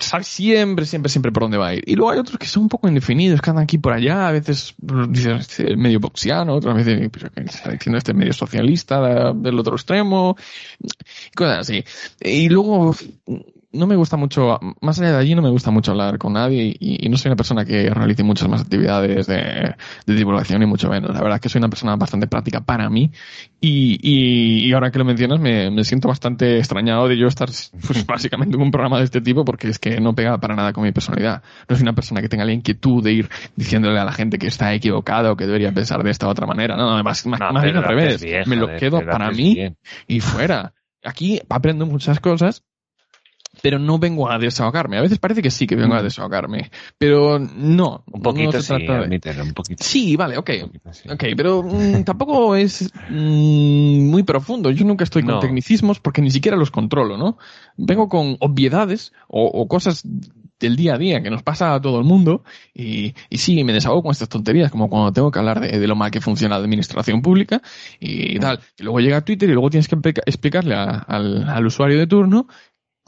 Sabes 0.00 0.28
siempre, 0.28 0.86
siempre, 0.86 1.10
siempre 1.10 1.30
por 1.32 1.42
dónde 1.42 1.58
va 1.58 1.68
a 1.68 1.74
ir. 1.74 1.84
Y 1.86 1.94
luego 1.94 2.12
hay 2.12 2.20
otros 2.20 2.38
que 2.38 2.46
son 2.46 2.64
un 2.64 2.68
poco 2.70 2.88
indefinidos, 2.88 3.42
que 3.42 3.50
andan 3.50 3.64
aquí 3.64 3.76
por 3.76 3.92
allá, 3.92 4.28
a 4.28 4.32
veces 4.32 4.74
dicen 4.78 5.32
este 5.32 5.76
medio 5.76 6.00
boxiano, 6.00 6.54
otras 6.54 6.76
veces 6.76 7.10
está 7.34 7.72
diciendo 7.72 7.98
este 7.98 8.14
medio 8.14 8.32
socialista 8.32 9.32
del 9.34 9.58
otro 9.58 9.74
extremo, 9.74 10.36
cosas 11.34 11.58
así. 11.58 11.84
Y 12.20 12.48
luego 12.48 12.94
no 13.76 13.86
me 13.86 13.96
gusta 13.96 14.16
mucho, 14.16 14.58
más 14.80 14.98
allá 14.98 15.12
de 15.12 15.18
allí 15.18 15.34
no 15.34 15.42
me 15.42 15.50
gusta 15.50 15.70
mucho 15.70 15.92
hablar 15.92 16.18
con 16.18 16.32
nadie 16.32 16.74
y, 16.78 17.08
no 17.08 17.16
soy 17.16 17.28
una 17.30 17.36
persona 17.36 17.64
que 17.64 17.90
realice 17.90 18.22
muchas 18.22 18.48
más 18.48 18.62
actividades 18.62 19.26
de, 19.26 19.74
divulgación 20.06 20.60
ni 20.60 20.66
mucho 20.66 20.88
menos. 20.88 21.12
La 21.12 21.20
verdad 21.20 21.36
es 21.36 21.40
que 21.40 21.48
soy 21.48 21.60
una 21.60 21.68
persona 21.68 21.96
bastante 21.96 22.26
práctica 22.26 22.60
para 22.60 22.88
mí 22.90 23.10
y, 23.60 24.72
ahora 24.72 24.90
que 24.90 24.98
lo 24.98 25.04
mencionas 25.04 25.40
me, 25.40 25.84
siento 25.84 26.08
bastante 26.08 26.58
extrañado 26.58 27.08
de 27.08 27.16
yo 27.16 27.26
estar 27.26 27.48
pues, 27.48 28.06
básicamente 28.06 28.56
en 28.56 28.62
un 28.62 28.70
programa 28.70 28.98
de 28.98 29.04
este 29.04 29.20
tipo 29.20 29.44
porque 29.44 29.68
es 29.68 29.78
que 29.78 30.00
no 30.00 30.14
pega 30.14 30.38
para 30.38 30.56
nada 30.56 30.72
con 30.72 30.84
mi 30.84 30.92
personalidad. 30.92 31.42
No 31.68 31.76
soy 31.76 31.82
una 31.82 31.94
persona 31.94 32.20
que 32.20 32.28
tenga 32.28 32.44
la 32.44 32.52
inquietud 32.52 33.02
de 33.02 33.12
ir 33.12 33.28
diciéndole 33.54 33.98
a 33.98 34.04
la 34.04 34.12
gente 34.12 34.38
que 34.38 34.46
está 34.46 34.74
equivocado 34.74 35.32
o 35.32 35.36
que 35.36 35.46
debería 35.46 35.72
pensar 35.72 36.02
de 36.02 36.10
esta 36.10 36.26
u 36.26 36.30
otra 36.30 36.46
manera. 36.46 36.76
No, 36.76 37.02
más, 37.02 37.26
más, 37.26 37.62
bien 37.62 37.76
al 37.76 37.84
revés. 37.84 38.24
me 38.46 38.56
lo 38.56 38.76
quedo 38.76 39.04
para 39.04 39.30
mí 39.30 39.74
y 40.06 40.20
fuera. 40.20 40.72
Aquí 41.04 41.40
aprendo 41.48 41.86
muchas 41.86 42.18
cosas 42.18 42.64
pero 43.62 43.78
no 43.78 43.98
vengo 43.98 44.30
a 44.30 44.38
desahogarme. 44.38 44.98
A 44.98 45.02
veces 45.02 45.18
parece 45.18 45.42
que 45.42 45.50
sí 45.50 45.66
que 45.66 45.76
vengo 45.76 45.94
a 45.94 46.00
mm. 46.00 46.04
desahogarme, 46.04 46.70
pero 46.98 47.38
no. 47.38 48.04
Un 48.12 48.22
poquito 48.22 48.60
sí, 48.60 48.74
un 48.74 49.54
poquito. 49.54 49.84
Sí, 49.84 50.16
vale, 50.16 50.36
ok. 50.36 50.50
Ok, 51.10 51.24
pero 51.36 51.62
mm, 51.62 52.04
tampoco 52.04 52.56
es 52.56 52.90
mm, 53.08 54.10
muy 54.10 54.22
profundo. 54.22 54.70
Yo 54.70 54.84
nunca 54.84 55.04
estoy 55.04 55.22
con 55.22 55.40
tecnicismos 55.40 56.00
porque 56.00 56.22
ni 56.22 56.30
siquiera 56.30 56.56
los 56.56 56.70
controlo, 56.70 57.16
¿no? 57.16 57.38
Vengo 57.76 58.08
con 58.08 58.36
obviedades 58.40 59.12
o, 59.28 59.66
cosas 59.68 60.02
del 60.58 60.76
día 60.76 60.94
a 60.94 60.98
día 60.98 61.22
que 61.22 61.30
nos 61.30 61.42
pasa 61.42 61.74
a 61.74 61.80
todo 61.80 61.98
el 61.98 62.04
mundo 62.04 62.42
y, 62.72 63.14
y 63.28 63.38
sí, 63.38 63.62
me 63.62 63.74
desahogo 63.74 64.02
con 64.02 64.12
estas 64.12 64.30
tonterías, 64.30 64.70
como 64.70 64.88
cuando 64.88 65.12
tengo 65.12 65.30
que 65.30 65.38
hablar 65.38 65.60
de, 65.60 65.86
lo 65.86 65.96
mal 65.96 66.10
que 66.10 66.22
funciona 66.22 66.56
la 66.56 66.62
administración 66.62 67.20
pública 67.20 67.60
y 68.00 68.38
tal. 68.38 68.60
Y 68.78 68.82
luego 68.82 69.00
llega 69.00 69.20
Twitter 69.20 69.48
y 69.50 69.52
luego 69.52 69.70
tienes 69.70 69.88
que 69.88 69.96
explicarle 70.24 70.74
al, 70.74 71.48
al 71.48 71.66
usuario 71.66 71.98
de 71.98 72.06
turno 72.06 72.48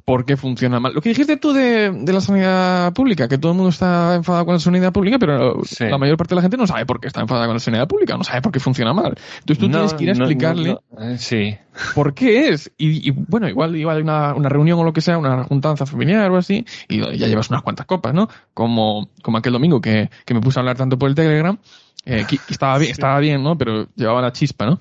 por 0.08 0.24
qué 0.24 0.38
funciona 0.38 0.80
mal. 0.80 0.94
Lo 0.94 1.02
que 1.02 1.10
dijiste 1.10 1.36
tú 1.36 1.52
de, 1.52 1.92
la 1.92 2.22
sanidad 2.22 2.94
pública, 2.94 3.28
que 3.28 3.36
todo 3.36 3.52
el 3.52 3.58
mundo 3.58 3.68
está 3.68 4.14
enfadado 4.14 4.46
con 4.46 4.54
la 4.54 4.58
sanidad 4.58 4.90
pública, 4.90 5.18
pero 5.18 5.60
la 5.80 5.98
mayor 5.98 6.16
parte 6.16 6.30
de 6.30 6.36
la 6.36 6.40
gente 6.40 6.56
no 6.56 6.66
sabe 6.66 6.86
por 6.86 6.98
qué 6.98 7.08
está 7.08 7.20
enfadada 7.20 7.46
con 7.46 7.56
la 7.56 7.60
sanidad 7.60 7.86
pública, 7.86 8.16
no 8.16 8.24
sabe 8.24 8.40
por 8.40 8.50
qué 8.50 8.58
funciona 8.58 8.94
mal. 8.94 9.18
Entonces 9.40 9.58
tú 9.58 9.68
tienes 9.68 9.92
que 9.92 10.04
ir 10.04 10.08
a 10.08 10.12
explicarle 10.14 10.78
eh, 10.98 11.16
sí. 11.18 11.58
por 11.94 12.14
qué 12.14 12.48
es. 12.48 12.72
Y, 12.78 13.10
bueno, 13.10 13.50
igual, 13.50 13.76
igual 13.76 14.00
una, 14.00 14.32
una 14.32 14.48
reunión 14.48 14.78
o 14.78 14.84
lo 14.84 14.94
que 14.94 15.02
sea, 15.02 15.18
una 15.18 15.44
juntanza 15.44 15.84
familiar 15.84 16.30
o 16.30 16.38
así, 16.38 16.64
y 16.88 17.00
ya 17.00 17.26
llevas 17.26 17.50
unas 17.50 17.60
cuantas 17.60 17.84
copas, 17.84 18.14
¿no? 18.14 18.30
Como, 18.54 19.10
como 19.20 19.36
aquel 19.36 19.52
domingo 19.52 19.82
que, 19.82 20.08
que 20.24 20.32
me 20.32 20.40
puse 20.40 20.58
a 20.58 20.60
hablar 20.60 20.78
tanto 20.78 20.98
por 20.98 21.10
el 21.10 21.14
Telegram. 21.14 21.58
Eh, 22.06 22.24
estaba 22.48 22.78
bien, 22.78 22.92
estaba 22.92 23.18
bien, 23.18 23.42
¿no? 23.42 23.58
Pero 23.58 23.88
llevaba 23.94 24.22
la 24.22 24.32
chispa, 24.32 24.64
¿no? 24.64 24.78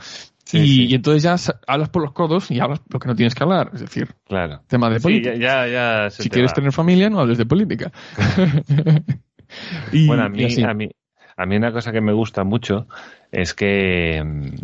Y, 0.54 0.94
entonces 0.94 1.24
ya 1.24 1.36
hablas 1.68 1.90
por 1.90 2.02
los 2.02 2.14
codos 2.14 2.52
y 2.52 2.60
hablas 2.60 2.82
lo 2.90 3.00
que 3.00 3.08
no 3.08 3.16
tienes 3.16 3.36
que 3.36 3.44
hablar. 3.44 3.72
Es 3.74 3.82
decir, 3.82 4.16
claro. 4.26 4.62
tema 4.68 4.90
de 4.90 5.00
política. 5.00 5.36
Ya, 5.36 5.68
ya, 5.68 6.10
si 6.10 6.30
quieres 6.30 6.54
tener 6.54 6.72
familia, 6.72 7.10
no 7.10 7.20
hables 7.20 7.38
de 7.38 7.46
política. 7.46 7.92
bueno, 10.08 10.24
a 10.24 10.30
mí, 10.30 10.64
a, 10.64 10.74
mí, 10.74 10.90
a 11.36 11.46
mí 11.46 11.56
una 11.56 11.72
cosa 11.72 11.92
que 11.92 12.02
me 12.02 12.14
gusta 12.14 12.44
mucho 12.44 12.88
es 13.32 13.54
que, 13.54 14.24
mm, 14.24 14.56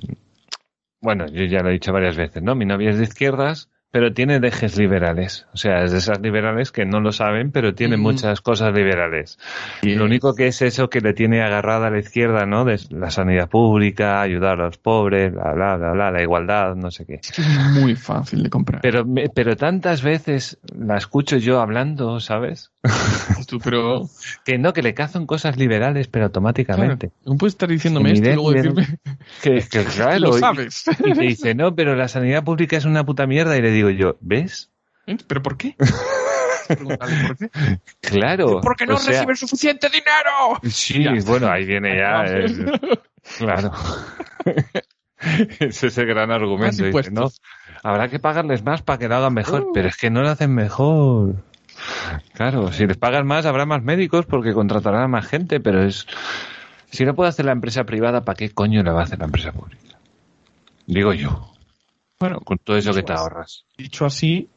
bueno, 1.01 1.27
yo 1.27 1.45
ya 1.45 1.59
lo 1.59 1.69
he 1.69 1.73
dicho 1.73 1.91
varias 1.91 2.15
veces, 2.15 2.41
¿no? 2.41 2.55
Mi 2.55 2.65
novia 2.65 2.89
es 2.89 2.97
de 2.97 3.03
izquierdas 3.03 3.69
pero 3.93 4.11
tiene 4.11 4.39
dejes 4.39 4.75
liberales. 4.75 5.45
O 5.53 5.57
sea, 5.57 5.83
es 5.83 5.91
de 5.91 5.99
esas 5.99 6.19
liberales 6.19 6.71
que 6.71 6.83
no 6.83 6.99
lo 6.99 7.11
saben, 7.11 7.51
pero 7.51 7.75
tiene 7.75 7.95
muchas 7.95 8.41
cosas 8.41 8.73
liberales. 8.73 9.37
Y 9.83 9.93
lo 9.93 10.05
único 10.05 10.33
que 10.33 10.47
es 10.47 10.63
eso 10.63 10.89
que 10.89 10.99
le 10.99 11.13
tiene 11.13 11.43
agarrada 11.43 11.87
a 11.87 11.89
la 11.91 11.99
izquierda, 11.99 12.47
¿no? 12.47 12.65
De 12.65 12.79
la 12.89 13.11
sanidad 13.11 13.49
pública, 13.49 14.19
ayudar 14.19 14.59
a 14.59 14.65
los 14.65 14.79
pobres, 14.79 15.31
bla, 15.31 15.53
bla, 15.53 15.77
bla, 15.77 15.91
bla, 15.91 16.09
la 16.09 16.23
igualdad, 16.23 16.73
no 16.73 16.89
sé 16.89 17.05
qué. 17.05 17.19
Es 17.21 17.31
que 17.33 17.43
es 17.43 17.47
muy 17.79 17.95
fácil 17.95 18.41
de 18.41 18.49
comprar. 18.49 18.81
Pero, 18.81 19.05
pero 19.35 19.55
tantas 19.57 20.01
veces 20.01 20.57
la 20.75 20.97
escucho 20.97 21.37
yo 21.37 21.61
hablando, 21.61 22.19
¿sabes? 22.19 22.72
Tú, 23.47 23.59
pero... 23.59 24.09
que 24.43 24.57
no, 24.57 24.73
que 24.73 24.81
le 24.81 24.93
cazan 24.93 25.25
cosas 25.25 25.57
liberales, 25.57 26.07
pero 26.07 26.25
automáticamente. 26.25 27.11
no 27.25 27.35
puedes 27.37 27.53
estar 27.53 27.69
diciéndome 27.69 28.11
esto 28.11 28.29
y 28.29 28.33
luego 28.33 28.51
decirme 28.51 28.99
que, 29.41 29.63
que 29.69 29.83
claro, 29.95 30.19
lo 30.19 30.33
sabes. 30.33 30.85
Y, 31.03 31.09
y, 31.09 31.13
te 31.13 31.21
dice, 31.21 31.55
no, 31.55 31.75
pero 31.75 31.95
la 31.95 32.07
sanidad 32.07 32.43
pública 32.43 32.77
es 32.77 32.85
una 32.85 33.05
puta 33.05 33.25
mierda 33.25 33.57
y 33.57 33.61
le 33.61 33.71
digo, 33.71 33.89
yo, 33.89 34.17
¿ves? 34.21 34.71
¿Eh? 35.07 35.17
¿Pero 35.27 35.41
por 35.41 35.57
qué? 35.57 35.75
¿por 36.67 37.37
qué? 37.37 37.49
Claro. 38.01 38.59
Porque 38.61 38.85
no 38.85 38.97
recibe 38.97 39.35
suficiente 39.35 39.89
dinero. 39.89 40.59
Sí, 40.69 41.05
bueno, 41.25 41.49
ahí 41.49 41.65
viene 41.65 41.97
ya. 41.97 42.25
claro. 43.37 43.71
Ese 45.59 45.87
es 45.87 45.97
el 45.97 46.05
gran 46.05 46.31
argumento. 46.31 46.83
¿no? 47.11 47.31
Habrá 47.81 48.09
que 48.09 48.19
pagarles 48.19 48.63
más 48.63 48.81
para 48.81 48.97
que 48.99 49.07
lo 49.07 49.15
hagan 49.15 49.33
mejor, 49.33 49.61
uh. 49.61 49.71
pero 49.73 49.87
es 49.87 49.97
que 49.97 50.09
no 50.09 50.21
lo 50.21 50.29
hacen 50.29 50.53
mejor. 50.53 51.35
Claro, 52.33 52.71
si 52.71 52.85
les 52.85 52.97
pagan 52.97 53.27
más 53.27 53.45
habrá 53.45 53.65
más 53.65 53.83
médicos 53.83 54.25
porque 54.25 54.53
contratarán 54.53 55.03
a 55.03 55.07
más 55.07 55.27
gente, 55.27 55.59
pero 55.59 55.83
es... 55.83 56.07
Si 56.89 57.05
no 57.05 57.15
puede 57.15 57.29
hacer 57.29 57.45
la 57.45 57.53
empresa 57.53 57.83
privada, 57.85 58.21
¿para 58.21 58.35
qué 58.35 58.49
coño 58.51 58.83
le 58.83 58.91
va 58.91 59.01
a 59.01 59.03
hacer 59.03 59.19
la 59.19 59.25
empresa 59.25 59.51
pública? 59.51 59.97
Digo 60.85 61.13
yo. 61.13 61.53
Bueno, 62.19 62.39
Con 62.39 62.57
todo 62.57 62.77
eso 62.77 62.93
que 62.93 63.03
te 63.03 63.13
ahorras. 63.13 63.65
dicho 63.77 64.05
así, 64.05 64.47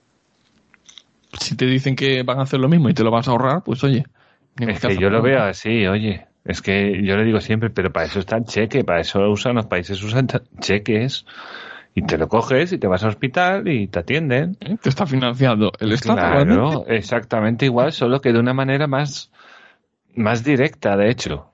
si 1.40 1.56
te 1.56 1.66
dicen 1.66 1.96
que 1.96 2.22
van 2.22 2.38
a 2.38 2.42
hacer 2.42 2.60
lo 2.60 2.68
mismo 2.68 2.88
y 2.88 2.94
te 2.94 3.02
lo 3.02 3.10
vas 3.10 3.28
a 3.28 3.32
ahorrar, 3.32 3.62
pues 3.64 3.82
oye. 3.84 4.04
Es 4.58 4.80
que 4.80 4.96
yo 4.96 5.10
lo 5.10 5.22
veo 5.22 5.42
así, 5.42 5.86
oye. 5.86 6.26
Es 6.44 6.62
que 6.62 7.02
yo 7.02 7.16
le 7.16 7.24
digo 7.24 7.40
siempre, 7.40 7.70
pero 7.70 7.92
para 7.92 8.06
eso 8.06 8.20
está 8.20 8.36
el 8.36 8.44
cheque, 8.44 8.84
para 8.84 9.00
eso 9.00 9.18
usan 9.28 9.56
los 9.56 9.66
países, 9.66 10.00
usan 10.02 10.28
cheques. 10.60 11.26
Y 11.98 12.02
te 12.02 12.18
lo 12.18 12.28
coges 12.28 12.74
y 12.74 12.78
te 12.78 12.86
vas 12.86 13.02
al 13.04 13.08
hospital 13.08 13.66
y 13.68 13.86
te 13.86 14.00
atienden. 14.00 14.58
¿eh? 14.60 14.76
Te 14.82 14.90
está 14.90 15.06
financiando 15.06 15.72
el 15.80 15.92
Estado. 15.92 16.18
Claro, 16.18 16.84
exactamente 16.88 17.64
igual, 17.64 17.90
solo 17.90 18.20
que 18.20 18.34
de 18.34 18.38
una 18.38 18.52
manera 18.52 18.86
más, 18.86 19.32
más 20.14 20.44
directa, 20.44 20.94
de 20.94 21.08
hecho. 21.10 21.50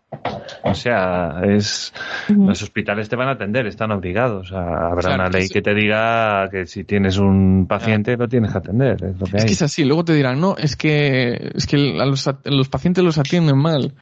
O 0.65 0.75
sea, 0.75 1.43
es 1.45 1.95
los 2.29 2.61
hospitales 2.61 3.09
te 3.09 3.15
van 3.15 3.29
a 3.29 3.33
atender, 3.33 3.67
están 3.69 3.93
obligados. 3.93 4.53
Habrá 4.53 5.01
Claro 5.01 5.15
una 5.15 5.29
ley 5.29 5.49
que 5.49 5.63
te 5.63 5.75
diga 5.75 6.49
que 6.51 6.67
si 6.67 6.83
tienes 6.83 7.19
un 7.19 7.67
paciente 7.69 8.17
lo 8.17 8.27
tienes 8.29 8.51
que 8.51 8.59
atender. 8.59 8.95
Es 9.05 9.19
lo 9.21 9.27
que 9.27 9.37
Es 9.37 9.43
hay. 9.43 9.47
que 9.47 9.53
es 9.55 9.63
así, 9.63 9.85
luego 9.85 10.05
te 10.05 10.13
dirán, 10.13 10.41
no, 10.41 10.57
es 10.59 10.75
que, 10.77 11.53
es 11.55 11.67
que 11.69 11.99
a 12.01 12.05
los, 12.05 12.29
los 12.45 12.69
pacientes 12.69 13.03
los 13.05 13.17
atienden 13.17 13.57
mal. 13.59 13.95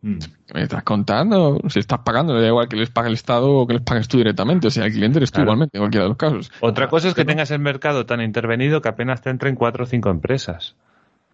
Mm. 0.00 0.18
¿Me 0.54 0.62
estás 0.62 0.82
contando? 0.84 1.58
Si 1.68 1.80
estás 1.80 1.98
pagando, 2.00 2.34
le 2.34 2.40
da 2.42 2.46
igual 2.48 2.68
que 2.68 2.76
les 2.76 2.88
pague 2.90 3.08
el 3.08 3.14
Estado 3.14 3.50
o 3.50 3.66
que 3.66 3.74
les 3.74 3.82
pagues 3.82 4.06
tú 4.08 4.16
directamente. 4.18 4.68
O 4.68 4.70
sea, 4.70 4.86
el 4.86 4.92
cliente 4.92 5.18
eres 5.18 5.30
tú 5.32 5.36
Claro. 5.36 5.48
igualmente, 5.48 5.76
en 5.78 5.82
cualquiera 5.82 6.04
de 6.04 6.08
los 6.10 6.16
casos. 6.18 6.52
Otra 6.60 6.88
cosa 6.88 7.08
es 7.08 7.14
que 7.14 7.22
Pero- 7.24 7.34
tengas 7.34 7.50
el 7.50 7.58
mercado 7.58 8.06
tan 8.06 8.20
intervenido 8.20 8.80
que 8.80 8.88
apenas 8.88 9.22
te 9.22 9.30
entren 9.30 9.54
cuatro 9.56 9.84
o 9.84 9.86
cinco 9.86 10.10
empresas. 10.10 10.76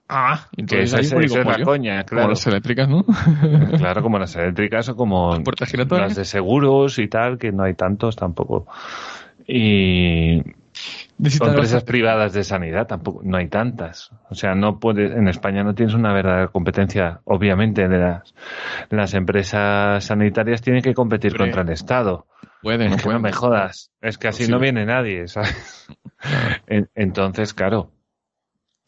Ah, 0.09 0.49
Que 0.55 0.61
entonces 0.63 0.93
ahí 0.95 1.01
es, 1.01 1.07
es 1.13 1.31
esa 1.33 1.41
es 1.41 1.47
la 1.59 1.65
coña, 1.65 1.97
Como 2.05 2.07
claro. 2.09 2.29
las 2.31 2.47
eléctricas, 2.47 2.89
¿no? 2.89 3.05
Claro, 3.79 4.03
como 4.03 4.19
las 4.19 4.35
eléctricas 4.37 4.89
o 4.91 4.97
como 4.97 5.43
Puertas 5.43 5.71
giratorias. 5.71 6.09
las 6.11 6.17
de 6.17 6.25
seguros 6.27 6.99
y 6.99 7.09
tal, 7.09 7.39
que 7.39 7.53
no 7.53 7.63
hay 7.65 7.75
tantos 7.75 8.15
tampoco. 8.17 8.67
Y 9.47 10.43
Empresas 11.23 11.85
privadas 11.85 12.33
de 12.33 12.43
sanidad 12.45 12.87
tampoco, 12.87 13.21
no 13.25 13.37
hay 13.37 13.49
tantas. 13.49 14.11
O 14.31 14.35
sea, 14.35 14.55
no 14.55 14.79
puedes, 14.81 15.13
en 15.13 15.29
España 15.29 15.63
no 15.63 15.75
tienes 15.75 15.95
una 15.95 16.13
verdadera 16.13 16.49
competencia, 16.49 17.21
obviamente, 17.25 17.87
de 17.89 17.99
las, 17.99 18.35
las 18.91 19.15
empresas 19.15 20.05
sanitarias 20.05 20.61
tienen 20.61 20.83
que 20.83 20.93
competir 20.93 21.37
contra 21.37 21.63
el 21.63 21.71
Estado. 21.71 22.27
Puede, 22.63 22.89
no 22.89 22.97
Es 22.97 23.03
que 23.03 23.05
puede. 23.05 23.17
no 23.19 23.23
me 23.23 23.33
jodas. 23.33 23.91
Es 24.01 24.19
que 24.19 24.29
así 24.29 24.45
Sí. 24.47 24.51
no 24.51 24.59
viene 24.59 24.85
nadie, 24.87 25.29
¿sabes? 25.29 25.87
En- 26.67 26.89
Entonces, 26.95 27.55
claro. 27.55 27.91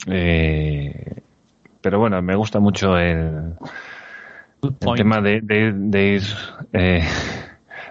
Eh, 0.07 1.21
pero 1.81 1.99
bueno, 1.99 2.21
me 2.23 2.35
gusta 2.37 2.59
mucho 2.61 2.97
el, 2.99 3.55
el 4.63 4.95
tema 4.97 5.21
de, 5.21 5.41
de- 5.43 5.73
de 5.75 6.05
ir 6.07 6.23
eh, 6.73 7.05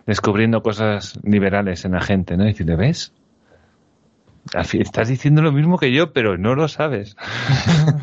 descubriendo 0.06 0.62
cosas 0.62 1.20
liberales 1.24 1.86
en 1.86 1.94
la 1.94 2.02
gente, 2.02 2.36
¿no? 2.38 2.44
Y 2.44 2.48
decirle, 2.48 2.76
¿ves? 2.76 3.14
Estás 4.54 5.08
diciendo 5.08 5.42
lo 5.42 5.52
mismo 5.52 5.78
que 5.78 5.92
yo, 5.92 6.14
pero 6.14 6.38
no 6.38 6.56
lo 6.56 6.68
sabes. 6.68 7.16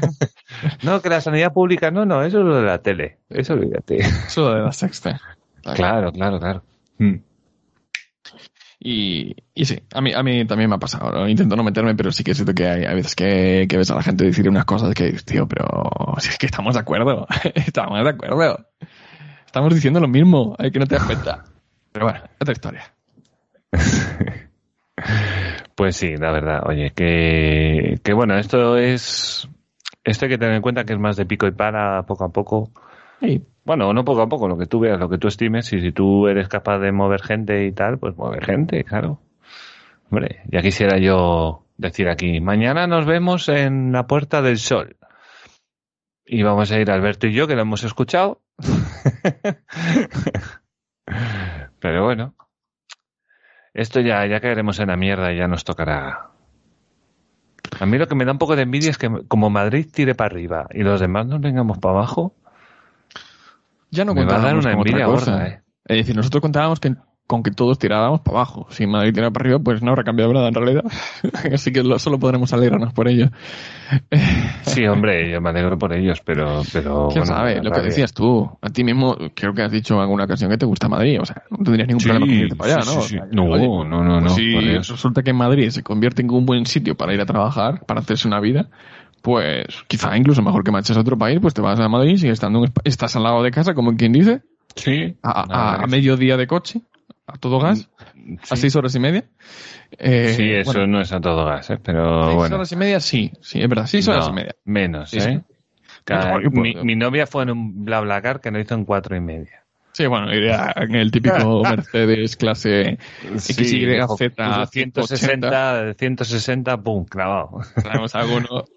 no, 0.83 1.01
que 1.01 1.09
la 1.09 1.21
sanidad 1.21 1.53
pública, 1.53 1.91
no, 1.91 2.05
no, 2.05 2.23
eso 2.25 2.41
es 2.41 2.45
lo 2.45 2.57
de 2.57 2.63
la 2.63 2.79
tele. 2.79 3.19
Eso 3.31 3.55
olvídate. 3.55 3.99
Eso 3.99 4.53
de 4.53 4.63
la 4.63 4.73
sexta. 4.73 5.21
Claro, 5.77 6.11
claro, 6.11 6.41
claro. 6.41 6.65
Mm. 6.99 7.19
Y, 8.81 9.37
y 9.55 9.65
sí, 9.65 9.81
a 9.95 10.01
mí, 10.01 10.13
a 10.13 10.25
mí 10.25 10.45
también 10.45 10.69
me 10.69 10.75
ha 10.75 10.79
pasado. 10.81 11.29
Intento 11.29 11.55
no 11.55 11.63
meterme, 11.63 11.95
pero 11.95 12.11
sí 12.11 12.25
que 12.25 12.35
siento 12.35 12.53
que 12.53 12.67
hay, 12.67 12.85
hay 12.85 12.97
veces 12.97 13.15
que, 13.15 13.67
que 13.69 13.77
ves 13.77 13.89
a 13.93 13.95
la 13.95 14.03
gente 14.03 14.25
decir 14.25 14.49
unas 14.49 14.65
cosas 14.65 14.93
que 14.93 15.05
dices, 15.05 15.25
tío, 15.25 15.47
pero 15.47 15.65
si 16.19 16.31
es 16.31 16.39
que 16.39 16.47
estamos 16.47 16.75
de 16.75 16.81
acuerdo. 16.81 17.29
estamos 17.55 18.03
de 18.03 18.11
acuerdo. 18.11 18.67
Estamos 19.47 19.73
diciendo 19.73 20.01
lo 20.01 20.09
mismo. 20.09 20.57
Hay 20.59 20.73
que 20.73 20.81
no 20.81 20.87
te 20.87 20.97
das 20.97 21.05
cuenta. 21.05 21.45
Pero 21.93 22.07
bueno, 22.07 22.23
otra 22.41 22.53
historia. 22.53 22.93
Pues 25.75 25.97
sí, 25.97 26.17
la 26.17 26.33
verdad. 26.33 26.63
Oye, 26.67 26.93
que, 26.95 27.99
que 28.03 28.13
bueno, 28.13 28.37
esto 28.37 28.77
es. 28.77 29.49
Esto 30.05 30.25
hay 30.25 30.31
que 30.31 30.39
tener 30.39 30.55
en 30.55 30.63
cuenta 30.63 30.85
que 30.85 30.93
es 30.93 30.99
más 30.99 31.17
de 31.17 31.27
pico 31.27 31.47
y 31.47 31.53
para, 31.53 32.03
poco 32.05 32.25
a 32.25 32.31
poco. 32.31 32.71
Sí, 33.21 33.43
Bueno, 33.65 33.93
no 33.93 34.05
poco 34.05 34.23
a 34.23 34.29
poco, 34.29 34.49
lo 34.49 34.59
que 34.59 34.67
tú 34.67 34.81
veas, 34.81 34.99
lo 34.99 35.09
que 35.09 35.19
tú 35.19 35.29
estimes. 35.29 35.73
Y 35.73 35.81
si 35.81 35.93
tú 35.93 36.27
eres 36.27 36.49
capaz 36.49 36.79
de 36.81 36.93
mover 36.93 37.23
gente 37.23 37.65
y 37.65 37.73
tal, 37.73 37.99
pues 37.99 38.17
mueve 38.17 38.45
gente, 38.45 38.83
claro. 38.85 39.21
Hombre, 40.11 40.43
ya 40.51 40.61
quisiera 40.61 40.99
yo 40.99 41.65
decir 41.77 42.09
aquí, 42.09 42.41
mañana 42.41 42.87
nos 42.87 43.07
vemos 43.07 43.49
en 43.49 43.93
la 43.93 44.07
Puerta 44.07 44.43
del 44.43 44.59
Sol. 44.59 44.97
Y 46.25 46.43
vamos 46.43 46.71
a 46.73 46.79
ir 46.79 46.91
Alberto 46.91 47.27
y 47.27 47.33
yo, 47.33 47.47
que 47.47 47.55
lo 47.55 47.63
hemos 47.63 47.85
escuchado. 47.85 48.41
Pero 51.81 52.05
bueno, 52.05 52.35
esto 53.75 54.01
ya, 54.01 54.27
ya 54.27 54.41
caeremos 54.41 54.79
en 54.79 54.89
la 54.89 54.97
mierda 54.97 55.33
y 55.33 55.39
ya 55.39 55.49
nos 55.49 55.65
tocará. 55.65 56.31
A 57.81 57.87
mí 57.87 57.99
lo 57.99 58.07
que 58.07 58.15
me 58.15 58.25
da 58.25 58.33
un 58.33 58.39
poco 58.39 58.57
de 58.57 58.63
envidia 58.63 58.91
es 58.91 58.99
que 58.99 59.11
como 59.29 59.51
Madrid 59.51 59.87
tire 59.93 60.15
para 60.15 60.35
arriba 60.35 60.67
y 60.73 60.83
los 60.83 61.01
demás 61.01 61.27
nos 61.27 61.41
vengamos 61.41 61.79
para 61.79 61.95
abajo, 61.97 62.35
Ya 63.91 64.05
no 64.05 64.15
me 64.15 64.25
va 64.25 64.37
a 64.37 64.41
dar 64.41 64.57
una 64.57 64.73
envidia 64.73 65.07
gorda, 65.07 65.47
¿eh? 65.47 65.63
Es 65.85 65.99
decir, 65.99 66.17
nosotros 66.17 66.41
contábamos 66.41 66.81
que, 66.81 66.95
con 67.33 67.43
que 67.43 67.51
todos 67.51 67.79
tirábamos 67.79 68.21
para 68.21 68.37
abajo. 68.39 68.67
Si 68.71 68.87
Madrid 68.87 69.13
tirara 69.15 69.31
para 69.31 69.45
arriba, 69.47 69.59
pues 69.59 69.83
no 69.83 69.91
habrá 69.91 70.05
cambiado 70.05 70.33
nada 70.35 70.49
en 70.49 70.55
realidad. 70.55 70.85
Así 71.53 71.73
que 71.73 71.83
lo- 71.83 71.99
solo 71.99 72.19
podremos 72.19 72.53
alegrarnos 72.53 72.93
por 72.93 73.09
ello. 73.09 73.31
Sí, 74.63 74.87
hombre, 74.87 75.31
yo 75.31 75.41
me 75.41 75.51
alegro 75.51 75.77
por 75.79 75.93
ellos, 75.93 76.21
pero... 76.25 76.63
pero 76.73 77.09
¿Quién 77.11 77.25
bueno, 77.25 77.27
sabe? 77.27 77.63
Lo 77.63 77.71
que 77.73 77.81
decías 77.81 78.13
tú. 78.15 78.49
A 78.63 78.71
ti 78.71 78.85
mismo, 78.85 79.17
creo 79.35 79.53
que 79.55 79.63
has 79.63 79.73
dicho 79.73 79.95
en 79.95 80.01
alguna 80.01 80.25
ocasión 80.25 80.51
que 80.51 80.57
te 80.57 80.65
gusta 80.67 80.89
Madrid. 80.89 81.21
O 81.21 81.25
sea, 81.27 81.43
no 81.51 81.59
tendrías 81.59 81.89
ningún 81.89 82.01
Sí, 82.01 82.09
problema 82.09 82.27
con 82.27 82.37
irte 82.43 82.57
para 82.57 82.75
allá, 82.75 82.83
sí, 82.85 82.95
¿no? 82.95 83.03
sí, 83.03 83.09
sí. 83.09 83.17
O 83.17 83.21
sea, 83.21 83.29
que, 83.31 83.37
No, 83.37 83.45
oye, 83.45 83.67
no, 83.69 83.85
no, 84.05 84.21
pues 84.21 84.23
no, 84.23 84.29
Si 84.31 84.93
resulta 84.93 85.23
que 85.23 85.31
en 85.31 85.37
Madrid 85.37 85.69
se 85.71 85.83
convierte 85.83 86.23
en 86.23 86.31
un 86.31 86.47
buen 86.47 86.65
sitio 86.67 86.95
para 86.97 87.13
ir 87.13 87.21
a 87.21 87.27
trabajar, 87.27 87.85
para 87.87 88.01
hacerse 88.01 88.29
una 88.29 88.41
vida, 88.41 88.69
pues 89.21 89.67
quizá 89.89 90.17
incluso 90.17 90.43
mejor 90.43 90.65
que 90.65 90.71
marches 90.71 90.97
a 90.97 91.01
otro 91.01 91.19
país, 91.19 91.39
pues 91.41 91.55
te 91.55 91.61
vas 91.61 91.79
a 91.79 91.89
Madrid, 91.89 92.17
sigues 92.17 92.35
estando 92.35 92.65
en 92.65 92.73
estás 92.85 93.15
al 93.17 93.25
lado 93.25 93.43
de 93.43 93.51
casa, 93.51 93.75
como 93.75 93.97
quien 93.97 94.13
dice, 94.13 94.43
Sí, 94.75 95.17
a, 95.23 95.43
a, 95.43 95.75
a 95.75 95.79
que 95.81 95.87
medio 95.89 96.17
día 96.17 96.37
de 96.39 96.47
coche, 96.47 96.81
a 97.27 97.39
todo 97.39 97.59
gas, 97.61 97.89
a 98.51 98.57
sí. 98.57 98.63
seis 98.63 98.77
horas 98.77 98.95
y 98.95 99.01
media. 99.01 99.25
Eh, 99.99 100.35
Sí, 100.37 100.51
eso 100.53 100.73
bueno, 100.73 100.87
no 100.87 101.01
es 101.01 101.13
a 101.13 101.21
todo 101.21 101.45
gas, 101.45 101.71
¿eh? 101.71 101.79
pero 101.83 102.25
seis 102.25 102.37
bueno. 102.37 102.57
horas 102.57 102.73
y 102.73 102.77
media, 102.77 103.01
sí, 103.01 103.33
sí, 103.41 103.61
es 103.61 103.69
verdad, 103.69 103.87
seis 103.87 104.07
horas 104.09 104.29
y 104.29 104.33
media. 104.33 104.55
Menos, 104.65 105.11
Sí, 105.11 105.19
¿eh? 105.19 105.41
Cada- 106.05 106.25
Mejor 106.37 106.43
que 106.75 106.85
mi, 106.85 106.97
novia 106.97 107.27
fue 107.27 107.45
en 107.45 107.51
un 107.51 107.85
BlaBlaCar 107.85 108.41
que 108.41 108.51
lo 108.51 108.59
hizo 108.61 108.75
en 108.75 108.85
cuatro 108.85 109.17
y 109.17 109.21
media. 109.21 109.63
Sí, 109.93 110.07
bueno, 110.07 110.35
iría 110.35 110.73
en 110.77 110.95
el 110.95 111.11
típico 111.11 111.63
Mercedes 111.69 112.37
clase 112.37 112.99
XYZ 113.37 114.35
puso 114.35 114.67
160, 114.67 115.95
160, 115.95 116.83
pum, 116.83 117.05
clavado. 117.05 117.61
Traemos 117.83 118.15
alguno. 118.15 118.65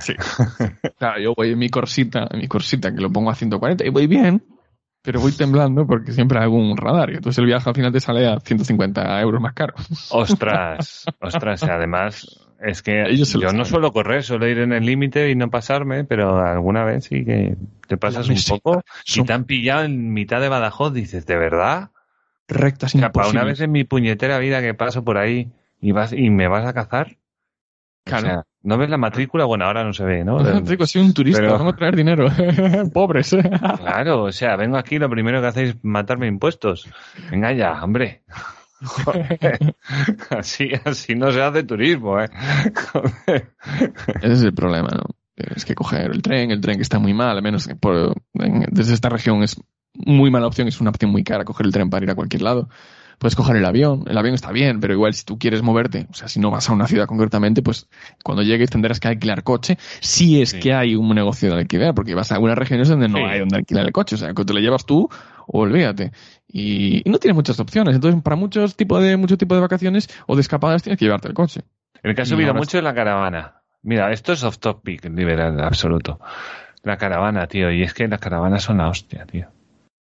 Sí. 0.00 0.14
Claro, 0.96 1.20
yo 1.20 1.34
voy 1.34 1.50
en 1.50 1.58
mi 1.58 1.68
corsita, 1.70 2.28
en 2.30 2.38
mi 2.38 2.46
corsita 2.46 2.94
que 2.94 3.00
lo 3.00 3.10
pongo 3.10 3.30
a 3.30 3.34
140 3.34 3.84
y 3.84 3.88
voy 3.88 4.06
bien, 4.06 4.44
pero 5.08 5.20
voy 5.20 5.32
temblando 5.32 5.86
porque 5.86 6.12
siempre 6.12 6.38
hago 6.38 6.54
un 6.54 6.76
radar 6.76 7.08
y 7.08 7.14
entonces 7.14 7.38
el 7.38 7.46
viaje 7.46 7.66
al 7.66 7.74
final 7.74 7.90
te 7.90 7.98
sale 7.98 8.26
a 8.26 8.40
150 8.40 9.22
euros 9.22 9.40
más 9.40 9.54
caro. 9.54 9.72
Ostras, 10.10 11.06
ostras, 11.22 11.62
además 11.62 12.46
es 12.60 12.82
que 12.82 13.04
Ellos 13.04 13.32
yo 13.32 13.40
no 13.40 13.48
saben. 13.48 13.64
suelo 13.64 13.92
correr, 13.94 14.22
suelo 14.22 14.46
ir 14.46 14.58
en 14.58 14.74
el 14.74 14.84
límite 14.84 15.30
y 15.30 15.34
no 15.34 15.48
pasarme, 15.48 16.04
pero 16.04 16.44
alguna 16.44 16.84
vez 16.84 17.04
sí 17.04 17.24
que 17.24 17.56
te 17.86 17.96
pasas 17.96 18.28
un 18.28 18.36
poco 18.50 18.82
y 19.06 19.24
te 19.24 19.32
han 19.32 19.44
pillado 19.44 19.84
en 19.84 20.12
mitad 20.12 20.42
de 20.42 20.50
Badajoz, 20.50 20.92
dices, 20.92 21.24
¿de 21.24 21.38
verdad? 21.38 21.90
rectas 22.46 22.94
O 22.94 22.98
sea, 22.98 23.10
para 23.10 23.28
una 23.28 23.44
vez 23.44 23.62
en 23.62 23.72
mi 23.72 23.84
puñetera 23.84 24.38
vida 24.38 24.60
que 24.60 24.74
paso 24.74 25.04
por 25.04 25.16
ahí 25.16 25.50
y 25.80 25.92
vas 25.92 26.12
y 26.12 26.28
me 26.28 26.48
vas 26.48 26.66
a 26.66 26.74
cazar. 26.74 27.16
Claro. 28.04 28.26
O 28.26 28.30
sea, 28.30 28.46
¿no 28.62 28.76
ves 28.78 28.90
la 28.90 28.96
matrícula? 28.98 29.44
Bueno, 29.44 29.64
ahora 29.64 29.84
no 29.84 29.92
se 29.92 30.04
ve, 30.04 30.24
¿no? 30.24 30.38
Soy 30.86 31.02
un 31.02 31.14
turista, 31.14 31.40
Pero- 31.40 31.58
vengo 31.58 31.70
a 31.70 31.76
traer 31.76 31.96
dinero. 31.96 32.26
Pobres. 32.92 33.36
Claro, 33.78 34.24
o 34.24 34.32
sea, 34.32 34.56
vengo 34.56 34.76
aquí, 34.76 34.98
lo 34.98 35.08
primero 35.08 35.40
que 35.40 35.46
hacéis 35.46 35.70
es 35.70 35.76
matarme 35.82 36.26
impuestos. 36.26 36.88
Venga 37.30 37.52
ya, 37.52 37.82
hombre. 37.82 38.22
Joder. 38.80 39.74
Así, 40.30 40.70
así 40.84 41.14
no 41.16 41.32
se 41.32 41.42
hace 41.42 41.64
turismo, 41.64 42.20
¿eh? 42.20 42.28
Joder. 42.92 43.50
Ese 44.22 44.32
es 44.32 44.42
el 44.42 44.54
problema, 44.54 44.88
¿no? 44.92 45.02
Tienes 45.34 45.64
que 45.64 45.74
coger 45.74 46.10
el 46.12 46.22
tren, 46.22 46.50
el 46.50 46.60
tren 46.60 46.76
que 46.76 46.82
está 46.82 46.98
muy 46.98 47.14
mal, 47.14 47.36
al 47.36 47.42
menos 47.42 47.66
que 47.66 47.74
por, 47.76 48.14
en- 48.34 48.66
desde 48.70 48.94
esta 48.94 49.08
región 49.08 49.42
es 49.42 49.60
muy 49.94 50.30
mala 50.30 50.46
opción, 50.46 50.68
es 50.68 50.80
una 50.80 50.90
opción 50.90 51.10
muy 51.10 51.24
cara 51.24 51.44
coger 51.44 51.66
el 51.66 51.72
tren 51.72 51.90
para 51.90 52.04
ir 52.04 52.10
a 52.10 52.14
cualquier 52.14 52.42
lado. 52.42 52.68
Puedes 53.18 53.34
coger 53.34 53.56
el 53.56 53.64
avión, 53.64 54.04
el 54.06 54.16
avión 54.16 54.34
está 54.34 54.52
bien, 54.52 54.78
pero 54.80 54.94
igual 54.94 55.12
si 55.12 55.24
tú 55.24 55.38
quieres 55.38 55.62
moverte, 55.62 56.06
o 56.10 56.14
sea, 56.14 56.28
si 56.28 56.38
no 56.38 56.50
vas 56.50 56.70
a 56.70 56.72
una 56.72 56.86
ciudad 56.86 57.06
concretamente, 57.06 57.62
pues 57.62 57.88
cuando 58.22 58.42
llegues 58.42 58.70
tendrás 58.70 59.00
que 59.00 59.08
alquilar 59.08 59.42
coche, 59.42 59.76
si 60.00 60.40
es 60.40 60.50
Sí. 60.50 60.60
que 60.60 60.72
hay 60.72 60.94
un 60.94 61.12
negocio 61.14 61.52
de 61.52 61.60
alquiler, 61.60 61.94
porque 61.94 62.14
vas 62.14 62.30
a 62.30 62.36
algunas 62.36 62.56
regiones 62.56 62.88
donde 62.88 63.08
no 63.08 63.18
Sí. 63.18 63.24
hay 63.24 63.40
donde 63.40 63.56
alquilar 63.56 63.86
el 63.86 63.92
coche, 63.92 64.14
o 64.14 64.18
sea, 64.18 64.32
que 64.34 64.44
te 64.44 64.52
lo 64.54 64.60
llevas 64.60 64.86
tú 64.86 65.08
olvídate. 65.48 66.12
Y, 66.46 67.02
y 67.04 67.10
no 67.10 67.18
tienes 67.18 67.34
muchas 67.34 67.58
opciones, 67.60 67.94
entonces 67.94 68.20
para 68.22 68.36
muchos 68.36 68.76
tipos 68.76 69.02
de, 69.02 69.16
muchos 69.16 69.38
tipos 69.38 69.56
de 69.56 69.62
vacaciones 69.62 70.08
o 70.26 70.34
de 70.34 70.42
escapadas 70.42 70.82
tienes 70.82 70.98
que 70.98 71.04
llevarte 71.06 71.28
el 71.28 71.34
coche. 71.34 71.62
El 72.02 72.14
que 72.14 72.22
ha 72.22 72.26
subido 72.26 72.54
mucho 72.54 72.78
es 72.78 72.84
la 72.84 72.94
caravana. 72.94 73.54
Mira, 73.82 74.12
esto 74.12 74.32
es 74.32 74.44
off 74.44 74.58
topic 74.58 75.04
liberal 75.06 75.60
absoluto. 75.60 76.20
La 76.82 76.96
caravana, 76.96 77.46
tío, 77.46 77.70
y 77.70 77.82
es 77.82 77.94
que 77.94 78.06
las 78.08 78.20
caravanas 78.20 78.62
son 78.62 78.78
la 78.78 78.88
hostia, 78.88 79.26
tío. 79.26 79.48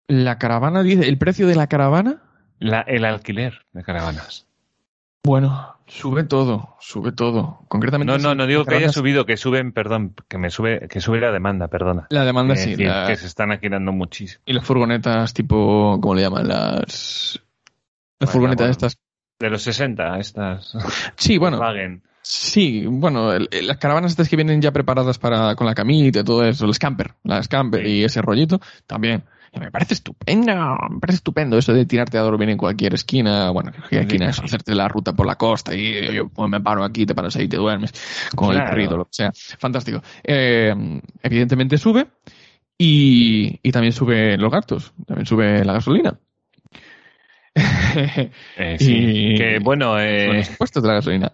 La 0.08 0.38
caravana 0.38 0.82
dice, 0.82 1.08
¿el 1.08 1.18
precio 1.18 1.46
de 1.46 1.54
la 1.54 1.66
caravana? 1.66 2.22
La, 2.58 2.80
el 2.82 3.04
alquiler 3.04 3.62
de 3.72 3.82
caravanas. 3.82 4.46
Bueno, 5.24 5.76
sube 5.86 6.22
todo, 6.24 6.76
sube 6.80 7.10
todo. 7.12 7.60
Concretamente. 7.68 8.12
No, 8.12 8.18
no, 8.18 8.34
no 8.36 8.46
digo 8.46 8.64
que 8.64 8.76
haya 8.76 8.92
subido, 8.92 9.26
que 9.26 9.36
suben, 9.36 9.72
perdón, 9.72 10.14
que 10.28 10.38
me 10.38 10.50
sube, 10.50 10.86
que 10.88 11.00
sube 11.00 11.20
la 11.20 11.32
demanda, 11.32 11.66
perdona. 11.68 12.06
La 12.10 12.24
demanda 12.24 12.54
sí. 12.56 12.76
la- 12.76 13.06
que 13.08 13.16
se 13.16 13.26
están 13.26 13.50
alquilando 13.50 13.92
muchísimo. 13.92 14.40
Y 14.46 14.52
las 14.52 14.64
furgonetas 14.64 15.34
tipo, 15.34 15.98
¿cómo 16.00 16.14
le 16.14 16.22
llaman? 16.22 16.46
Las... 16.46 17.40
Las 18.18 18.28
Bueno, 18.28 18.32
furgonetas 18.32 18.66
bueno. 18.66 18.70
estas. 18.70 18.98
De 19.40 19.50
los 19.50 19.62
60, 19.62 20.18
estas. 20.18 20.72
Sí, 21.16 21.36
bueno, 21.38 21.58
Volkswagen. 21.58 22.02
sí, 22.22 22.86
bueno, 22.86 23.32
el- 23.32 23.48
el- 23.50 23.66
las 23.66 23.76
caravanas 23.78 24.12
estas 24.12 24.28
que 24.28 24.36
vienen 24.36 24.62
ya 24.62 24.70
preparadas 24.72 25.18
para 25.18 25.54
con 25.56 25.66
la 25.66 25.74
camita 25.74 26.20
y 26.20 26.24
todo 26.24 26.44
eso, 26.44 26.66
los 26.66 26.78
camper, 26.78 27.14
las 27.24 27.48
camper 27.48 27.82
Sí. 27.84 27.88
y 27.90 28.04
ese 28.04 28.22
rollito, 28.22 28.60
también. 28.86 29.24
Me 29.60 29.70
parece 29.70 29.94
estupendo, 29.94 30.52
me 30.90 31.00
parece 31.00 31.16
estupendo 31.16 31.56
eso 31.58 31.72
de 31.72 31.86
tirarte 31.86 32.18
a 32.18 32.22
dormir 32.22 32.50
en 32.50 32.58
cualquier 32.58 32.94
esquina, 32.94 33.50
bueno, 33.50 33.72
que 33.88 34.00
esquina 34.00 34.28
es 34.30 34.38
hacerte 34.40 34.74
la 34.74 34.86
ruta 34.88 35.12
por 35.14 35.26
la 35.26 35.36
costa 35.36 35.74
y 35.74 36.14
yo 36.14 36.28
pues, 36.28 36.50
me 36.50 36.60
paro 36.60 36.84
aquí, 36.84 37.06
te 37.06 37.14
paras 37.14 37.36
ahí 37.36 37.44
y 37.44 37.48
te 37.48 37.56
duermes 37.56 37.92
con 38.34 38.50
el 38.54 38.62
perrito, 38.64 38.96
lo 38.96 39.04
que 39.04 39.12
sea. 39.12 39.32
Fantástico. 39.58 40.02
Eh, 40.22 40.74
evidentemente 41.22 41.78
sube 41.78 42.06
y, 42.78 43.58
y 43.62 43.72
también 43.72 43.92
sube 43.92 44.36
los 44.36 44.50
gastos, 44.52 44.92
también 45.06 45.26
sube 45.26 45.64
la 45.64 45.72
gasolina. 45.74 46.18
Eh, 48.58 48.76
sí. 48.78 48.94
Y- 48.94 49.38
Que 49.38 49.58
bueno, 49.58 49.98
eh, 49.98 50.44
de 50.44 50.86
la 50.86 50.94
gasolina. 50.94 51.32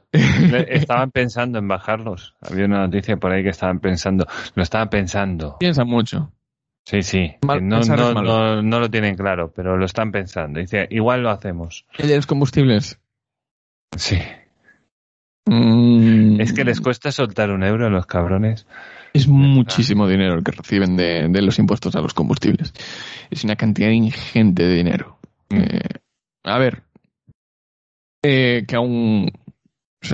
estaban 0.69 1.11
pensando 1.11 1.59
en 1.59 1.66
bajarlos. 1.66 2.35
Había 2.40 2.66
una 2.66 2.78
noticia 2.86 3.16
por 3.16 3.32
ahí 3.32 3.43
que 3.43 3.49
estaban 3.49 3.81
pensando, 3.81 4.27
lo 4.55 4.62
estaban 4.62 4.89
pensando. 4.89 5.57
Piensa 5.59 5.85
mucho. 5.85 6.31
Sí, 6.85 7.03
sí. 7.03 7.35
Mal- 7.43 7.67
no, 7.67 7.81
no, 7.81 8.13
no, 8.15 8.63
no 8.63 8.81
lo 8.81 8.91
tienen 8.91 9.15
claro, 9.17 9.53
pero 9.55 9.77
lo 9.77 9.85
están 9.87 10.11
pensando. 10.11 10.59
Dice, 10.61 10.87
igual 10.91 11.23
lo 11.23 11.31
hacemos. 11.31 11.87
El 11.97 12.09
de 12.09 12.17
los 12.17 12.27
combustibles. 12.27 12.99
Sí. 13.97 14.19
Mm, 15.47 16.41
Es 16.41 16.53
que 16.53 16.65
les 16.65 16.81
cuesta 16.81 17.13
soltar 17.13 17.51
un 17.51 17.63
euro 17.63 17.87
a 17.87 17.91
los 17.91 18.07
cabrones. 18.07 18.67
Es 19.13 19.29
muchísimo 19.29 20.09
dinero 20.09 20.35
el 20.35 20.43
que 20.45 20.53
reciben 20.53 20.97
de, 20.97 21.29
de 21.29 21.43
los 21.43 21.59
impuestos 21.59 21.95
a 21.97 22.01
los 22.01 22.15
combustibles. 22.15 22.73
Es 23.31 23.45
una 23.45 23.57
cantidad 23.57 23.91
ingente 23.91 24.63
de 24.65 24.75
dinero. 24.75 25.19
Mm. 25.51 25.57
Eh, 25.59 25.81
a 26.45 26.59
ver, 26.59 26.83
eh, 28.25 28.65
que 28.67 28.77
aún 28.77 29.31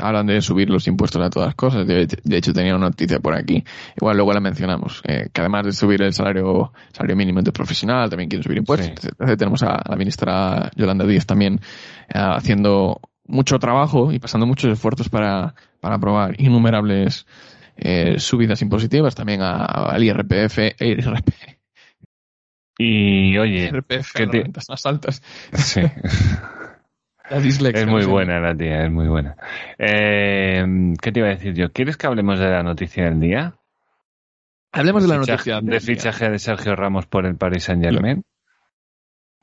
hablan 0.03 0.27
de 0.27 0.41
subir 0.43 0.69
los 0.69 0.87
impuestos 0.87 1.23
a 1.23 1.31
todas 1.31 1.49
las 1.49 1.55
cosas. 1.55 1.87
De, 1.87 2.07
de 2.07 2.37
hecho, 2.37 2.53
tenía 2.53 2.77
una 2.77 2.87
noticia 2.89 3.21
por 3.21 3.35
aquí. 3.35 3.65
Igual 3.97 4.17
luego 4.17 4.33
la 4.33 4.41
mencionamos. 4.41 5.01
eh, 5.07 5.29
que 5.33 5.41
además 5.41 5.65
de 5.67 5.73
subir 5.73 6.03
el 6.03 6.13
salario, 6.13 6.73
salario 6.93 7.17
mínimo 7.17 7.39
interprofesional, 7.39 8.11
también 8.11 8.29
quieren 8.29 8.43
subir 8.45 8.59
impuestos. 8.59 8.91
Sí. 9.03 9.09
Tenemos 9.37 9.63
a 9.63 9.83
la 9.89 9.97
ministra 9.97 10.71
Yolanda 10.77 11.07
Díaz 11.07 11.25
también 11.27 11.61
eh, 12.09 12.19
haciendo 12.19 13.01
mucho 13.27 13.59
trabajo 13.59 14.13
y 14.13 14.19
pasando 14.19 14.47
muchos 14.47 14.73
esfuerzos 14.73 15.09
para, 15.09 15.55
para 15.81 15.95
aprobar 15.97 16.35
innumerables 16.41 17.27
eh, 17.77 18.17
subidas 18.19 18.61
impositivas 18.63 19.15
también 19.15 19.41
a- 19.43 19.65
al 19.65 20.03
IRPF, 20.03 20.59
IRP, 20.81 21.31
Y 22.79 23.37
oye, 23.39 23.65
IRPF, 23.69 24.13
¿qué 24.15 24.23
las 24.25 24.31
te- 24.33 24.43
rentas 24.43 24.69
más 24.69 24.87
altas. 24.87 25.23
sí. 25.53 25.81
La 27.31 27.41
dislexia. 27.41 27.83
Es 27.83 27.87
muy 27.89 28.05
buena 28.07 28.41
la 28.41 28.55
tía, 28.57 28.85
es 28.85 28.91
muy 28.91 29.07
buena. 29.09 29.37
Eh, 29.79 30.65
¿Qué 31.01 31.13
te 31.13 31.21
iba 31.21 31.29
a 31.29 31.33
decir 31.33 31.55
yo? 31.55 31.71
¿Quieres 31.73 31.97
que 31.97 32.07
hablemos 32.07 32.39
de 32.39 32.49
la 32.49 32.63
noticia 32.63 33.05
del 33.05 33.21
día? 33.21 33.55
Hablemos 34.73 35.03
de 35.03 35.09
la 35.09 35.17
Fichaje- 35.23 35.31
noticia. 35.33 35.55
De 35.57 35.61
del 35.61 35.71
día. 35.71 35.81
fichaje 35.81 36.31
de 36.31 36.39
Sergio 36.39 36.77
Ramos 36.77 37.07
por 37.07 37.27
el 37.27 37.37
Paris 37.37 37.65
Saint 37.65 37.83
Germain. 37.85 38.25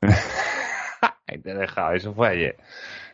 Ahí 1.28 1.38
te 1.38 1.50
he 1.50 1.54
dejado, 1.54 1.92
eso 1.94 2.12
fue 2.14 2.28
ayer. 2.28 2.56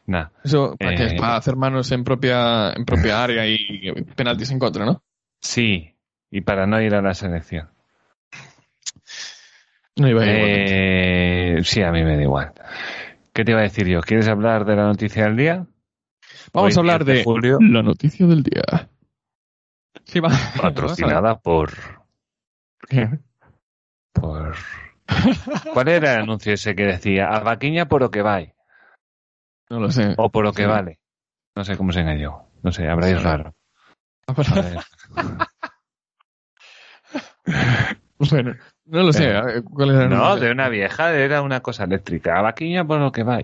Nah. 0.07 0.27
Eso, 0.45 0.77
¿para? 0.79 0.95
Eh, 1.07 1.17
Para 1.19 1.37
hacer 1.37 1.57
manos 1.57 1.91
en 1.93 2.05
propia, 2.05 2.73
en 2.73 2.85
propia 2.85 3.23
área 3.23 3.47
y 3.47 3.93
penaltis 4.17 4.51
en 4.51 4.59
contra, 4.59 4.85
¿no? 4.85 5.03
Sí, 5.41 5.95
y 6.31 6.41
para 6.43 6.67
no 6.67 6.81
ir 6.81 6.95
a 6.95 7.01
la 7.03 7.15
selección. 7.15 7.69
No 9.97 10.09
iba 10.09 10.23
a 10.23 10.27
ir. 10.27 10.31
Eh, 10.35 11.59
sí, 11.65 11.83
a 11.83 11.91
mí 11.93 12.03
me 12.03 12.17
da 12.17 12.23
igual. 12.23 12.53
¿Qué 13.35 13.45
te 13.45 13.53
iba 13.53 13.61
a 13.61 13.65
decir 13.65 13.87
yo? 13.87 14.01
¿Quieres 14.01 14.29
hablar 14.29 14.65
de 14.65 14.77
la 14.77 14.85
noticia 14.85 15.25
del 15.25 15.37
día? 15.37 15.67
Vamos 16.53 16.73
hoy, 16.73 16.77
a 16.77 16.81
hablar 16.81 17.05
10 17.05 17.07
de 17.07 17.15
de 17.19 17.25
julio. 17.25 17.59
la 17.61 17.83
noticia 17.83 18.27
del 18.27 18.43
día. 18.43 18.89
Sí, 20.05 20.21
va. 20.21 20.31
Patrocinada 20.61 21.39
por... 21.41 21.73
por... 24.13 24.55
¿Cuál 25.73 25.89
era 25.89 26.15
el 26.15 26.21
anuncio 26.23 26.53
ese 26.55 26.75
que 26.75 26.85
decía? 26.85 27.29
A 27.29 27.41
vaquiña 27.41 27.87
por 27.87 28.01
lo 28.03 28.11
que 28.11 28.23
va 28.23 28.41
No 29.71 29.81
lo 29.81 29.91
sé. 29.91 30.15
o 30.17 30.31
por 30.31 30.45
lo 30.45 30.53
que 30.53 30.63
Sí. 30.63 30.69
vale. 30.69 30.99
No 31.55 31.65
sé 31.65 31.77
cómo 31.77 31.93
se 31.93 32.01
engañó. 32.01 32.47
No 32.63 32.73
sé, 32.73 32.89
habráis 32.89 33.19
Sí. 33.19 33.23
raro. 33.25 33.55
A 34.27 34.33
ver. 34.33 34.79
Bueno, 38.31 38.55
no 38.87 39.03
lo 39.03 39.13
sé. 39.13 39.31
Eh, 39.31 39.63
¿Cuál 39.63 39.91
era 39.91 40.09
No, 40.09 40.37
de 40.37 40.51
una 40.51 40.69
vieja 40.69 41.13
era 41.15 41.43
una 41.43 41.61
cosa 41.61 41.85
eléctrica. 41.85 42.39
A 42.39 42.43
vaquiña 42.43 42.85
por 42.85 43.01
lo 43.01 43.13
que 43.13 43.23
va. 43.23 43.41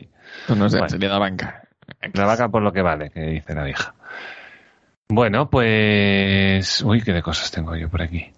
No, 0.49 0.55
no 0.57 0.69
sé, 0.69 0.79
Bueno. 0.79 0.91
sería 0.91 1.09
la 1.09 1.19
banca. 1.19 1.63
La 2.15 2.27
vaca 2.27 2.49
por 2.49 2.63
lo 2.63 2.73
que 2.73 2.83
vale, 2.83 3.11
que 3.11 3.21
dice 3.21 3.55
la 3.55 3.65
vieja. 3.65 3.95
Bueno, 5.09 5.49
pues... 5.49 6.83
Uy, 6.83 7.01
qué 7.03 7.13
de 7.13 7.23
cosas 7.23 7.51
tengo 7.51 7.75
yo 7.77 7.89
por 7.89 8.03
aquí. 8.03 8.31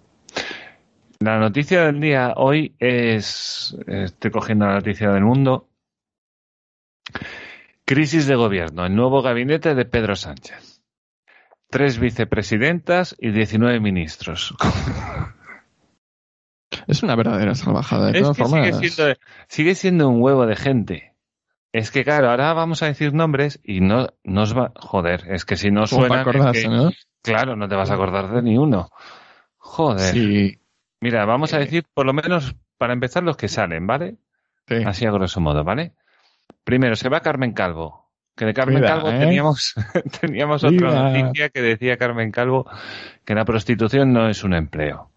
La 1.19 1.37
noticia 1.37 1.83
del 1.85 1.99
día 1.99 2.33
hoy 2.37 2.75
es... 2.79 3.75
Estoy 3.87 4.31
cogiendo 4.31 4.65
la 4.65 4.75
noticia 4.75 5.11
del 5.11 5.23
mundo. 5.23 5.67
Crisis 7.85 8.25
de 8.25 8.35
gobierno. 8.35 8.85
El 8.85 8.95
nuevo 8.95 9.21
gabinete 9.21 9.75
de 9.75 9.85
Pedro 9.85 10.15
Sánchez. 10.15 10.81
Tres 11.69 11.99
vicepresidentas 11.99 13.15
y 13.19 13.31
19 13.31 13.79
ministros. 13.79 14.55
Es 16.87 17.03
una 17.03 17.15
verdadera 17.15 17.55
salvajada. 17.55 18.11
De 18.11 18.17
Es 18.19 18.21
todas 18.23 18.37
que 18.37 18.43
formas, 18.43 18.75
sigue 18.77 18.89
siendo, 18.89 19.15
sigue 19.47 19.75
siendo 19.75 20.09
un 20.09 20.21
huevo 20.21 20.45
de 20.45 20.55
gente. 20.55 21.13
Es 21.73 21.89
que 21.91 22.03
claro, 22.03 22.29
ahora 22.29 22.53
vamos 22.53 22.83
a 22.83 22.87
decir 22.87 23.13
nombres 23.13 23.59
y 23.63 23.79
no 23.79 24.07
nos 24.23 24.57
va... 24.57 24.73
Joder, 24.75 25.23
es 25.29 25.45
que 25.45 25.55
si 25.55 25.71
no 25.71 25.87
suena... 25.87 26.21
acordarse, 26.21 26.67
¿no? 26.67 26.91
Claro, 27.21 27.55
no 27.55 27.67
te 27.69 27.75
vas 27.75 27.91
a 27.91 27.93
acordar 27.93 28.29
de 28.33 28.41
ni 28.41 28.57
uno. 28.57 28.89
Joder. 29.57 30.13
Sí. 30.13 30.59
Mira, 30.99 31.25
vamos 31.25 31.53
a 31.53 31.57
Eh. 31.57 31.61
decir 31.61 31.85
por 31.93 32.05
lo 32.05 32.13
menos 32.13 32.55
para 32.77 32.93
empezar 32.93 33.23
los 33.23 33.37
que 33.37 33.47
salen, 33.47 33.87
¿vale? 33.87 34.17
sí. 34.67 34.83
Así 34.85 35.05
a 35.05 35.11
grosso 35.11 35.39
modo, 35.39 35.63
¿vale? 35.63 35.93
Primero, 36.63 36.95
se 36.95 37.09
va 37.09 37.21
Carmen 37.21 37.53
Calvo. 37.53 38.09
Que 38.35 38.45
de 38.45 38.53
Carmen 38.53 38.81
Calvo 38.81 39.09
¿eh? 39.09 39.19
teníamos, 39.19 39.75
teníamos 40.21 40.63
otra 40.63 41.11
noticia 41.11 41.49
que 41.49 41.61
decía 41.61 41.97
Carmen 41.97 42.31
Calvo 42.31 42.65
que 43.25 43.35
la 43.35 43.45
prostitución 43.45 44.13
no 44.13 44.27
es 44.29 44.43
un 44.43 44.53
empleo. 44.53 45.10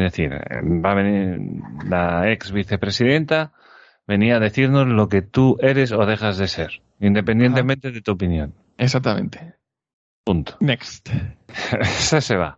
Es 0.00 0.12
decir, 0.12 0.32
va 0.32 0.92
a 0.92 0.94
venir 0.94 1.38
la 1.86 2.30
ex 2.30 2.52
vicepresidenta, 2.52 3.52
venía 4.06 4.36
a 4.36 4.40
decirnos 4.40 4.86
lo 4.88 5.08
que 5.08 5.22
tú 5.22 5.56
eres 5.60 5.92
o 5.92 6.06
dejas 6.06 6.38
de 6.38 6.48
ser, 6.48 6.82
independientemente 7.00 7.90
de 7.90 8.00
tu 8.00 8.12
opinión. 8.12 8.54
Exactamente. 8.78 9.54
Punto. 10.24 10.56
Next. 10.60 11.10
Esa 11.80 12.20
se 12.20 12.36
va. 12.36 12.56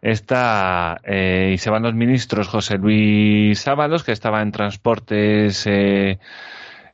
Está, 0.00 1.00
eh, 1.04 1.52
y 1.54 1.58
se 1.58 1.70
van 1.70 1.84
los 1.84 1.94
ministros 1.94 2.48
José 2.48 2.76
Luis 2.76 3.66
Ábalos, 3.68 4.02
que 4.02 4.10
estaba 4.12 4.42
en 4.42 4.50
transportes, 4.50 5.64
eh, 5.66 6.18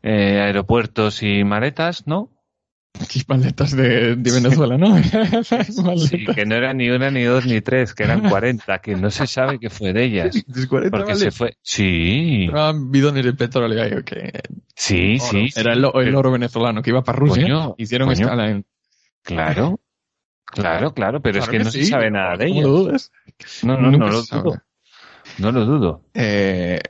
eh, 0.02 0.40
aeropuertos 0.40 1.22
y 1.22 1.42
maletas, 1.44 2.06
¿no? 2.06 2.30
Aquí 3.00 3.22
maletas 3.28 3.76
de, 3.76 4.16
de 4.16 4.32
Venezuela, 4.32 4.76
¿no? 4.76 4.96
Sí, 5.02 6.24
que 6.34 6.44
no 6.46 6.54
eran 6.56 6.76
ni 6.78 6.88
una, 6.90 7.10
ni 7.10 7.22
dos, 7.24 7.46
ni 7.46 7.60
tres, 7.60 7.94
que 7.94 8.02
eran 8.04 8.28
40, 8.28 8.78
que 8.80 8.96
no 8.96 9.10
se 9.10 9.26
sabe 9.26 9.58
qué 9.60 9.70
fue 9.70 9.92
de 9.92 10.04
ellas. 10.04 10.34
Dices 10.46 10.66
40 10.66 10.96
Porque 10.96 11.12
vale. 11.12 11.24
se 11.24 11.30
fue. 11.30 11.56
Sí, 11.62 12.46
Traban 12.50 12.90
bidones 12.90 13.24
de 13.24 13.32
petróleo 13.34 13.82
ahí, 13.82 13.92
ok. 13.92 14.12
sí, 14.74 15.18
sí. 15.18 15.48
Era 15.56 15.72
el, 15.74 15.86
pero- 15.92 16.18
oro 16.18 16.32
venezolano 16.32 16.82
que 16.82 16.90
iba 16.90 17.02
para 17.02 17.18
Rusia. 17.18 17.42
Coño, 17.44 17.74
Hicieron 17.78 18.08
coño. 18.08 18.20
escala 18.26 18.50
en. 18.50 18.66
Claro, 19.22 19.80
claro, 20.44 20.92
claro, 20.94 21.20
pero 21.20 21.38
Claro 21.40 21.52
es 21.52 21.58
que, 21.58 21.64
no 21.64 21.70
sí, 21.70 21.84
se 21.84 21.90
sabe 21.90 22.10
nada 22.10 22.36
de 22.36 22.48
¿cómo 22.48 22.60
ellas. 22.60 22.66
lo 22.70 22.78
dudas? 22.78 23.12
No, 23.62 23.76
no, 23.78 23.90
no 23.90 24.08
lo 24.08 24.22
dudo. 24.22 24.62
No 25.38 25.52
lo 25.52 25.64
dudo. 25.66 26.04
Eh, 26.14 26.80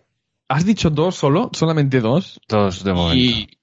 ¿Has 0.49 0.65
dicho 0.65 0.89
dos 0.91 1.17
solo? 1.17 1.51
Solamente 1.53 2.01
dos. 2.01 2.41
Todos 2.47 2.85
de 2.85 2.93
momento. 2.93 3.17
Y, 3.17 3.59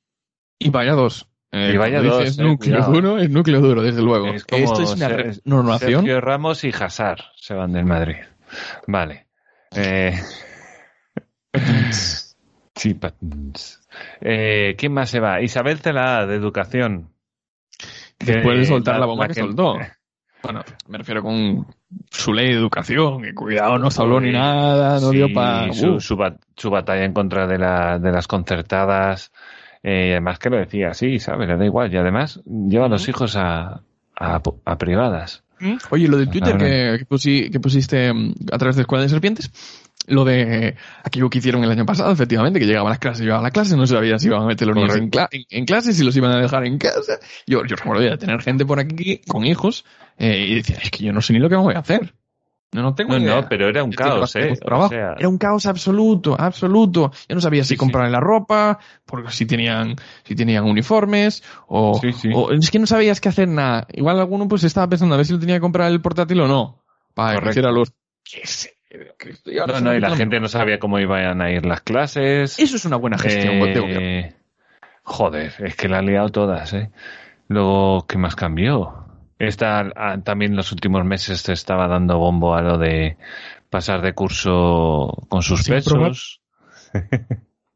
y 0.60 0.70
vaya 0.70 0.92
dos. 0.94 1.28
Eh, 1.58 1.72
Y 1.74 1.78
vaya 1.78 2.02
dos, 2.02 2.20
dices, 2.20 2.38
eh, 2.40 2.44
núcleo 2.44 2.74
cuidado. 2.86 2.92
duro, 2.92 3.18
es 3.20 3.30
núcleo 3.30 3.62
duro, 3.62 3.82
desde 3.82 4.02
luego. 4.02 4.28
Es 4.28 4.44
como 4.44 4.64
Esto 4.64 4.82
es 4.82 4.96
una 4.96 5.08
Ser- 5.08 5.42
renovación. 5.46 6.02
Sergio 6.02 6.20
Ramos 6.22 6.64
y 6.66 6.70
Hazard 6.78 7.20
se 7.38 7.54
van 7.54 7.72
del 7.72 7.86
Madrid. 7.86 8.18
Vale. 8.88 9.28
Eh. 9.76 10.14
Eh, 14.22 14.76
¿Quién 14.78 14.94
más 14.94 15.10
se 15.10 15.20
va? 15.20 15.42
Isabel 15.42 15.80
Cela, 15.80 16.26
de 16.26 16.36
Educación. 16.36 17.10
Después 18.20 18.60
de 18.60 18.66
soltar 18.66 19.00
la 19.00 19.06
bomba 19.06 19.28
que, 19.28 19.34
que- 19.36 19.40
soltó. 19.42 19.78
Bueno, 20.44 20.62
me 20.88 21.00
refiero 21.00 21.24
con 21.24 21.66
su 22.12 22.32
ley 22.32 22.50
de 22.50 22.54
educación, 22.60 23.20
que 23.24 23.34
cuidado, 23.34 23.80
no 23.80 23.90
se 23.90 24.00
habló 24.00 24.20
ni 24.22 24.32
nada, 24.32 25.00
no 25.00 25.10
Sí, 25.10 25.16
dio 25.18 25.34
para... 25.34 25.74
su, 25.74 26.00
su 26.00 26.16
bat- 26.16 26.38
su 26.56 26.70
batalla 26.70 27.04
en 27.04 27.14
contra 27.14 27.48
de, 27.48 27.58
la, 27.58 27.98
de 27.98 28.12
las 28.12 28.28
concertadas 28.28 29.32
Eh, 29.88 30.14
además 30.14 30.40
que 30.40 30.50
lo 30.50 30.58
decía 30.58 30.90
así, 30.90 31.20
¿sabes? 31.20 31.48
Le 31.48 31.58
da 31.58 31.64
igual. 31.66 31.94
Y 31.94 31.98
además 31.98 32.42
lleva 32.46 32.86
a 32.88 32.90
los 32.90 33.08
hijos 33.08 33.36
a, 33.36 33.82
a, 34.20 34.42
a 34.66 34.78
privadas. 34.80 35.44
Oye, 35.92 36.08
lo 36.08 36.18
de 36.18 36.26
Twitter 36.26 36.54
que, 36.58 36.98
que, 37.00 37.08
pusi- 37.08 37.52
que 37.52 37.60
pusiste 37.60 38.12
mm, 38.12 38.34
a 38.52 38.58
través 38.58 38.76
de 38.78 38.82
Escuela 38.82 39.04
de 39.04 39.10
Serpientes, 39.10 39.52
lo 40.08 40.26
de 40.26 40.76
aquello 41.04 41.30
que 41.30 41.38
hicieron 41.38 41.64
el 41.64 41.70
año 41.72 41.86
pasado, 41.86 42.12
efectivamente, 42.12 42.60
que 42.60 42.66
llegaban 42.66 42.88
a 42.88 42.90
las 42.92 43.00
clases, 43.00 43.22
llegaban 43.22 43.44
a 43.44 43.48
la 43.48 43.52
clase, 43.52 43.78
no 43.78 43.86
sabía 43.86 44.18
si 44.18 44.28
iban 44.28 44.42
a 44.42 44.46
meter 44.48 44.68
los 44.68 44.76
niños 44.76 44.96
en, 45.04 45.12
cla- 45.12 45.30
en, 45.32 45.44
en 45.50 45.66
clase, 45.66 45.94
si 45.94 46.04
los 46.04 46.16
iban 46.18 46.32
a 46.32 46.40
dejar 46.42 46.66
en 46.66 46.78
casa. 46.80 47.20
Yo, 47.46 47.64
yo 47.66 47.76
recuerdo 47.76 48.04
ya 48.04 48.18
tener 48.18 48.42
gente 48.42 48.66
por 48.66 48.80
aquí 48.80 49.22
con 49.28 49.46
hijos 49.46 49.86
eh, 50.18 50.46
y 50.50 50.56
decía, 50.56 50.78
es 50.82 50.90
que 50.92 51.04
yo 51.06 51.14
no 51.14 51.22
sé 51.22 51.34
ni 51.34 51.40
lo 51.40 51.48
que 51.48 51.56
me 51.58 51.62
voy 51.62 51.76
a 51.76 51.80
hacer. 51.80 52.14
No, 52.76 52.82
no 52.82 52.94
tengo 52.94 53.14
No, 53.14 53.20
idea. 53.20 53.42
no, 53.42 53.48
pero 53.50 53.70
era 53.70 53.84
un 53.86 53.92
Yo 53.92 53.98
caos, 53.98 54.36
¿eh? 54.36 54.52
O 54.52 54.56
trabajo. 54.66 54.90
sea, 54.90 55.16
Era 55.18 55.30
un 55.30 55.38
caos 55.38 55.66
absoluto, 55.66 56.36
absoluto. 56.38 57.12
Yo 57.30 57.36
no 57.36 57.40
sabía 57.42 57.64
si 57.64 57.70
Sí, 57.70 57.86
sí. 57.86 57.92
la 57.94 58.20
ropa, 58.20 58.80
porque 59.06 59.32
si 59.32 59.46
tenían, 59.46 59.96
si 60.24 60.36
tenían 60.36 60.66
uniformes, 60.66 61.42
o, 61.68 61.98
Sí, 62.02 62.12
sí. 62.12 62.30
o 62.34 62.52
es 62.52 62.70
que 62.70 62.80
no 62.80 62.86
sabías 62.86 63.22
qué 63.22 63.30
hacer 63.30 63.48
nada. 63.48 63.88
Igual 63.94 64.20
alguno 64.20 64.48
pues 64.50 64.66
estaba 64.66 64.90
pensando 64.90 65.16
a 65.16 65.18
ver 65.18 65.26
si 65.26 65.34
le 65.34 65.40
tenía 65.40 65.56
que 65.56 65.62
comprar 65.62 65.90
el 65.90 66.02
portátil 66.02 66.42
o 66.42 66.48
no. 66.48 66.84
Para 67.14 67.40
que 67.40 67.50
hiciera 67.52 67.70
ahora 67.70 67.86
No, 69.68 69.80
no, 69.80 69.96
y 69.96 70.02
la 70.02 70.16
gente 70.16 70.40
no 70.42 70.50
sabía 70.50 70.78
cómo 70.78 71.00
iban 71.00 71.42
a 71.42 71.52
ir 71.52 71.66
las 71.66 71.80
clases. 71.82 72.60
Eso 72.60 72.76
es 72.76 72.84
una 72.84 72.98
buena 72.98 73.18
gestión, 73.18 73.56
Eh, 73.56 73.74
tengo 73.74 73.88
que- 73.88 74.34
Joder, 75.04 75.54
es 75.60 75.76
que 75.76 75.88
la 75.88 76.00
han 76.00 76.08
liado 76.08 76.30
todas, 76.30 76.74
¿eh? 76.74 76.90
Luego, 77.48 78.06
¿qué 78.08 78.18
más 78.18 78.36
cambió? 78.36 79.05
Esta, 79.38 79.92
ah, 79.96 80.18
también 80.24 80.56
los 80.56 80.72
últimos 80.72 81.04
meses 81.04 81.42
se 81.42 81.54
estaba 81.54 81.88
dando 81.88 82.18
bombo 82.18 82.56
a 82.56 82.62
lo 82.62 82.78
de 82.78 83.18
pasar 83.70 84.02
de 84.02 84.14
curso 84.14 85.26
con 85.28 85.42
sus 85.42 85.64
Sin 85.64 85.82
probar. 85.84 86.12
pesos. 86.12 86.42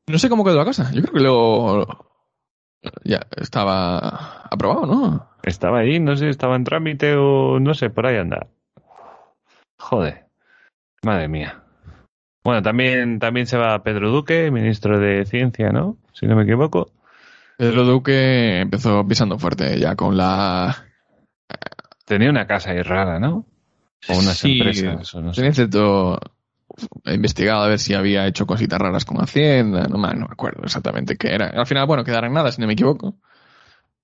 No 0.07 0.17
sé 0.17 0.29
cómo 0.29 0.43
quedó 0.43 0.57
la 0.57 0.65
cosa. 0.65 0.89
Yo 0.91 1.01
creo 1.01 1.13
que 1.13 1.19
luego 1.19 2.09
ya 3.03 3.19
estaba 3.37 4.43
aprobado, 4.49 4.85
¿no? 4.85 5.29
Estaba 5.43 5.79
ahí, 5.79 5.99
no 5.99 6.15
sé, 6.15 6.29
estaba 6.29 6.55
en 6.55 6.63
trámite 6.63 7.15
o 7.15 7.59
no 7.59 7.73
sé, 7.73 7.89
por 7.89 8.07
ahí 8.07 8.17
anda. 8.17 8.47
Joder, 9.77 10.25
madre 11.03 11.27
mía. 11.27 11.63
Bueno, 12.43 12.61
también, 12.61 13.19
también 13.19 13.45
se 13.45 13.57
va 13.57 13.83
Pedro 13.83 14.09
Duque, 14.11 14.49
ministro 14.49 14.97
de 14.97 15.25
Ciencia, 15.25 15.69
¿no? 15.69 15.97
Si 16.13 16.25
no 16.25 16.35
me 16.35 16.43
equivoco. 16.43 16.91
Pedro 17.57 17.83
Duque 17.83 18.61
empezó 18.61 19.05
pisando 19.05 19.37
fuerte 19.37 19.77
ya 19.79 19.95
con 19.95 20.15
la 20.15 20.88
Tenía 22.09 22.31
una 22.31 22.47
casa 22.47 22.71
ahí 22.71 22.81
rara, 22.81 23.19
¿no? 23.19 23.45
O 24.09 24.17
unas 24.17 24.39
Sí, 24.39 24.57
empresas, 24.57 25.13
o 25.13 25.21
no 25.21 25.31
sé. 25.31 25.41
Tenía 25.41 25.53
cierto. 25.53 26.19
He 27.05 27.13
investigado 27.13 27.63
a 27.63 27.67
ver 27.67 27.77
si 27.77 27.93
había 27.93 28.25
hecho 28.25 28.47
cositas 28.47 28.79
raras 28.79 29.05
con 29.05 29.17
Hacienda, 29.21 29.87
no, 29.87 29.97
me- 29.99 30.13
no 30.15 30.25
me 30.27 30.31
acuerdo 30.33 30.63
exactamente 30.63 31.17
qué 31.17 31.33
era. 31.35 31.47
Al 31.49 31.67
final, 31.67 31.85
bueno, 31.85 32.03
quedaron 32.03 32.33
nada, 32.33 32.51
si 32.51 32.61
no 32.61 32.65
me 32.67 32.73
equivoco. 32.73 33.13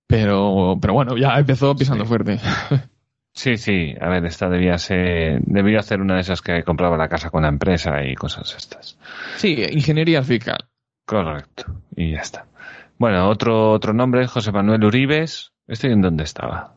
Pero, 0.07 0.77
pero 0.79 0.93
bueno, 0.93 1.17
ya 1.17 1.35
empezó 1.39 1.75
pisando 1.75 2.03
Sí. 2.05 2.09
fuerte. 2.09 2.39
Sí, 3.37 3.57
sí, 3.57 3.93
a 3.99 4.07
ver, 4.07 4.23
esta 4.25 4.47
debía 4.47 4.77
ser, 4.77 5.41
debía 5.41 5.79
hacer 5.79 5.99
una 5.99 6.15
de 6.15 6.21
esas 6.21 6.41
que 6.41 6.63
compraba 6.63 6.95
la 6.95 7.09
casa 7.09 7.29
con 7.31 7.41
la 7.41 7.49
empresa 7.49 8.01
y 8.05 8.15
cosas 8.15 8.55
estas. 8.55 8.97
Sí, 9.35 9.61
ingeniería 9.71 10.23
fiscal. 10.23 10.69
Correcto, 11.05 11.65
y 11.97 12.11
ya 12.13 12.19
está. 12.21 12.45
Bueno, 12.97 13.27
otro, 13.27 13.71
otro 13.73 13.91
nombre, 13.91 14.25
José 14.27 14.53
Manuel 14.53 14.85
Uribes. 14.85 15.51
¿Este 15.67 15.91
en 15.91 16.01
dónde 16.01 16.23
estaba? 16.23 16.74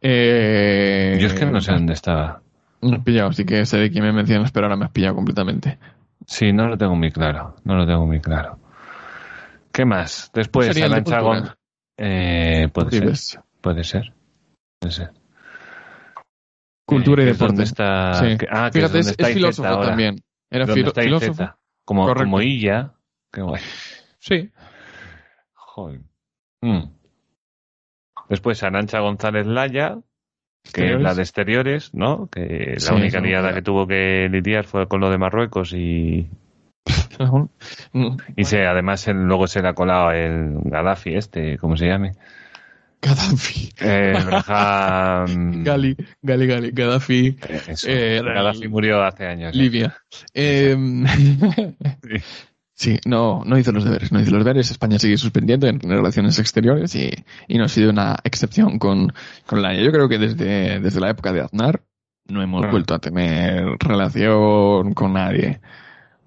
Eh, 0.00 1.18
Yo 1.20 1.26
es 1.28 1.34
que 1.34 1.46
no 1.46 1.60
sé 1.60 1.72
dónde 1.72 1.92
estaba. 1.94 2.42
Me 2.80 2.96
has 2.96 3.02
pillado, 3.04 3.32
sí 3.32 3.44
que 3.44 3.66
sé 3.66 3.78
de 3.78 3.90
quién 3.90 4.04
me 4.04 4.12
mencionas, 4.12 4.52
pero 4.52 4.66
ahora 4.66 4.76
me 4.76 4.84
has 4.84 4.90
pillado 4.92 5.16
completamente. 5.16 5.78
Sí, 6.26 6.52
no 6.52 6.68
lo 6.68 6.78
tengo 6.78 6.94
muy 6.94 7.10
claro, 7.10 7.56
no 7.64 7.74
lo 7.76 7.86
tengo 7.86 8.06
muy 8.06 8.20
claro. 8.20 8.58
¿Qué 9.72 9.84
más? 9.84 10.30
Después, 10.34 10.68
el 10.76 10.90
de. 10.90 11.02
Gon- 11.02 11.54
Eh, 11.96 12.68
puede 12.72 12.90
ser, 13.16 13.40
puede 13.60 13.82
ser. 13.84 14.12
Puede 14.80 14.92
ser. 14.94 15.10
Cultura 16.84 17.22
Eh, 17.22 17.26
y 17.26 17.28
donde 17.30 17.42
deporte. 17.44 17.62
está, 17.64 18.14
Sí. 18.14 18.36
que- 18.38 18.46
ah, 18.50 18.70
que 18.72 18.78
Fíjate, 18.80 18.98
es, 19.00 19.06
es, 19.06 19.10
está 19.12 19.26
filósofo 19.26 19.68
ahora. 19.68 19.88
también. 19.88 20.16
Era 20.50 20.66
filo- 20.66 20.92
filósofo. 20.94 21.42
IZ. 21.42 21.50
Como, 21.84 22.02
Correcto. 22.04 22.24
como 22.24 22.40
Illa. 22.42 22.92
Qué 23.32 23.42
guay. 23.42 23.62
Sí. 24.20 24.50
Joder. 25.54 26.00
Mm. 26.62 26.82
Después 28.28 28.62
Arancha 28.62 29.00
González 29.00 29.46
Laya, 29.46 29.98
que 30.72 30.94
es 30.94 31.00
la 31.00 31.14
de 31.14 31.22
exteriores, 31.22 31.94
¿no? 31.94 32.28
Que 32.30 32.74
Sí, 32.78 32.86
la 32.90 32.96
única 32.96 33.20
liada 33.20 33.54
que 33.54 33.62
tuvo 33.62 33.86
que 33.86 34.28
lidiar 34.30 34.64
fue 34.64 34.86
con 34.86 35.00
lo 35.00 35.10
de 35.10 35.18
Marruecos 35.18 35.72
y, 35.72 36.28
y 38.36 38.44
se, 38.44 38.66
además 38.66 39.06
él- 39.08 39.24
luego 39.24 39.46
se 39.46 39.62
le 39.62 39.68
ha 39.68 39.72
colado 39.74 40.10
el 40.12 40.58
Gaddafi 40.64 41.14
este, 41.14 41.56
¿cómo 41.58 41.76
se 41.76 41.86
llame? 41.86 42.12
Gaddafi. 43.00 43.70
Eh, 43.80 44.12
Braham- 44.26 45.62
Gali, 45.64 45.96
Gali, 46.20 46.46
Gali, 46.48 46.70
Gaddafi, 46.72 47.38
Eh, 47.48 47.74
eh, 47.86 48.20
Gaddafi 48.24 48.66
murió 48.68 49.02
hace 49.02 49.24
años. 49.26 49.54
ya. 49.54 49.62
Libia. 49.62 49.96
Eh, 50.34 50.76
sí, 52.78 52.98
no, 53.04 53.42
no 53.44 53.58
hizo 53.58 53.72
los 53.72 53.84
deberes, 53.84 54.12
no 54.12 54.20
hizo 54.20 54.30
los 54.30 54.44
deberes. 54.44 54.70
España 54.70 54.98
sigue 54.98 55.18
suspendiendo 55.18 55.66
en 55.66 55.80
relaciones 55.80 56.38
exteriores 56.38 56.94
y, 56.94 57.10
y 57.48 57.58
no 57.58 57.64
ha 57.64 57.68
sido 57.68 57.90
una 57.90 58.16
excepción 58.22 58.78
con, 58.78 59.12
con 59.46 59.60
la. 59.60 59.74
Yo 59.74 59.90
creo 59.90 60.08
que 60.08 60.18
desde, 60.18 60.80
desde 60.80 61.00
la 61.00 61.10
época 61.10 61.32
de 61.32 61.40
Aznar 61.40 61.82
no 62.28 62.40
hemos 62.40 62.70
vuelto 62.70 62.94
a 62.94 63.00
tener 63.00 63.64
relación 63.80 64.94
con 64.94 65.14
nadie. 65.14 65.60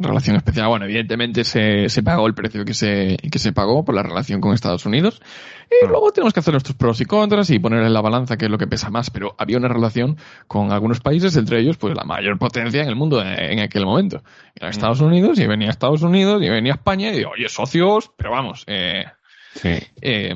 Relación 0.02 0.36
especial. 0.36 0.68
Bueno, 0.68 0.86
evidentemente 0.86 1.44
se, 1.44 1.90
se 1.90 2.04
pagó 2.04 2.28
el 2.28 2.34
precio 2.34 2.64
que 2.66 2.74
se, 2.74 3.18
que 3.32 3.40
se 3.40 3.54
pagó 3.54 3.84
por 3.86 3.96
la 3.96 4.04
relación 4.04 4.42
con 4.42 4.54
Estados 4.54 4.86
Unidos. 4.86 5.22
Y 5.70 5.86
Ah. 5.86 5.90
luego 5.90 6.12
tenemos 6.12 6.34
que 6.34 6.40
hacer 6.42 6.54
nuestros 6.54 6.76
pros 6.76 7.00
y 7.02 7.06
contras 7.06 7.50
y 7.50 7.60
poner 7.60 7.84
en 7.84 7.94
la 7.94 8.02
balanza 8.02 8.36
qué 8.38 8.46
es 8.46 8.52
lo 8.52 8.58
que 8.58 8.68
pesa 8.68 8.90
más. 8.90 9.10
Pero 9.10 9.36
había 9.38 9.58
una 9.58 9.68
relación 9.70 10.18
con 10.48 10.72
algunos 10.72 11.00
países, 11.00 11.36
entre 11.38 11.60
ellos, 11.62 11.78
pues 11.78 11.96
la 11.96 12.04
mayor 12.04 12.38
potencia 12.38 12.82
en 12.82 12.90
el 12.90 12.96
mundo 12.96 13.22
en, 13.22 13.60
aquel 13.60 13.86
momento. 13.86 14.22
Era 14.56 14.68
Mm. 14.68 14.72
Estados 14.72 15.02
Unidos, 15.02 15.40
y 15.40 15.48
venía 15.48 15.70
Estados 15.70 16.02
Unidos, 16.02 16.42
y 16.44 16.50
venía 16.50 16.74
España, 16.74 17.12
y 17.12 17.18
digo, 17.18 17.32
oye, 17.32 17.48
socios, 17.50 18.12
pero 18.18 18.32
vamos, 18.32 18.64
eh, 18.68 19.06
Sí, 19.54 19.78
eh, 20.02 20.34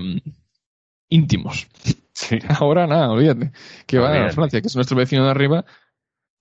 íntimos. 1.09 1.67
sí. 2.13 2.39
Ahora 2.59 2.87
nada, 2.87 3.09
olvídate. 3.09 3.51
Que 3.85 3.99
va 3.99 4.25
a. 4.27 4.29
Francia, 4.31 4.61
que 4.61 4.67
es 4.67 4.75
nuestro 4.75 4.97
vecino 4.97 5.25
de 5.25 5.31
arriba, 5.31 5.65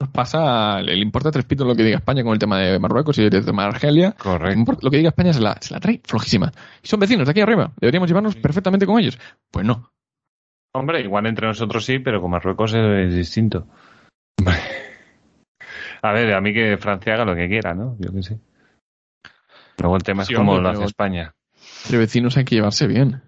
nos 0.05 0.12
pasa, 0.12 0.81
le, 0.82 0.97
importa 0.98 1.31
tres 1.31 1.44
pitos 1.44 1.66
lo 1.66 1.74
que 1.74 1.82
diga 1.82 1.97
España 1.97 2.22
con 2.22 2.32
el 2.32 2.39
tema 2.39 2.59
de 2.59 2.78
Marruecos 2.78 3.18
y 3.18 3.22
el 3.22 3.44
tema 3.44 3.62
de 3.62 3.68
Argelia. 3.68 4.12
Correcto. 4.12 4.76
Lo 4.82 4.90
que 4.90 4.98
diga 4.98 5.09
España 5.09 5.32
se 5.32 5.40
la, 5.40 5.56
se 5.60 5.72
la 5.72 5.81
trae 5.81 6.01
flojísima. 6.05 6.52
Y 6.82 6.86
son 6.86 7.01
vecinos 7.01 7.26
de 7.26 7.31
aquí 7.31 7.40
arriba. 7.40 7.72
Deberíamos 7.81 8.09
llevarnos 8.09 8.36
perfectamente 8.36 8.86
con 8.86 8.98
ellos. 8.98 9.18
Pues 9.51 9.64
no. 9.64 9.90
Hombre, 10.74 11.01
igual 11.01 11.26
entre 11.26 11.47
nosotros 11.47 11.85
sí, 11.85 12.01
pero 12.01 12.20
con 12.20 12.31
Marruecos 12.31 12.74
es, 12.74 13.09
es 13.09 13.14
distinto. 13.14 13.66
A 16.02 16.12
ver, 16.12 16.35
a 16.35 16.40
mí 16.43 16.52
que 16.52 16.76
Francia 16.76 17.14
haga 17.14 17.24
lo 17.24 17.35
que 17.35 17.48
quiera, 17.48 17.72
¿no? 17.72 17.97
Yo 17.98 18.12
que 18.12 18.22
sé. 18.22 18.39
Luego 19.78 19.97
el 19.97 20.02
tema 20.02 20.22
es 20.22 20.28
Sí, 20.28 20.35
cómo 20.35 20.52
hombre, 20.52 20.64
lo 20.64 20.68
hace 20.76 20.85
España. 20.85 21.35
Entre 21.85 21.97
vecinos 21.97 22.36
hay 22.36 22.44
que 22.44 22.56
llevarse 22.56 22.86
bien. 22.86 23.22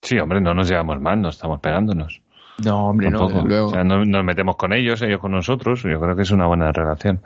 Sí, 0.00 0.18
hombre, 0.18 0.40
no 0.40 0.54
nos 0.54 0.66
llevamos 0.66 0.98
mal, 0.98 1.20
no 1.20 1.28
estamos 1.28 1.60
pegándonos. 1.60 2.21
No, 2.64 2.88
hombre, 2.88 3.10
Tampoco. 3.10 3.34
desde 3.34 3.48
luego. 3.48 3.68
O 3.68 3.70
sea, 3.70 3.84
no 3.84 4.04
nos 4.04 4.24
metemos 4.24 4.56
con 4.56 4.72
ellos, 4.72 5.02
ellos 5.02 5.20
con 5.20 5.32
nosotros. 5.32 5.82
Yo 5.82 6.00
creo 6.00 6.16
que 6.16 6.22
es 6.22 6.30
una 6.30 6.46
buena 6.46 6.72
relación. 6.72 7.22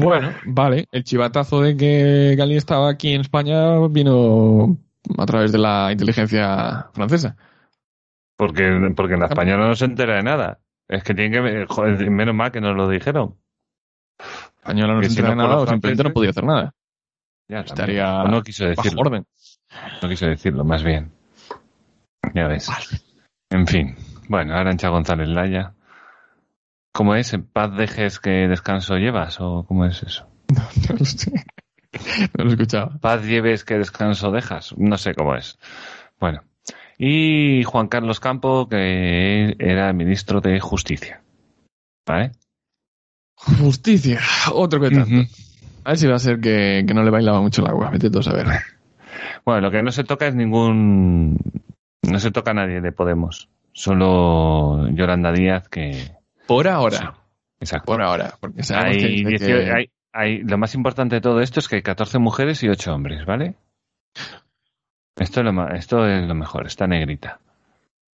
Bueno, 0.03 0.33
vale. 0.47 0.87
El 0.93 1.05
chivatazo 1.05 1.61
de 1.61 1.77
que 1.77 2.35
Gali 2.37 2.57
estaba 2.57 2.89
aquí 2.89 3.13
en 3.13 3.21
España 3.21 3.87
vino 3.89 4.79
a 5.19 5.27
través 5.27 5.53
de 5.53 5.59
la 5.59 5.93
inteligencia 5.93 6.89
francesa. 6.95 7.37
Porque, 8.37 8.93
porque 8.97 9.19
la 9.19 9.27
española 9.27 9.69
no 9.69 9.75
se 9.75 9.85
entera 9.85 10.17
de 10.17 10.23
nada. 10.23 10.61
Es 10.89 11.05
que 11.05 11.15
tienen 11.15 11.33
que... 11.33 11.67
Joder, 11.69 12.11
menos 12.11 12.35
mal 12.35 12.51
que 12.51 12.61
nos 12.61 12.75
lo 12.75 12.89
dijeron. 12.89 13.37
Española 14.57 14.95
no 14.95 15.01
Que 15.01 15.11
se 15.11 15.21
entera 15.21 15.31
de 15.31 15.37
no 15.37 15.43
nada 15.43 15.57
o 15.59 15.67
simplemente 15.67 16.05
no 16.05 16.13
podía 16.13 16.31
hacer 16.31 16.45
nada. 16.45 16.75
Ya. 17.49 17.61
Estaría 17.61 18.23
O 18.23 18.29
no 18.29 18.43
quiso 18.43 18.65
Bajo 18.75 19.01
orden. 19.01 19.27
No 20.03 20.09
quiso 20.09 20.27
decirlo, 20.27 20.65
más 20.65 20.83
bien. 20.83 21.13
Ya 22.35 22.47
ves. 22.47 22.69
En 23.51 23.67
fin. 23.67 23.97
Bueno, 24.29 24.55
Arancha 24.55 24.89
González 24.89 25.29
Laya. 25.29 25.75
¿Cómo 26.93 27.15
es? 27.15 27.33
¿En 27.33 27.45
paz 27.45 27.77
dejes 27.77 28.19
que 28.19 28.49
descanso 28.49 28.97
llevas? 28.97 29.41
¿O 29.41 29.65
cómo 29.67 29.85
es 29.87 30.03
eso? 30.03 30.27
No 30.89 30.97
lo 30.99 31.05
sé. 31.05 31.33
No 32.39 32.45
lo 32.45 32.51
escuchaba. 32.51 32.99
Paz 33.01 33.25
lleves 33.25 33.65
que 33.65 33.79
descanso 33.79 34.31
dejas. 34.31 34.75
No 34.77 34.97
sé 34.97 35.15
cómo 35.15 35.35
es. 35.35 35.59
Bueno. 36.19 36.43
Y 36.99 37.65
Juan 37.65 37.89
Carlos 37.89 38.21
Campo, 38.21 38.69
que 38.69 39.57
era 39.59 39.93
ministro 39.93 40.41
de 40.41 40.61
Justicia. 40.61 41.23
¿Vale? 42.07 42.33
Justicia. 43.35 44.21
Otro 44.53 44.81
que 44.81 44.91
tanto. 44.91 45.27
A 45.85 45.91
ver 45.91 45.99
si 45.99 46.07
va 46.07 46.17
a 46.17 46.21
ser 46.21 46.41
que, 46.41 46.85
que 46.87 46.95
no 46.95 47.03
le 47.03 47.11
bailaba 47.11 47.41
mucho 47.41 47.63
el 47.63 47.69
agua. 47.69 47.91
Vete 47.91 48.11
tú 48.11 48.19
a 48.21 48.23
saber. 48.23 48.47
Bueno, 49.45 49.63
lo 49.63 49.71
que 49.71 49.83
no 49.83 49.91
se 49.91 50.05
toca 50.05 50.27
es 50.27 50.35
ningún... 50.35 51.39
No 52.03 52.19
se 52.19 52.31
toca 52.31 52.51
a 52.53 52.55
nadie 52.55 52.81
de 52.81 52.93
Podemos. 52.93 53.49
Solo 53.73 54.89
Yolanda 54.91 55.33
Díaz 55.33 55.69
que... 55.69 56.13
Por 56.47 56.67
ahora. 56.69 57.15
Exacto. 57.61 57.87
Por 57.93 58.03
ahora. 58.03 58.35
Porque 58.41 58.63
Hay, 58.75 58.99
que, 58.99 59.09
desde 59.09 59.29
18 59.29 59.47
que- 59.47 59.73
hay, 59.73 59.91
hay, 60.13 60.43
lo 60.43 60.59
más 60.59 60.75
importante 60.75 61.17
de 61.17 61.21
todo 61.21 61.41
esto 61.41 61.61
es 61.61 61.69
que 61.69 61.77
hay 61.77 61.83
14 61.83 62.19
mujeres 62.19 62.63
y 62.63 62.69
8 62.69 62.93
hombres, 62.93 63.25
¿vale? 63.27 63.55
Esto 65.17 65.41
es 65.41 65.47
lo, 65.47 65.69
esto 65.69 66.07
es 66.07 66.27
lo 66.27 66.35
mejor, 66.35 66.67
está 66.67 66.87
negrita. 66.87 67.41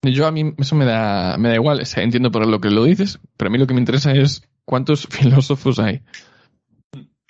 Yo 0.03 0.27
a 0.27 0.33
mí 0.33 0.55
eso 0.59 0.77
me 0.77 0.85
da, 0.85 1.37
me 1.39 1.49
da 1.49 1.55
igual, 1.55 1.81
o 1.81 1.85
sea, 1.85 2.03
entiendo 2.03 2.31
por 2.31 2.47
lo 2.47 2.61
que 2.61 2.71
lo 2.71 2.85
dices, 2.85 3.19
pero 3.37 3.49
a 3.49 3.53
mí 3.53 3.59
lo 3.59 3.67
que 3.67 3.75
me 3.75 3.81
interesa 3.81 4.13
es 4.13 4.49
cuántos 4.65 5.07
filósofos 5.11 5.79
hay. 5.79 6.03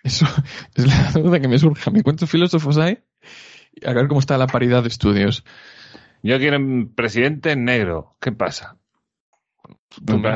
Eso 0.02 0.26
es 0.74 0.86
la 0.86 1.20
duda 1.20 1.40
que 1.40 1.48
me 1.48 1.58
surge 1.58 1.88
a 1.88 1.92
mí. 1.92 2.02
¿Cuántos 2.02 2.30
filósofos 2.30 2.78
hay? 2.78 2.98
A 3.84 3.92
ver 3.92 4.08
cómo 4.08 4.20
está 4.20 4.38
la 4.38 4.46
paridad 4.46 4.82
de 4.82 4.88
estudios. 4.88 5.44
Yo 6.22 6.38
quiero 6.38 6.56
un 6.58 6.92
presidente 6.94 7.54
negro. 7.56 8.16
¿Qué 8.20 8.32
pasa? 8.32 8.76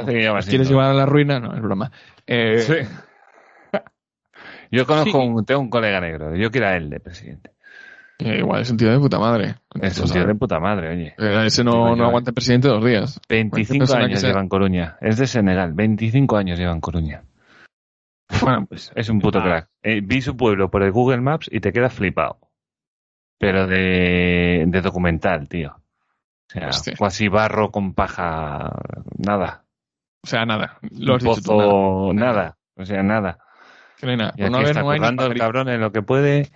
Que 0.06 0.22
ya 0.22 0.30
va 0.30 0.36
¿Nos 0.38 0.46
¿Quieres 0.46 0.68
llevar 0.68 0.90
a 0.90 0.94
la 0.94 1.06
ruina? 1.06 1.40
No, 1.40 1.54
es 1.54 1.60
broma. 1.60 1.90
Eh, 2.26 2.58
Sí. 2.60 2.74
Yo 4.70 4.86
conozco, 4.86 5.20
Sí. 5.20 5.26
un, 5.26 5.44
tengo 5.44 5.60
un 5.60 5.70
colega 5.70 6.00
negro. 6.00 6.34
Yo 6.36 6.50
quiero 6.50 6.68
a 6.68 6.76
él 6.76 6.88
de 6.90 7.00
presidente. 7.00 7.50
eh, 8.20 8.38
igual, 8.38 8.62
es 8.62 8.70
un 8.70 8.76
tío 8.76 8.90
de 8.90 8.98
puta 8.98 9.18
madre. 9.18 9.56
Es 9.80 9.98
un 9.98 10.10
tío 10.10 10.24
de 10.26 10.34
puta 10.34 10.60
madre, 10.60 10.90
oye. 10.90 11.14
eh, 11.18 11.46
ese 11.46 11.64
no, 11.64 11.96
no 11.96 12.04
aguanta 12.04 12.32
presidente 12.32 12.68
dos 12.68 12.84
días. 12.84 13.20
25 13.28 13.78
persona 13.80 14.00
que 14.00 14.04
años 14.12 14.22
lleva 14.22 14.40
en 14.40 14.48
Coruña. 14.48 14.96
Es 15.00 15.16
de 15.18 15.26
Senegal. 15.26 15.72
25 15.74 16.36
años 16.36 16.58
lleva 16.58 16.72
en 16.72 16.80
Coruña. 16.80 17.22
Bueno, 18.42 18.66
pues 18.66 18.92
Es 18.94 19.08
un 19.08 19.20
puto 19.20 19.40
Ah. 19.40 19.42
crack. 19.82 20.04
Vi 20.04 20.20
su 20.22 20.36
pueblo 20.36 20.70
por 20.70 20.82
el 20.84 20.92
Google 20.92 21.20
Maps 21.20 21.48
y 21.50 21.60
te 21.60 21.72
quedas 21.72 21.92
flipado. 21.92 22.38
Pero 23.40 23.66
de, 23.66 24.64
de 24.66 24.80
documental, 24.82 25.48
tío. 25.48 25.70
O 25.70 26.52
sea, 26.52 26.68
Hostia. 26.68 26.94
cuasi 26.98 27.28
barro 27.28 27.70
con 27.70 27.94
paja. 27.94 28.70
Nada. 29.16 29.64
O 30.22 30.26
sea, 30.26 30.44
nada. 30.44 30.78
Lo 30.90 31.14
has 31.14 31.24
dicho 31.24 32.12
nada. 32.12 32.58
O 32.76 32.84
sea, 32.84 33.02
nada. 33.02 33.38
Que 33.98 34.04
no 34.04 34.12
hay 34.12 34.18
nada. 34.18 34.34
Y 34.36 34.42
no, 34.42 34.60
está 34.60 34.82
no 34.82 34.90
hay 34.90 35.00
el 35.00 35.38
cabrón 35.38 35.70
en 35.70 35.80
lo 35.80 35.90
que 35.90 36.02
puede. 36.02 36.50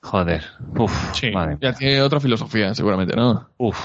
Joder. 0.00 0.42
Uf, 0.78 1.12
Sí, 1.12 1.30
madre 1.32 1.58
ya 1.60 1.74
tiene 1.74 2.00
otra 2.00 2.18
filosofía, 2.18 2.74
seguramente, 2.74 3.14
¿no? 3.14 3.50
Uf. 3.58 3.78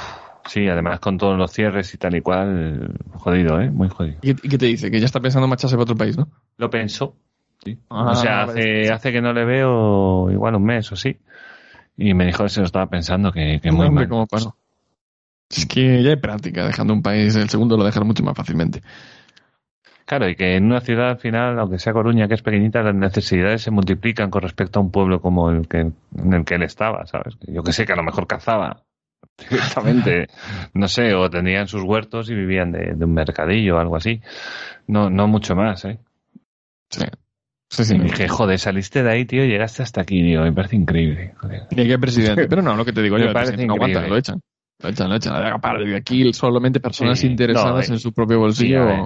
Sí, 0.45 0.65
además 0.69 1.02
con 1.02 1.18
todos 1.18 1.38
los 1.38 1.52
cierres 1.52 1.94
y 1.94 1.98
tal 1.98 2.15
y 2.15 2.22
cual. 2.22 2.95
Jodido, 3.15 3.60
¿eh? 3.60 3.69
Muy 3.69 3.90
jodido. 3.90 4.19
¿Y 4.22 4.34
qué, 4.36 4.57
te 4.57 4.68
dice? 4.68 4.90
Que 4.90 5.02
ya 5.02 5.06
está 5.06 5.19
pensando 5.19 5.48
en 5.48 5.49
marcharse 5.49 5.76
para 5.76 5.84
otro 5.84 5.98
país, 5.98 6.18
¿no? 6.18 6.30
Lo 6.56 6.69
pensó. 6.69 7.18
Sí. 7.61 7.78
Ah, 7.90 8.11
o 8.11 8.15
sea, 8.15 8.44
hace, 8.44 8.90
hace 8.90 9.11
que 9.11 9.22
no 9.22 9.34
le 9.34 9.44
veo 9.44 10.32
igual 10.32 10.56
un 10.56 10.64
mes 10.64 10.90
o 10.94 10.95
sí. 10.95 11.18
Y 11.98 12.14
me 12.14 12.26
dijo 12.26 12.44
que 12.44 12.49
se 12.49 12.60
lo 12.60 12.68
estaba 12.68 12.88
pensando, 12.88 13.32
que, 13.32 13.60
que 13.61 13.72
muy 13.72 13.88
Hombre, 13.88 14.07
mal. 14.07 14.28
Es 15.49 15.65
que 15.65 16.03
ya 16.03 16.11
hay 16.11 16.15
práctica, 16.18 16.65
dejando 16.65 16.94
un 16.94 17.02
país, 17.02 17.36
el 17.36 17.49
segundo 17.49 17.78
lo 17.78 17.84
dejas 17.86 18.03
mucho 18.03 18.24
más 18.24 18.36
fácilmente. 18.36 18.82
Claro, 20.06 20.30
y 20.30 20.36
que 20.36 20.56
en 20.56 20.65
una 20.65 20.80
ciudad 20.80 21.10
al 21.10 21.18
final, 21.18 21.60
aunque 21.60 21.80
sea 21.80 21.91
Coruña, 21.91 22.30
que 22.30 22.36
es 22.36 22.41
pequeñita, 22.41 22.82
las 22.82 22.95
necesidades 22.95 23.61
se 23.61 23.72
multiplican 23.72 24.30
con 24.30 24.41
respecto 24.41 24.80
a 24.80 24.82
un 24.82 24.90
pueblo 24.90 25.22
como 25.22 25.49
el 25.49 25.68
que 25.68 25.80
en 25.80 26.34
el 26.34 26.45
que 26.45 26.56
él 26.56 26.64
estaba, 26.64 27.06
¿sabes? 27.07 27.38
Yo 27.41 27.61
que 27.61 27.74
sé, 27.74 27.86
que 27.86 27.91
a 27.91 27.98
lo 27.98 28.03
mejor 28.03 28.26
cazaba 28.26 28.84
directamente, 29.49 30.28
no 30.74 30.88
sé, 30.88 31.14
o 31.14 31.30
tenían 31.30 31.68
sus 31.68 31.84
huertos 31.84 32.30
y 32.30 32.36
vivían 32.36 32.72
de, 32.72 32.94
de 32.95 33.06
un 33.06 33.14
mercadillo 33.14 33.76
o 33.76 33.80
algo 33.80 33.98
así. 33.98 34.22
No, 34.88 35.10
no 35.10 35.28
mucho 35.28 35.56
más, 35.56 35.84
¿eh? 35.84 35.99
Sí. 36.90 37.03
Sí, 37.69 37.84
sí. 37.84 37.95
Y 37.95 37.99
dije, 37.99 38.27
joder, 38.27 38.60
saliste 38.60 39.03
de 39.03 39.11
ahí, 39.11 39.26
tío, 39.26 39.44
y 39.44 39.49
llegaste 39.49 39.84
hasta 39.84 40.02
aquí, 40.02 40.22
tío, 40.22 40.41
me 40.41 40.53
parece 40.53 40.77
increíble. 40.77 41.34
Joder. 41.38 41.68
Que 41.69 41.99
presidente. 41.99 42.48
Pero 42.49 42.61
no, 42.61 42.76
lo 42.76 42.85
que 42.85 42.94
te 42.94 43.02
digo 43.02 43.18
Me 43.18 43.23
yo, 43.23 43.27
el 43.27 43.34
parece 43.34 43.65
no 43.65 43.73
aguanta, 43.73 44.07
lo 44.07 44.18
echan. 44.18 44.39
Lo 44.81 44.89
echan, 44.89 45.10
lo 45.10 45.15
echan. 45.15 45.60
Para 45.60 45.80
de 45.80 45.95
aquí 45.95 46.31
solamente 46.34 46.80
personas 46.80 47.19
Sí, 47.19 47.27
interesadas 47.27 47.89
no, 47.89 47.94
eh, 47.94 47.98
en 47.98 47.99
su 47.99 48.14
propio 48.14 48.38
sí, 48.38 48.41
bolsillo. 48.41 48.84
a 48.84 48.85
ver. 48.85 49.02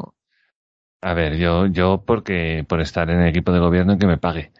A 1.03 1.13
ver, 1.15 1.37
yo, 1.37 1.65
yo 1.65 2.03
porque 2.05 2.63
por 2.67 2.81
estar 2.81 3.09
en 3.09 3.21
el 3.21 3.29
equipo 3.29 3.51
de 3.51 3.59
gobierno 3.59 3.93
y 3.93 3.97
que 3.97 4.05
me 4.05 4.17
pague. 4.17 4.51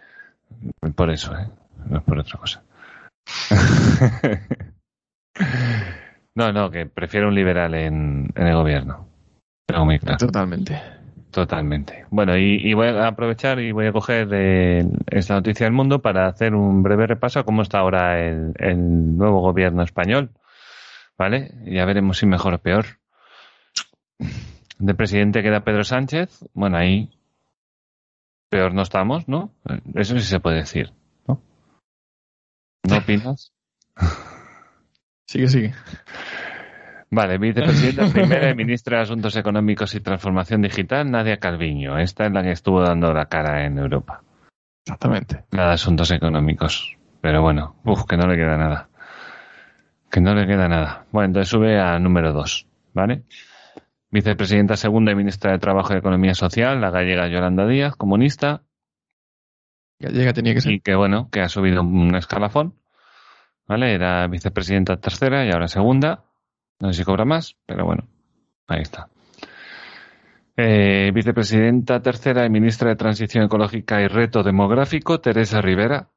Por 0.96 1.12
eso, 1.12 1.38
¿eh? 1.38 1.48
No 1.88 2.00
es 2.00 2.04
por 2.04 2.18
otra 2.18 2.40
cosa. 2.40 2.64
no, 6.36 6.52
no, 6.52 6.72
que 6.72 6.88
prefiero 6.88 7.28
un 7.28 7.36
liberal 7.36 7.76
en, 7.76 8.30
en 8.36 8.48
el 8.48 8.56
gobierno. 8.56 9.08
Pero 9.68 9.86
muy 9.86 10.00
claro, 10.00 10.18
Totalmente. 10.18 10.82
Totalmente. 11.32 12.06
Bueno, 12.10 12.38
y, 12.38 12.74
voy 12.74 12.88
a 12.88 13.08
aprovechar 13.08 13.60
y 13.60 13.72
voy 13.72 13.88
a 13.88 13.92
coger 13.92 14.28
esta 15.08 15.36
noticia 15.36 15.66
del 15.66 15.74
mundo 15.74 16.02
para 16.02 16.28
hacer 16.28 16.54
un 16.54 16.84
breve 16.84 17.08
repaso 17.08 17.40
a 17.40 17.44
cómo 17.44 17.62
está 17.62 17.80
ahora 17.80 18.20
el, 18.20 18.54
el 18.58 19.18
nuevo 19.18 19.42
gobierno 19.42 19.84
español. 19.84 20.32
¿Vale? 21.18 21.52
Ya 21.66 21.86
veremos 21.86 22.18
si 22.18 22.26
mejor 22.26 22.54
o 22.54 22.58
peor. 22.60 22.86
De 24.80 24.94
presidente 24.94 25.44
queda 25.44 25.64
Pedro 25.64 25.84
Sánchez. 25.84 26.46
Bueno, 26.54 26.78
ahí 26.78 27.10
peor 28.50 28.74
no 28.74 28.82
estamos, 28.82 29.28
¿no? 29.28 29.54
Eso 29.96 30.20
sí 30.20 30.26
se 30.26 30.40
puede 30.40 30.58
decir, 30.58 30.92
¿no? 31.28 31.42
¿No 32.84 32.98
opinas? 32.98 33.54
Sigue, 35.26 35.48
sigue. 35.48 35.74
Vale, 37.12 37.38
vicepresidenta 37.38 38.08
primera 38.14 38.50
y 38.50 38.56
ministra 38.56 38.98
de 38.98 39.04
Asuntos 39.04 39.36
Económicos 39.36 39.94
y 39.96 40.00
Transformación 40.00 40.62
Digital, 40.62 41.12
Nadia 41.12 41.38
Calviño. 41.38 42.00
Esta 42.00 42.26
es 42.26 42.32
la 42.32 42.42
que 42.42 42.52
estuvo 42.52 42.82
dando 42.82 43.14
la 43.14 43.26
cara 43.26 43.66
en 43.66 43.78
Europa. 43.78 44.24
Exactamente. 44.86 45.44
La 45.52 45.68
de 45.68 45.74
Asuntos 45.74 46.10
Económicos. 46.12 46.98
Pero 47.20 47.42
bueno, 47.42 47.76
uff, 47.84 48.06
que 48.06 48.16
no 48.16 48.28
le 48.28 48.38
queda 48.38 48.56
nada. 48.58 48.90
Que 50.10 50.22
no 50.22 50.34
le 50.34 50.48
queda 50.48 50.70
nada. 50.70 51.06
Bueno, 51.12 51.28
entonces 51.28 51.50
sube 51.50 51.80
a 51.80 52.00
número 52.00 52.32
dos, 52.32 52.68
¿vale? 52.94 53.24
Vicepresidenta 54.10 54.78
segunda 54.78 55.12
y 55.12 55.16
ministra 55.16 55.52
de 55.52 55.60
Trabajo 55.60 55.94
y 55.94 55.98
Economía 55.98 56.34
Social, 56.34 56.80
la 56.80 56.92
gallega 56.92 57.28
Yolanda 57.28 57.68
Díaz, 57.68 57.96
comunista, 57.96 58.64
Gallega 60.00 60.34
tenía 60.34 60.54
que 60.54 60.62
ser. 60.62 60.72
y 60.74 60.80
que 60.80 60.96
bueno, 60.96 61.30
que 61.30 61.42
ha 61.42 61.50
subido 61.50 61.82
un 61.82 62.16
escalafón, 62.16 62.76
¿vale? 63.68 63.94
Era 63.94 64.28
vicepresidenta 64.28 64.98
tercera 64.98 65.46
y 65.46 65.52
ahora 65.52 65.68
segunda. 65.68 66.26
No 66.82 66.92
sé 66.92 67.00
si 67.00 67.06
cobra 67.06 67.26
más, 67.26 67.56
pero 67.66 67.86
bueno, 67.86 68.04
ahí 68.68 68.82
está. 68.82 69.08
Eh, 70.58 71.12
vicepresidenta 71.14 72.02
tercera 72.02 72.46
y 72.46 72.50
ministra 72.50 72.90
de 72.90 72.96
Transición 72.96 73.46
Ecológica 73.46 74.02
y 74.02 74.08
Reto 74.08 74.44
Demográfico, 74.44 75.20
Teresa 75.22 75.62
Rivera. 75.62 76.10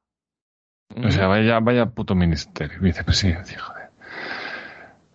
O 1.03 1.09
sea, 1.09 1.27
vaya, 1.27 1.59
vaya 1.59 1.85
puto 1.87 2.13
ministerio, 2.15 2.79
vicepresidencia, 2.79 3.59
joder. 3.59 3.89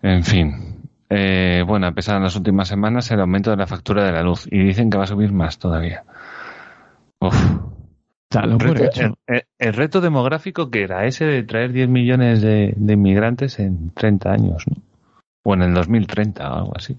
En 0.02 0.24
fin. 0.24 0.80
Eh, 1.08 1.62
bueno, 1.66 1.86
a 1.86 1.92
pesar 1.92 2.16
de 2.16 2.22
las 2.24 2.36
últimas 2.36 2.68
semanas 2.68 3.10
el 3.10 3.20
aumento 3.20 3.50
de 3.50 3.56
la 3.56 3.66
factura 3.66 4.04
de 4.04 4.12
la 4.12 4.22
luz 4.22 4.46
y 4.50 4.58
dicen 4.64 4.90
que 4.90 4.98
va 4.98 5.04
a 5.04 5.08
subir 5.08 5.32
más 5.32 5.58
todavía. 5.58 6.04
Uf. 7.20 7.34
Reto- 8.58 8.84
el, 9.26 9.36
el- 9.36 9.44
el 9.58 9.72
reto 9.74 10.00
demográfico 10.00 10.70
que 10.70 10.82
era 10.84 11.04
ese 11.06 11.24
de 11.24 11.42
traer 11.42 11.72
10 11.72 11.88
millones 11.88 12.40
de, 12.40 12.72
de 12.76 12.92
inmigrantes 12.92 13.58
en 13.58 13.90
30 13.90 14.32
años, 14.32 14.64
¿no? 14.68 14.76
O 15.42 15.54
en 15.54 15.62
el 15.62 15.74
2030 15.74 16.50
o 16.50 16.54
algo 16.54 16.72
así. 16.76 16.96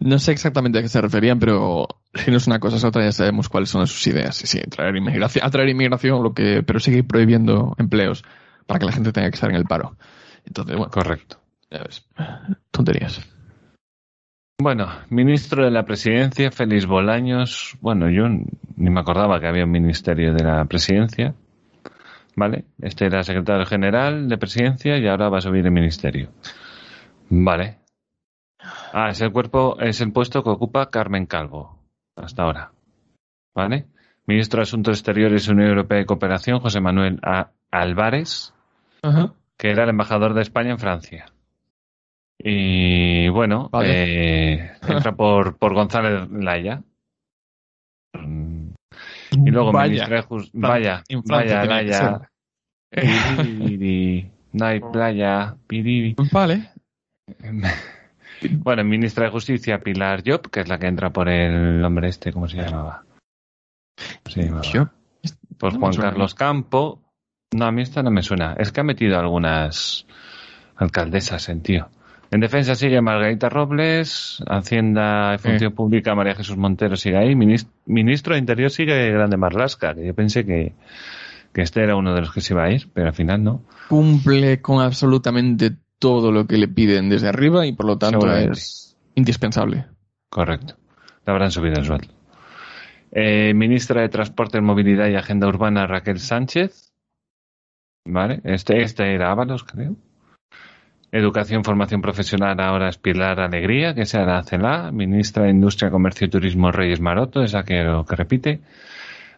No 0.00 0.18
sé 0.18 0.32
exactamente 0.32 0.78
a 0.78 0.82
qué 0.82 0.88
se 0.88 1.00
referían, 1.00 1.38
pero 1.38 1.86
si 2.14 2.30
no 2.30 2.36
es 2.36 2.46
una 2.46 2.58
cosa 2.58 2.76
es 2.76 2.84
otra, 2.84 3.04
ya 3.04 3.12
sabemos 3.12 3.48
cuáles 3.48 3.70
son 3.70 3.86
sus 3.86 4.06
ideas. 4.06 4.36
Sí, 4.36 4.46
sí, 4.46 4.60
traer 4.68 4.96
inmigración, 4.96 5.46
atraer 5.46 5.68
inmigración, 5.68 6.22
lo 6.22 6.34
que, 6.34 6.62
pero 6.62 6.80
seguir 6.80 7.06
prohibiendo 7.06 7.74
empleos 7.78 8.24
para 8.66 8.80
que 8.80 8.86
la 8.86 8.92
gente 8.92 9.12
tenga 9.12 9.30
que 9.30 9.36
estar 9.36 9.50
en 9.50 9.56
el 9.56 9.64
paro. 9.64 9.96
Entonces, 10.44 10.76
bueno, 10.76 10.90
Correcto. 10.90 11.38
ya 11.70 11.78
ves. 11.84 12.06
Tonterías. 12.70 13.20
Bueno, 14.60 14.88
ministro 15.10 15.64
de 15.64 15.70
la 15.70 15.84
presidencia, 15.84 16.50
Félix 16.50 16.86
Bolaños. 16.86 17.76
Bueno, 17.80 18.08
yo 18.08 18.28
ni 18.28 18.90
me 18.90 19.00
acordaba 19.00 19.40
que 19.40 19.48
había 19.48 19.64
un 19.64 19.70
ministerio 19.70 20.32
de 20.32 20.44
la 20.44 20.64
presidencia. 20.66 21.34
¿Vale? 22.36 22.64
Este 22.80 23.06
era 23.06 23.22
secretario 23.22 23.64
general 23.64 24.28
de 24.28 24.38
presidencia 24.38 24.98
y 24.98 25.06
ahora 25.06 25.28
va 25.28 25.38
a 25.38 25.40
subir 25.40 25.64
el 25.64 25.70
ministerio. 25.70 26.30
Vale. 27.30 27.78
Ah, 28.92 29.08
es 29.10 29.20
el 29.20 29.32
cuerpo, 29.32 29.78
es 29.80 30.00
el 30.00 30.12
puesto 30.12 30.42
que 30.42 30.50
ocupa 30.50 30.88
Carmen 30.90 31.26
Calvo. 31.26 31.78
Hasta 32.16 32.42
ahora. 32.44 32.72
¿Vale? 33.54 33.86
Ministro 34.26 34.58
de 34.58 34.62
Asuntos 34.62 34.98
Exteriores, 34.98 35.48
Unión 35.48 35.68
Europea 35.68 36.00
y 36.00 36.06
Cooperación, 36.06 36.60
José 36.60 36.80
Manuel 36.80 37.18
A. 37.22 37.50
Álvarez 37.70 38.54
Ajá. 39.02 39.34
que 39.58 39.70
era 39.70 39.82
el 39.84 39.90
embajador 39.90 40.32
de 40.34 40.42
España 40.42 40.70
en 40.70 40.78
Francia. 40.78 41.26
Y 42.38 43.28
bueno, 43.28 43.68
Vale. 43.70 44.54
eh, 44.54 44.72
entra 44.88 45.12
por, 45.16 45.56
por 45.58 45.74
González 45.74 46.28
Laya. 46.30 46.82
Y 49.32 49.50
luego 49.50 49.72
Vaya. 49.72 49.88
ministra 49.88 50.16
de 50.16 50.22
Jus- 50.22 50.50
Vaya, 50.52 51.02
vaya, 51.26 51.64
Laya. 51.64 52.20
Playa. 54.92 55.56
Vale. 56.32 56.70
Bueno, 58.58 58.84
ministra 58.84 59.24
de 59.26 59.30
Justicia, 59.30 59.78
Pilar 59.78 60.22
Job, 60.26 60.50
que 60.50 60.60
es 60.60 60.68
la 60.68 60.78
que 60.78 60.86
entra 60.86 61.10
por 61.10 61.28
el 61.28 61.82
hombre 61.84 62.08
este, 62.08 62.32
¿cómo 62.32 62.48
se 62.48 62.58
llamaba? 62.58 63.04
¿Cómo 63.96 64.34
se 64.34 64.42
llamaba? 64.42 64.62
Yo- 64.62 64.88
Por 65.56 65.72
no 65.72 65.78
me 65.78 65.86
Juan. 65.86 65.96
Carlos 66.10 66.34
Campo. 66.34 67.00
No, 67.54 67.64
a 67.66 67.72
mí 67.72 67.82
esta 67.82 68.02
no 68.02 68.10
me 68.10 68.22
suena. 68.22 68.54
Es 68.58 68.72
que 68.72 68.80
ha 68.80 68.84
metido 68.84 69.18
algunas 69.18 70.04
alcaldesas 70.76 71.48
en 71.48 71.62
tío. 71.62 71.88
En 72.30 72.40
defensa 72.40 72.74
sigue 72.74 73.00
Margarita 73.00 73.48
Robles, 73.48 74.42
Hacienda 74.48 75.34
y 75.36 75.38
Función 75.38 75.72
Pública 75.72 76.14
María 76.16 76.34
Jesús 76.34 76.56
Montero 76.56 76.96
sigue 76.96 77.16
ahí, 77.16 77.34
Minis- 77.36 77.68
ministro 77.86 78.34
de 78.34 78.40
Interior 78.40 78.70
sigue 78.70 79.10
Grande 79.12 79.36
Marlasca, 79.36 79.94
que 79.94 80.04
yo 80.06 80.14
pensé 80.14 80.44
que, 80.44 80.74
que 81.52 81.62
este 81.62 81.82
era 81.84 81.94
uno 81.94 82.12
de 82.14 82.22
los 82.22 82.32
que 82.32 82.40
se 82.40 82.52
iba 82.54 82.64
a 82.64 82.70
ir, 82.72 82.90
pero 82.92 83.06
al 83.06 83.14
final 83.14 83.44
no. 83.44 83.62
Cumple 83.88 84.60
con 84.60 84.82
absolutamente 84.82 85.76
todo 86.04 86.30
lo 86.30 86.46
que 86.46 86.58
le 86.58 86.68
piden 86.68 87.08
desde 87.08 87.28
arriba 87.28 87.66
y 87.66 87.72
por 87.72 87.86
lo 87.86 87.96
tanto 87.96 88.30
es 88.30 88.94
indispensable. 89.14 89.86
Correcto. 90.28 90.76
Le 91.24 91.32
habrán 91.32 91.50
subido 91.50 91.76
el 91.78 91.86
sueldo. 91.86 92.08
Eh, 93.10 93.54
ministra 93.54 94.02
de 94.02 94.10
Transporte, 94.10 94.60
Movilidad 94.60 95.08
y 95.08 95.16
Agenda 95.16 95.48
Urbana 95.48 95.86
Raquel 95.86 96.18
Sánchez. 96.18 96.92
Vale, 98.06 98.42
este, 98.44 98.82
este 98.82 99.14
era 99.14 99.30
Ábalos, 99.30 99.64
creo. 99.64 99.96
Educación, 101.10 101.64
Formación 101.64 102.02
Profesional, 102.02 102.60
ahora 102.60 102.90
es 102.90 102.98
Pilar 102.98 103.40
Alegría, 103.40 103.94
que 103.94 104.04
sea 104.04 104.26
la 104.26 104.42
CELA. 104.42 104.92
Ministra 104.92 105.44
de 105.44 105.52
Industria, 105.52 105.90
Comercio 105.90 106.26
y 106.26 106.30
Turismo, 106.30 106.70
Reyes 106.70 107.00
Maroto, 107.00 107.42
esa 107.42 107.62
que 107.62 107.82
lo 107.82 108.04
que 108.04 108.16
repite. 108.16 108.60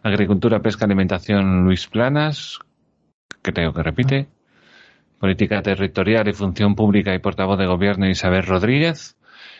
Agricultura, 0.03 0.59
Pesca, 0.59 0.83
Alimentación, 0.83 1.63
Luis 1.63 1.87
Planas, 1.87 2.59
que 3.41 3.53
creo 3.53 3.71
que 3.71 3.83
repite. 3.83 4.27
Política 5.19 5.61
Territorial 5.61 6.27
y 6.27 6.33
Función 6.33 6.75
Pública 6.75 7.13
y 7.13 7.19
Portavoz 7.19 7.57
de 7.57 7.65
Gobierno, 7.65 8.07
Isabel 8.07 8.45
Rodríguez. 8.45 9.17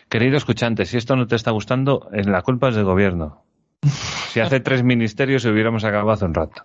Querido 0.09 0.37
escuchante, 0.37 0.85
si 0.85 0.97
esto 0.97 1.15
no 1.15 1.27
te 1.27 1.35
está 1.35 1.51
gustando, 1.51 2.09
eh, 2.13 2.23
la 2.23 2.41
culpa 2.41 2.69
es 2.69 2.75
del 2.75 2.85
gobierno. 2.85 3.43
Si 3.81 4.39
hace 4.39 4.59
tres 4.59 4.83
ministerios 4.83 5.45
hubiéramos 5.45 5.83
acabado 5.83 6.11
hace 6.11 6.25
un 6.25 6.33
rato. 6.33 6.63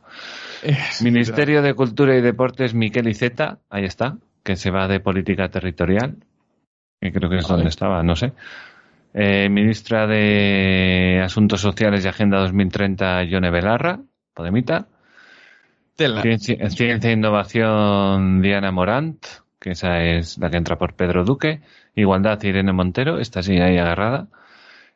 Ministerio 1.02 1.62
de 1.62 1.74
Cultura 1.74 2.16
y 2.16 2.20
Deportes, 2.20 2.74
Miquel 2.74 3.08
Iceta, 3.08 3.58
ahí 3.68 3.84
está, 3.84 4.18
que 4.42 4.56
se 4.56 4.70
va 4.70 4.88
de 4.88 5.00
política 5.00 5.48
territorial, 5.48 6.16
que 7.00 7.12
creo 7.12 7.28
que 7.28 7.38
es 7.38 7.48
donde 7.48 7.68
estaba, 7.68 8.02
no 8.02 8.14
sé. 8.14 8.32
Eh, 9.14 9.48
ministra 9.50 10.06
de 10.06 11.20
Asuntos 11.22 11.60
Sociales 11.60 12.04
y 12.04 12.08
Agenda 12.08 12.38
2030, 12.38 13.24
Yone 13.24 13.50
Belarra, 13.50 14.00
Podemita. 14.34 14.88
Tela. 15.96 16.22
Ciencia, 16.22 16.56
e 16.56 17.12
Innovación, 17.12 18.40
Diana 18.40 18.72
Morant, 18.72 19.24
que 19.60 19.70
esa 19.70 20.02
es 20.02 20.38
la 20.38 20.50
que 20.50 20.56
entra 20.56 20.78
por 20.78 20.94
Pedro 20.94 21.24
Duque. 21.24 21.60
Igualdad, 21.94 22.42
Irene 22.42 22.72
Montero, 22.72 23.18
esta 23.18 23.42
sigue 23.42 23.62
ahí 23.62 23.78
agarrada. 23.78 24.28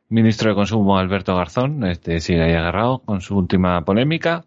Ministro 0.09 0.51
de 0.51 0.55
Consumo, 0.55 0.98
Alberto 0.98 1.35
Garzón, 1.36 1.85
este 1.85 2.20
sigue 2.20 2.43
ahí 2.43 2.55
agarrado 2.55 3.01
con 3.01 3.20
su 3.20 3.36
última 3.36 3.85
polémica. 3.85 4.44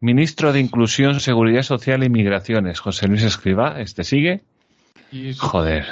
Ministro 0.00 0.52
de 0.52 0.60
Inclusión, 0.60 1.20
Seguridad 1.20 1.62
Social 1.62 2.02
y 2.02 2.08
Migraciones, 2.08 2.80
José 2.80 3.06
Luis 3.06 3.22
Escribá, 3.22 3.80
este 3.80 4.02
sigue. 4.02 4.42
Y 5.12 5.34
Joder. 5.34 5.86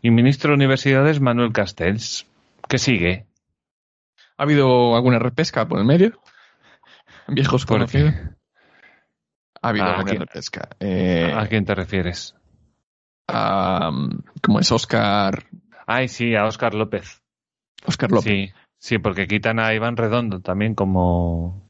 Y 0.00 0.10
Ministro 0.10 0.50
de 0.50 0.56
Universidades, 0.56 1.20
Manuel 1.20 1.52
Castells, 1.52 2.26
que 2.68 2.78
sigue. 2.78 3.26
¿Ha 4.36 4.42
habido 4.42 4.96
alguna 4.96 5.20
repesca 5.20 5.68
por 5.68 5.78
el 5.78 5.84
medio? 5.84 6.18
Viejos 7.28 7.64
¿Por 7.64 7.88
qué? 7.88 8.12
Ha 9.62 9.68
habido 9.68 9.86
Ah, 9.86 10.04
¿qué? 10.04 10.14
repesca. 10.18 10.68
Eh, 10.80 11.32
¿A 11.34 11.46
quién 11.46 11.64
te 11.64 11.74
refieres? 11.74 12.34
a, 13.28 13.90
¿Cómo 14.42 14.60
es? 14.60 14.70
Oscar, 14.72 15.44
Ay, 15.86 16.08
sí, 16.08 16.34
a 16.34 16.44
Óscar 16.46 16.74
López. 16.74 17.22
Oscar 17.86 18.10
López. 18.10 18.24
Sí, 18.32 18.52
sí, 18.78 18.98
porque 18.98 19.26
quitan 19.26 19.58
a 19.58 19.72
Iván 19.74 19.96
Redondo 19.96 20.40
también 20.40 20.74
como, 20.74 21.68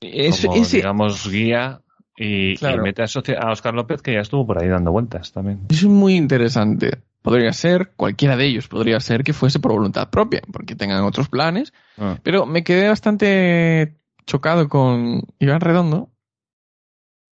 Es- 0.00 0.42
como, 0.46 0.54
ese- 0.56 0.76
digamos, 0.78 1.28
guía 1.30 1.80
y, 2.16 2.52
y 2.52 2.56
Claro. 2.56 2.82
mete 2.82 3.02
a, 3.02 3.06
a 3.40 3.50
Óscar 3.52 3.74
López 3.74 4.02
que 4.02 4.12
ya 4.14 4.20
estuvo 4.20 4.46
por 4.46 4.60
ahí 4.62 4.68
dando 4.68 4.92
vueltas 4.92 5.32
también. 5.32 5.66
Es 5.68 5.84
muy 5.84 6.14
interesante. 6.16 7.02
Podría 7.22 7.52
ser, 7.52 7.92
cualquiera 7.96 8.36
de 8.36 8.46
ellos 8.46 8.68
podría 8.68 9.00
ser 9.00 9.22
que 9.24 9.32
fuese 9.32 9.58
por 9.60 9.72
voluntad 9.72 10.08
propia, 10.10 10.42
porque 10.52 10.74
tengan 10.76 11.04
otros 11.04 11.28
planes. 11.28 11.72
Ah. 11.98 12.18
Pero 12.22 12.46
me 12.46 12.62
quedé 12.62 12.88
bastante 12.88 13.96
chocado 14.26 14.68
con 14.68 15.22
Iván 15.38 15.60
Redondo, 15.60 16.10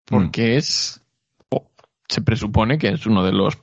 porque 0.06 0.56
es, 0.56 1.02
o 1.50 1.70
se 2.08 2.22
presupone 2.22 2.78
que 2.78 2.88
es 2.88 3.06
uno 3.06 3.22
de 3.24 3.32
los 3.32 3.58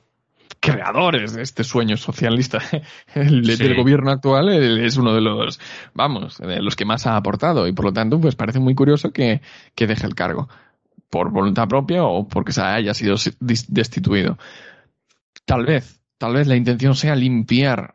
creadores 0.60 1.34
de 1.34 1.42
este 1.42 1.62
sueño 1.62 1.96
socialista 1.96 2.58
el, 3.14 3.44
Sí. 3.44 3.62
del 3.62 3.76
gobierno 3.76 4.10
actual. 4.10 4.48
Es 4.80 4.96
uno 4.96 5.12
de 5.14 5.20
los, 5.20 5.60
vamos, 5.92 6.38
de 6.38 6.62
los 6.62 6.76
que 6.76 6.84
más 6.84 7.06
ha 7.06 7.16
aportado 7.16 7.66
y 7.68 7.72
por 7.72 7.86
lo 7.86 7.92
tanto, 7.92 8.20
pues 8.20 8.34
parece 8.34 8.60
muy 8.60 8.74
curioso 8.74 9.12
que, 9.12 9.42
que 9.74 9.86
deje 9.86 10.06
el 10.06 10.14
cargo 10.14 10.48
por 11.10 11.30
voluntad 11.30 11.68
propia 11.68 12.04
o 12.04 12.26
porque 12.26 12.52
se 12.52 12.62
haya 12.62 12.94
sido 12.94 13.16
destituido. 13.40 14.38
Tal 15.44 15.66
vez, 15.66 16.00
tal 16.18 16.34
vez 16.34 16.46
la 16.46 16.56
intención 16.56 16.94
sea 16.94 17.14
limpiar 17.14 17.94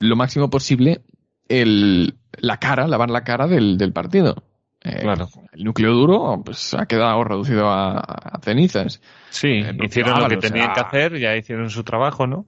lo 0.00 0.16
máximo 0.16 0.48
posible 0.50 1.02
el, 1.48 2.14
la 2.38 2.58
cara, 2.58 2.88
lavar 2.88 3.10
la 3.10 3.22
cara 3.24 3.46
del, 3.46 3.76
del 3.78 3.92
partido. 3.92 4.42
Eh, 4.86 5.00
Claro. 5.02 5.28
El 5.52 5.64
núcleo 5.64 5.92
duro 5.92 6.42
pues 6.44 6.74
ha 6.74 6.86
quedado 6.86 7.24
reducido 7.24 7.68
a, 7.68 7.98
a 7.98 8.40
cenizas. 8.42 9.00
Sí, 9.30 9.48
Eh, 9.48 9.76
hicieron 9.82 10.20
lo 10.20 10.28
que 10.28 10.36
tenían 10.36 10.72
que 10.72 10.80
hacer, 10.80 11.18
ya 11.18 11.36
hicieron 11.36 11.70
su 11.70 11.82
trabajo, 11.82 12.26
¿no? 12.26 12.46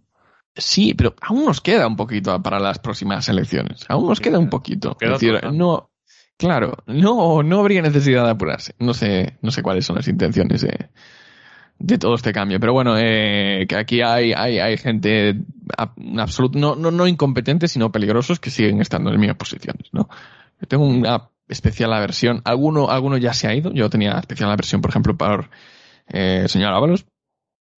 Sí, 0.55 0.95
pero 0.95 1.15
aún 1.21 1.45
nos 1.45 1.61
queda 1.61 1.87
un 1.87 1.97
poquito 1.97 2.41
para 2.43 2.59
las 2.59 2.79
próximas 2.79 3.29
elecciones. 3.29 3.85
Aún 3.89 4.09
nos 4.09 4.21
queda 4.21 4.39
un 4.39 4.49
poquito. 4.51 4.97
Queda 4.97 5.15
es 5.15 5.21
decir, 5.21 5.37
otro, 5.37 5.53
no, 5.53 5.91
claro, 6.37 6.79
no, 6.87 7.43
no 7.43 7.61
habría 7.61 7.83
necesidad 7.83 8.25
de 8.25 8.31
apurarse. 8.31 8.75
No 8.79 8.93
sé, 8.95 9.37
no 9.43 9.51
sé 9.51 9.63
cuáles 9.63 9.85
son 9.87 9.97
las 9.97 10.09
intenciones 10.09 10.63
de, 10.63 10.89
de 11.79 11.99
todo 11.99 12.15
este 12.15 12.33
cambio. 12.33 12.59
Pero 12.59 12.73
bueno, 12.73 12.97
eh, 12.99 13.67
que 13.69 13.77
aquí 13.77 14.01
hay, 14.01 14.33
hay, 14.33 14.59
hay 14.59 14.77
gente 14.79 15.37
absoluta, 16.17 16.59
no, 16.59 16.75
no, 16.75 16.91
no 16.91 17.07
incompetente, 17.07 17.69
sino 17.69 17.93
peligrosos 17.93 18.41
que 18.41 18.51
siguen 18.51 18.81
estando 18.81 19.13
en 19.13 19.21
mismas 19.21 19.37
posiciones, 19.37 19.89
¿no? 19.93 20.09
Yo 20.61 20.67
tengo 20.67 20.87
una 20.87 21.29
especial 21.49 21.93
aversión. 21.93 22.41
Alguno, 22.45 22.91
alguno 22.91 23.17
ya 23.17 23.33
se 23.33 23.49
ha 23.49 23.55
ido. 23.55 23.73
Yo 23.73 23.89
tenía 23.91 24.13
especial 24.19 24.51
aversión, 24.51 24.81
por 24.81 24.91
ejemplo, 24.91 25.17
por 25.17 25.51
eh, 26.09 26.45
señor 26.49 26.73
Ábalos. 26.73 27.07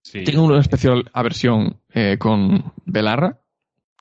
Sí. 0.04 0.24
Tengo 0.24 0.44
una 0.44 0.60
especial 0.60 1.10
aversión 1.14 1.80
eh, 1.94 2.18
con 2.18 2.72
Belarra, 2.86 3.40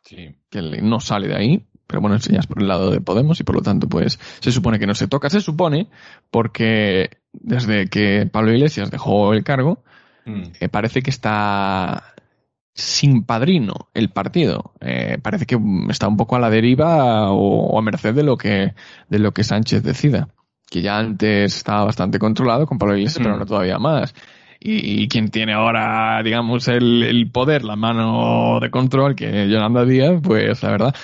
Sí. 0.04 0.36
que 0.48 0.62
no 0.82 1.00
sale 1.00 1.28
de 1.28 1.36
ahí, 1.36 1.66
pero 1.86 2.00
bueno, 2.00 2.16
es 2.16 2.46
por 2.46 2.62
el 2.62 2.68
lado 2.68 2.90
de 2.90 3.00
Podemos 3.00 3.40
y 3.40 3.44
por 3.44 3.56
lo 3.56 3.62
tanto, 3.62 3.88
pues 3.88 4.18
se 4.40 4.52
supone 4.52 4.78
que 4.78 4.86
no 4.86 4.94
se 4.94 5.08
toca. 5.08 5.28
Se 5.28 5.40
supone 5.40 5.88
porque 6.30 7.10
desde 7.32 7.88
que 7.88 8.26
Pablo 8.30 8.52
Iglesias 8.52 8.90
dejó 8.90 9.32
el 9.34 9.44
cargo, 9.44 9.82
Mm. 10.24 10.42
eh, 10.60 10.68
parece 10.68 11.00
que 11.02 11.08
está 11.10 12.14
sin 12.78 13.24
padrino 13.24 13.74
el 13.92 14.10
partido. 14.10 14.72
Eh, 14.80 15.18
parece 15.20 15.46
que 15.46 15.59
está 15.90 16.06
un 16.09 16.16
poco 16.16 16.36
a 16.36 16.40
la 16.40 16.48
deriva 16.50 17.30
o, 17.32 17.66
o 17.66 17.78
a 17.78 17.82
merced 17.82 18.14
de 18.14 18.22
lo 18.22 18.36
que 18.36 18.74
de 19.09 19.18
lo 19.18 19.32
que 19.32 19.44
Sánchez 19.44 19.82
decida. 19.82 20.28
Que 20.70 20.82
ya 20.82 20.98
antes 20.98 21.56
estaba 21.56 21.84
bastante 21.84 22.18
controlado 22.18 22.66
con 22.66 22.78
Pablo 22.78 22.96
Iglesias, 22.96 23.18
pero 23.18 23.30
Mm. 23.30 23.32
ahora 23.34 23.46
todavía 23.46 23.78
más. 23.78 24.14
Y, 24.60 25.02
y 25.02 25.09
quien 25.09 25.30
tiene 25.30 25.55
ahora, 25.55 26.20
digamos, 26.22 26.68
el, 26.68 27.02
el 27.05 27.30
poder, 27.30 27.64
la 27.64 27.76
mano 27.76 28.59
de 28.60 28.70
control, 28.70 29.14
que 29.14 29.48
Yolanda 29.48 29.84
Díaz, 29.84 30.20
pues 30.22 30.62
la 30.62 30.70
verdad, 30.70 30.94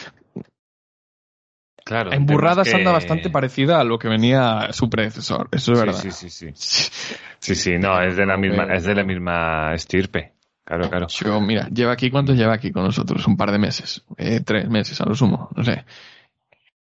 Claro. 1.85 2.13
en 2.13 2.25
burradas 2.27 2.67
es 2.67 2.73
que- 2.73 2.79
anda 2.79 2.93
bastante 2.93 3.31
parecida 3.31 3.79
a 3.81 3.85
lo 3.85 3.99
que 3.99 4.09
venía 4.09 4.69
su 4.73 4.89
predecesor. 4.91 5.49
Eso 5.53 5.73
es 5.73 5.81
verdad. 5.81 5.99
Sí, 6.01 6.11
sí, 6.11 6.31
sí, 6.31 6.51
sí. 6.55 6.91
Sí, 7.39 7.55
sí, 7.55 7.79
no, 7.79 8.01
es 8.01 8.17
de 8.17 8.25
la 8.27 8.37
misma, 8.37 8.65
es 8.75 8.85
de 8.85 8.95
la 8.95 9.05
misma 9.05 9.75
estirpe. 9.75 10.34
Claro, 10.65 10.89
claro. 10.89 11.07
Yo, 11.09 11.41
mira, 11.41 11.69
lleva 11.69 11.93
aquí, 11.93 12.11
¿cuánto 12.11 12.33
lleva 12.33 12.55
aquí 12.55 12.73
con 12.73 12.85
nosotros? 12.85 13.27
Un 13.27 13.37
par 13.37 13.53
de 13.53 13.59
meses. 13.59 14.03
Eh, 14.17 14.41
tres 14.41 14.69
meses 14.69 15.01
a 15.01 15.05
lo 15.05 15.15
sumo, 15.15 15.51
no 15.55 15.63
sé. 15.63 15.85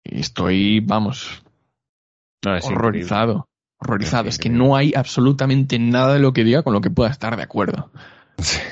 Y 0.02 0.20
estoy, 0.20 0.80
vamos, 0.80 1.42
No, 2.44 2.56
es 2.56 2.64
horrorizado. 2.66 3.48
Horrorizado. 3.78 4.28
Es 4.28 4.36
Es 4.36 4.40
que 4.40 4.48
no 4.48 4.76
hay 4.76 4.92
absolutamente 4.96 5.78
nada 5.78 6.14
de 6.14 6.20
lo 6.20 6.32
que 6.32 6.44
diga 6.44 6.62
con 6.62 6.72
lo 6.72 6.80
que 6.80 6.90
pueda 6.90 7.10
estar 7.10 7.36
de 7.36 7.42
acuerdo. 7.42 7.90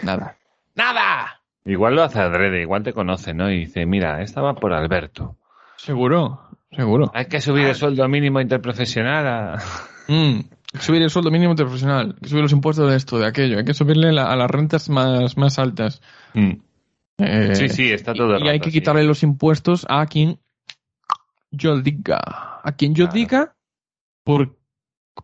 Nada. 0.03 0.37
¡Nada! 0.75 1.43
Igual 1.65 1.95
lo 1.95 2.03
hace 2.03 2.19
adrede, 2.19 2.63
igual 2.63 2.83
te 2.83 2.93
conoce, 2.93 3.35
¿no? 3.35 3.51
Y 3.51 3.61
dice, 3.61 3.87
mira, 3.87 4.23
esta 4.23 4.41
va 4.41 4.55
por 4.55 4.73
Alberto. 4.73 5.37
Seguro, 5.77 6.49
seguro. 6.71 7.11
Hay 7.15 7.27
que 7.27 7.41
subir 7.41 7.67
el 7.67 7.75
sueldo 7.75 8.09
mínimo 8.09 8.41
interprofesional 8.41 9.27
a... 9.27 9.63
Mm, 10.09 10.41
hay 10.73 10.79
que 10.81 10.87
subir 10.87 11.03
el 11.03 11.11
sueldo 11.11 11.31
mínimo 11.31 11.51
interprofesional, 11.53 12.15
hay 12.15 12.21
que 12.23 12.29
subir 12.29 12.43
los 12.43 12.53
impuestos 12.53 12.91
de 12.91 12.97
esto, 12.97 13.19
de 13.19 13.27
aquello, 13.27 13.59
hay 13.59 13.65
que 13.65 13.75
subirle 13.75 14.13
la- 14.13 14.33
a 14.33 14.37
las 14.37 14.51
rentas 14.51 14.89
más, 14.89 15.37
más 15.37 15.59
altas. 15.59 16.01
Eh, 17.19 17.55
Sí, 17.55 17.69
sí, 17.69 17.93
está 17.93 18.15
todo 18.15 18.39
y 18.39 18.49
hay 18.49 18.59
que 18.59 18.71
quitarle 18.71 19.05
los 19.05 19.23
impuestos 19.23 19.87
a 19.89 20.07
quien 20.07 20.41
yo 21.51 21.79
diga. 21.81 22.61
A 22.65 22.73
quien 22.77 22.95
yo 22.95 23.05
Claro. 23.05 23.15
diga, 23.15 23.57
por 24.25 24.57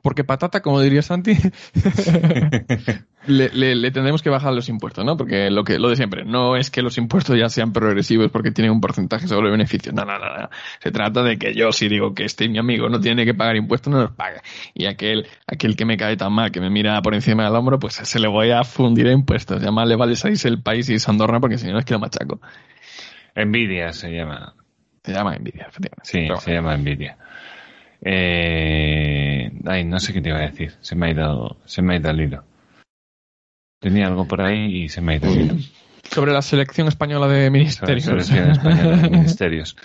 porque 0.03 0.23
patata, 0.23 0.61
como 0.61 0.81
diría 0.81 1.01
Santi, 1.03 1.33
le, 3.27 3.49
le, 3.49 3.75
le, 3.75 3.91
tendremos 3.91 4.23
que 4.23 4.29
bajar 4.29 4.53
los 4.53 4.69
impuestos, 4.69 5.05
¿no? 5.05 5.17
Porque 5.17 5.51
lo 5.51 5.65
que 5.65 5.79
lo 5.79 5.89
de 5.89 5.97
siempre, 5.97 6.25
no 6.25 6.57
es 6.57 6.71
que 6.71 6.83
los 6.83 6.99
impuestos 6.99 7.39
ya 7.39 7.49
sean 7.49 7.73
progresivos 7.73 8.31
porque 8.31 8.51
tienen 8.51 8.73
un 8.73 8.81
porcentaje 8.81 9.27
sobre 9.27 9.51
beneficios. 9.51 9.95
No, 9.95 10.05
no, 10.05 10.19
no, 10.19 10.27
no. 10.37 10.51
Se 10.81 10.91
trata 10.91 11.23
de 11.23 11.39
que 11.39 11.55
yo 11.55 11.73
si 11.73 11.89
digo 11.89 12.15
que 12.15 12.25
este 12.25 12.49
mi 12.49 12.59
amigo 12.59 12.89
no 12.89 13.01
tiene 13.01 13.25
que 13.25 13.35
pagar 13.35 13.57
impuestos, 13.57 13.93
no 13.93 14.01
los 14.01 14.13
paga. 14.13 14.43
Y 14.75 14.87
aquel, 14.87 15.27
aquel 15.47 15.75
que 15.75 15.87
me 15.87 15.97
cae 15.97 16.17
tan 16.17 16.33
mal, 16.33 16.53
que 16.53 16.61
me 16.61 16.69
mira 16.69 17.01
por 17.01 17.15
encima 17.15 17.45
del 17.45 17.55
hombro, 17.55 17.79
pues 17.79 17.95
se 17.95 18.19
le 18.19 18.29
voy 18.29 18.51
a 18.51 18.65
fundir 18.65 19.09
a 19.09 19.13
impuestos. 19.13 19.63
Ya 19.63 19.71
más 19.71 19.89
le 19.89 19.97
vale 19.97 20.17
salirse 20.17 20.49
el 20.49 20.61
país 20.61 20.89
y 20.91 20.99
Sandorra 20.99 21.41
porque 21.41 21.57
si 21.57 21.67
no 21.69 21.79
es 21.79 21.85
que 21.87 21.95
lo 21.95 22.01
machaco. 22.01 22.41
Envidia 23.35 23.93
se 23.93 24.11
llama. 24.13 24.55
Se 25.03 25.13
llama 25.13 25.35
envidia, 25.35 25.67
efectivamente. 25.69 26.05
Sí, 26.05 26.19
Pero, 26.27 26.41
se 26.41 26.53
llama 26.53 26.75
envidia. 26.75 27.17
Eh, 28.11 29.53
ay, 29.67 29.85
no 29.85 29.99
sé 30.01 30.13
qué 30.15 30.21
te 30.23 30.31
iba 30.31 30.39
a 30.39 30.43
decir. 30.49 30.73
Se 30.81 30.97
me 30.97 31.07
ha 31.07 31.11
ido, 31.11 31.59
se 31.67 31.83
me 31.83 31.95
ha 31.95 31.99
ido 31.99 32.11
el 32.11 32.21
hilo. 32.21 32.45
Tenía 33.81 34.07
algo 34.07 34.27
por 34.27 34.41
ahí 34.41 34.85
y 34.85 34.89
se 34.89 35.01
me 35.03 35.13
ha 35.13 35.17
ido 35.17 35.31
el 35.31 35.41
hilo. 35.43 35.55
Sobre 36.05 36.33
la 36.33 36.41
selección 36.41 36.89
española 36.89 37.29
de 37.29 37.51
ministerios. 37.51 38.05
Sobre 38.05 38.17
la 38.19 38.25
selección 38.25 38.51
española 38.51 38.97
de 38.97 39.11
ministerios. 39.11 39.77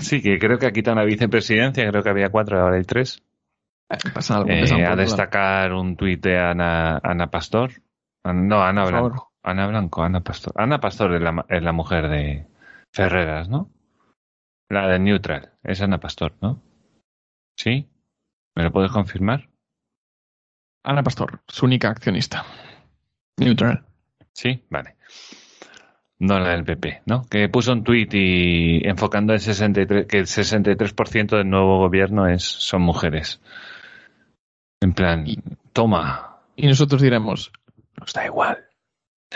Sí, 0.00 0.20
que 0.20 0.38
creo 0.40 0.58
que 0.58 0.66
ha 0.66 0.72
quitado 0.72 0.96
una 0.96 1.04
vicepresidencia, 1.04 1.88
creo 1.88 2.02
que 2.02 2.10
había 2.10 2.30
cuatro, 2.30 2.60
ahora 2.60 2.76
hay 2.76 2.82
tres. 2.84 3.22
Eh, 3.90 3.96
pasa 4.12 4.36
algo, 4.38 4.50
Eh, 4.50 4.84
a 4.84 4.96
destacar 4.96 5.72
un 5.72 5.96
tuit 5.96 6.20
de 6.22 6.38
Ana, 6.38 6.98
Ana 7.02 7.28
Pastor. 7.30 7.70
No, 8.24 8.60
Ana 8.62 8.82
Por 8.82 8.90
Blanco. 8.92 9.08
favor. 9.10 9.26
Ana 9.44 9.66
Blanco, 9.68 10.02
Ana 10.02 10.20
Pastor. 10.20 10.52
Ana 10.56 10.80
Pastor 10.80 11.14
es 11.14 11.22
la, 11.22 11.44
es 11.48 11.62
la 11.62 11.72
mujer 11.72 12.08
de 12.08 12.46
Ferreras, 12.92 13.48
¿no? 13.48 13.70
La 14.68 14.88
de 14.88 14.98
Neutral. 14.98 15.52
Es 15.62 15.80
Ana 15.80 15.98
Pastor, 15.98 16.34
¿no? 16.42 16.60
¿Sí? 17.56 17.88
¿Me 18.54 18.62
lo 18.64 18.72
puedes 18.72 18.90
confirmar? 18.92 19.48
Ana 20.84 21.02
Pastor, 21.02 21.40
su 21.48 21.66
única 21.66 21.88
accionista. 21.90 22.44
Neutral. 23.38 23.84
Sí, 24.32 24.62
vale. 24.70 24.96
No 26.18 26.38
la 26.38 26.50
del 26.50 26.64
PP, 26.64 27.02
¿no? 27.06 27.26
Que 27.28 27.48
puso 27.48 27.72
un 27.72 27.84
tuit 27.84 28.12
y 28.14 28.86
enfocando 28.88 29.34
el 29.34 29.40
63, 29.40 30.06
que 30.06 30.18
el 30.18 30.26
63% 30.26 31.36
del 31.36 31.50
nuevo 31.50 31.78
gobierno 31.78 32.26
es, 32.28 32.42
son 32.42 32.82
mujeres. 32.82 33.40
En 34.80 34.94
plan, 34.94 35.26
Y- 35.26 35.38
toma, 35.72 36.38
Y 36.56 36.66
nosotros 36.68 37.02
diremos, 37.02 37.52
nos 37.98 38.12
da 38.14 38.24
igual, 38.24 38.64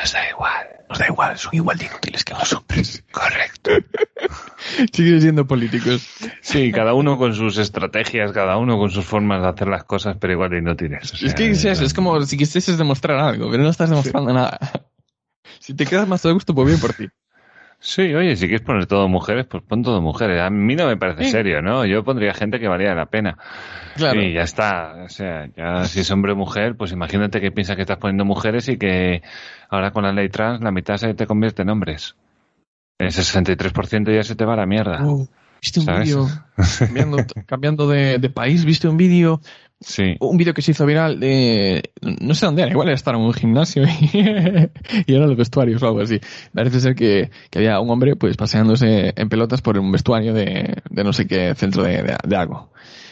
nos 0.01 0.13
da 0.13 0.29
igual. 0.31 0.67
nos 0.89 0.99
da 0.99 1.07
igual, 1.07 1.39
son 1.39 1.55
igual 1.55 1.79
de 1.79 1.87
inútiles 1.87 2.25
que 2.25 2.33
los 2.35 2.53
hombres. 2.53 3.05
Correcto. 3.13 3.71
Siguen 4.93 5.21
siendo 5.21 5.47
políticos. 5.47 6.09
Sí, 6.41 6.73
cada 6.73 6.95
uno 6.95 7.19
con 7.19 7.35
sus 7.35 7.59
estrategias, 7.59 8.33
cada 8.33 8.57
uno 8.57 8.79
con 8.79 8.91
sus 8.91 9.05
formas 9.05 9.43
de 9.43 9.49
hacer 9.49 9.69
las 9.69 9.85
cosas, 9.85 10.17
pero 10.19 10.33
igual 10.33 10.51
de 10.51 10.59
inútiles. 10.59 11.13
O 11.13 11.17
sea, 11.17 11.29
es 11.29 11.35
que 11.35 11.51
es, 11.51 11.65
eso, 11.65 11.85
es 11.85 11.95
como 11.95 12.21
si 12.23 12.37
quisieses 12.37 12.79
demostrar 12.79 13.19
algo, 13.19 13.51
pero 13.51 13.63
no 13.63 13.69
estás 13.69 13.91
demostrando 13.91 14.33
nada. 14.33 14.59
Si 15.59 15.75
te 15.75 15.85
quedas 15.85 16.09
más 16.09 16.25
a 16.25 16.31
gusto, 16.31 16.55
pues 16.55 16.69
bien 16.69 16.81
por 16.81 16.95
ti. 16.95 17.09
Sí, 17.83 18.15
oye, 18.15 18.37
si 18.37 18.47
quieres 18.47 18.61
poner 18.61 18.85
todo 18.87 19.09
mujeres, 19.09 19.47
pues 19.47 19.63
pon 19.63 19.83
todo 19.83 20.03
mujeres. 20.03 20.41
A 20.43 20.51
mí 20.51 20.75
no 20.77 20.87
me 20.87 20.99
parece 20.99 21.25
Sí. 21.25 21.31
serio, 21.31 21.63
¿no? 21.63 21.87
Yo 21.87 22.05
pondría 22.05 22.35
gente 22.35 22.61
que 22.61 22.69
valía 22.69 22.95
la 22.95 23.07
pena. 23.07 23.39
Claro. 23.97 24.21
Y 24.23 24.35
ya 24.35 24.43
está. 24.43 24.97
O 25.05 25.09
sea, 25.09 25.49
ya 25.57 25.85
si 25.87 26.01
es 26.01 26.11
hombre 26.11 26.33
o 26.33 26.37
mujer, 26.37 26.77
pues 26.77 26.93
imagínate 26.93 27.41
que 27.41 27.51
piensas 27.51 27.77
que 27.77 27.83
estás 27.83 27.97
poniendo 27.97 28.27
mujeres 28.27 28.69
y 28.69 28.77
que 28.77 29.23
ahora 29.71 29.93
con 29.93 30.05
la 30.05 30.13
ley 30.13 30.29
trans 30.29 30.61
la 30.63 30.71
mitad 30.71 30.99
se 30.99 31.15
te 31.15 31.27
convierte 31.27 31.63
en 31.63 31.71
hombres. 31.71 32.17
El 32.99 33.13
63% 33.13 34.15
ya 34.15 34.23
se 34.25 34.37
te 34.37 34.45
va 34.45 34.53
a 34.53 34.57
la 34.57 34.67
mierda. 34.67 34.99
Oh, 35.03 35.27
¿Viste 35.63 35.81
un 35.81 35.87
vídeo? 35.87 36.27
Cambiando, 36.79 37.17
cambiando 37.47 37.89
de, 37.89 38.19
de 38.19 38.29
país, 38.31 38.65
¿viste 38.67 38.89
un 38.89 38.99
vídeo? 38.99 39.41
Sí. 39.83 40.15
Un 40.21 40.37
vídeo 40.37 40.53
que 40.53 40.61
se 40.61 40.73
hizo 40.73 40.85
viral 40.85 41.19
de. 41.21 41.83
No 42.03 42.35
sé 42.35 42.45
dónde 42.45 42.63
era, 42.63 42.71
igual 42.71 42.89
era 42.89 42.95
estar 42.95 43.15
en 43.15 43.23
un 43.23 43.33
gimnasio 43.33 43.85
y, 43.85 44.11
y 45.07 45.15
eran 45.15 45.29
los 45.29 45.37
vestuarios 45.39 45.83
o 45.83 45.87
algo 45.87 46.01
así. 46.03 46.21
Parece 46.53 46.81
ser 46.81 46.95
que, 46.95 47.31
que 47.51 47.59
había 47.59 47.81
un 47.81 47.89
hombre 47.89 48.15
pues 48.15 48.37
paseándose 48.37 49.15
en 49.17 49.29
pelotas 49.31 49.63
por 49.63 49.79
un 49.79 49.91
vestuario 49.91 50.35
de, 50.35 50.77
de 50.91 51.05
no 51.05 51.15
sé 51.15 51.27
qué 51.27 51.55
centro 51.55 51.83
de, 51.83 52.03
de- 52.03 52.17
de 52.27 52.37
algo. 52.37 52.71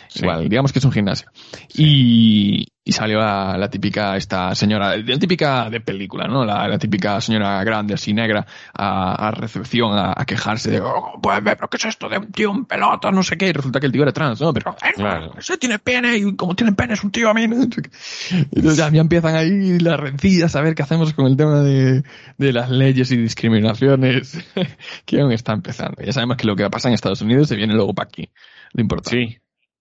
Sí. 0.08 0.20
Igual, 0.20 0.48
digamos 0.48 0.72
que 0.72 0.78
es 0.78 0.84
un 0.84 0.92
gimnasio. 0.92 1.30
Y, 1.74 2.66
y 2.84 2.92
salió 2.92 3.18
la, 3.18 3.56
la 3.58 3.68
típica, 3.68 4.16
esta 4.16 4.54
señora, 4.54 4.96
la 4.96 5.18
típica 5.18 5.68
de 5.68 5.80
película, 5.80 6.26
¿no? 6.26 6.44
La, 6.44 6.66
la 6.66 6.78
típica 6.78 7.20
señora 7.20 7.62
grande, 7.62 7.94
así 7.94 8.14
negra, 8.14 8.46
a, 8.72 9.28
a 9.28 9.30
recepción, 9.30 9.92
a, 9.96 10.14
a 10.16 10.24
quejarse 10.24 10.70
de, 10.70 10.80
oh, 10.80 11.18
pues, 11.22 11.40
pero 11.44 11.68
¿qué 11.68 11.76
es 11.76 11.84
esto 11.84 12.08
de 12.08 12.18
un 12.18 12.32
tío 12.32 12.50
en 12.50 12.64
pelota? 12.64 13.10
No 13.10 13.22
sé 13.22 13.36
qué. 13.36 13.48
Y 13.48 13.52
resulta 13.52 13.80
que 13.80 13.86
el 13.86 13.92
tío 13.92 14.02
era 14.02 14.12
trans, 14.12 14.40
¿no? 14.40 14.52
Pero, 14.54 14.70
eh, 14.82 14.92
Claro. 14.94 15.32
ese 15.38 15.58
tiene 15.58 15.78
pene 15.78 16.16
y 16.16 16.34
como 16.36 16.54
tiene 16.54 16.72
pene 16.72 16.94
es 16.94 17.04
un 17.04 17.10
tío 17.10 17.28
a 17.28 17.34
mí. 17.34 17.46
¿no? 17.48 17.56
Entonces 17.62 18.76
ya, 18.76 18.90
ya 18.90 19.00
empiezan 19.00 19.34
ahí 19.36 19.78
las 19.78 20.00
rencidas 20.00 20.56
a 20.56 20.62
ver 20.62 20.74
qué 20.74 20.82
hacemos 20.82 21.12
con 21.12 21.26
el 21.26 21.36
tema 21.36 21.60
de, 21.60 22.02
de 22.38 22.52
las 22.52 22.70
leyes 22.70 23.10
y 23.12 23.16
discriminaciones 23.18 24.38
que 25.04 25.20
aún 25.20 25.32
está 25.32 25.52
empezando. 25.52 26.02
Ya 26.02 26.12
sabemos 26.12 26.36
que 26.36 26.46
lo 26.46 26.56
que 26.56 26.68
pasa 26.70 26.88
en 26.88 26.94
Estados 26.94 27.20
Unidos 27.20 27.48
se 27.48 27.56
viene 27.56 27.74
luego 27.74 27.94
para 27.94 28.08
aquí. 28.08 28.30
Lo 28.72 28.82
importante. 28.82 29.10
Sí. 29.10 29.38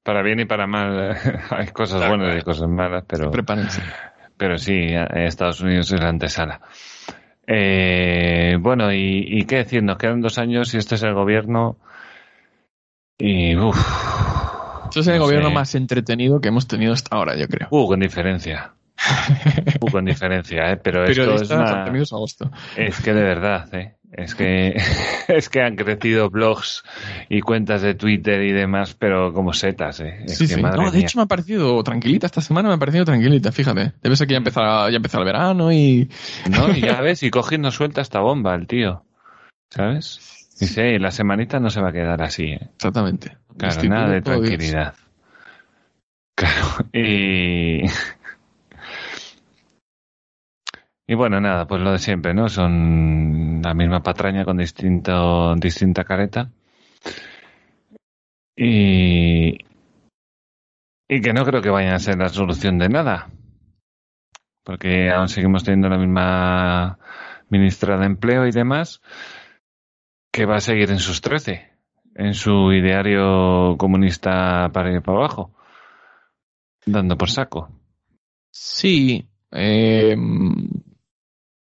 Para 0.07 0.21
bien 0.21 0.39
y 0.39 0.45
para 0.45 0.67
mal 0.67 1.17
hay 1.49 1.67
cosas 1.67 1.97
Claro, 1.99 2.15
buenas 2.15 2.37
y 2.37 2.41
cosas 2.41 2.69
malas, 2.69 3.03
pero, 3.05 3.29
Prepárense. 3.29 3.81
pero 4.37 4.57
sí, 4.57 4.93
Estados 5.13 5.59
Unidos 5.59 5.91
es 5.91 5.99
la 5.99 6.07
antesala. 6.07 6.61
Eh, 7.45 8.55
bueno, 8.57 8.93
y, 8.93 9.25
y 9.27 9.43
qué 9.43 9.57
decir, 9.57 9.83
nos 9.83 9.97
quedan 9.97 10.21
dos 10.21 10.37
años 10.37 10.73
y 10.73 10.77
este 10.77 10.95
es 10.95 11.03
el 11.03 11.13
gobierno. 11.13 11.75
Y 13.17 13.57
uff. 13.57 13.77
Eso 14.91 15.01
es 15.01 15.07
el 15.07 15.19
gobierno 15.19 15.51
más 15.51 15.75
entretenido 15.75 16.39
que 16.39 16.47
hemos 16.47 16.69
tenido 16.69 16.93
hasta 16.93 17.13
ahora, 17.13 17.35
yo 17.35 17.49
creo. 17.49 17.67
Uh, 17.69 17.85
con 17.87 17.99
diferencia. 17.99 18.75
Con 19.91 20.05
diferencia, 20.05 20.71
¿eh? 20.71 20.77
Pero 20.77 21.05
esto 21.05 21.35
es, 21.35 21.49
una- 21.49 21.69
entretenidos 21.69 22.13
a 22.13 22.17
gusto. 22.17 22.51
es 22.75 22.99
que 22.99 23.13
de 23.13 23.23
verdad, 23.23 23.73
¿eh? 23.73 23.93
Es 24.13 24.35
que, 24.35 24.75
es 25.27 25.49
que 25.49 25.61
han 25.61 25.75
crecido 25.75 26.29
blogs 26.29 26.83
y 27.29 27.41
cuentas 27.41 27.81
de 27.81 27.93
Twitter 27.93 28.41
y 28.41 28.51
demás, 28.53 28.95
pero 28.97 29.33
como 29.33 29.53
setas, 29.53 29.99
¿eh? 29.99 30.23
Es 30.25 30.37
Sí, 30.37 30.47
que 30.47 30.55
sí. 30.55 30.61
madre 30.61 30.77
No, 30.81 30.91
de 30.91 30.97
mía. 30.97 31.05
hecho 31.05 31.19
me 31.19 31.23
ha 31.23 31.27
parecido 31.27 31.83
tranquilita 31.83 32.25
esta 32.25 32.41
semana, 32.41 32.69
me 32.69 32.75
ha 32.75 32.79
parecido 32.79 33.03
tranquilita, 33.05 33.51
fíjate. 33.51 33.93
Debe 34.01 34.15
ser 34.15 34.27
que 34.27 34.33
ya 34.33 34.37
empezó, 34.37 34.61
ya 34.89 34.95
empezó 34.95 35.19
el 35.19 35.25
verano 35.25 35.71
y... 35.73 36.09
No, 36.49 36.73
y 36.73 36.81
ya 36.81 37.01
ves, 37.01 37.21
y 37.23 37.29
coge 37.29 37.55
y 37.55 37.57
nos 37.59 37.75
suelta 37.75 38.01
esta 38.01 38.19
bomba 38.21 38.55
el 38.55 38.65
tío. 38.65 39.03
¿Sabes? 39.69 40.47
Dice, 40.59 40.91
"Ey, 40.91 40.99
la 40.99 41.11
semanita 41.11 41.59
no 41.59 41.69
se 41.69 41.81
va 41.81 41.89
a 41.89 41.93
quedar 41.93 42.21
así, 42.23 42.45
¿eh? 42.45 42.69
Exactamente. 42.75 43.37
Claro, 43.57 43.73
Estoy 43.73 43.89
nada 43.89 44.09
de 44.09 44.21
tranquilidad. 44.21 44.95
Claro, 46.35 46.65
y... 46.93 47.81
Y 51.09 51.15
bueno, 51.15 51.39
nada, 51.39 51.65
pues 51.65 51.81
lo 51.81 51.93
de 51.93 51.99
siempre, 51.99 52.33
¿no? 52.33 52.49
Son 52.49 53.61
la 53.63 53.73
misma 53.73 54.03
patraña 54.03 54.43
con 54.43 54.57
distinto, 54.57 55.55
distinta 55.55 56.03
careta. 56.03 56.51
Y... 58.57 59.57
Y 61.09 61.21
que 61.21 61.31
no 61.31 61.45
creo 61.45 61.61
que 61.61 61.69
vayan 61.69 61.93
a 61.93 61.99
ser 61.99 62.17
la 62.17 62.27
solución 62.27 62.77
de 62.77 62.89
nada. 62.89 63.29
Porque 64.65 65.09
aún 65.09 65.29
seguimos 65.29 65.63
teniendo 65.63 65.87
la 65.87 65.97
misma 65.97 66.99
ministra 67.49 67.97
de 67.97 68.05
Empleo 68.05 68.45
y 68.45 68.51
demás, 68.51 69.01
que 70.33 70.45
va 70.45 70.57
a 70.57 70.59
seguir 70.59 70.91
en 70.91 70.99
sus 70.99 71.21
trece, 71.21 71.71
en 72.15 72.33
su 72.33 72.73
ideario 72.73 73.77
comunista 73.77 74.69
para 74.73 74.91
ir 74.91 75.01
para 75.01 75.19
abajo, 75.19 75.51
dando 76.85 77.17
por 77.17 77.29
saco. 77.29 77.69
Sí. 78.51 79.25
eh, 79.51 80.17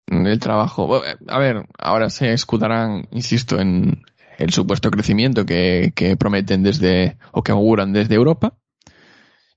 el 0.10 0.40
trabajo. 0.40 0.88
bueno, 0.88 1.06
A 1.28 1.40
ver, 1.40 1.66
ahora 1.78 2.10
se 2.10 2.34
escudarán, 2.34 3.08
insisto, 3.12 3.60
en 3.60 4.02
el 4.38 4.52
supuesto 4.54 4.90
crecimiento 4.92 5.46
que, 5.46 5.92
que 5.96 6.16
prometen 6.18 6.64
desde, 6.64 7.18
o 7.32 7.44
que 7.44 7.52
auguran 7.52 7.94
desde 7.94 8.16
Europa. 8.16 8.54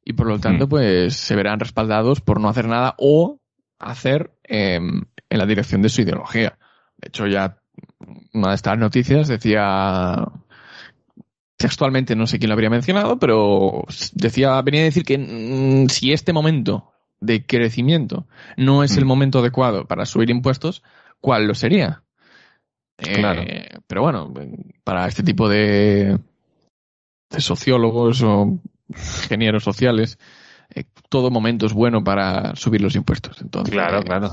Y 0.05 0.15
por 0.15 0.27
lo 0.27 0.39
tanto, 0.41 0.67
Mm. 0.67 0.69
pues 0.69 1.17
se 1.17 1.37
verán 1.37 1.61
respaldados 1.61 2.21
por 2.21 2.41
no 2.41 2.49
hacer 2.49 2.67
nada 2.67 2.95
o 2.99 3.39
hacer 3.79 4.33
eh, 4.49 4.77
en 4.77 5.39
la 5.39 5.47
dirección 5.47 5.83
de 5.83 5.89
su 5.89 6.03
ideología. 6.03 6.59
De 6.97 7.09
hecho, 7.09 7.27
ya 7.27 7.59
una 8.33 8.49
de 8.51 8.55
estas 8.55 8.79
noticias 8.79 9.29
decía 9.29 10.27
textualmente, 11.57 12.17
no 12.17 12.27
sé 12.27 12.39
quién 12.39 12.49
lo 12.49 12.55
habría 12.55 12.71
mencionado, 12.71 13.19
pero 13.19 13.85
decía, 14.15 14.61
venía 14.63 14.81
a 14.81 14.85
decir 14.85 15.05
que 15.05 15.17
mm, 15.19 15.89
si 15.89 16.13
este 16.13 16.33
momento 16.33 16.92
de 17.23 17.47
crecimiento 17.47 18.27
no 18.57 18.83
es 18.85 18.97
el 18.97 19.05
Mm. 19.05 19.09
momento 19.09 19.39
adecuado 19.39 19.87
para 19.87 20.05
subir 20.05 20.29
impuestos, 20.31 20.83
¿cuál 21.21 21.47
lo 21.47 21.55
sería? 21.55 22.03
Eh, 22.99 23.15
Claro. 23.15 23.43
pero 23.87 24.03
bueno, 24.03 24.33
para 24.85 25.07
este 25.07 25.23
tipo 25.23 25.49
de, 25.49 26.19
de 27.31 27.41
sociólogos 27.41 28.23
o 28.23 28.59
ingenieros 28.89 29.65
sociales, 29.65 30.19
eh, 30.75 30.85
todo 31.09 31.31
momento 31.31 31.67
es 31.67 31.73
bueno 31.73 32.05
para 32.05 32.55
subir 32.57 32.81
los 32.83 32.95
impuestos. 32.97 33.41
Entonces, 33.41 33.73
Claro, 33.73 34.01
eh, 34.01 34.05
claro. 34.05 34.29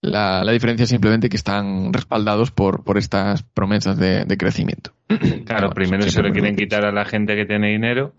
La, 0.00 0.44
la 0.44 0.52
diferencia 0.52 0.84
es 0.84 0.90
simplemente 0.90 1.28
que 1.28 1.36
están 1.36 1.92
respaldados 1.92 2.52
por, 2.52 2.84
por 2.84 2.98
estas 2.98 3.42
promesas 3.42 3.96
de, 3.98 4.24
de 4.24 4.36
crecimiento. 4.36 4.92
Claro, 5.08 5.68
Bueno, 5.68 5.70
primero 5.74 6.02
se 6.08 6.22
muy 6.22 6.30
quieren 6.32 6.54
quitar 6.54 6.84
a 6.84 6.92
la 6.92 7.04
gente 7.04 7.34
que 7.34 7.46
tiene 7.46 7.70
dinero 7.70 8.12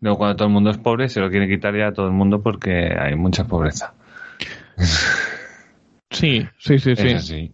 Luego 0.00 0.18
cuando 0.18 0.36
todo 0.36 0.48
el 0.48 0.54
mundo 0.54 0.70
es 0.70 0.78
pobre 0.78 1.08
se 1.08 1.20
lo 1.20 1.30
quiere 1.30 1.48
quitar 1.48 1.76
ya 1.76 1.88
a 1.88 1.92
todo 1.92 2.06
el 2.06 2.12
mundo 2.12 2.42
porque 2.42 2.94
hay 2.98 3.14
mucha 3.16 3.44
pobreza. 3.46 3.94
Sí, 6.10 6.46
sí, 6.58 6.78
sí, 6.78 6.96
sí. 6.96 7.08
Así. 7.12 7.52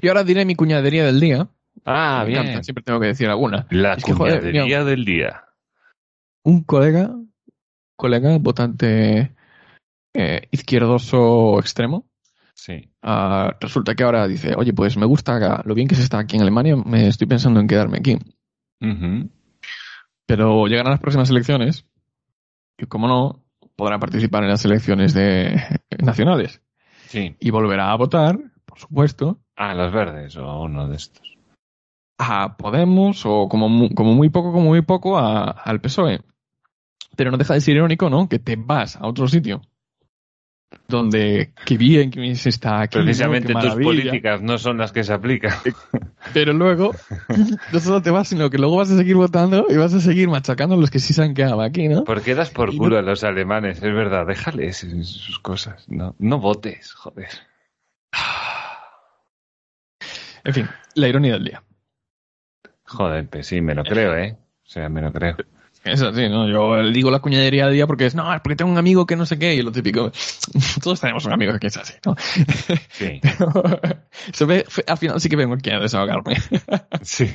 Y 0.00 0.08
ahora 0.08 0.24
diré 0.24 0.44
mi 0.44 0.54
cuñadería 0.54 1.04
del 1.04 1.20
día. 1.20 1.48
Ah, 1.84 2.24
bien. 2.26 2.40
encanta, 2.40 2.62
siempre 2.62 2.82
tengo 2.82 3.00
que 3.00 3.08
decir 3.08 3.28
alguna. 3.28 3.66
La 3.70 3.94
Es 3.94 4.04
que, 4.04 4.12
joder, 4.12 4.40
cuñadería 4.40 4.84
del 4.84 5.04
día. 5.04 5.44
un 6.44 6.62
colega, 6.64 7.14
colega 7.96 8.36
votante 8.38 9.32
eh, 10.14 10.48
izquierdoso 10.50 11.58
extremo, 11.58 12.06
Sí. 12.54 12.90
ah, 13.02 13.56
resulta 13.60 13.94
que 13.94 14.04
ahora 14.04 14.28
dice, 14.28 14.54
oye, 14.56 14.72
pues 14.72 14.96
me 14.96 15.06
gusta 15.06 15.62
lo 15.64 15.74
bien 15.74 15.88
que 15.88 15.94
se 15.94 16.02
está 16.02 16.18
aquí 16.18 16.36
en 16.36 16.42
Alemania, 16.42 16.76
me 16.76 17.08
estoy 17.08 17.26
pensando 17.26 17.60
en 17.60 17.66
quedarme 17.66 17.98
aquí. 17.98 18.18
Ujú. 18.80 19.30
Pero 20.26 20.66
llegarán 20.66 20.92
las 20.92 21.00
próximas 21.00 21.30
elecciones 21.30 21.86
y, 22.78 22.86
como 22.86 23.08
no, 23.08 23.42
podrá 23.76 23.98
participar 23.98 24.42
en 24.44 24.50
las 24.50 24.64
elecciones 24.64 25.14
de 25.14 25.60
nacionales 26.02 26.60
Sí. 27.08 27.36
y 27.40 27.50
volverá 27.50 27.90
a 27.92 27.96
votar, 27.96 28.38
por 28.64 28.78
supuesto, 28.78 29.38
Ah, 29.56 29.74
los 29.74 29.92
verdes 29.92 30.36
o 30.36 30.62
uno 30.62 30.88
de 30.88 30.96
estos. 30.96 31.36
a 32.18 32.56
Podemos 32.56 33.24
o 33.26 33.48
como, 33.48 33.90
como 33.94 34.14
muy 34.14 34.28
poco, 34.30 34.52
como 34.52 34.66
muy 34.66 34.82
poco 34.82 35.18
a- 35.18 35.50
al 35.50 35.80
PSOE. 35.80 36.20
Pero 37.16 37.30
no 37.30 37.36
deja 37.36 37.54
de 37.54 37.60
ser 37.60 37.76
irónico, 37.76 38.08
¿no? 38.08 38.28
Que 38.28 38.38
te 38.38 38.56
vas 38.56 38.96
a 38.96 39.06
otro 39.06 39.28
sitio 39.28 39.60
donde 40.88 41.52
qué 41.64 41.76
bien 41.76 42.10
que 42.10 42.34
se 42.36 42.48
está 42.50 42.82
aquí. 42.82 42.98
Precisamente 42.98 43.54
tus 43.54 43.74
políticas 43.76 44.42
no 44.42 44.58
son 44.58 44.78
las 44.78 44.92
que 44.92 45.04
se 45.04 45.12
aplican. 45.12 45.52
Pero 46.34 46.52
luego, 46.52 46.94
no 47.72 47.80
solo 47.80 48.00
te 48.02 48.10
vas, 48.10 48.28
sino 48.28 48.48
que 48.50 48.58
luego 48.58 48.76
vas 48.76 48.90
a 48.90 48.96
seguir 48.96 49.16
votando 49.16 49.66
y 49.68 49.76
vas 49.76 49.94
a 49.94 50.00
seguir 50.00 50.28
machacando 50.28 50.74
a 50.74 50.78
los 50.78 50.90
que 50.90 50.98
sí 50.98 51.12
se 51.12 51.22
han 51.22 51.34
quedado 51.34 51.60
aquí, 51.62 51.88
¿no? 51.88 52.04
¿Por 52.04 52.22
qué 52.22 52.34
das 52.34 52.50
por 52.50 52.70
culo 52.76 52.90
no- 52.90 52.98
a 52.98 53.02
los 53.02 53.24
alemanes? 53.24 53.78
Es 53.78 53.94
verdad, 53.94 54.26
déjales 54.26 54.78
sus 55.02 55.38
cosas. 55.40 55.88
No, 55.88 56.14
no 56.18 56.38
votes, 56.38 56.92
joder. 56.92 57.28
En 60.44 60.54
fin, 60.54 60.68
la 60.94 61.08
ironía 61.08 61.34
del 61.34 61.44
día. 61.44 61.62
Joder, 62.84 63.28
pues 63.28 63.46
sí, 63.46 63.60
me 63.60 63.74
lo 63.74 63.84
creo, 63.84 64.16
¿eh? 64.16 64.36
O 64.64 64.68
sea, 64.68 64.88
me 64.88 65.00
lo 65.00 65.12
creo. 65.12 65.36
Es 65.84 66.00
así, 66.00 66.28
¿no? 66.28 66.48
Yo 66.48 66.76
le 66.76 66.92
digo 66.92 67.10
la 67.10 67.18
cuñadería 67.18 67.64
del 67.66 67.74
día 67.74 67.86
porque 67.88 68.06
es, 68.06 68.14
no, 68.14 68.32
es 68.32 68.40
porque 68.40 68.54
tengo 68.56 68.70
un 68.70 68.78
amigo 68.78 69.04
que 69.04 69.16
no 69.16 69.26
sé 69.26 69.38
qué, 69.38 69.54
y 69.54 69.62
lo 69.62 69.72
típico. 69.72 70.12
Todos 70.82 71.00
tenemos 71.00 71.24
un 71.26 71.32
amigo 71.32 71.58
que 71.58 71.66
es 71.66 71.76
así, 71.76 71.94
¿no? 72.06 72.14
Sí, 72.90 73.20
Se 74.32 74.44
ve- 74.44 74.64
al 74.86 74.98
final 74.98 75.20
sí 75.20 75.28
que 75.28 75.36
vengo 75.36 75.54
aquí 75.54 75.70
a 75.70 75.78
desahogarme. 75.80 76.36
sí. 77.02 77.34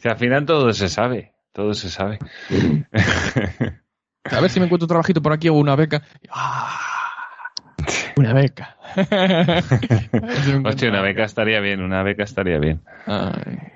Que 0.00 0.08
al 0.08 0.16
final 0.16 0.46
todo 0.46 0.72
se 0.72 0.88
sabe, 0.88 1.32
todo 1.52 1.74
se 1.74 1.88
sabe. 1.90 2.18
A 4.24 4.40
ver 4.40 4.50
si 4.50 4.58
me 4.60 4.66
encuentro 4.66 4.84
un 4.84 4.88
trabajito 4.88 5.20
por 5.22 5.32
aquí 5.32 5.48
o 5.48 5.54
una 5.54 5.76
beca. 5.76 6.02
¡Ah! 6.30 6.78
Una 8.16 8.32
beca. 8.34 8.76
Hostia, 10.64 10.88
una 10.90 11.00
beca 11.02 11.24
estaría 11.24 11.60
bien, 11.60 11.80
una 11.82 12.02
beca 12.02 12.22
estaría 12.24 12.58
bien. 12.58 12.82
Ay. 13.06 13.71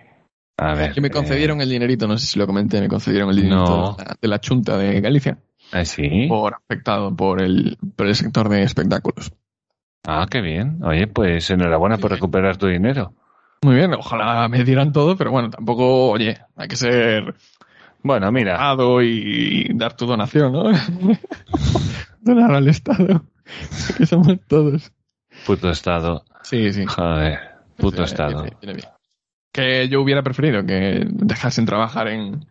A 0.58 0.74
ver. 0.74 0.92
Que 0.92 1.00
me 1.00 1.08
eh, 1.08 1.10
concedieron 1.10 1.60
el 1.60 1.68
dinerito, 1.68 2.06
no 2.08 2.16
sé 2.18 2.26
si 2.26 2.38
lo 2.38 2.46
comenté, 2.46 2.80
me 2.80 2.88
concedieron 2.88 3.28
el 3.30 3.36
dinerito 3.36 3.64
No. 3.64 3.96
de, 3.98 4.04
la, 4.04 4.16
de 4.20 4.28
la 4.28 4.40
Junta 4.46 4.78
de 4.78 5.00
Galicia 5.00 5.38
¿Ah, 5.72 5.84
sí? 5.84 6.26
por 6.28 6.54
afectado 6.54 7.14
por 7.14 7.42
el, 7.42 7.76
por 7.94 8.06
el 8.06 8.14
sector 8.14 8.48
de 8.48 8.62
espectáculos. 8.62 9.32
Ah, 10.06 10.26
qué 10.30 10.40
bien. 10.40 10.78
Oye, 10.84 11.08
pues 11.08 11.50
enhorabuena 11.50 11.98
por 11.98 12.10
recuperar 12.12 12.56
tu 12.56 12.68
dinero. 12.68 13.12
Muy 13.62 13.74
bien, 13.74 13.92
ojalá 13.94 14.48
me 14.48 14.62
dieran 14.64 14.92
todo, 14.92 15.16
pero 15.16 15.30
bueno, 15.30 15.50
tampoco, 15.50 16.10
oye, 16.10 16.38
hay 16.56 16.68
que 16.68 16.76
ser 16.76 17.34
Bueno, 18.02 18.30
mira, 18.30 18.74
y 19.02 19.74
dar 19.76 19.94
tu 19.96 20.06
donación, 20.06 20.52
¿no? 20.52 20.64
Donar 22.20 22.52
al 22.52 22.68
Estado, 22.68 23.24
que 23.96 24.06
somos 24.06 24.36
todos. 24.46 24.92
puto 25.46 25.70
estado. 25.70 26.24
Sí, 26.42 26.72
sí. 26.72 26.84
Joder, 26.86 27.38
puto 27.76 28.02
Eh, 28.02 28.04
estado. 28.04 28.42
viene- 28.42 28.56
viene 28.60 28.74
bien. 28.74 28.88
Que 29.52 29.88
yo 29.88 30.02
hubiera 30.02 30.22
preferido 30.22 30.64
que 30.66 31.06
dejasen 31.08 31.64
trabajar 31.64 32.08
en, 32.08 32.46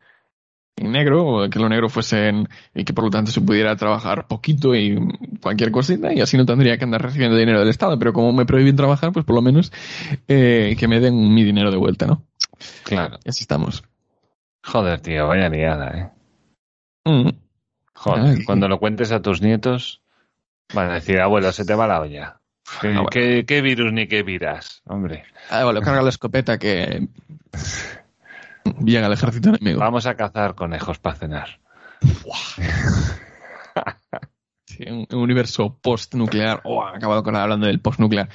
en 0.75 0.91
negro, 0.91 1.25
o 1.25 1.49
que 1.49 1.59
lo 1.59 1.69
negro 1.69 1.89
fuesen 1.89 2.49
y 2.73 2.83
que 2.83 2.93
por 2.93 3.05
lo 3.05 3.09
tanto 3.09 3.31
se 3.31 3.41
pudiera 3.41 3.75
trabajar 3.75 4.27
poquito 4.27 4.75
y 4.75 4.97
cualquier 5.41 5.71
cosita, 5.71 6.13
y 6.13 6.21
así 6.21 6.37
no 6.37 6.45
tendría 6.45 6.77
que 6.77 6.83
andar 6.83 7.01
recibiendo 7.01 7.37
dinero 7.37 7.59
del 7.59 7.69
Estado. 7.69 7.97
Pero 7.99 8.13
como 8.13 8.33
me 8.33 8.45
prohíben 8.45 8.75
trabajar, 8.75 9.11
pues 9.11 9.25
por 9.25 9.35
lo 9.35 9.41
menos 9.41 9.71
eh, 10.27 10.75
que 10.79 10.87
me 10.87 10.99
den 10.99 11.33
mi 11.33 11.43
dinero 11.43 11.71
de 11.71 11.77
vuelta, 11.77 12.07
¿no? 12.07 12.23
Claro. 12.83 13.17
Y 13.23 13.29
así 13.29 13.43
estamos. 13.43 13.83
Joder, 14.63 14.99
tío, 14.99 15.27
vaya 15.27 15.47
liada, 15.49 15.91
¿eh? 15.97 16.09
Mm. 17.05 17.29
Joder, 17.93 18.37
Ay. 18.37 18.43
cuando 18.43 18.67
lo 18.67 18.79
cuentes 18.79 19.11
a 19.11 19.21
tus 19.21 19.41
nietos, 19.41 20.01
van 20.73 20.89
a 20.89 20.95
decir, 20.95 21.19
abuelo, 21.19 21.51
se 21.51 21.65
te 21.65 21.75
va 21.75 21.87
la 21.87 22.01
olla. 22.01 22.41
¿Qué, 22.81 22.87
bueno. 22.87 23.05
qué- 23.11 23.45
qué 23.47 23.61
virus 23.61 23.91
ni 23.93 24.07
qué 24.07 24.23
viras? 24.23 24.81
Hombre, 24.85 25.23
Ah, 25.49 25.63
bueno, 25.63 25.81
carga 25.81 26.01
la 26.01 26.09
escopeta 26.09 26.57
que 26.57 27.07
llega 28.83 29.07
el 29.07 29.13
ejército 29.13 29.49
enemigo. 29.49 29.79
vamos 29.79 30.05
a 30.07 30.15
cazar 30.15 30.55
conejos 30.55 30.99
para 30.99 31.15
cenar. 31.15 31.59
Sí, 34.67 34.83
un, 34.89 35.05
un 35.11 35.19
universo 35.19 35.77
post-nuclear. 35.81 36.59
Oh, 36.65 36.83
acabado 36.83 37.23
con 37.23 37.35
hablando 37.35 37.67
del 37.67 37.79
post-nuclear. 37.79 38.27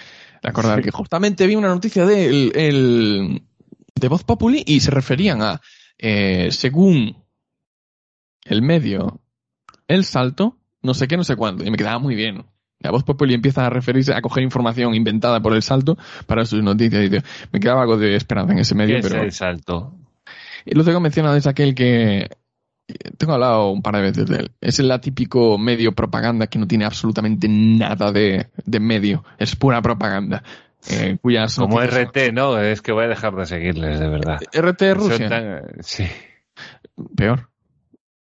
De 0.42 0.48
acordar 0.48 0.80
que 0.80 0.90
justamente 0.90 1.46
vi 1.46 1.54
una 1.56 1.68
noticia 1.68 2.06
de, 2.06 2.26
el, 2.26 2.52
el- 2.54 3.42
de 3.94 4.08
Voz 4.08 4.24
Populi 4.24 4.62
y 4.66 4.80
se 4.80 4.90
referían 4.90 5.42
a, 5.42 5.60
eh, 5.98 6.48
según 6.50 7.22
el 8.44 8.62
medio, 8.62 9.20
el 9.88 10.04
salto, 10.04 10.56
no 10.82 10.94
sé 10.94 11.08
qué, 11.08 11.16
no 11.18 11.24
sé 11.24 11.36
cuánto. 11.36 11.64
Y 11.64 11.70
me 11.70 11.76
quedaba 11.76 11.98
muy 11.98 12.14
bien. 12.14 12.46
La 12.80 12.90
Voz 12.90 13.04
Populi 13.04 13.34
empieza 13.34 13.66
a 13.66 13.70
referirse 13.70 14.12
a 14.14 14.20
coger 14.22 14.42
información 14.42 14.94
inventada 14.94 15.40
por 15.40 15.54
el 15.54 15.62
salto 15.62 15.96
para 16.26 16.44
sus 16.44 16.62
noticias. 16.62 17.04
Y 17.04 17.10
me 17.52 17.60
quedaba 17.60 17.82
algo 17.82 17.96
de 17.96 18.16
esperanza 18.16 18.52
en 18.52 18.58
ese 18.60 18.74
medio, 18.74 18.94
¿Qué 18.96 19.00
es 19.00 19.08
pero... 19.08 19.22
el 19.22 19.32
salto? 19.32 19.94
Y 20.64 20.74
lo 20.74 20.84
tengo 20.84 21.00
mencionado 21.00 21.36
es 21.36 21.46
aquel 21.46 21.74
que 21.74 22.28
tengo 23.18 23.34
hablado 23.34 23.70
un 23.70 23.82
par 23.82 23.96
de 23.96 24.02
veces 24.02 24.26
de 24.26 24.36
él. 24.36 24.50
Es 24.60 24.78
el 24.78 24.92
típico 25.00 25.58
medio 25.58 25.92
propaganda 25.92 26.46
que 26.48 26.58
no 26.58 26.66
tiene 26.66 26.84
absolutamente 26.84 27.48
nada 27.48 28.12
de, 28.12 28.48
de 28.64 28.80
medio. 28.80 29.24
Es 29.38 29.54
pura 29.56 29.80
propaganda. 29.82 30.42
Eh, 30.90 31.18
cuyas 31.20 31.56
Como 31.56 31.80
RT, 31.80 32.32
¿no? 32.32 32.58
Es 32.58 32.80
que 32.80 32.92
voy 32.92 33.04
a 33.04 33.08
dejar 33.08 33.34
de 33.36 33.44
seguirles, 33.46 34.00
de 34.00 34.08
verdad. 34.08 34.40
RT 34.52 34.94
Rusia. 34.94 35.28
tan- 35.28 35.62
Sí. 35.82 36.04
Peor. 37.16 37.48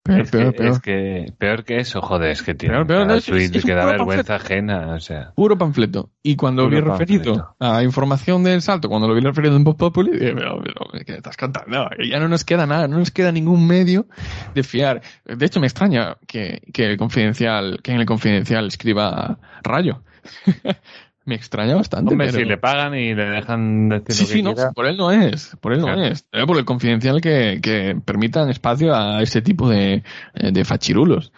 Peor, 0.06 0.20
Es 0.20 0.32
peor, 0.32 0.52
que, 0.52 0.58
peor. 0.58 0.72
es 0.74 0.80
que 0.82 1.34
peor 1.38 1.64
que 1.64 1.78
eso, 1.78 2.02
joder, 2.02 2.32
es 2.32 2.44
que 2.44 2.54
tiene 2.54 2.84
Peor, 2.86 3.08
no, 3.08 3.14
es- 3.14 3.30
es 3.30 3.64
que 3.64 3.74
da 3.74 3.86
vergüenza 3.86 4.36
ajena, 4.36 4.88
o 4.96 5.00
sea. 5.00 5.32
Puro 5.34 5.58
panfleto. 5.58 6.10
Y 6.22 6.36
cuando 6.36 6.64
Puro 6.66 6.76
vi 6.76 6.82
referido 6.82 7.36
panfleto. 7.38 7.56
a 7.60 7.84
información 7.84 8.44
del 8.44 8.62
salto, 8.62 8.90
cuando 8.90 9.08
lo 9.08 9.16
vi 9.16 9.22
referido 9.22 9.56
en 9.56 9.64
Voz 9.64 9.76
Populi, 9.76 10.12
dije, 10.12 10.34
pero, 10.36 10.62
pero, 10.62 11.06
¿qué 11.06 11.14
estás 11.14 11.38
contando? 11.38 11.90
Ya 12.06 12.20
no 12.20 12.28
nos 12.28 12.44
queda 12.44 12.66
nada, 12.66 12.90
no 12.90 12.98
nos 13.00 13.12
queda 13.12 13.32
ningún 13.32 13.66
medio 13.66 14.06
de 14.54 14.64
fiar. 14.64 15.02
De 15.24 15.46
hecho, 15.46 15.62
me 15.62 15.68
extraña 15.68 16.18
que, 16.28 16.62
que 16.74 16.86
el 16.86 16.98
confidencial, 16.98 17.80
que 17.82 17.94
en 17.94 18.02
el 18.02 18.06
confidencial 18.06 18.68
escriba 18.68 19.40
Rayo. 19.64 20.04
me 21.26 21.36
extraña 21.36 21.76
bastante. 21.76 22.14
Hombre, 22.14 22.28
pero- 22.28 22.40
si 22.40 22.46
le 22.46 22.58
pagan 22.58 22.96
y 22.96 23.14
le 23.16 23.26
dejan 23.26 23.90
decir 23.90 24.26
Sí, 24.28 24.42
lo 24.42 24.54
que 24.56 24.62
sí, 24.62 24.66
no, 24.68 24.74
por 24.74 24.86
él 24.88 24.98
no 24.98 25.12
es, 25.12 25.56
por 25.62 25.74
él 25.74 25.80
no 25.80 25.86
Claro. 25.88 26.04
es. 26.04 26.26
Pero 26.30 26.46
por 26.48 26.58
el 26.58 26.66
confidencial 26.66 27.22
que, 27.22 27.60
que 27.62 27.96
permitan 28.04 28.50
espacio 28.50 28.94
a 28.96 29.22
ese 29.22 29.42
tipo 29.42 29.70
de, 29.70 30.04
eh, 30.34 30.52
de 30.52 30.66
fachirulos. 30.66 31.32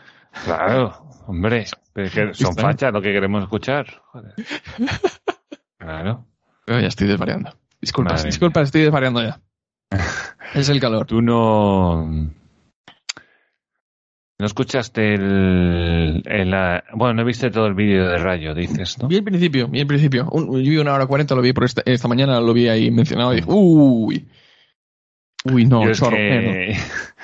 Claro, 0.43 1.07
hombre, 1.27 1.65
pero 1.93 2.07
es 2.07 2.13
que 2.13 2.33
son 2.33 2.55
fachas 2.55 2.91
lo 2.91 3.01
que 3.01 3.13
queremos 3.13 3.43
escuchar. 3.43 3.85
Joder. 4.11 4.33
Claro. 5.77 6.25
Pero 6.65 6.79
ya 6.79 6.87
estoy 6.87 7.07
desvariando. 7.07 7.51
Disculpas, 7.79 8.13
Madre 8.13 8.27
disculpas, 8.29 8.63
estoy 8.63 8.81
desvariando 8.81 9.21
ya. 9.21 9.39
es 10.55 10.67
el 10.69 10.79
calor. 10.79 11.05
Tú 11.05 11.21
no. 11.21 12.31
¿No 14.37 14.45
escuchaste 14.47 15.13
el, 15.13 16.21
el, 16.25 16.53
Bueno, 16.93 17.13
no 17.13 17.25
viste 17.25 17.49
todo 17.51 17.67
el 17.67 17.73
vídeo 17.73 18.05
de 18.09 18.17
Rayo, 18.17 18.53
dices, 18.53 18.97
¿no? 19.01 19.07
Vi 19.07 19.15
el 19.15 19.23
principio, 19.23 19.67
vi 19.69 19.79
el 19.79 19.87
principio. 19.87 20.27
Un, 20.29 20.47
yo 20.61 20.71
vi 20.71 20.77
una 20.77 20.93
hora 20.93 21.05
cuarenta, 21.05 21.35
lo 21.35 21.41
vi 21.41 21.53
por 21.53 21.63
esta, 21.63 21.81
esta 21.85 22.07
mañana, 22.09 22.41
lo 22.41 22.53
vi 22.53 22.67
ahí 22.67 22.91
mencionado 22.91 23.31
y 23.31 23.37
dije, 23.37 23.47
uy. 23.49 24.27
Uy, 25.45 25.65
no, 25.65 25.85
yo, 25.85 25.93
chorro, 25.93 26.17
que- 26.17 26.71
eh, 26.71 26.75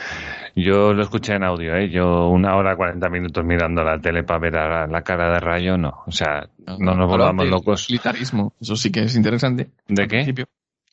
yo 0.55 0.93
lo 0.93 1.01
escuché 1.03 1.33
en 1.33 1.43
audio, 1.43 1.75
¿eh? 1.75 1.89
Yo 1.89 2.29
una 2.29 2.55
hora 2.55 2.77
cuarenta 2.77 3.09
minutos 3.09 3.43
mirando 3.43 3.83
la 3.83 3.99
tele 3.99 4.23
para 4.23 4.39
ver 4.39 4.55
a 4.57 4.69
la, 4.69 4.87
la 4.87 5.01
cara 5.01 5.33
de 5.33 5.39
Rayo, 5.41 5.77
no. 5.77 6.03
O 6.05 6.11
sea, 6.11 6.47
no, 6.65 6.95
nos 6.95 7.09
volvamos 7.09 7.43
del 7.43 7.51
locos. 7.51 7.83
Utilitarismo, 7.85 8.53
eso 8.61 8.75
sí 8.77 8.89
que 8.89 9.01
es 9.03 9.15
interesante. 9.17 9.71
¿De 9.87 10.03
Al 10.03 10.07
qué? 10.07 10.15
principio. 10.17 10.45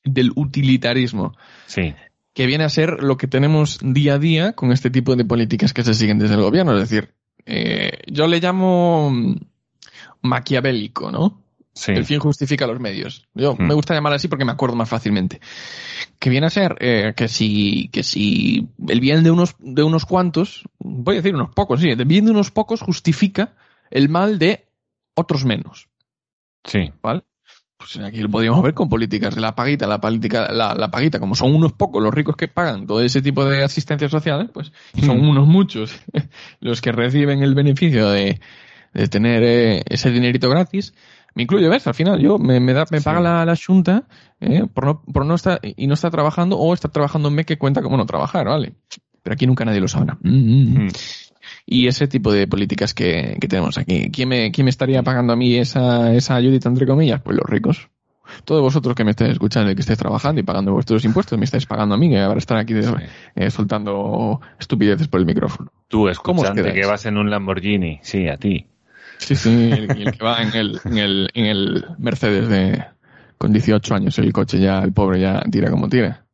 Del 0.04 0.32
utilitarismo. 0.34 1.36
Sí. 1.66 1.94
Que 2.38 2.46
viene 2.46 2.62
a 2.62 2.68
ser 2.68 3.02
lo 3.02 3.16
que 3.16 3.26
tenemos 3.26 3.80
día 3.82 4.14
a 4.14 4.18
día 4.20 4.52
con 4.52 4.70
este 4.70 4.90
tipo 4.90 5.16
de 5.16 5.24
políticas 5.24 5.72
que 5.72 5.82
se 5.82 5.92
siguen 5.92 6.20
desde 6.20 6.36
el 6.36 6.40
gobierno. 6.42 6.72
Es 6.72 6.88
decir, 6.88 7.12
eh, 7.46 7.98
yo 8.06 8.28
le 8.28 8.38
llamo 8.38 9.10
mm, 9.10 9.34
maquiavélico, 10.22 11.10
¿no? 11.10 11.42
Sí. 11.72 11.90
El 11.90 12.04
fin 12.04 12.20
justifica 12.20 12.64
los 12.68 12.78
medios. 12.78 13.26
Yo 13.34 13.56
Mm. 13.56 13.66
me 13.66 13.74
gusta 13.74 13.92
llamar 13.92 14.12
así 14.12 14.28
porque 14.28 14.44
me 14.44 14.52
acuerdo 14.52 14.76
más 14.76 14.88
fácilmente. 14.88 15.40
Que 16.20 16.30
viene 16.30 16.46
a 16.46 16.50
ser 16.50 16.76
eh, 16.78 17.12
que 17.16 17.26
si 17.26 17.88
que 17.88 18.04
si 18.04 18.68
el 18.86 19.00
bien 19.00 19.24
de 19.24 19.32
unos 19.32 19.56
de 19.58 19.82
unos 19.82 20.04
cuantos, 20.06 20.62
voy 20.78 21.16
a 21.16 21.18
decir 21.20 21.34
unos 21.34 21.50
pocos, 21.52 21.80
sí, 21.80 21.88
el 21.88 22.04
bien 22.04 22.24
de 22.26 22.30
unos 22.30 22.52
pocos 22.52 22.82
justifica 22.82 23.54
el 23.90 24.08
mal 24.08 24.38
de 24.38 24.68
otros 25.16 25.44
menos, 25.44 25.88
Sí. 26.64 26.92
¿vale? 27.02 27.22
Pues 27.78 27.96
aquí 28.04 28.18
lo 28.20 28.28
podríamos 28.28 28.60
ver 28.62 28.74
con 28.74 28.88
políticas 28.88 29.34
de 29.36 29.40
la 29.40 29.54
paguita, 29.54 29.86
la 29.86 30.00
política, 30.00 30.52
la, 30.52 30.74
la 30.74 30.90
paguita, 30.90 31.20
como 31.20 31.34
son 31.36 31.54
unos 31.54 31.72
pocos 31.72 32.02
los 32.02 32.12
ricos 32.12 32.34
que 32.36 32.48
pagan 32.48 32.86
todo 32.86 33.00
ese 33.00 33.22
tipo 33.22 33.44
de 33.44 33.62
asistencias 33.62 34.10
sociales, 34.10 34.50
pues 34.52 34.72
son 35.00 35.18
Mm. 35.18 35.28
unos 35.28 35.46
muchos 35.46 35.92
los 36.60 36.80
que 36.80 36.90
reciben 36.92 37.42
el 37.42 37.54
beneficio 37.54 38.10
de, 38.10 38.40
de 38.94 39.08
tener 39.08 39.42
eh, 39.44 39.82
ese 39.88 40.10
dinerito 40.10 40.50
gratis. 40.50 40.92
Me 41.34 41.44
incluyo, 41.44 41.70
¿ves? 41.70 41.86
Al 41.86 41.94
final 41.94 42.18
yo 42.18 42.36
me, 42.38 42.58
me 42.58 42.72
da, 42.72 42.84
me 42.90 42.98
Sí. 42.98 43.04
paga 43.04 43.20
la, 43.20 43.44
la 43.44 43.54
junta 43.54 44.08
eh, 44.40 44.64
por 44.74 44.84
no, 44.84 45.02
por 45.02 45.24
no 45.24 45.36
estar, 45.36 45.60
y 45.62 45.86
no 45.86 45.94
estar 45.94 46.10
trabajando 46.10 46.58
o 46.58 46.74
estar 46.74 46.90
trabajando 46.90 47.28
en 47.28 47.36
mes 47.36 47.46
que 47.46 47.58
cuenta 47.58 47.80
como 47.80 47.96
no 47.96 48.06
trabajar, 48.06 48.46
¿vale? 48.48 48.74
Pero 49.22 49.34
aquí 49.34 49.46
nunca 49.46 49.64
nadie 49.64 49.80
lo 49.80 49.86
sabrá. 49.88 50.18
Mm, 50.22 50.30
mm, 50.30 50.84
mm. 50.86 50.88
Y 51.70 51.86
ese 51.86 52.08
tipo 52.08 52.32
de 52.32 52.46
políticas 52.46 52.94
que, 52.94 53.36
que 53.38 53.46
tenemos 53.46 53.76
aquí. 53.76 54.10
¿Quién 54.10 54.30
me, 54.30 54.50
¿Quién 54.50 54.64
me 54.64 54.70
estaría 54.70 55.02
pagando 55.02 55.34
a 55.34 55.36
mí 55.36 55.54
esa, 55.54 56.14
esa 56.14 56.34
ayudita, 56.34 56.70
entre 56.70 56.86
comillas? 56.86 57.20
Pues 57.20 57.36
los 57.36 57.44
ricos. 57.44 57.90
Todos 58.46 58.62
vosotros 58.62 58.94
que 58.94 59.04
me 59.04 59.10
estáis 59.10 59.32
escuchando 59.32 59.70
y 59.70 59.74
que 59.74 59.82
estáis 59.82 59.98
trabajando 59.98 60.40
y 60.40 60.44
pagando 60.44 60.72
vuestros 60.72 61.04
impuestos, 61.04 61.38
me 61.38 61.44
estáis 61.44 61.66
pagando 61.66 61.94
a 61.94 61.98
mí, 61.98 62.08
que 62.08 62.20
ahora 62.20 62.38
estar 62.38 62.56
aquí 62.56 62.74
eh, 63.34 63.50
soltando 63.50 64.40
estupideces 64.58 65.08
por 65.08 65.20
el 65.20 65.26
micrófono. 65.26 65.70
Tú, 65.88 66.08
¿Cómo 66.22 66.40
os 66.40 66.48
escuchante, 66.48 66.72
que 66.72 66.86
vas 66.86 67.04
en 67.04 67.18
un 67.18 67.28
Lamborghini. 67.28 68.00
Sí, 68.02 68.28
a 68.28 68.38
ti. 68.38 68.66
Sí, 69.18 69.36
sí, 69.36 69.70
el 69.70 69.88
que 70.12 70.24
va 70.24 70.42
en 70.42 70.54
el, 70.54 70.80
en 70.86 70.96
el, 70.96 71.28
en 71.34 71.44
el 71.44 71.84
Mercedes 71.98 72.48
de, 72.48 72.82
con 73.36 73.52
18 73.52 73.94
años, 73.94 74.18
el 74.18 74.32
coche 74.32 74.58
ya, 74.58 74.78
el 74.78 74.94
pobre 74.94 75.20
ya 75.20 75.42
tira 75.50 75.70
como 75.70 75.88
tira. 75.90 76.24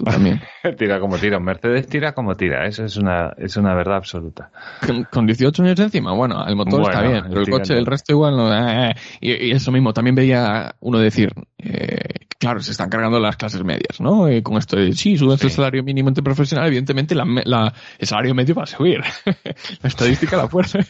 Tú 0.00 0.04
también. 0.04 0.40
Tira 0.78 0.98
como 0.98 1.18
tira. 1.18 1.38
Mercedes 1.38 1.86
tira 1.86 2.12
como 2.14 2.34
tira. 2.34 2.66
Eso 2.66 2.84
es 2.86 2.96
una, 2.96 3.34
es 3.36 3.56
una 3.58 3.74
verdad 3.74 3.96
absoluta. 3.96 4.50
Con, 4.86 5.04
con 5.04 5.26
18 5.26 5.62
años 5.62 5.78
encima, 5.78 6.14
bueno, 6.14 6.46
el 6.46 6.56
motor 6.56 6.82
está 6.82 7.02
bien, 7.02 7.24
pero 7.28 7.42
el 7.42 7.50
coche, 7.50 7.74
el 7.76 7.84
resto 7.84 8.12
igual 8.14 8.34
no. 8.36 8.50
eh, 8.50 8.90
eh. 8.90 8.94
Y, 9.20 9.48
y 9.48 9.50
eso 9.50 9.70
mismo, 9.70 9.92
también 9.92 10.14
veía 10.14 10.74
uno 10.80 10.98
decir, 10.98 11.32
eh, 11.58 11.98
claro, 12.40 12.60
se 12.60 12.72
están 12.72 12.88
cargando 12.90 13.20
las 13.20 13.36
clases 13.36 13.62
medias, 13.62 14.00
¿no? 14.00 14.26
Con 14.42 14.56
esto 14.58 14.76
de, 14.76 14.92
sí, 14.94 15.16
subes 15.16 15.38
Sí. 15.38 15.46
el 15.46 15.52
salario 15.52 15.84
mínimo 15.84 16.08
interprofesional, 16.08 16.66
evidentemente 16.66 17.14
la, 17.14 17.24
la- 17.44 17.72
el 17.98 18.06
salario 18.08 18.34
medio 18.34 18.54
va 18.56 18.64
a 18.64 18.66
subir. 18.66 19.00
la 19.26 19.88
estadística 19.88 20.36
la 20.36 20.48
fuerza. 20.48 20.80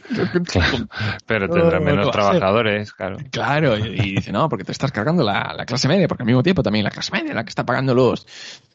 Pero 1.26 1.48
tendrá 1.50 1.78
no, 1.80 1.84
menos 1.84 2.10
trabajadores, 2.10 2.92
claro. 2.92 3.16
Claro, 3.30 3.76
y, 3.78 3.82
y 4.00 4.14
dice, 4.14 4.32
no, 4.32 4.48
porque 4.48 4.64
te 4.64 4.72
estás 4.72 4.92
cargando 4.92 5.22
la, 5.22 5.52
la 5.56 5.66
clase 5.66 5.88
media, 5.88 6.08
porque 6.08 6.22
al 6.22 6.26
mismo 6.28 6.42
tiempo 6.42 6.62
también 6.62 6.84
la 6.84 6.90
clase 6.90 7.12
media 7.12 7.30
es 7.30 7.34
la 7.34 7.44
que 7.44 7.50
está 7.50 7.66
pagando 7.66 7.94
los, 7.94 8.26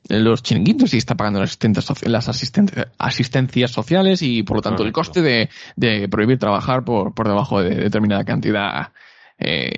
los 0.10 0.44
chiringuitos 0.44 0.94
y 0.94 0.98
está 0.98 1.16
pagando 1.16 1.40
las, 1.40 1.52
asistentes 1.52 1.90
soci- 1.90 2.08
las 2.08 2.28
asistentes, 2.30 2.86
asistencias 2.98 3.72
sociales 3.72 4.22
y 4.22 4.44
por 4.44 4.58
lo 4.58 4.62
tanto 4.62 4.84
el 4.84 4.92
coste 4.92 5.22
de, 5.22 5.50
de 5.78 6.10
prohibir 6.10 6.38
trabajar 6.38 6.84
por, 6.84 7.14
por 7.14 7.28
debajo 7.28 7.62
de 7.64 7.76
determinada 7.76 8.24
cantidad 8.26 8.92
eh, 9.38 9.72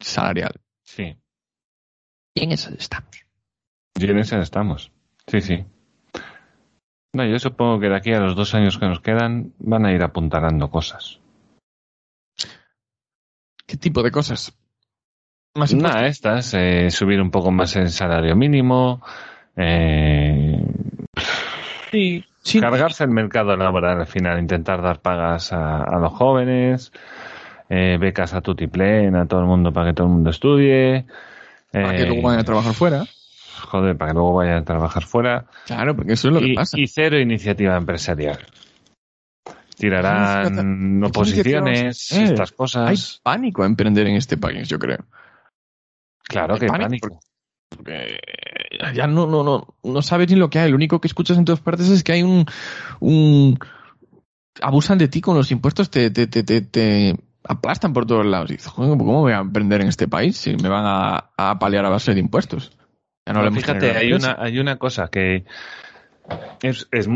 salarial. 0.00 0.54
Sí. 0.82 1.16
Y 2.34 2.44
en 2.44 2.52
eso 2.52 2.70
estamos. 2.76 3.24
Y 3.96 4.10
en 4.10 4.18
ese 4.18 4.40
estamos. 4.40 4.90
Sí, 5.28 5.40
sí. 5.40 5.64
No, 7.12 7.24
yo 7.24 7.38
supongo 7.38 7.78
que 7.78 7.88
de 7.88 7.96
aquí 7.96 8.12
a 8.12 8.18
los 8.20 8.34
dos 8.34 8.54
años 8.54 8.76
que 8.78 8.86
nos 8.86 9.00
quedan 9.00 9.52
van 9.58 9.86
a 9.86 9.92
ir 9.92 10.02
apuntalando 10.02 10.68
cosas. 10.68 11.20
¿Qué 13.66 13.76
tipo 13.76 14.02
de 14.02 14.10
cosas? 14.10 14.52
Más. 15.54 15.72
Nada, 15.72 16.06
estas, 16.08 16.52
eh, 16.54 16.90
subir 16.90 17.20
un 17.22 17.30
poco 17.30 17.52
más 17.52 17.76
el 17.76 17.88
salario 17.90 18.34
mínimo, 18.34 19.00
eh, 19.56 20.60
Sí, 21.92 22.24
sí. 22.42 22.60
cargarse 22.60 23.04
el 23.04 23.10
mercado 23.10 23.56
laboral 23.56 24.00
al 24.00 24.06
final, 24.08 24.40
intentar 24.40 24.82
dar 24.82 25.00
pagas 25.00 25.52
a, 25.52 25.84
a 25.84 25.98
los 26.00 26.12
jóvenes, 26.12 26.92
eh, 27.68 27.96
becas 28.00 28.34
a 28.34 28.40
tutiplén, 28.40 29.14
a 29.14 29.26
todo 29.26 29.40
el 29.40 29.46
mundo 29.46 29.72
para 29.72 29.90
que 29.90 29.94
todo 29.94 30.08
el 30.08 30.12
mundo 30.14 30.30
estudie. 30.30 31.06
Para 31.82 31.96
que 31.96 32.02
eh, 32.02 32.06
luego 32.06 32.22
vayan 32.22 32.40
a 32.40 32.44
trabajar 32.44 32.74
fuera. 32.74 33.06
Joder, 33.68 33.96
para 33.96 34.10
que 34.10 34.14
luego 34.14 34.34
vayan 34.34 34.58
a 34.58 34.64
trabajar 34.64 35.04
fuera. 35.04 35.46
Claro, 35.66 35.96
porque 35.96 36.12
eso 36.12 36.28
es 36.28 36.34
lo 36.34 36.40
que 36.40 36.48
y, 36.48 36.54
pasa. 36.54 36.78
y 36.78 36.86
cero 36.86 37.18
iniciativa 37.18 37.76
empresarial. 37.76 38.38
Tirarán 39.76 41.02
oposiciones, 41.02 42.12
eh, 42.12 42.24
estas 42.24 42.50
Hay 42.52 42.56
cosas. 42.56 43.20
pánico 43.22 43.64
a 43.64 43.66
emprender 43.66 44.06
en 44.06 44.16
este 44.16 44.36
país, 44.36 44.68
yo 44.68 44.78
creo. 44.78 45.04
claro 46.22 46.54
hay 46.54 46.60
que 46.60 46.66
pánico 46.68 47.08
pánico. 47.08 47.20
Porque 47.68 48.18
ya 48.94 49.08
no, 49.08 49.26
no, 49.26 49.42
no, 49.42 49.74
no 49.82 50.02
sabes 50.02 50.30
ni 50.30 50.36
lo 50.36 50.48
que 50.48 50.60
hay. 50.60 50.70
Lo 50.70 50.76
único 50.76 51.00
que 51.00 51.08
escuchas 51.08 51.38
en 51.38 51.44
todas 51.44 51.60
partes 51.60 51.88
es 51.88 52.04
que 52.04 52.12
hay 52.12 52.22
un, 52.22 52.46
un 53.00 53.58
abusan 54.60 54.98
de 54.98 55.08
ti 55.08 55.20
con 55.20 55.36
los 55.36 55.50
impuestos, 55.50 55.90
te, 55.90 56.10
te, 56.10 56.28
te, 56.28 56.44
te, 56.44 56.60
te 56.60 57.16
aplastan 57.46 57.92
por 57.92 58.06
todos 58.06 58.24
lados. 58.26 58.50
Y 58.50 58.54
dices, 58.54 58.68
"Joder, 58.72 58.96
¿cómo 58.98 59.20
voy 59.20 59.32
a 59.32 59.38
emprender 59.38 59.80
en 59.82 59.88
este 59.88 60.08
país 60.08 60.36
si 60.36 60.56
me 60.56 60.68
van 60.68 60.84
a, 60.86 61.30
a 61.36 61.58
paliar 61.58 61.84
a 61.84 61.90
base 61.90 62.14
de 62.14 62.20
impuestos? 62.20 62.76
Ya 63.26 63.32
no 63.32 63.40
fíjate, 63.52 63.86
hay 63.98 64.12
una, 64.24 64.36
hay 64.38 64.58
una 64.58 64.76
cosa 64.78 65.08
que 65.08 65.44
es, 66.62 66.88
es- 66.90 67.08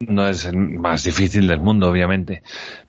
no 0.00 0.28
es 0.28 0.44
el 0.44 0.56
más 0.56 1.04
difícil 1.04 1.46
del 1.46 1.60
mundo, 1.60 1.88
obviamente, 1.90 2.42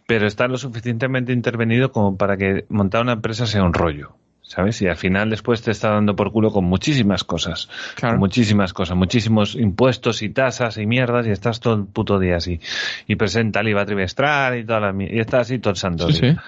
pero 0.07 0.27
está 0.27 0.47
lo 0.47 0.57
suficientemente 0.57 1.31
intervenido 1.31 1.91
como 1.91 2.17
para 2.17 2.35
que 2.37 2.65
montar 2.69 3.01
una 3.01 3.13
empresa 3.13 3.45
sea 3.47 3.63
un 3.63 3.73
rollo. 3.73 4.17
¿Sabes? 4.47 4.81
Y 4.81 4.87
al 4.87 4.95
final 4.95 5.29
después 5.29 5.61
te 5.61 5.71
está 5.71 5.89
dando 5.89 6.15
por 6.15 6.31
culo 6.31 6.51
con 6.51 6.63
muchísimas 6.63 7.25
cosas. 7.25 7.67
Claro. 7.95 8.13
Con 8.13 8.19
muchísimas 8.21 8.71
cosas, 8.73 8.95
muchísimos 8.95 9.55
impuestos 9.55 10.21
y 10.21 10.29
tasas 10.29 10.77
y 10.77 10.85
mierdas 10.85 11.27
y 11.27 11.31
estás 11.31 11.59
todo 11.59 11.75
el 11.75 11.85
puto 11.85 12.17
día 12.17 12.37
así. 12.37 12.61
Y 13.07 13.17
presenta 13.17 13.59
el 13.59 13.67
IVA 13.67 13.85
trimestral 13.85 14.57
y 14.57 14.63
toda 14.65 14.79
la 14.79 15.03
y 15.03 15.19
estás 15.19 15.41
así 15.41 15.59
todo 15.59 15.71
el 15.71 15.77
santo 15.77 16.09
Sí, 16.09 16.21
día. 16.21 16.33
sí. 16.35 16.39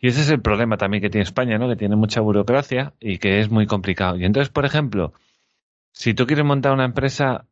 Y 0.00 0.08
ese 0.08 0.22
es 0.22 0.30
el 0.30 0.40
problema 0.40 0.78
también 0.78 1.02
que 1.02 1.10
tiene 1.10 1.22
España, 1.24 1.58
¿no? 1.58 1.68
Que 1.68 1.76
tiene 1.76 1.96
mucha 1.96 2.20
burocracia 2.22 2.94
y 2.98 3.18
que 3.18 3.40
es 3.40 3.50
muy 3.50 3.66
complicado. 3.66 4.16
Y 4.16 4.24
entonces, 4.24 4.48
por 4.48 4.64
ejemplo, 4.64 5.12
si 5.92 6.14
tú 6.14 6.26
quieres 6.26 6.46
montar 6.46 6.72
una 6.72 6.86
empresa 6.86 7.44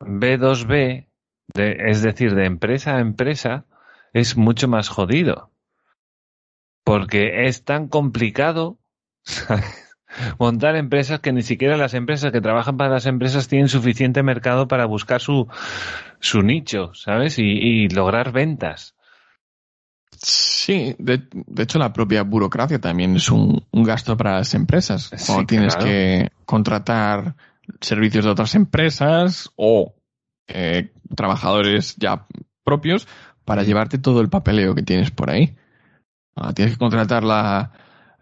B2B, 0.00 1.06
de- 1.54 1.76
es 1.90 2.02
decir, 2.02 2.36
de 2.36 2.44
empresa 2.46 2.96
a 2.96 3.00
empresa, 3.00 3.64
es 4.12 4.36
mucho 4.36 4.68
más 4.68 4.88
jodido. 4.88 5.50
Porque 6.84 7.46
es 7.48 7.64
tan 7.64 7.88
complicado. 7.88 8.78
Montar 10.38 10.76
empresas 10.76 11.20
que 11.20 11.32
ni 11.32 11.42
siquiera 11.42 11.76
las 11.76 11.94
empresas 11.94 12.32
que 12.32 12.40
trabajan 12.40 12.76
para 12.76 12.90
las 12.90 13.06
empresas 13.06 13.48
tienen 13.48 13.68
suficiente 13.68 14.22
mercado 14.22 14.68
para 14.68 14.86
buscar 14.86 15.20
su, 15.20 15.48
su 16.20 16.42
nicho, 16.42 16.92
¿sabes? 16.94 17.38
Y, 17.38 17.42
y 17.44 17.88
lograr 17.88 18.32
ventas. 18.32 18.94
Sí, 20.20 20.96
de, 20.98 21.28
de 21.30 21.62
hecho 21.62 21.78
la 21.78 21.92
propia 21.92 22.22
burocracia 22.22 22.80
también 22.80 23.16
es 23.16 23.30
un, 23.30 23.64
un 23.70 23.82
gasto 23.84 24.16
para 24.16 24.38
las 24.38 24.54
empresas. 24.54 25.10
Sí, 25.16 25.26
Cuando 25.26 25.46
tienes 25.46 25.74
claro. 25.76 25.90
que 25.90 26.30
contratar 26.44 27.36
servicios 27.80 28.24
de 28.24 28.30
otras 28.30 28.54
empresas 28.54 29.50
o 29.56 29.94
eh, 30.48 30.92
trabajadores 31.14 31.94
ya 31.96 32.26
propios 32.64 33.06
para 33.44 33.62
llevarte 33.62 33.98
todo 33.98 34.20
el 34.20 34.28
papeleo 34.28 34.74
que 34.74 34.82
tienes 34.82 35.10
por 35.10 35.30
ahí. 35.30 35.56
Ah, 36.34 36.52
tienes 36.52 36.74
que 36.74 36.78
contratar 36.78 37.24
la, 37.24 37.72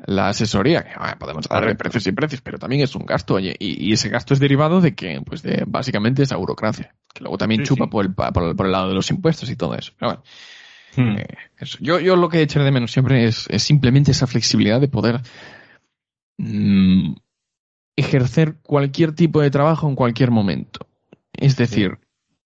la 0.05 0.28
asesoría, 0.28 0.82
que 0.82 0.90
ah, 0.94 1.16
podemos 1.18 1.48
darle 1.48 1.74
precios 1.74 2.06
y 2.06 2.12
precios, 2.12 2.43
pero 2.43 2.59
también 2.59 2.82
es 2.82 2.94
un 2.94 3.06
gasto, 3.06 3.35
oye, 3.35 3.56
y, 3.59 3.89
y 3.89 3.93
ese 3.93 4.09
gasto 4.10 4.35
es 4.35 4.40
derivado 4.40 4.81
de 4.81 4.94
que, 4.94 5.23
pues 5.24 5.43
de 5.43 5.64
básicamente 5.66 6.23
esa 6.23 6.36
burocracia, 6.36 6.94
que 7.14 7.23
luego 7.23 7.39
también 7.39 7.62
Sí, 7.62 7.68
chupa 7.68 7.85
sí. 7.85 7.90
Por, 7.90 8.05
el, 8.05 8.14
por, 8.14 8.43
el, 8.43 8.55
por 8.55 8.66
el 8.66 8.73
lado 8.73 8.89
de 8.89 8.94
los 8.94 9.10
impuestos 9.10 9.48
y 9.51 9.56
todo 9.56 9.74
eso. 9.74 9.93
Pero 9.98 10.10
bueno, 10.12 10.23
Hmm. 10.97 11.18
eh, 11.18 11.27
eso. 11.59 11.77
Yo, 11.81 12.01
yo 12.01 12.16
lo 12.16 12.28
que 12.28 12.40
echaré 12.40 12.64
de 12.64 12.70
menos 12.70 12.90
siempre 12.90 13.24
es, 13.24 13.47
es 13.51 13.62
simplemente 13.62 14.12
esa 14.12 14.27
flexibilidad 14.27 14.81
de 14.81 14.89
poder 14.89 15.20
mm, 16.39 17.14
ejercer 17.97 18.56
cualquier 18.62 19.12
tipo 19.14 19.40
de 19.40 19.51
trabajo 19.51 19.89
en 19.89 19.94
cualquier 19.94 20.31
momento. 20.31 20.86
Es 21.32 21.56
decir, 21.56 21.98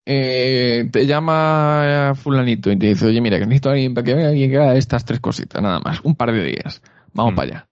eh, 0.04 0.88
te 0.90 1.06
llama 1.06 2.12
fulanito 2.16 2.72
y 2.72 2.76
te 2.78 2.86
dice, 2.88 3.06
oye, 3.06 3.20
mira, 3.20 3.38
que 3.38 3.46
necesito 3.46 3.68
a 3.68 3.72
alguien 3.72 3.94
para 3.94 4.04
que 4.04 4.14
venga 4.14 4.32
y 4.34 4.48
que 4.48 4.56
haga 4.56 4.74
estas 4.76 5.04
tres 5.04 5.20
cositas, 5.20 5.62
nada 5.62 5.80
más, 5.80 6.00
un 6.02 6.16
par 6.16 6.32
de 6.32 6.42
días. 6.42 6.82
Vamos 7.12 7.32
Mm. 7.32 7.36
para 7.36 7.48
allá. 7.50 7.68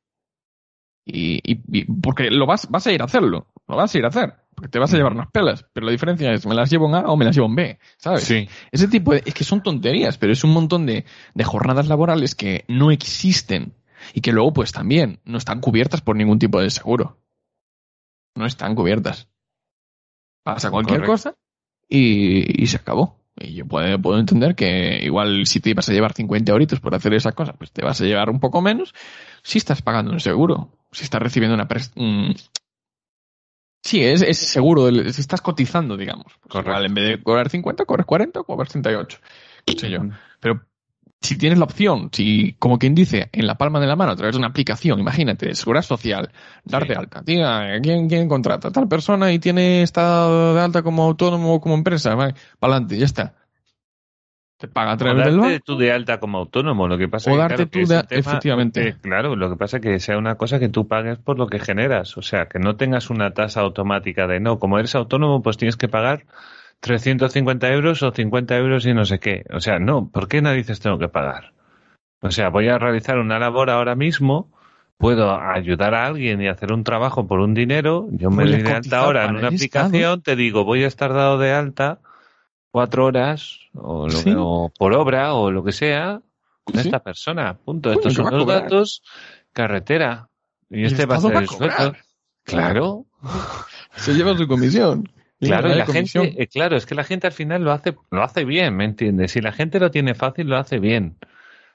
Y, 1.04 1.40
y- 1.42 1.60
y- 1.72 1.84
porque 2.02 2.30
lo 2.30 2.46
vas, 2.46 2.68
vas 2.70 2.86
a 2.86 2.92
ir 2.92 3.00
a 3.00 3.06
hacerlo, 3.06 3.46
lo 3.66 3.76
vas 3.76 3.94
a 3.94 3.98
ir 3.98 4.04
a 4.04 4.08
hacer, 4.08 4.34
porque 4.54 4.68
te 4.68 4.78
vas 4.78 4.92
a 4.92 4.96
llevar 4.98 5.12
unas 5.14 5.30
pelas, 5.30 5.64
pero 5.72 5.86
la 5.86 5.92
diferencia 5.92 6.32
es, 6.32 6.44
me 6.46 6.54
las 6.54 6.68
llevo 6.70 6.86
en 6.88 6.96
A 6.96 7.00
o 7.10 7.16
me 7.16 7.24
las 7.24 7.34
llevo 7.34 7.46
en 7.48 7.54
B, 7.54 7.78
¿sabes? 7.96 8.24
Sí. 8.24 8.46
Ese 8.72 8.88
tipo 8.88 9.12
de, 9.14 9.22
es 9.24 9.32
que 9.32 9.44
son 9.44 9.62
tonterías, 9.62 10.18
pero 10.18 10.32
es 10.34 10.44
un 10.44 10.52
montón 10.52 10.84
de, 10.84 11.06
de 11.34 11.44
jornadas 11.44 11.88
laborales 11.88 12.34
que 12.34 12.64
no 12.68 12.90
existen 12.90 13.72
y 14.12 14.20
que 14.20 14.32
luego 14.32 14.52
pues 14.52 14.72
también 14.72 15.20
no 15.24 15.38
están 15.38 15.60
cubiertas 15.60 16.02
por 16.02 16.14
ningún 16.14 16.38
tipo 16.38 16.60
de 16.60 16.68
seguro. 16.68 17.16
No 18.36 18.44
están 18.44 18.74
cubiertas. 18.74 19.28
Pasa 20.44 20.70
cualquier 20.70 20.98
Correcto. 21.00 21.12
cosa 21.12 21.34
y, 21.88 22.62
y 22.62 22.66
se 22.66 22.76
acabó. 22.76 23.18
Y 23.40 23.54
yo 23.54 23.66
puedo, 23.66 24.00
puedo 24.00 24.18
entender 24.18 24.54
que 24.54 25.00
igual 25.02 25.46
si 25.46 25.60
te 25.60 25.74
vas 25.74 25.88
a 25.88 25.92
llevar 25.92 26.12
50 26.12 26.52
euritos 26.52 26.80
por 26.80 26.94
hacer 26.94 27.14
esa 27.14 27.32
cosa, 27.32 27.52
pues 27.54 27.70
te 27.72 27.84
vas 27.84 28.00
a 28.00 28.04
llevar 28.04 28.30
un 28.30 28.40
poco 28.40 28.60
menos 28.62 28.94
si 29.42 29.58
estás 29.58 29.82
pagando 29.82 30.12
un 30.12 30.20
seguro, 30.20 30.70
si 30.92 31.04
estás 31.04 31.22
recibiendo 31.22 31.54
una... 31.54 31.68
pres- 31.68 31.92
mm, 31.94 32.32
Sí, 33.82 34.04
es, 34.04 34.22
es 34.22 34.38
seguro, 34.38 34.90
si 34.90 35.20
estás 35.20 35.40
cotizando, 35.40 35.96
digamos. 35.96 36.26
Pues 36.42 36.64
igual 36.64 36.84
en 36.84 36.94
vez 36.94 37.08
de 37.08 37.22
cobrar 37.22 37.48
50, 37.48 37.84
cobras 37.84 38.06
40 38.06 38.40
o 38.40 38.44
cobras 38.44 38.68
38. 38.70 39.18
Qué 39.64 39.78
sé 39.78 39.88
yo. 39.90 40.00
Pero 40.40 40.62
si 41.20 41.36
tienes 41.36 41.58
la 41.58 41.64
opción, 41.64 42.10
si, 42.12 42.54
como 42.58 42.78
quien 42.78 42.94
dice, 42.94 43.28
en 43.32 43.46
la 43.46 43.56
palma 43.58 43.80
de 43.80 43.86
la 43.88 43.96
mano, 43.96 44.12
a 44.12 44.16
través 44.16 44.34
de 44.34 44.38
una 44.38 44.48
aplicación, 44.48 45.00
imagínate, 45.00 45.54
seguridad 45.54 45.82
social, 45.82 46.30
dar 46.64 46.82
Sí. 46.82 46.88
de 46.88 46.94
alta, 46.94 47.22
tía, 47.22 47.80
¿quién, 47.82 48.08
¿quién 48.08 48.28
contrata? 48.28 48.70
Tal 48.70 48.86
persona 48.88 49.32
y 49.32 49.38
tiene 49.38 49.82
estado 49.82 50.54
de 50.54 50.60
alta 50.60 50.82
como 50.82 51.02
autónomo 51.02 51.54
o 51.54 51.60
como 51.60 51.74
empresa, 51.74 52.14
vale, 52.14 52.34
para 52.60 52.74
adelante, 52.74 52.96
ya 52.98 53.04
está. 53.06 53.34
Te 54.60 54.66
paga 54.66 54.90
a 54.92 54.94
O 54.94 54.96
través 54.96 55.24
del 55.24 55.36
darte 55.36 55.50
banco. 55.52 55.64
tú 55.64 55.76
de 55.78 55.92
alta 55.92 56.18
como 56.18 56.38
autónomo, 56.38 56.88
lo 56.88 56.98
que 56.98 57.06
pasa 57.08 57.30
O 57.30 57.34
que, 57.34 57.38
darte 57.38 57.54
claro, 57.56 57.70
tú 57.70 57.78
de- 57.80 57.86
tema- 57.86 58.06
efectivamente. 58.10 58.88
eh, 58.88 58.96
claro, 59.00 59.36
lo 59.36 59.50
que 59.50 59.56
pasa 59.56 59.76
es 59.76 59.82
que 59.84 60.00
sea 60.00 60.18
una 60.18 60.34
cosa 60.36 60.58
que 60.58 60.68
tú 60.68 60.88
pagues 60.88 61.18
por 61.18 61.38
lo 61.38 61.46
que 61.46 61.60
generas, 61.60 62.16
o 62.16 62.22
sea, 62.22 62.46
que 62.46 62.58
no 62.58 62.74
tengas 62.76 63.08
una 63.10 63.32
tasa 63.32 63.60
automática 63.60 64.26
de 64.26 64.40
no, 64.40 64.58
como 64.58 64.78
eres 64.78 64.96
autónomo, 64.96 65.42
pues 65.42 65.56
tienes 65.58 65.76
que 65.76 65.86
pagar 65.88 66.24
350 66.80 67.72
euros 67.72 68.02
o 68.02 68.12
50 68.12 68.56
euros 68.56 68.86
y 68.86 68.94
no 68.94 69.04
sé 69.04 69.18
qué. 69.18 69.44
O 69.52 69.60
sea, 69.60 69.78
no, 69.78 70.08
¿por 70.10 70.28
qué 70.28 70.40
narices 70.42 70.80
tengo 70.80 70.98
que 70.98 71.08
pagar? 71.08 71.52
O 72.20 72.30
sea, 72.30 72.48
voy 72.50 72.68
a 72.68 72.78
realizar 72.78 73.18
una 73.18 73.38
labor 73.38 73.70
ahora 73.70 73.94
mismo, 73.94 74.50
puedo 74.96 75.32
ayudar 75.40 75.94
a 75.94 76.06
alguien 76.06 76.40
y 76.42 76.48
hacer 76.48 76.72
un 76.72 76.84
trabajo 76.84 77.26
por 77.26 77.40
un 77.40 77.54
dinero, 77.54 78.08
yo 78.10 78.30
me 78.30 78.44
doy 78.44 78.62
de 78.62 78.72
alta 78.72 78.98
ahora 79.00 79.24
en 79.26 79.36
una 79.36 79.48
aplicación, 79.48 80.22
te 80.22 80.34
digo, 80.36 80.64
voy 80.64 80.84
a 80.84 80.88
estar 80.88 81.12
dado 81.12 81.38
de 81.38 81.52
alta 81.52 82.00
cuatro 82.70 83.06
horas 83.06 83.60
o, 83.74 84.06
lo 84.06 84.10
Sí. 84.10 84.24
que- 84.24 84.36
o 84.36 84.70
por 84.76 84.92
obra 84.94 85.34
o 85.34 85.50
lo 85.50 85.62
que 85.64 85.72
sea 85.72 86.20
con 86.64 86.74
Sí. 86.80 86.88
esta 86.88 86.98
persona. 87.00 87.54
Punto. 87.54 87.92
Estos 87.92 88.14
son 88.14 88.30
los 88.36 88.46
datos, 88.46 89.02
carretera. 89.52 90.28
Y 90.70 90.84
este 90.84 91.06
va 91.06 91.16
a 91.16 91.20
ser 91.20 91.36
el. 91.36 91.48
Claro, 92.44 93.06
Se 93.96 94.14
lleva 94.14 94.36
su 94.36 94.46
comisión. 94.46 95.08
Claro, 95.40 95.68
y 95.72 95.76
la 95.76 95.84
comisión. 95.84 96.24
gente, 96.26 96.42
eh, 96.42 96.46
claro, 96.48 96.76
es 96.76 96.86
que 96.86 96.94
la 96.94 97.04
gente 97.04 97.26
al 97.26 97.32
final 97.32 97.62
lo 97.64 97.72
hace, 97.72 97.94
lo 98.10 98.22
hace 98.22 98.44
bien, 98.44 98.76
¿me 98.76 98.84
entiendes? 98.84 99.32
Si 99.32 99.40
la 99.40 99.52
gente 99.52 99.78
lo 99.80 99.90
tiene 99.90 100.14
fácil, 100.14 100.48
lo 100.48 100.56
hace 100.56 100.78
bien. 100.78 101.16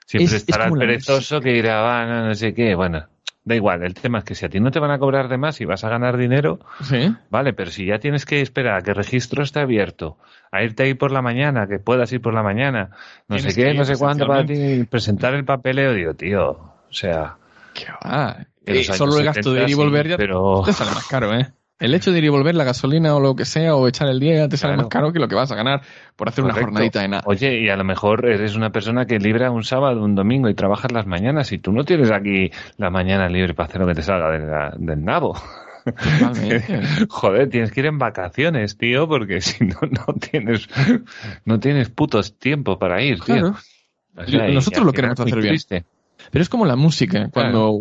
Siempre 0.05 0.35
Es- 0.37 0.43
es 0.43 0.49
estará 0.49 0.67
el 0.67 0.73
perezoso 0.77 1.41
que 1.41 1.53
dirá, 1.53 1.81
va, 1.81 2.05
no, 2.05 2.27
no 2.27 2.35
sé 2.35 2.53
qué, 2.53 2.75
bueno. 2.75 3.07
Da 3.45 3.55
igual, 3.55 3.83
el 3.83 3.93
tema 3.93 4.19
es 4.19 4.23
que 4.23 4.35
si 4.35 4.45
a 4.45 4.49
ti 4.49 4.61
no 4.61 4.71
te 4.71 4.79
van 4.79 4.91
a 4.91 4.99
cobrar 4.99 5.27
de 5.27 5.37
más 5.37 5.59
y 5.59 5.65
vas 5.65 5.83
a 5.83 5.89
ganar 5.89 6.15
dinero, 6.15 6.59
Sí. 6.81 7.13
Vale, 7.29 7.51
pero 7.53 7.71
si 7.71 7.85
ya 7.85 7.99
tienes 7.99 8.25
que 8.25 8.39
esperar 8.41 8.77
a 8.77 8.81
que 8.81 8.91
el 8.91 8.95
registro 8.95 9.43
esté 9.43 9.59
abierto, 9.59 10.17
a 10.51 10.63
irte 10.63 10.83
ahí 10.83 10.93
por 10.93 11.11
la 11.11 11.21
mañana, 11.21 11.67
que 11.67 11.77
puedas 11.79 12.11
ir 12.13 12.21
por 12.21 12.33
la 12.33 12.41
mañana, 12.43 12.91
no 13.27 13.37
sé 13.39 13.53
qué, 13.53 13.73
no 13.73 13.83
sé 13.83 13.97
cuánto 13.97 14.27
para 14.27 14.45
ti, 14.45 14.85
presentar 14.89 15.33
el 15.33 15.43
papeleo, 15.43 15.93
digo, 15.93 16.13
tío, 16.13 16.51
o 16.51 16.73
sea, 16.89 17.37
¿Qué 17.73 17.85
va? 18.05 18.45
Eh, 18.65 18.83
solo 18.83 19.19
el 19.19 19.25
gasto 19.25 19.53
de 19.53 19.61
70 19.61 19.63
ir 19.63 19.69
y 19.69 19.73
volver 19.73 20.07
ya 20.07 20.17
pero 20.17 20.61
te 20.65 20.71
sale 20.71 20.91
más 20.91 21.07
caro, 21.07 21.33
¿eh? 21.33 21.51
El 21.79 21.93
hecho 21.95 22.11
de 22.11 22.19
ir 22.19 22.23
y 22.25 22.29
volver, 22.29 22.55
la 22.55 22.63
gasolina 22.63 23.15
o 23.15 23.19
lo 23.19 23.35
que 23.35 23.45
sea, 23.45 23.75
o 23.75 23.87
echar 23.87 24.07
el 24.07 24.19
día, 24.19 24.47
te 24.47 24.55
sale 24.57 24.73
Claro. 24.75 24.83
más 24.87 24.89
caro 24.91 25.11
que 25.11 25.19
lo 25.19 25.27
que 25.27 25.35
vas 25.35 25.51
a 25.51 25.55
ganar 25.55 25.81
por 26.15 26.29
hacer 26.29 26.43
una 26.45 26.53
jornadita 26.53 27.01
de 27.01 27.07
nada. 27.09 27.23
Oye, 27.25 27.59
y 27.61 27.69
a 27.69 27.75
lo 27.75 27.83
mejor 27.83 28.25
eres 28.29 28.55
una 28.55 28.69
persona 28.69 29.05
que 29.05 29.19
libra 29.19 29.51
un 29.51 29.63
sábado, 29.63 30.01
un 30.03 30.15
domingo 30.15 30.47
y 30.49 30.53
trabajas 30.53 30.91
las 30.93 31.07
mañanas 31.07 31.51
y 31.51 31.57
tú 31.57 31.71
no 31.73 31.83
tienes 31.83 32.11
aquí 32.11 32.51
la 32.77 32.89
mañana 32.89 33.27
libre 33.27 33.53
para 33.53 33.67
hacer 33.67 33.81
lo 33.81 33.87
que 33.87 33.95
te 33.95 34.01
salga 34.03 34.31
de 34.31 34.39
la- 34.45 34.73
del 34.77 35.03
nabo. 35.03 35.35
Joder, 37.09 37.49
tienes 37.49 37.71
que 37.71 37.79
ir 37.81 37.85
en 37.87 37.97
vacaciones, 37.97 38.77
tío, 38.77 39.07
porque 39.07 39.41
si 39.41 39.65
no, 39.65 39.77
no 39.81 40.13
tienes, 40.19 40.67
no 41.45 41.59
tienes 41.59 41.89
putos 41.89 42.37
tiempo 42.37 42.79
para 42.79 43.01
ir, 43.03 43.19
tío. 43.19 43.35
Claro. 43.35 43.55
O 44.15 44.25
sea, 44.25 44.49
y 44.49 44.53
Nosotros 44.53 44.85
lo 44.85 44.93
queremos 44.93 45.19
hacer 45.19 45.35
bien. 45.39 45.49
triste. 45.49 45.85
Pero 46.31 46.41
es 46.41 46.49
como 46.49 46.65
la 46.65 46.75
música. 46.75 47.29
Cuando 47.33 47.77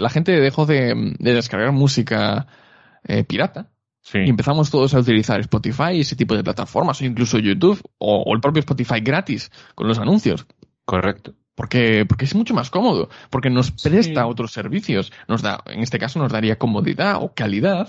la 0.00 0.10
gente 0.10 0.32
dejó 0.32 0.66
de, 0.66 1.14
de 1.18 1.34
descargar 1.34 1.70
música 1.72 2.46
eh, 3.06 3.24
pirata 3.24 3.70
Sí. 4.00 4.18
y 4.18 4.28
empezamos 4.28 4.70
todos 4.70 4.92
a 4.94 4.98
utilizar 4.98 5.40
Spotify 5.40 5.92
y 5.94 6.00
ese 6.00 6.14
tipo 6.14 6.36
de 6.36 6.44
plataformas, 6.44 7.00
o 7.00 7.04
incluso 7.06 7.38
YouTube, 7.38 7.80
o, 7.96 8.22
o 8.26 8.34
el 8.34 8.40
propio 8.40 8.60
Spotify 8.60 9.00
gratis, 9.00 9.50
con 9.74 9.88
los 9.88 9.98
anuncios. 9.98 10.46
Correcto. 10.84 11.32
Porque, 11.54 12.04
porque 12.06 12.24
es 12.26 12.34
mucho 12.34 12.52
más 12.52 12.68
cómodo, 12.68 13.08
porque 13.30 13.48
nos 13.48 13.68
Sí. 13.76 13.88
presta 13.88 14.26
otros 14.26 14.52
servicios. 14.52 15.10
Nos 15.28 15.40
da, 15.40 15.62
en 15.66 15.80
este 15.80 15.98
caso 15.98 16.18
nos 16.18 16.30
daría 16.32 16.56
comodidad 16.56 17.16
o 17.22 17.32
calidad. 17.32 17.88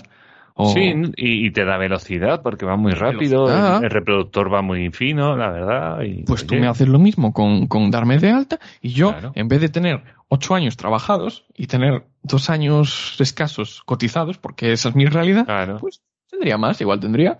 O, 0.54 0.72
Sí, 0.72 0.90
y, 1.16 1.46
y 1.46 1.50
te 1.50 1.66
da 1.66 1.76
velocidad 1.76 2.40
porque 2.42 2.64
va 2.64 2.76
muy 2.76 2.92
rápido, 2.92 3.50
el, 3.50 3.84
el 3.84 3.90
reproductor 3.90 4.50
va 4.50 4.62
muy 4.62 4.90
fino, 4.90 5.36
la 5.36 5.50
verdad. 5.50 6.00
Y, 6.02 6.22
Pues 6.22 6.46
tú 6.46 6.54
me 6.54 6.66
haces 6.66 6.88
lo 6.88 6.98
mismo 6.98 7.34
con, 7.34 7.66
con 7.66 7.90
darme 7.90 8.16
de 8.18 8.30
alta 8.30 8.58
y 8.80 8.88
yo, 8.94 9.10
Claro. 9.12 9.32
en 9.34 9.48
vez 9.48 9.60
de 9.60 9.68
tener 9.68 10.02
ocho 10.28 10.54
años 10.54 10.76
trabajados 10.76 11.44
y 11.54 11.66
tener 11.66 12.04
dos 12.22 12.50
años 12.50 13.16
escasos 13.20 13.82
cotizados, 13.84 14.38
porque 14.38 14.72
esa 14.72 14.88
es 14.88 14.94
mi 14.96 15.06
realidad, 15.06 15.44
Claro. 15.44 15.78
pues 15.78 16.02
tendría 16.28 16.58
más, 16.58 16.80
igual 16.80 17.00
tendría 17.00 17.38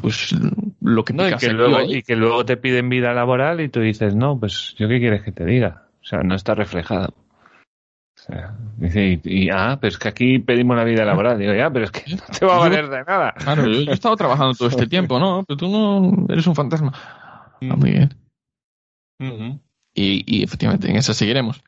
pues 0.00 0.34
lo 0.80 1.04
que 1.04 1.12
No, 1.12 1.28
y, 1.28 1.36
que 1.36 1.52
luego, 1.52 1.82
y 1.82 2.02
que 2.02 2.16
luego 2.16 2.44
te 2.44 2.56
piden 2.56 2.88
vida 2.88 3.12
laboral 3.12 3.60
y 3.60 3.68
tú 3.68 3.80
dices, 3.80 4.14
no, 4.14 4.38
pues 4.38 4.74
yo 4.78 4.88
qué 4.88 4.98
quieres 4.98 5.22
que 5.22 5.32
te 5.32 5.44
diga. 5.44 5.86
O 6.00 6.04
sea, 6.04 6.22
no 6.22 6.34
está 6.34 6.54
reflejado. 6.54 7.14
O 8.16 8.22
sea, 8.22 8.54
dice, 8.76 9.20
y, 9.24 9.44
y, 9.44 9.50
ah, 9.50 9.78
pero 9.80 9.88
es 9.88 9.98
que 9.98 10.08
aquí 10.08 10.38
pedimos 10.38 10.76
la 10.76 10.84
vida 10.84 11.04
laboral. 11.04 11.38
Digo, 11.38 11.54
ya, 11.54 11.70
pero 11.70 11.84
es 11.84 11.90
que 11.90 12.02
no 12.16 12.22
te 12.38 12.46
va 12.46 12.56
a 12.56 12.58
valer 12.58 12.88
de 12.88 13.04
nada. 13.04 13.32
Claro, 13.32 13.66
yo, 13.66 13.82
yo 13.82 13.90
he 13.90 13.94
estado 13.94 14.16
trabajando 14.16 14.54
todo 14.54 14.68
este 14.68 14.86
tiempo, 14.86 15.18
¿no? 15.18 15.44
Pero 15.46 15.56
tú 15.56 15.68
no 15.68 16.26
eres 16.32 16.46
un 16.46 16.54
fantasma. 16.54 16.92
Ah, 16.94 17.76
muy 17.76 17.90
bien. 17.90 18.14
Ujú. 19.20 19.60
Y, 19.94 20.24
y 20.26 20.42
efectivamente, 20.42 20.88
en 20.88 20.96
esa 20.96 21.14
seguiremos. 21.14 21.62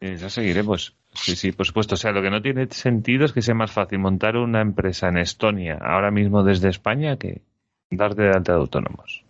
Y 0.00 0.12
Eso 0.12 0.30
seguiremos. 0.30 0.96
Sí, 1.14 1.36
sí, 1.36 1.52
por 1.52 1.66
supuesto. 1.66 1.94
O 1.94 1.98
sea, 1.98 2.12
lo 2.12 2.22
que 2.22 2.30
no 2.30 2.42
tiene 2.42 2.66
sentido 2.70 3.24
es 3.24 3.32
que 3.32 3.42
sea 3.42 3.54
más 3.54 3.70
fácil 3.70 3.98
montar 3.98 4.36
una 4.36 4.60
empresa 4.60 5.08
en 5.08 5.18
Estonia 5.18 5.78
ahora 5.80 6.10
mismo 6.10 6.42
desde 6.42 6.68
España 6.68 7.16
que 7.16 7.42
darte 7.90 8.22
de 8.22 8.30
alta 8.30 8.52
de 8.52 8.58
autónomos. 8.58 9.24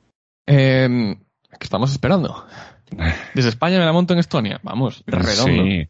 Eh, 0.47 1.17
¿Qué 1.51 1.65
estamos 1.65 1.93
esperando? 1.93 2.47
Desde 3.35 3.49
España 3.49 3.79
me 3.79 3.85
la 3.85 3.93
monto 3.93 4.13
en 4.13 4.21
Estonia. 4.21 4.61
Vamos, 4.63 5.03
redondo. 5.07 5.65
Sí. 5.65 5.89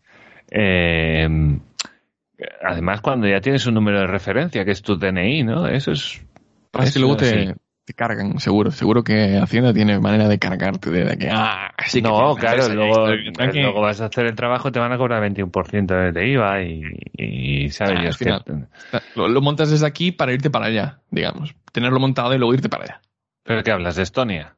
Eh, 0.51 1.29
además, 2.63 3.01
cuando 3.01 3.27
ya 3.27 3.41
tienes 3.41 3.67
un 3.67 3.75
número 3.75 4.01
de 4.01 4.07
referencia, 4.07 4.65
que 4.65 4.73
es 4.73 4.83
tu 4.83 4.97
DNI, 4.97 5.45
¿no? 5.45 5.67
Eso 5.67 5.93
es... 5.93 6.21
Pasa 6.71 6.93
que 6.93 6.99
luego 6.99 7.19
sí. 7.19 7.53
Te, 7.85 7.95
cargan, 7.95 8.39
seguro. 8.41 8.71
Seguro 8.71 9.05
que 9.05 9.37
Hacienda 9.39 9.73
tiene 9.73 9.99
manera 10.01 10.29
de 10.29 10.39
cargarte 10.39 10.91
de 10.91 11.19
que, 11.19 11.29
ah, 11.31 11.73
sí 11.87 12.01
que 12.01 12.09
no, 12.09 12.35
claro, 12.37 12.69
luego, 12.69 13.09
luego 13.09 13.81
vas 13.81 14.01
a 14.01 14.07
hacer 14.07 14.27
el 14.27 14.35
trabajo, 14.35 14.73
te 14.73 14.79
van 14.79 14.93
a 14.93 14.99
cobrar 14.99 15.21
21% 15.23 16.13
de 16.13 16.29
IVA 16.29 16.63
y, 16.63 16.83
y 17.13 17.71
sabes, 17.71 17.97
Ah, 17.99 18.01
al 18.01 18.07
es 18.09 18.17
que- 18.17 18.25
final. 18.25 18.69
Lo, 19.15 19.29
lo 19.29 19.41
montas 19.41 19.71
desde 19.71 19.87
aquí 19.87 20.13
para 20.13 20.33
irte 20.33 20.51
para 20.51 20.67
allá, 20.67 21.01
digamos. 21.11 21.55
Tenerlo 21.73 22.01
montado 22.01 22.35
y 22.35 22.39
luego 22.39 22.55
irte 22.55 22.69
para 22.69 22.85
allá. 22.85 23.01
¿Pero 23.43 23.63
qué 23.63 23.71
hablas? 23.71 23.97
¿De 23.97 24.03
Estonia? 24.03 24.57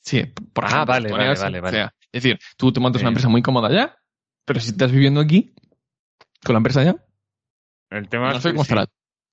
Sí, 0.00 0.24
por 0.52 0.64
Ah, 0.64 0.68
ejemplo. 0.68 0.86
vale, 0.94 1.08
Estonia, 1.08 1.26
vale, 1.28 1.40
vale, 1.40 1.60
vale. 1.60 1.68
O 1.76 1.80
sea, 1.80 1.94
es 2.12 2.22
decir, 2.22 2.38
tú 2.56 2.72
te 2.72 2.80
montas 2.80 3.02
una 3.02 3.08
empresa 3.10 3.28
muy 3.28 3.42
cómoda 3.42 3.68
allá, 3.68 3.96
pero 4.44 4.60
si 4.60 4.70
estás 4.70 4.92
viviendo 4.92 5.20
aquí, 5.20 5.54
con 6.44 6.54
la 6.54 6.58
empresa 6.58 6.80
allá, 6.80 6.96
El 7.90 8.08
tema, 8.08 8.30
no 8.30 8.36
es 8.36 8.42
sé 8.42 8.48
que 8.50 8.54
cómo 8.54 8.64
si- 8.64 8.72
estará. 8.72 8.86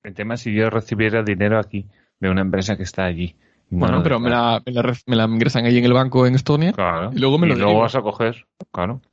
el 0.03 0.13
tema 0.13 0.35
es 0.35 0.41
si 0.41 0.53
yo 0.53 0.69
recibiera 0.69 1.23
dinero 1.23 1.59
aquí 1.59 1.87
de 2.19 2.29
una 2.29 2.41
empresa 2.41 2.75
que 2.77 2.83
está 2.83 3.05
allí. 3.05 3.35
No, 3.69 3.79
Bueno, 3.79 4.03
pero 4.03 4.19
me 4.19 4.29
la, 4.29 4.61
me, 4.65 4.71
la, 4.71 4.81
re- 4.83 4.93
me 5.07 5.15
la 5.15 5.25
ingresan 5.25 5.65
ahí 5.65 5.77
en 5.79 5.85
el 5.85 5.93
banco 5.93 6.27
en 6.27 6.35
Estonia. 6.35 6.71
Claro. 6.71 7.11
Y 7.13 7.19
luego 7.19 7.37
me 7.39 7.47
lo 7.47 7.55
luego 7.55 7.69
derivo. 7.69 7.81
vas 7.81 7.95
a 7.95 8.01
coger, 8.01 8.45
claro. 8.71 9.01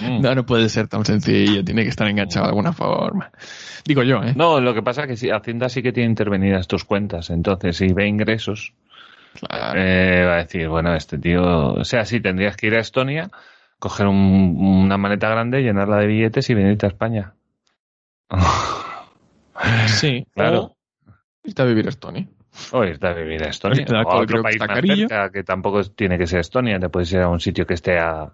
Mm. 0.00 0.20
No, 0.20 0.34
no 0.36 0.46
puede 0.46 0.68
ser 0.68 0.86
tan 0.88 1.04
sencillo, 1.04 1.64
tiene 1.64 1.82
que 1.82 1.88
estar 1.88 2.06
enganchado 2.06 2.44
de 2.46 2.50
alguna 2.50 2.72
forma. 2.72 3.30
Digo 3.84 4.02
yo, 4.04 4.22
¿eh? 4.22 4.34
No, 4.36 4.60
lo 4.60 4.72
que 4.74 4.82
pasa 4.82 5.02
es 5.02 5.06
que 5.08 5.16
sí, 5.16 5.30
Hacienda 5.30 5.68
sí 5.68 5.82
que 5.82 5.92
tiene 5.92 6.10
intervenidas 6.10 6.68
tus 6.68 6.84
cuentas. 6.84 7.30
Entonces, 7.30 7.76
si 7.76 7.92
ve 7.92 8.06
ingresos, 8.06 8.72
Claro. 9.40 9.80
eh, 9.80 10.24
va 10.26 10.34
a 10.34 10.42
decir, 10.44 10.68
bueno, 10.68 10.94
este 10.94 11.18
tío, 11.18 11.42
o 11.74 11.84
sea, 11.84 12.04
sí, 12.04 12.20
tendrías 12.20 12.56
que 12.56 12.66
ir 12.68 12.74
a 12.76 12.80
Estonia, 12.80 13.30
coger 13.80 14.06
un- 14.06 14.56
una 14.84 14.96
maleta 14.96 15.28
grande, 15.28 15.62
llenarla 15.62 15.96
de 15.98 16.06
billetes 16.06 16.48
y 16.50 16.54
venirte 16.54 16.86
a 16.86 16.90
España. 16.90 17.32
sí, 19.86 20.26
claro. 20.34 20.60
O 20.62 20.76
irte 21.44 21.62
a 21.62 21.64
vivir 21.64 21.86
a 21.86 21.90
Estonia. 21.90 22.28
O 22.72 22.84
irte 22.84 23.06
a 23.06 23.12
vivir 23.12 23.42
a 23.42 23.48
Estonia. 23.48 23.84
O 23.90 24.10
a 24.10 24.20
otro 24.20 24.42
país 24.42 24.58
más 24.60 24.80
cerca, 24.80 25.30
que 25.30 25.42
tampoco 25.42 25.82
tiene 25.84 26.18
que 26.18 26.26
ser 26.26 26.40
Estonia. 26.40 26.78
Te 26.78 26.88
puedes 26.88 27.12
ir 27.12 27.20
a 27.20 27.28
un 27.28 27.40
sitio 27.40 27.66
que 27.66 27.74
esté 27.74 27.98
a 27.98 28.32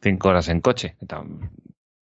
cinco 0.00 0.28
horas 0.28 0.48
en 0.48 0.60
coche. 0.60 0.96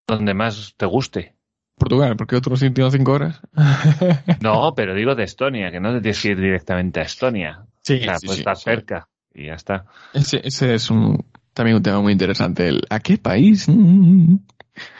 Donde 0.07 0.35
más 0.35 0.75
te 0.77 0.87
guste. 0.87 1.35
Portugal, 1.79 2.17
porque 2.17 2.37
otro 2.37 2.57
sitio 2.57 2.87
a 2.87 2.91
cinco 2.91 3.13
horas. 3.13 3.41
No, 4.43 4.75
pero 4.75 4.95
digo 4.95 5.15
de 5.15 5.25
Estonia, 5.25 5.71
que 5.71 5.81
no 5.81 5.93
te 5.93 6.01
tienes 6.01 6.21
que 6.21 6.29
ir 6.31 6.41
directamente 6.41 7.01
a 7.01 7.05
Estonia. 7.05 7.65
Sí, 7.83 7.95
o 7.95 8.03
sea, 8.03 8.19
sí, 8.19 8.27
puedes 8.27 8.37
sí, 8.37 8.41
estar 8.41 8.57
sí. 8.57 8.65
cerca 8.65 9.09
y 9.35 9.47
ya 9.47 9.55
está. 9.55 9.87
Ese, 10.13 10.41
ese 10.45 10.75
es 10.75 10.91
un, 10.91 11.25
también 11.53 11.77
un 11.77 11.83
tema 11.83 12.01
muy 12.01 12.13
interesante. 12.13 12.69
El, 12.69 12.83
¿A 12.91 13.01
qué 13.01 13.19
país? 13.19 13.69
Mm. 13.69 14.37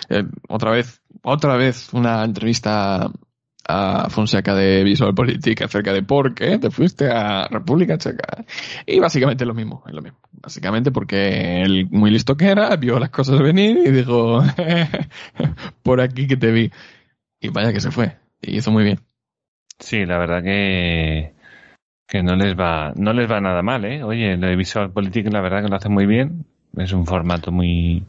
Eh, 0.09 0.25
otra 0.49 0.71
vez, 0.71 1.03
otra 1.23 1.57
vez 1.57 1.93
una 1.93 2.25
entrevista 2.25 3.11
a 3.69 4.09
Fonseca 4.09 4.55
de 4.55 4.83
Visual 4.83 5.15
Politic 5.15 5.61
acerca 5.61 5.93
de 5.93 6.03
por 6.03 6.35
qué 6.35 6.59
te 6.59 6.71
fuiste 6.71 7.11
a 7.11 7.47
República 7.49 7.99
Checa. 7.99 8.45
Y 8.87 8.99
básicamente 8.99 9.45
lo 9.45 9.53
mismo, 9.53 9.85
es 9.87 9.93
lo 9.93 10.01
mismo. 10.01 10.19
Básicamente 10.33 10.91
porque 10.91 11.63
él, 11.63 11.87
muy 11.91 12.11
listo 12.11 12.37
que 12.37 12.47
era, 12.47 12.75
vio 12.77 12.99
las 12.99 13.11
cosas 13.11 13.41
venir 13.41 13.77
y 13.85 13.91
dijo, 13.91 14.43
por 15.83 16.01
aquí 16.01 16.27
que 16.27 16.39
te 16.39 16.51
vi. 16.51 16.73
Y 17.41 17.51
vaya 17.51 17.73
que 17.73 17.81
se 17.81 17.91
fue. 17.91 18.17
Y 18.41 18.57
hizo 18.57 18.73
muy 18.73 18.85
bien. 18.85 19.01
Sí, 19.79 20.07
la 20.07 20.19
verdad 20.19 20.43
que 20.43 21.35
que 22.09 22.23
no 22.23 22.37
les 22.37 22.59
va 22.59 22.95
no 22.97 23.13
les 23.13 23.31
va 23.31 23.39
nada 23.41 23.63
mal, 23.63 23.85
¿eh? 23.85 24.03
Oye, 24.03 24.37
lo 24.39 24.47
de 24.47 24.57
Visual 24.57 24.91
Politic 24.91 25.31
la 25.31 25.43
verdad 25.43 25.63
que 25.63 25.69
lo 25.69 25.77
hace 25.77 25.91
muy 25.91 26.07
bien. 26.07 26.47
Es 26.75 26.93
un 26.93 27.05
formato 27.07 27.53
muy 27.53 28.03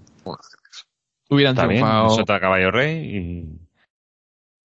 Hubieran 1.30 1.54
está 1.54 1.68
bien, 1.68 1.82
triunfado. 1.82 2.14
es 2.14 2.20
otra 2.20 2.40
caballo 2.40 2.72
rey 2.72 3.18
y 3.18 3.69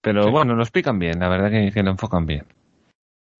pero 0.02 0.24
Sí. 0.24 0.30
bueno, 0.30 0.54
lo 0.54 0.62
explican 0.62 0.98
bien, 0.98 1.18
la 1.18 1.28
verdad 1.28 1.50
que, 1.50 1.70
que 1.72 1.82
lo 1.82 1.90
enfocan 1.92 2.26
bien. 2.26 2.44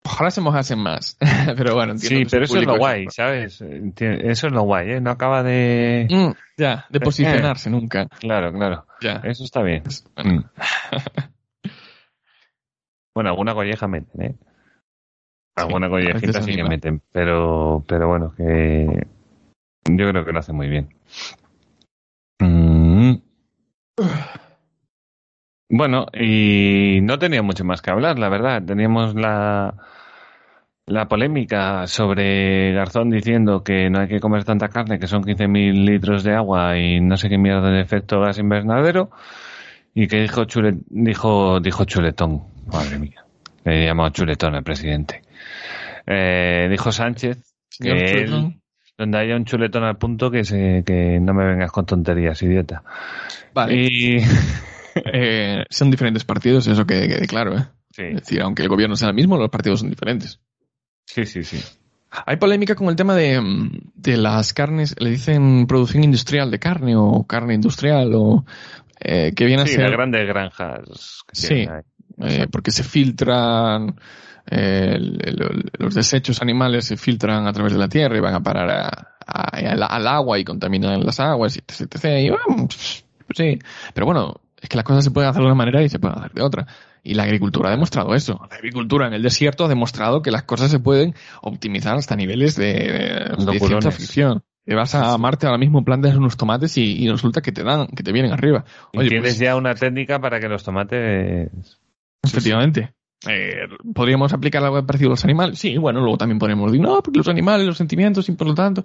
Ojalá 0.05 0.31
se 0.31 0.41
mojasen 0.41 0.79
más. 0.79 1.17
pero 1.57 1.75
bueno, 1.75 1.93
entiendo 1.93 2.19
Sí, 2.19 2.25
pero 2.29 2.45
eso 2.45 2.57
es 2.57 2.65
lo 2.65 2.77
guay, 2.77 3.05
¿sabes? 3.09 3.61
Eso 3.61 4.47
es 4.47 4.53
lo 4.53 4.63
guay, 4.63 4.91
¿eh? 4.93 5.01
No 5.01 5.11
acaba 5.11 5.43
de... 5.43 6.07
Mm, 6.09 6.31
ya, 6.57 6.85
de 6.89 6.99
posicionarse 6.99 7.69
nunca. 7.69 8.07
Claro, 8.19 8.51
claro. 8.51 8.85
Ya. 9.01 9.21
Eso 9.23 9.43
está 9.43 9.61
bien. 9.61 9.83
Bueno, 10.15 10.41
Mm. 10.41 10.43
Bueno, 13.15 13.29
alguna 13.29 13.53
colleja 13.53 13.87
meten, 13.87 14.21
¿eh? 14.23 14.35
Alguna 15.55 15.85
a 15.85 15.89
collejita 15.89 16.41
sí 16.41 16.55
que 16.55 16.63
meten, 16.63 16.99
pero, 17.11 17.83
pero 17.87 18.07
bueno, 18.07 18.33
que 18.35 19.05
yo 19.85 20.09
creo 20.09 20.25
que 20.25 20.31
lo 20.31 20.39
hace 20.39 20.51
muy 20.51 20.67
bien. 20.67 20.89
Mm. 22.39 23.13
Bueno, 25.75 26.05
y 26.13 26.99
no 27.01 27.17
tenía 27.17 27.41
mucho 27.41 27.65
más 27.65 27.81
que 27.81 27.89
hablar, 27.89 28.19
la 28.19 28.29
verdad. 28.29 28.61
Teníamos 28.63 29.15
la, 29.15 29.73
la 30.85 31.07
polémica 31.07 31.87
sobre 31.87 32.73
Garzón 32.73 33.09
diciendo 33.09 33.63
que 33.63 33.89
no 33.89 33.99
hay 34.01 34.07
que 34.07 34.19
comer 34.19 34.43
tanta 34.43 34.67
carne, 34.69 34.99
que 34.99 35.07
son 35.07 35.23
15.000 35.23 35.83
litros 35.83 36.23
de 36.23 36.35
agua 36.35 36.77
y 36.77 37.01
no 37.01 37.17
sé 37.17 37.27
qué 37.27 37.39
mierda 37.39 37.71
de 37.71 37.81
efecto 37.81 38.19
gas 38.21 38.37
invernadero. 38.37 39.09
Y 39.95 40.07
que 40.07 40.21
dijo, 40.21 40.45
chule, 40.45 40.75
dijo, 40.89 41.59
dijo 41.59 41.85
chuletón. 41.85 42.43
Madre 42.71 42.99
mía. 42.99 43.25
Le 43.65 43.85
llamado 43.87 44.09
chuletón 44.11 44.53
al 44.53 44.63
presidente. 44.63 45.23
Eh, 46.05 46.67
dijo 46.69 46.91
Sánchez 46.91 47.39
que 47.79 47.89
él- 48.21 48.59
donde 48.95 49.17
haya 49.17 49.35
un 49.35 49.45
chuletón 49.45 49.83
al 49.85 49.97
punto 49.97 50.29
que, 50.29 50.43
se, 50.43 50.83
que 50.85 51.19
no 51.19 51.33
me 51.33 51.45
vengas 51.47 51.71
con 51.71 51.87
tonterías, 51.87 52.43
idiota. 52.43 52.83
Vale. 53.55 53.73
Y 53.75 54.17
Eh, 54.95 55.63
son 55.69 55.89
diferentes 55.91 56.23
partidos, 56.23 56.67
eso 56.67 56.85
que 56.85 57.07
quede 57.07 57.27
claro, 57.27 57.57
¿eh? 57.57 57.65
sí, 57.91 58.03
Es 58.03 58.15
decir, 58.21 58.41
aunque 58.41 58.61
el 58.63 58.69
gobierno 58.69 58.95
sea 58.95 59.09
el 59.09 59.15
mismo, 59.15 59.37
los 59.37 59.49
partidos 59.49 59.79
son 59.79 59.89
diferentes. 59.89 60.39
sí, 61.05 61.25
sí, 61.25 61.43
sí. 61.43 61.59
Hay 62.27 62.35
polémica 62.37 62.75
con 62.75 62.89
el 62.89 62.95
tema 62.95 63.15
de, 63.15 63.41
mm, 63.41 63.71
de 63.95 64.17
las 64.17 64.53
carnes, 64.53 64.95
le 64.99 65.09
dicen 65.09 65.65
producción 65.65 66.03
industrial 66.03 66.51
de 66.51 66.59
carne 66.59 66.95
o 66.95 67.25
carne 67.25 67.55
industrial 67.55 68.11
o 68.13 68.45
eh, 68.99 69.33
que 69.35 69.45
viene 69.45 69.63
a 69.63 69.65
ser 69.67 69.89
grandes 69.91 70.27
granjas. 70.27 71.23
que 71.27 71.35
Sí. 71.35 71.67
eh, 72.21 72.47
porque 72.51 72.69
se 72.71 72.83
filtran 72.83 73.95
eh, 74.45 74.91
el- 74.95 75.19
el- 75.25 75.71
los 75.79 75.95
desechos 75.95 76.41
animales 76.41 76.85
se 76.85 76.97
filtran 76.97 77.47
a 77.47 77.53
través 77.53 77.73
de 77.73 77.79
la 77.79 77.87
tierra 77.87 78.15
y 78.17 78.19
van 78.21 78.35
a 78.35 78.43
parar 78.43 78.69
a- 78.69 79.15
a- 79.25 79.57
al, 79.71 79.81
al 79.83 80.07
agua 80.07 80.37
y 80.37 80.43
contaminan 80.43 81.03
las 81.05 81.19
aguas 81.19 81.57
etc. 81.57 81.81
etc. 81.95 82.05
Y, 82.19 82.29
bueno, 82.29 82.67
pues 82.67 83.05
sí, 83.35 83.57
pero 83.93 84.05
bueno, 84.05 84.35
es 84.63 84.69
que 84.69 84.77
las 84.77 84.85
cosas 84.85 85.03
se 85.03 85.11
pueden 85.11 85.29
hacer 85.29 85.41
de 85.41 85.45
una 85.45 85.55
manera 85.55 85.83
y 85.83 85.89
se 85.89 85.99
pueden 85.99 86.17
hacer 86.17 86.31
de 86.31 86.41
otra. 86.41 86.67
Y 87.03 87.15
la 87.15 87.23
agricultura 87.23 87.67
ha 87.67 87.71
demostrado 87.71 88.15
eso. 88.15 88.39
La 88.49 88.55
agricultura 88.55 89.07
en 89.07 89.13
el 89.13 89.21
desierto 89.21 89.65
ha 89.65 89.67
demostrado 89.67 90.21
que 90.21 90.31
las 90.31 90.43
cosas 90.43 90.71
se 90.71 90.79
pueden 90.79 91.13
optimizar 91.41 91.97
hasta 91.97 92.15
niveles 92.15 92.55
de, 92.55 92.73
de, 93.37 93.45
de 93.51 93.59
ciencia 93.59 93.91
ficción. 93.91 94.41
Te 94.65 94.73
vas 94.73 94.95
a 94.95 95.17
Marte 95.17 95.45
ahora 95.45 95.57
mismo, 95.57 95.83
plantas 95.83 96.15
unos 96.15 96.37
tomates 96.37 96.77
y, 96.77 97.03
y 97.03 97.09
resulta 97.09 97.41
que 97.41 97.51
te 97.51 97.63
dan, 97.63 97.87
que 97.87 98.03
te 98.03 98.13
vienen 98.13 98.31
arriba. 98.31 98.63
Y 98.93 98.99
tienes 99.09 99.33
pues, 99.33 99.39
ya 99.39 99.57
una 99.57 99.75
técnica 99.75 100.21
para 100.21 100.39
que 100.39 100.47
los 100.47 100.63
tomates. 100.63 101.51
Efectivamente. 102.23 102.93
Eh, 103.27 103.67
¿Podríamos 103.93 104.33
aplicar 104.33 104.63
algo 104.63 104.85
parecido 104.85 105.09
a 105.09 105.11
los 105.11 105.23
animales? 105.23 105.57
Sí, 105.59 105.77
bueno, 105.77 106.01
luego 106.01 106.17
también 106.17 106.39
podemos 106.39 106.71
decir, 106.71 106.85
no, 106.85 107.01
porque 107.01 107.19
los 107.19 107.27
animales, 107.27 107.65
los 107.65 107.77
sentimientos, 107.77 108.27
y 108.29 108.33
por 108.33 108.47
lo 108.47 108.53
tanto. 108.55 108.83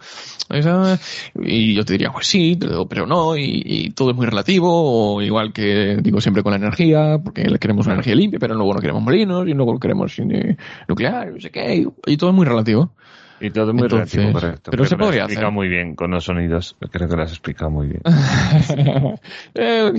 eso- 0.51 0.97
y 1.43 1.75
yo 1.75 1.85
te 1.85 1.95
diría, 1.95 2.13
pues 2.13 2.27
sí, 2.27 2.59
pero, 2.89 3.07
no, 3.07 3.37
y, 3.37 3.91
todo 3.97 4.11
es 4.11 4.17
muy 4.17 4.27
relativo, 4.27 5.15
o 5.17 5.23
igual 5.23 5.53
que 5.53 5.97
digo 6.03 6.21
siempre 6.21 6.43
con 6.43 6.53
la 6.53 6.59
energía, 6.59 7.19
porque 7.23 7.45
queremos 7.59 7.87
una 7.87 7.95
energía 7.95 8.15
limpia, 8.15 8.39
pero 8.39 8.55
luego 8.55 8.75
no 8.75 8.81
queremos 8.81 9.03
molinos, 9.03 9.49
y 9.49 9.55
luego 9.55 9.79
queremos 9.81 10.19
eh, 10.19 10.57
nuclear, 10.87 11.33
no 11.33 11.41
sé 11.41 11.51
qué, 11.51 11.87
y 12.07 12.17
todo 12.17 12.31
es 12.31 12.37
muy 12.37 12.47
relativo. 12.47 12.93
Y 13.41 13.51
todo 13.51 13.73
muy 13.73 13.83
Entonces, 13.85 14.15
relativo, 14.15 14.41
correcto. 14.41 14.71
pero 14.71 14.83
Creo 14.85 14.89
se 14.89 14.97
podría 14.97 15.25
hacer. 15.25 15.51
muy 15.53 15.69
bien 15.69 15.95
con 15.95 16.11
los 16.11 16.25
sonidos. 16.25 16.77
Creo 16.91 17.09
que 17.09 17.17
lo 17.17 17.23
has 17.23 17.31
explicado 17.31 17.71
muy 17.71 17.87
bien. 17.89 18.03
Eh, 19.55 19.93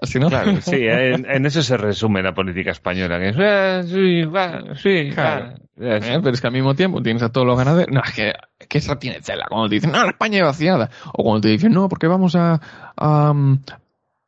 Así 0.00 0.18
no. 0.18 0.28
Claro, 0.28 0.60
sí, 0.60 0.76
en, 0.80 1.26
en 1.30 1.46
eso 1.46 1.62
se 1.62 1.76
resume 1.76 2.22
la 2.22 2.34
política 2.34 2.70
española. 2.72 3.18
Que 3.18 3.28
es, 3.30 3.36
"Ah, 3.38 3.82
sí, 3.84 4.22
va, 4.24 4.74
sí, 4.76 5.10
Claro. 5.12 5.46
va". 5.46 5.54
Es- 5.96 6.04
Eh, 6.06 6.20
Pero 6.22 6.30
es 6.34 6.40
que 6.40 6.46
al 6.46 6.52
mismo 6.52 6.74
tiempo 6.74 7.02
tienes 7.02 7.22
a 7.22 7.30
todos 7.30 7.46
los 7.46 7.56
ganaderos. 7.58 7.92
No, 7.92 8.00
es 8.04 8.12
que, 8.12 8.32
que 8.68 8.78
esa 8.78 8.96
tiene 8.98 9.20
tela. 9.20 9.46
Cuando 9.48 9.68
te 9.68 9.74
dicen, 9.76 9.90
no, 9.90 10.02
la 10.04 10.10
España 10.10 10.38
es 10.38 10.44
vaciada. 10.44 10.88
O 11.12 11.24
cuando 11.24 11.40
te 11.40 11.48
dicen, 11.48 11.72
no, 11.72 11.88
porque 11.88 12.06
vamos 12.06 12.36
a, 12.36 12.60
a, 12.96 13.32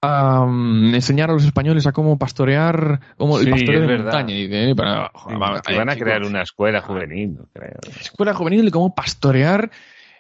um, 0.03 0.95
enseñar 0.95 1.31
a 1.31 1.33
los 1.35 1.45
españoles 1.45 1.87
a 1.87 1.93
cómo 1.93 2.19
pastorear, 2.19 3.01
como 3.17 3.39
Sí, 3.39 3.45
el 3.47 3.51
pastoreo 3.51 3.83
es 3.83 3.89
de 3.89 3.93
verdad. 3.97 4.13
montaña. 4.13 4.35
Y 4.35 4.47
joder, 5.15 5.63
que 5.67 5.77
van 5.77 5.89
a 5.89 5.93
eh, 5.95 5.99
crear 5.99 6.23
una 6.25 6.43
escuela 6.43 6.81
juvenil, 6.81 7.35
no 7.35 7.47
creo. 7.53 7.79
escuela 8.01 8.35
juvenil 8.35 8.65
de 8.65 8.71
cómo 8.71 8.95
pastorear 8.95 9.71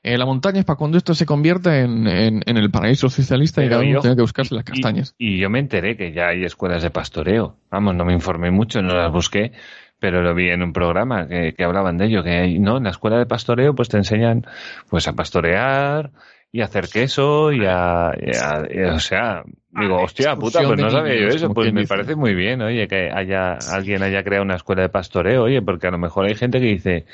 eh, 0.02 0.16
la 0.18 0.24
montaña 0.24 0.60
es 0.60 0.64
para 0.64 0.76
cuando 0.76 0.98
esto 0.98 1.14
se 1.14 1.26
convierta 1.26 1.80
en, 1.80 2.06
en, 2.06 2.40
en 2.46 2.56
el 2.56 2.70
paraíso 2.70 3.08
socialista 3.08 3.60
y 3.60 3.64
Pero 3.64 3.78
cada 3.80 3.90
uno 3.90 4.00
tenga 4.00 4.14
que 4.14 4.22
buscarse 4.22 4.54
las 4.54 4.62
Y- 4.62 4.66
castañas. 4.66 5.14
Y, 5.18 5.38
yo 5.38 5.50
me 5.50 5.58
enteré 5.58 5.96
que 5.96 6.12
ya 6.12 6.28
hay 6.28 6.44
escuelas 6.44 6.82
de 6.84 6.90
pastoreo. 6.90 7.56
Vamos, 7.72 7.96
no 7.96 8.04
me 8.04 8.12
informé 8.12 8.52
mucho, 8.52 8.80
no 8.82 8.94
las 8.94 9.10
busqué, 9.10 9.50
pero 9.98 10.22
lo 10.22 10.32
vi 10.32 10.50
en 10.50 10.62
un 10.62 10.72
programa 10.72 11.26
que, 11.26 11.54
que 11.56 11.64
hablaban 11.64 11.98
de 11.98 12.06
ello, 12.06 12.22
que 12.22 12.30
hay, 12.30 12.58
¿no? 12.60 12.76
En 12.76 12.84
la 12.84 12.90
escuela 12.90 13.18
de 13.18 13.26
pastoreo 13.26 13.74
pues 13.74 13.88
te 13.88 13.96
enseñan 13.96 14.46
pues 14.88 15.08
a 15.08 15.14
pastorear 15.14 16.12
y 16.56 16.62
hacer 16.62 16.88
queso 16.88 17.52
y 17.52 17.66
a, 17.66 18.14
y 18.18 18.30
a- 18.30 18.66
y 18.74 18.80
a- 18.80 18.94
o 18.94 18.98
sea, 18.98 19.42
digo, 19.70 19.98
Ah, 19.98 20.04
hostia 20.04 20.34
puta, 20.36 20.62
pues 20.66 20.78
no 20.78 20.90
sabía 20.90 21.14
yo 21.16 21.28
eso, 21.28 21.52
pues 21.52 21.70
me 21.70 21.82
dice. 21.82 21.88
parece 21.94 22.16
muy 22.16 22.34
bien, 22.34 22.62
oye, 22.62 22.88
que 22.88 23.10
haya, 23.12 23.52
alguien 23.74 24.02
haya 24.02 24.24
creado 24.24 24.42
una 24.42 24.56
escuela 24.56 24.80
de 24.80 24.88
pastoreo, 24.88 25.42
oye, 25.42 25.60
porque 25.60 25.86
a 25.86 25.90
lo 25.90 25.98
mejor 25.98 26.24
hay 26.24 26.34
gente 26.34 26.58
que 26.58 26.64
dice, 26.66 27.04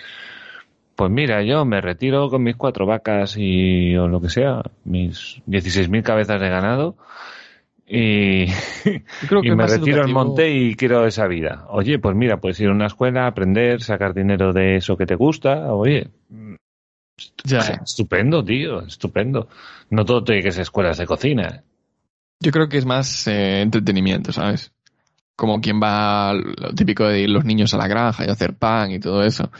pues 0.94 1.10
mira, 1.10 1.42
yo 1.42 1.64
me 1.64 1.80
retiro 1.80 2.30
con 2.30 2.44
mis 2.44 2.54
cuatro 2.54 2.86
vacas 2.86 3.34
y 3.36 3.96
o 3.96 4.06
lo 4.06 4.20
que 4.20 4.28
sea, 4.28 4.62
mis 4.84 5.42
16.000 5.46 6.04
cabezas 6.04 6.40
de 6.40 6.48
ganado 6.48 6.96
y, 7.84 8.46
creo 9.26 9.42
que 9.42 9.48
y 9.48 9.50
me 9.56 9.66
retiro 9.66 10.02
al 10.04 10.08
monte 10.14 10.50
y 10.52 10.76
quiero 10.76 11.04
esa 11.04 11.26
vida. 11.26 11.66
Oye, 11.70 11.98
pues 11.98 12.14
mira, 12.14 12.36
puedes 12.36 12.60
ir 12.60 12.68
a 12.68 12.72
una 12.72 12.86
escuela, 12.86 13.26
aprender, 13.26 13.82
sacar 13.82 14.14
dinero 14.14 14.52
de 14.52 14.76
eso 14.76 14.96
que 14.96 15.04
te 15.06 15.16
gusta. 15.16 15.74
Oye, 15.74 16.06
Ya. 17.44 17.58
estupendo, 17.84 18.44
tío, 18.44 18.80
estupendo. 18.82 19.48
No 19.90 20.04
todo 20.04 20.24
tiene 20.24 20.42
que 20.42 20.52
ser 20.52 20.62
escuelas 20.62 20.98
de 20.98 21.06
cocina. 21.06 21.62
Yo 22.40 22.50
creo 22.50 22.68
que 22.68 22.78
es 22.78 22.86
más 22.86 23.26
eh, 23.28 23.60
entretenimiento, 23.60 24.32
¿sabes? 24.32 24.72
Como 25.36 25.60
quien 25.60 25.80
va, 25.80 26.32
lo 26.34 26.74
típico 26.74 27.04
de 27.06 27.20
ir 27.20 27.30
los 27.30 27.44
niños 27.44 27.72
a 27.74 27.78
la 27.78 27.86
granja 27.88 28.24
y 28.26 28.30
hacer 28.30 28.54
pan 28.54 28.90
y 28.90 28.98
todo 28.98 29.22
eso. 29.22 29.50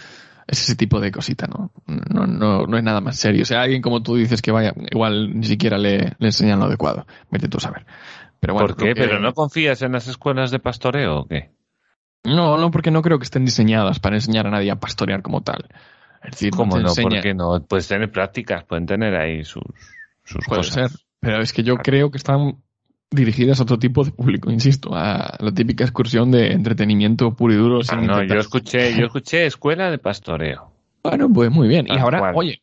Es 0.46 0.60
ese 0.62 0.74
tipo 0.76 1.00
de 1.00 1.12
cosita, 1.12 1.46
¿no? 1.46 1.70
No, 1.86 2.26
no, 2.26 2.66
no 2.66 2.76
es 2.76 2.82
nada 2.82 3.00
más 3.00 3.16
serio. 3.16 3.42
O 3.42 3.46
sea, 3.46 3.62
alguien 3.62 3.80
como 3.80 4.02
tú 4.02 4.16
dices 4.16 4.42
que 4.42 4.50
vaya, 4.50 4.74
igual 4.90 5.38
ni 5.38 5.46
siquiera 5.46 5.78
le, 5.78 5.98
le 6.18 6.26
enseñan 6.26 6.58
lo 6.58 6.64
adecuado. 6.66 7.06
Vete 7.30 7.48
tú 7.48 7.58
a 7.58 7.60
saber. 7.60 7.86
Pero 8.40 8.54
bueno, 8.54 8.68
¿Por 8.68 8.76
qué? 8.76 8.94
que- 8.94 9.00
¿Pero 9.00 9.20
no 9.20 9.32
confías 9.34 9.80
en 9.82 9.92
las 9.92 10.08
escuelas 10.08 10.50
de 10.50 10.58
pastoreo 10.58 11.20
o 11.20 11.26
qué? 11.28 11.52
No, 12.24 12.58
no, 12.58 12.70
porque 12.70 12.90
no 12.90 13.02
creo 13.02 13.18
que 13.18 13.24
estén 13.24 13.44
diseñadas 13.44 13.98
para 14.00 14.16
enseñar 14.16 14.46
a 14.46 14.50
nadie 14.50 14.70
a 14.70 14.76
pastorear 14.80 15.22
como 15.22 15.42
tal. 15.42 15.68
¿Cómo 16.56 16.78
no? 16.78 16.88
enseña- 16.90 17.08
¿Por 17.10 17.20
qué 17.20 17.34
no? 17.34 17.62
Puedes 17.66 17.88
tener 17.88 18.10
prácticas, 18.10 18.64
pueden 18.64 18.86
tener 18.86 19.14
ahí 19.14 19.44
sus, 19.44 19.62
sus 20.24 20.44
Puede 20.44 20.62
cosas. 20.62 20.90
ser. 20.90 21.00
Pero 21.20 21.40
es 21.40 21.52
que 21.52 21.62
yo 21.62 21.76
creo 21.76 22.10
que 22.10 22.18
están 22.18 22.62
dirigidas 23.10 23.60
a 23.60 23.64
otro 23.64 23.78
tipo 23.78 24.04
de 24.04 24.10
público, 24.12 24.50
insisto, 24.50 24.90
a 24.94 25.36
la 25.38 25.52
típica 25.52 25.84
excursión 25.84 26.30
de 26.30 26.52
entretenimiento 26.52 27.34
puro 27.36 27.52
y 27.52 27.56
duro. 27.56 27.82
sin 27.82 27.98
Ah, 27.98 28.02
no, 28.02 28.22
yo 28.24 28.38
escuché, 28.40 28.96
yo 28.98 29.06
escuché 29.06 29.46
escuela 29.46 29.90
de 29.90 29.98
pastoreo. 29.98 30.72
Bueno, 31.02 31.28
pues 31.32 31.50
muy 31.50 31.68
bien. 31.68 31.86
Y 31.88 31.98
ahora, 31.98 32.32
oye, 32.34 32.62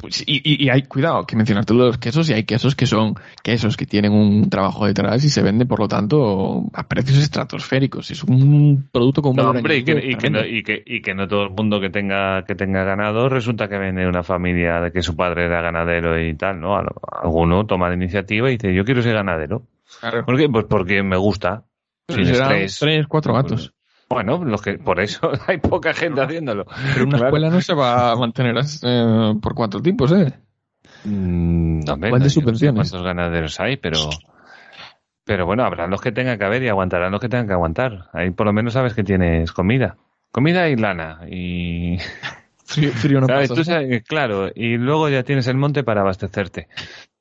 pues, 0.00 0.22
y, 0.26 0.36
y- 0.44 0.64
y 0.64 0.70
hay 0.70 0.82
cuidado 0.82 1.24
que 1.24 1.36
mencionaste 1.36 1.72
los 1.74 1.98
quesos 1.98 2.28
y 2.28 2.32
hay 2.32 2.44
quesos 2.44 2.74
que 2.74 2.86
son 2.86 3.14
quesos 3.42 3.76
que 3.76 3.86
tienen 3.86 4.12
un 4.12 4.50
trabajo 4.50 4.86
detrás 4.86 5.24
y 5.24 5.30
se 5.30 5.40
venden, 5.42 5.68
por 5.68 5.78
lo 5.80 5.88
tanto, 5.88 6.64
a 6.72 6.86
precios 6.88 7.18
estratosféricos. 7.18 8.10
Es 8.10 8.24
un 8.24 8.88
producto 8.92 9.22
con 9.22 9.30
un 9.30 9.36
No, 9.36 9.42
valor 9.44 9.56
hombre, 9.58 9.76
y 9.78 9.84
que, 9.84 9.92
y, 10.10 10.16
que 10.16 10.30
no, 10.30 10.44
y, 10.44 10.62
que, 10.62 10.82
y 10.84 11.00
que 11.00 11.14
no 11.14 11.28
todo 11.28 11.44
el 11.44 11.50
mundo 11.50 11.80
que 11.80 11.90
tenga 11.90 12.44
que 12.44 12.54
tenga 12.54 12.82
ganado 12.84 13.28
resulta 13.28 13.68
que 13.68 13.78
viene 13.78 14.02
de 14.02 14.08
una 14.08 14.22
familia 14.22 14.80
de 14.80 14.90
que 14.92 15.02
su 15.02 15.14
padre 15.16 15.44
era 15.46 15.60
ganadero 15.60 16.20
y 16.20 16.34
tal, 16.34 16.60
¿no? 16.60 16.76
Al- 16.76 16.88
Alguno 17.22 17.64
toma 17.66 17.88
la 17.88 17.94
iniciativa 17.94 18.48
y 18.50 18.54
dice, 18.56 18.74
yo 18.74 18.84
quiero 18.84 19.00
ser 19.02 19.14
ganadero. 19.14 19.62
Claro. 20.00 20.24
¿Por 20.24 20.36
qué? 20.36 20.48
Pues 20.48 20.64
porque 20.68 21.02
me 21.02 21.16
gusta. 21.16 21.64
Sin 22.08 22.22
estrés. 22.28 22.78
tres, 22.80 23.06
cuatro 23.06 23.32
gatos. 23.34 23.73
Bueno, 24.08 24.44
los 24.44 24.62
que, 24.62 24.78
por 24.78 25.00
eso 25.00 25.30
hay 25.46 25.58
poca 25.58 25.94
gente 25.94 26.20
haciéndolo. 26.20 26.66
Pero 26.92 27.04
una 27.04 27.12
Claro. 27.18 27.26
escuela 27.26 27.50
no 27.50 27.60
se 27.60 27.74
va 27.74 28.12
a 28.12 28.16
mantener 28.16 28.56
eh, 28.82 29.34
por 29.40 29.54
cuatro 29.54 29.80
tipos, 29.80 30.12
¿eh? 30.12 30.32
Mm, 31.04 31.80
no, 31.84 31.92
hombre, 31.94 32.10
¿Cuál 32.10 32.22
no, 32.22 32.28
yo 32.28 32.40
no 32.42 32.52
de 32.52 32.58
sé 32.58 32.72
cuántos 32.72 33.02
ganaderos 33.02 33.60
hay, 33.60 33.76
pero... 33.76 33.98
Pero 35.26 35.46
bueno, 35.46 35.64
habrán 35.64 35.88
los 35.90 36.02
que 36.02 36.12
tengan 36.12 36.38
que 36.38 36.44
haber 36.44 36.62
y 36.62 36.68
aguantarán 36.68 37.10
los 37.10 37.20
que 37.20 37.30
tengan 37.30 37.46
que 37.46 37.54
aguantar. 37.54 38.10
Ahí 38.12 38.30
por 38.30 38.46
lo 38.46 38.52
menos 38.52 38.74
sabes 38.74 38.92
que 38.92 39.02
tienes 39.04 39.52
comida. 39.52 39.96
Comida 40.30 40.68
y 40.68 40.76
lana. 40.76 41.20
Y... 41.30 41.96
Frío, 42.66 42.90
frío 42.92 43.20
no 43.20 43.26
¿Sabes? 43.26 43.48
pasa. 43.50 43.60
Tú 43.60 43.64
sabes, 43.64 44.02
claro, 44.04 44.50
y 44.54 44.76
luego 44.78 45.08
ya 45.10 45.22
tienes 45.22 45.46
el 45.48 45.56
monte 45.56 45.84
para 45.84 46.00
abastecerte. 46.00 46.68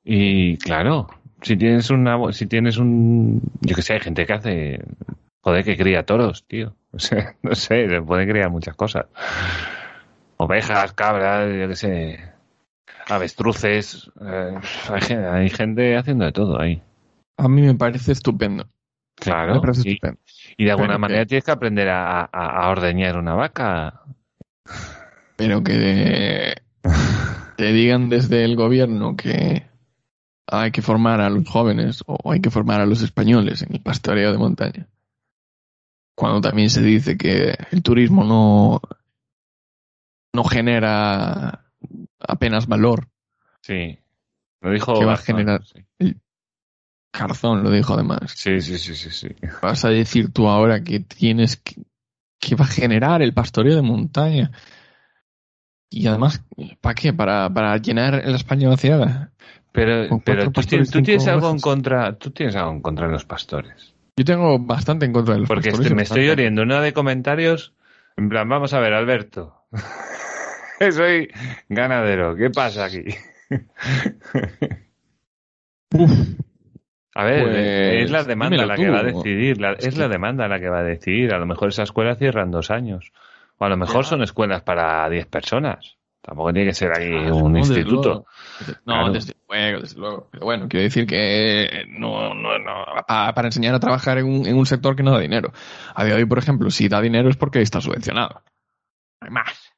Y 0.04 0.58
claro, 0.58 1.08
si 1.42 1.58
tienes 1.58 1.90
una, 1.90 2.18
si 2.32 2.46
tienes 2.48 2.78
un, 2.78 3.42
yo 3.62 3.76
que 3.76 3.82
sé, 3.82 3.94
hay 3.94 4.00
gente 4.00 4.26
que 4.26 4.34
hace, 4.34 4.80
joder, 5.44 5.64
que 5.64 5.78
cría 5.78 6.04
toros, 6.06 6.46
tío. 6.48 6.76
O 6.92 7.00
sea, 7.00 7.36
no 7.44 7.54
sé, 7.56 7.88
se 7.90 8.02
puede 8.02 8.28
criar 8.28 8.50
muchas 8.50 8.76
cosas. 8.76 9.06
Ovejas, 10.38 10.94
cabras, 10.94 11.50
yo 11.56 11.68
que 11.68 11.76
sé, 11.76 12.20
avestruces. 13.10 14.12
eh, 14.22 14.56
hay, 14.90 15.16
hay 15.16 15.50
gente 15.50 15.96
haciendo 15.98 16.26
de 16.26 16.32
todo 16.32 16.60
ahí. 16.60 16.82
A 17.38 17.48
mí 17.48 17.62
me 17.62 17.76
parece 17.76 18.12
estupendo. 18.12 18.68
Claro. 19.16 19.56
me 19.56 19.62
parece 19.62 19.82
Y, 19.88 19.92
estupendo. 19.94 20.20
y 20.58 20.66
de 20.66 20.72
alguna 20.72 20.88
Pero 20.88 20.98
que- 20.98 21.02
manera 21.02 21.26
tienes 21.26 21.44
que 21.46 21.52
aprender 21.52 21.90
a, 21.90 22.22
a- 22.22 22.28
a 22.32 22.70
ordeñar 22.70 23.18
una 23.18 23.36
vaca. 23.36 24.02
Pero 25.36 25.64
que 25.64 26.56
te 27.56 27.72
digan 27.74 28.10
desde 28.10 28.44
el 28.44 28.56
gobierno 28.56 29.16
que 29.16 29.66
hay 30.48 30.72
que 30.72 30.82
formar 30.82 31.22
a 31.22 31.30
los 31.30 31.48
jóvenes 31.48 32.04
o 32.06 32.32
hay 32.32 32.40
que 32.42 32.50
formar 32.50 32.82
a 32.82 32.86
los 32.86 33.02
españoles 33.02 33.62
en 33.62 33.74
el 33.76 33.82
pastoreo 33.82 34.32
de 34.32 34.38
montaña. 34.38 34.88
Cuando 36.16 36.42
también 36.42 36.70
se 36.70 36.82
dice 36.82 37.18
que 37.18 37.56
el 37.72 37.82
turismo 37.82 38.24
no, 38.24 38.82
no 40.34 40.44
genera 40.44 41.66
apenas 42.20 42.68
valor. 42.68 43.10
Sí. 43.62 43.98
Lo 44.62 44.72
dijo 44.72 44.94
Que 45.00 45.06
va 45.06 45.14
a 45.14 45.18
generar- 45.18 45.64
sí. 45.66 46.16
Carzón 47.12 47.64
lo 47.64 47.70
dijo 47.70 47.94
además. 47.94 48.32
Sí, 48.36 48.60
sí, 48.60 48.78
sí, 48.80 48.96
sí, 48.96 49.12
sí. 49.12 49.28
Vas 49.62 49.86
a 49.86 49.90
decir 49.90 50.32
tú 50.34 50.48
ahora 50.48 50.84
que 50.84 51.00
tienes 51.00 51.58
que, 51.58 51.76
que 52.40 52.56
va 52.56 52.66
a 52.66 52.70
generar 52.70 53.22
el 53.22 53.34
pastoreo 53.34 53.76
de 53.76 53.84
montaña. 53.84 54.52
Y 55.92 56.08
además, 56.08 56.44
¿para 56.82 56.96
qué? 56.96 57.14
¿Para, 57.14 57.54
para 57.54 57.78
llenar 57.78 58.24
la 58.26 58.36
España 58.36 58.68
vaciada? 58.68 59.32
Pero, 59.72 60.20
pero 60.26 60.52
tú, 60.52 60.62
tienes, 60.62 60.90
tú 60.90 61.04
tienes 61.04 61.28
algo 61.28 61.52
en 61.52 61.60
contra, 61.60 62.18
tú 62.18 62.32
tienes 62.32 62.56
algo 62.56 62.72
en 62.72 62.82
contra 62.82 63.06
de 63.06 63.14
los 63.14 63.26
pastores. 63.26 63.93
Yo 64.16 64.26
tengo 64.26 64.60
bastante 64.60 65.06
en 65.06 65.14
contra 65.14 65.34
de 65.34 65.40
los 65.42 65.50
Porque 65.50 65.70
este- 65.70 65.96
me 65.96 66.04
estoy 66.04 66.30
oyendo 66.30 66.62
una 66.62 66.82
de 66.82 66.94
comentarios, 66.94 67.74
en 68.16 68.30
plan, 68.30 68.48
vamos 68.48 68.74
a 68.74 68.80
ver, 68.80 68.94
Alberto. 68.94 69.56
Soy 70.92 71.30
ganadero, 71.70 72.36
¿qué 72.36 72.50
pasa 72.50 72.86
aquí? 72.86 73.04
Uf, 75.94 76.12
A 77.16 77.24
ver, 77.26 77.44
Pues, 77.44 78.04
es 78.06 78.12
la 78.12 78.24
demanda 78.24 78.66
la 78.66 78.76
que 78.76 78.90
va 78.90 79.00
a 79.00 79.04
decidir, 79.04 79.60
la- 79.62 79.74
Es 79.74 79.86
es 79.88 79.94
que- 79.96 80.00
la 80.02 80.08
demanda 80.08 80.48
la 80.48 80.60
que 80.60 80.70
va 80.70 80.80
a 80.80 80.84
decidir. 80.84 81.34
A 81.34 81.38
lo 81.40 81.46
mejor 81.46 81.70
esa 81.70 81.84
escuela 81.84 82.16
cierra 82.16 82.42
en 82.44 82.52
dos 82.52 82.72
años. 82.72 83.12
O 83.58 83.66
a 83.66 83.70
lo 83.70 83.78
mejor 83.78 84.04
Ya. 84.04 84.10
son 84.10 84.24
escuelas 84.24 84.64
para 84.64 85.08
10 85.10 85.28
personas. 85.28 85.98
Tampoco 86.26 86.54
tiene 86.54 86.70
que 86.70 86.74
ser 86.74 86.98
ahí 86.98 87.10
Claro, 87.12 87.36
un 87.36 87.52
no, 87.52 87.60
instituto. 87.60 88.26
Desde- 88.60 88.74
no, 88.86 88.94
Claro. 88.94 89.12
desde 89.12 89.34
luego, 89.50 89.82
desde 89.82 90.00
luego. 90.00 90.30
Pero 90.32 90.46
bueno, 90.46 90.68
quiero 90.70 90.84
decir 90.86 91.06
que 91.06 91.84
no, 91.90 92.34
no, 92.34 92.58
no, 92.60 92.86
pa- 93.06 93.34
para 93.34 93.48
enseñar 93.50 93.76
a 93.76 93.80
trabajar 93.82 94.18
en 94.20 94.26
un, 94.28 94.46
en 94.48 94.56
un 94.56 94.66
sector 94.66 94.96
que 94.96 95.04
no 95.04 95.12
da 95.12 95.20
dinero. 95.20 95.52
A 95.94 96.06
día 96.06 96.16
de 96.16 96.22
hoy, 96.22 96.26
por 96.28 96.38
ejemplo, 96.38 96.72
si 96.72 96.88
da 96.88 97.02
dinero 97.02 97.30
es 97.30 97.36
porque 97.36 97.62
está 97.62 97.82
subvencionado. 97.82 98.42
No 99.22 99.28
hay 99.28 99.32
más. 99.32 99.74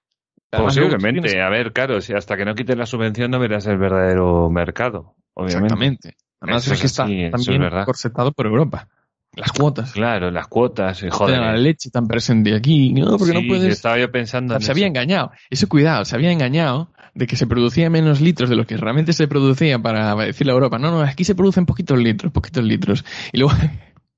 Además, 0.52 0.76
Posiblemente. 0.76 1.22
tienes- 1.30 1.44
A 1.44 1.50
ver, 1.50 1.74
claro, 1.74 2.00
si 2.00 2.14
hasta 2.14 2.38
que 2.38 2.46
no 2.46 2.54
quites 2.54 2.78
la 2.78 2.86
subvención 2.86 3.32
no 3.32 3.40
verás 3.40 3.66
el 3.66 3.78
verdadero 3.80 4.50
mercado, 4.52 5.16
obviamente. 5.34 5.66
Exactamente. 5.66 6.16
Además 6.42 6.64
Eso 6.66 6.74
es 6.76 6.80
que 6.80 6.86
es 6.86 6.92
está 6.92 7.04
así, 7.06 7.32
también 7.32 7.64
es 7.64 7.86
corsetado 7.86 8.32
por 8.34 8.46
Europa. 8.46 8.88
Las 9.36 9.52
cuotas. 9.52 9.92
Claro, 9.92 10.32
las 10.32 10.48
cuotas, 10.48 11.02
y 11.04 11.08
La 11.08 11.12
joder. 11.12 11.60
leche 11.60 11.90
tan 11.90 12.08
presente 12.08 12.56
aquí. 12.56 12.94
No, 12.94 13.18
porque 13.18 13.34
Sí, 13.34 13.42
no 13.42 13.48
puedes. 13.48 13.74
estaba 13.74 13.98
yo 14.00 14.12
pensando 14.12 14.56
en 14.56 14.62
se 14.62 14.72
había 14.72 14.88
engañado. 14.88 15.32
Eso 15.50 15.68
cuidado, 15.68 16.06
se 16.06 16.16
había 16.16 16.32
engañado 16.32 16.90
de 17.14 17.28
que 17.28 17.36
se 17.36 17.48
producía 17.48 17.90
menos 17.90 18.22
litros 18.22 18.50
de 18.50 18.56
lo 18.56 18.66
que 18.66 18.78
realmente 18.78 19.14
se 19.14 19.28
producía 19.28 19.80
para 19.80 20.16
decirle 20.16 20.52
a 20.52 20.56
Europa, 20.56 20.78
no, 20.80 20.92
no, 20.92 21.02
aquí 21.02 21.24
se 21.24 21.36
producen 21.36 21.66
poquitos 21.66 21.98
litros, 22.00 22.32
poquitos 22.32 22.64
litros. 22.64 23.06
Y 23.34 23.40
luego, 23.40 23.56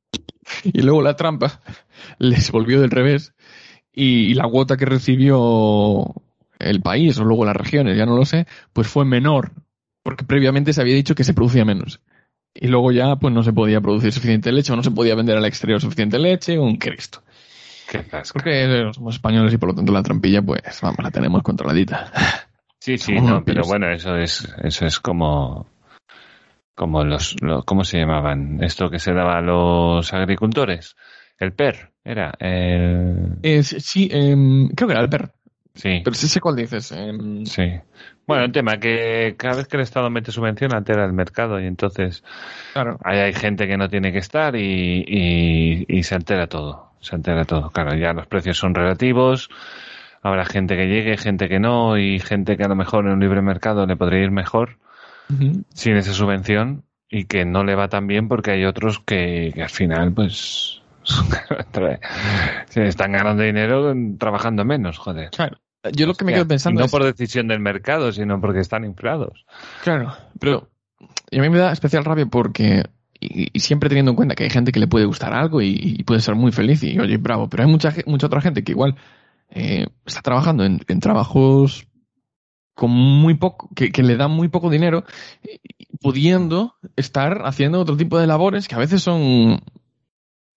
y 0.64 0.82
luego 0.82 1.02
la 1.02 1.16
trampa 1.16 1.62
les 2.20 2.52
volvió 2.52 2.80
del 2.82 2.92
revés 2.92 3.34
y, 3.94 4.32
y 4.32 4.34
la 4.34 4.48
cuota 4.48 4.78
que 4.78 4.86
recibió 4.86 6.14
el 6.60 6.82
país 6.82 7.18
o 7.20 7.24
luego 7.24 7.46
las 7.46 7.56
regiones, 7.56 7.98
ya 7.98 8.06
no 8.06 8.16
lo 8.16 8.26
sé, 8.26 8.48
pues 8.74 8.88
fue 8.88 9.06
menor, 9.06 9.52
porque 10.04 10.26
previamente 10.26 10.74
se 10.74 10.82
había 10.82 10.96
dicho 10.96 11.16
que 11.16 11.24
se 11.24 11.34
producía 11.34 11.66
menos. 11.66 12.02
Y 12.60 12.68
luego 12.68 12.92
ya 12.92 13.16
pues 13.18 13.34
no 13.34 13.44
se 13.44 13.54
podía 13.54 13.82
producir 13.82 14.12
suficiente 14.12 14.52
leche 14.52 14.74
o 14.74 14.76
no 14.76 14.84
se 14.84 14.92
podía 14.92 15.16
vender 15.16 15.38
al 15.38 15.46
exterior 15.46 15.80
suficiente 15.82 16.18
leche, 16.20 16.58
un 16.60 16.78
Cristo. 16.78 17.22
Qué. 17.90 18.04
Porque 18.34 18.90
somos 18.94 19.16
españoles 19.16 19.54
y 19.54 19.58
por 19.58 19.70
lo 19.70 19.76
tanto 19.76 19.94
la 19.94 20.04
trampilla, 20.04 20.42
pues, 20.42 20.62
vamos, 20.82 20.98
la 21.02 21.12
tenemos 21.12 21.42
controladita. 21.44 22.12
Sí, 22.80 22.98
sí, 22.98 23.14
no, 23.14 23.44
pero 23.44 23.64
bueno, 23.64 23.90
eso 23.92 24.16
es, 24.18 24.48
eso 24.64 24.86
es 24.86 25.00
como, 25.00 25.68
como 26.76 27.04
los, 27.04 27.36
lo- 27.42 27.64
¿cómo 27.64 27.84
se 27.84 27.98
llamaban? 28.00 28.64
Esto 28.64 28.90
que 28.90 29.00
se 29.00 29.14
daba 29.14 29.38
a 29.38 29.42
los 29.42 30.14
agricultores. 30.14 30.96
El 31.40 31.54
PER, 31.54 31.92
era, 32.04 32.34
el, 32.40 33.38
Eh, 33.44 33.64
sí, 33.64 34.10
em, 34.12 34.70
creo 34.70 34.88
que 34.88 34.94
era 34.94 35.02
el 35.04 35.10
perro. 35.10 35.32
Sí, 35.78 36.02
Pero 36.04 36.14
sí 36.16 36.28
sé 36.28 36.40
cuál 36.42 36.56
dices. 36.56 36.92
em, 36.92 37.46
sí. 37.46 37.80
Bueno, 38.26 38.44
el 38.44 38.52
tema 38.52 38.78
que 38.78 39.36
cada 39.38 39.56
vez 39.56 39.68
que 39.68 39.78
el 39.78 39.84
Estado 39.84 40.10
mete 40.10 40.32
subvención 40.34 40.74
altera 40.74 41.06
el 41.06 41.14
mercado 41.14 41.60
y 41.62 41.66
entonces 41.66 42.24
claro. 42.74 43.00
ahí 43.06 43.20
hay 43.20 43.34
gente 43.34 43.68
que 43.68 43.78
no 43.78 43.88
tiene 43.90 44.12
que 44.12 44.18
estar 44.18 44.56
y, 44.56 45.06
y, 45.08 45.86
y 45.88 46.04
se 46.04 46.16
altera 46.16 46.48
todo, 46.48 46.92
se 47.00 47.16
altera 47.16 47.46
todo. 47.46 47.70
Claro, 47.70 47.96
ya 47.96 48.12
los 48.12 48.28
precios 48.28 48.58
son 48.58 48.76
relativos, 48.76 49.50
habrá 50.22 50.44
gente 50.44 50.76
que 50.76 50.88
llegue, 50.88 51.16
gente 51.18 51.48
que 51.48 51.60
no 51.60 51.98
y 51.98 52.20
gente 52.20 52.58
que 52.58 52.64
a 52.64 52.68
lo 52.68 52.76
mejor 52.76 53.06
en 53.06 53.14
un 53.14 53.20
libre 53.22 53.42
mercado 53.42 53.86
le 53.86 53.96
podría 53.96 54.24
ir 54.24 54.32
mejor 54.32 54.78
sin 55.74 55.96
esa 55.96 56.14
subvención 56.14 56.84
y 57.10 57.26
que 57.26 57.46
no 57.46 57.64
le 57.64 57.76
va 57.76 57.88
tan 57.88 58.08
bien 58.08 58.28
porque 58.28 58.52
hay 58.52 58.66
otros 58.66 59.00
que, 59.00 59.52
que 59.56 59.64
al 59.64 59.70
final 59.70 60.12
pues 60.14 60.82
se 62.68 62.88
están 62.88 63.14
ganando 63.14 63.44
dinero 63.44 63.94
trabajando 64.18 64.66
menos, 64.66 64.98
joder. 64.98 65.30
Claro. 65.30 65.58
Yo 65.92 66.08
lo 66.08 66.14
que 66.14 66.26
me 66.26 66.34
quedo 66.34 66.48
pensando 66.48 66.80
y 66.80 66.82
no 66.82 66.86
es... 66.86 66.92
por 66.92 67.04
decisión 67.04 67.48
del 67.48 67.60
mercado, 67.60 68.12
sino 68.12 68.40
porque 68.40 68.60
están 68.60 68.86
inflados. 68.86 69.46
Claro, 69.84 70.14
pero 70.40 70.70
y 71.30 71.40
a 71.40 71.42
mí 71.42 71.50
me 71.50 71.58
da 71.58 71.72
especial 71.72 72.06
rabia 72.06 72.26
porque... 72.26 72.84
Y, 73.20 73.50
y 73.52 73.60
siempre 73.62 73.90
teniendo 73.90 74.12
en 74.12 74.16
cuenta 74.16 74.36
que 74.36 74.44
hay 74.44 74.52
gente 74.52 74.72
que 74.72 74.80
le 74.80 74.86
puede 74.86 75.06
gustar 75.06 75.34
algo 75.34 75.60
y, 75.60 75.76
y 75.76 76.04
puede 76.04 76.22
ser 76.22 76.36
muy 76.36 76.52
feliz 76.52 76.84
y 76.84 77.00
oye, 77.00 77.18
bravo, 77.18 77.50
pero 77.50 77.64
hay 77.64 77.70
mucha, 77.70 77.92
mucha 78.06 78.28
otra 78.28 78.42
gente 78.42 78.64
que 78.64 78.74
igual 78.74 78.96
eh, 79.50 79.88
está 80.06 80.22
trabajando 80.22 80.64
en, 80.66 80.82
en 80.88 81.00
trabajos 81.00 81.88
con 82.76 82.92
muy 82.92 83.34
poco, 83.34 83.70
que, 83.76 83.92
que 83.92 84.04
le 84.04 84.18
dan 84.18 84.30
muy 84.30 84.50
poco 84.50 84.70
dinero, 84.70 85.04
pudiendo 86.00 86.76
estar 86.96 87.42
haciendo 87.44 87.80
otro 87.80 87.98
tipo 87.98 88.20
de 88.20 88.28
labores 88.28 88.68
que 88.68 88.76
a 88.76 88.78
veces 88.78 89.02
son 89.02 89.62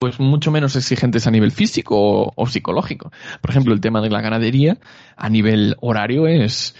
pues 0.01 0.19
mucho 0.19 0.49
menos 0.49 0.75
exigentes 0.75 1.27
a 1.27 1.31
nivel 1.31 1.51
físico 1.51 1.95
o, 1.95 2.33
o 2.35 2.47
psicológico. 2.47 3.11
Por 3.39 3.51
ejemplo, 3.51 3.71
el 3.71 3.81
tema 3.81 4.01
de 4.01 4.09
la 4.09 4.19
ganadería 4.19 4.79
a 5.15 5.29
nivel 5.29 5.75
horario 5.79 6.25
es... 6.25 6.75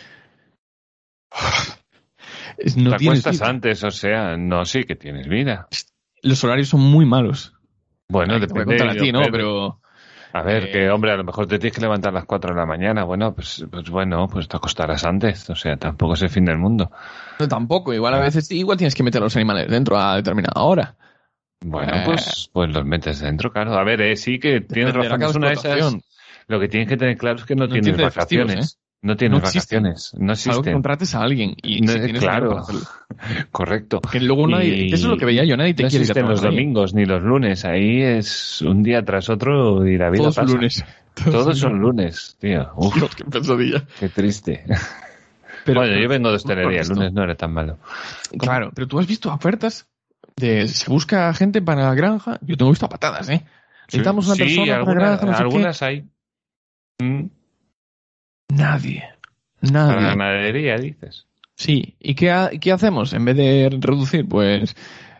es 2.57 2.75
no 2.77 2.89
Te 2.89 3.05
acuestas 3.05 3.35
vida. 3.39 3.47
antes, 3.47 3.83
o 3.83 3.91
sea, 3.91 4.37
no, 4.37 4.65
sí 4.65 4.85
que 4.85 4.95
tienes 4.95 5.27
vida. 5.27 5.67
Los 6.23 6.43
horarios 6.43 6.69
son 6.69 6.79
muy 6.81 7.05
malos. 7.05 7.53
Bueno, 8.09 8.39
Te 8.39 8.47
voy 8.47 8.61
a 8.63 8.65
depende. 8.65 8.89
a 8.89 8.95
ti, 8.99 9.11
¿no? 9.11 9.21
Pero 9.31 9.79
A 10.33 10.41
ver, 10.41 10.63
eh, 10.63 10.71
que 10.71 10.89
hombre, 10.89 11.11
a 11.11 11.15
lo 11.17 11.23
mejor 11.23 11.45
te 11.45 11.59
tienes 11.59 11.75
que 11.75 11.81
levantar 11.81 12.09
a 12.09 12.15
las 12.15 12.25
4 12.25 12.55
de 12.55 12.59
la 12.59 12.65
mañana. 12.65 13.03
Bueno, 13.03 13.35
pues, 13.35 13.63
pues 13.69 13.87
bueno, 13.91 14.27
pues 14.29 14.47
te 14.47 14.57
acostarás 14.57 15.05
antes. 15.05 15.47
O 15.51 15.55
sea, 15.55 15.77
tampoco 15.77 16.15
es 16.15 16.23
el 16.23 16.29
fin 16.31 16.45
del 16.45 16.57
mundo. 16.57 16.89
no, 17.37 17.47
tampoco. 17.47 17.93
Igual 17.93 18.15
a 18.15 18.19
veces 18.19 18.49
igual 18.49 18.79
tienes 18.79 18.95
que 18.95 19.03
meter 19.03 19.21
a 19.21 19.25
los 19.25 19.35
animales 19.35 19.69
dentro 19.69 19.95
a 19.95 20.15
determinada 20.15 20.59
hora. 20.63 20.95
Bueno, 21.63 21.93
Eh. 21.95 22.01
pues, 22.05 22.49
pues 22.51 22.69
los 22.71 22.85
metes 22.85 23.19
dentro, 23.19 23.51
claro. 23.51 23.73
A 23.77 23.83
ver, 23.83 24.01
eh, 24.01 24.15
sí 24.15 24.39
que 24.39 24.61
tienes 24.61 24.93
Dependerá 24.93 25.17
razón. 25.17 25.29
Es 25.29 25.35
una 25.35 25.47
de 25.47 25.53
esas- 25.53 25.65
explotación. 25.65 26.01
Lo 26.47 26.59
que 26.59 26.67
tienes 26.67 26.89
que 26.89 26.97
tener 26.97 27.17
claro 27.17 27.37
es 27.37 27.45
que 27.45 27.55
no, 27.55 27.65
No 27.67 27.73
tienes 27.73 27.91
festivos, 27.95 28.15
vacaciones. 28.15 28.77
No 29.03 29.15
tienes 29.15 29.39
No 29.39 29.45
existen. 29.45 29.83
vacaciones. 29.83 30.13
No 30.17 30.35
Salvo 30.35 30.55
que 30.55 30.59
existen. 30.59 30.73
contrates 30.73 31.15
a 31.15 31.21
alguien 31.21 31.55
y 31.63 31.81
No, 31.81 31.91
si 31.93 32.13
claro. 32.13 32.63
Correcto. 33.51 34.01
Que 34.01 34.19
luego 34.19 34.47
nadie, 34.47 34.85
Y 34.85 34.87
eso 34.93 35.05
es 35.07 35.11
lo 35.11 35.17
que 35.17 35.25
veía 35.25 35.43
yo, 35.43 35.55
nadie 35.57 35.73
te 35.73 35.83
no 35.83 35.89
quiere 35.89 36.03
existen 36.03 36.27
los 36.27 36.43
ahí. 36.43 36.49
domingos 36.49 36.93
ni 36.93 37.05
los 37.05 37.21
lunes. 37.23 37.65
Ahí 37.65 38.01
es 38.01 38.61
un 38.61 38.83
día 38.83 39.03
tras 39.03 39.29
otro 39.29 39.87
y 39.87 39.97
la 39.97 40.09
vida 40.09 40.23
Todos 40.23 40.35
pasa. 40.35 40.53
lunes. 40.53 40.85
Todos 41.31 41.57
son 41.59 41.79
lunes, 41.79 42.37
tío. 42.39 42.69
Uf, 42.75 42.95
Dios, 42.95 43.15
qué 43.15 43.23
pesadilla. 43.25 43.83
qué 43.99 44.09
triste. 44.09 44.63
Pero, 45.65 45.81
bueno, 45.81 45.99
yo 45.99 46.09
vengo 46.09 46.29
de 46.29 46.35
hostelería. 46.35 46.81
El 46.81 46.87
lunes 46.89 47.13
no 47.13 47.23
era 47.23 47.35
tan 47.35 47.53
malo. 47.53 47.77
Claro, 48.37 48.71
pero 48.73 48.87
tú 48.87 48.99
has 48.99 49.07
visto 49.07 49.31
ofertas. 49.31 49.87
De 50.41 50.67
se 50.67 50.89
busca 50.89 51.33
gente 51.33 51.61
para 51.61 51.83
la 51.83 51.95
granja. 51.95 52.37
Yo 52.41 52.57
tengo 52.57 52.71
visto 52.71 52.85
a 52.85 52.89
patadas, 52.89 53.29
¿eh? 53.29 53.43
Necesitamos 53.87 54.25
una 54.27 54.35
sí, 54.35 54.41
persona 54.43 54.75
alguna- 54.75 54.93
para 54.93 54.99
la 55.11 55.17
granja, 55.17 55.25
no 55.25 55.31
sé 55.31 55.37
qué. 55.37 55.43
algunas 55.43 55.81
hay. 55.81 56.05
Mm, 56.99 57.25
Nadie. 58.49 59.03
Para 59.61 59.71
la 59.73 59.91
Nadie. 59.93 60.07
ganadería, 60.07 60.75
dices. 60.77 61.27
Sí. 61.55 61.95
¿Y 61.99 62.15
qué, 62.15 62.31
ha- 62.31 62.49
qué 62.59 62.71
hacemos? 62.71 63.13
En 63.13 63.23
vez 63.25 63.37
de 63.37 63.69
reducir, 63.79 64.27
pues, 64.27 64.75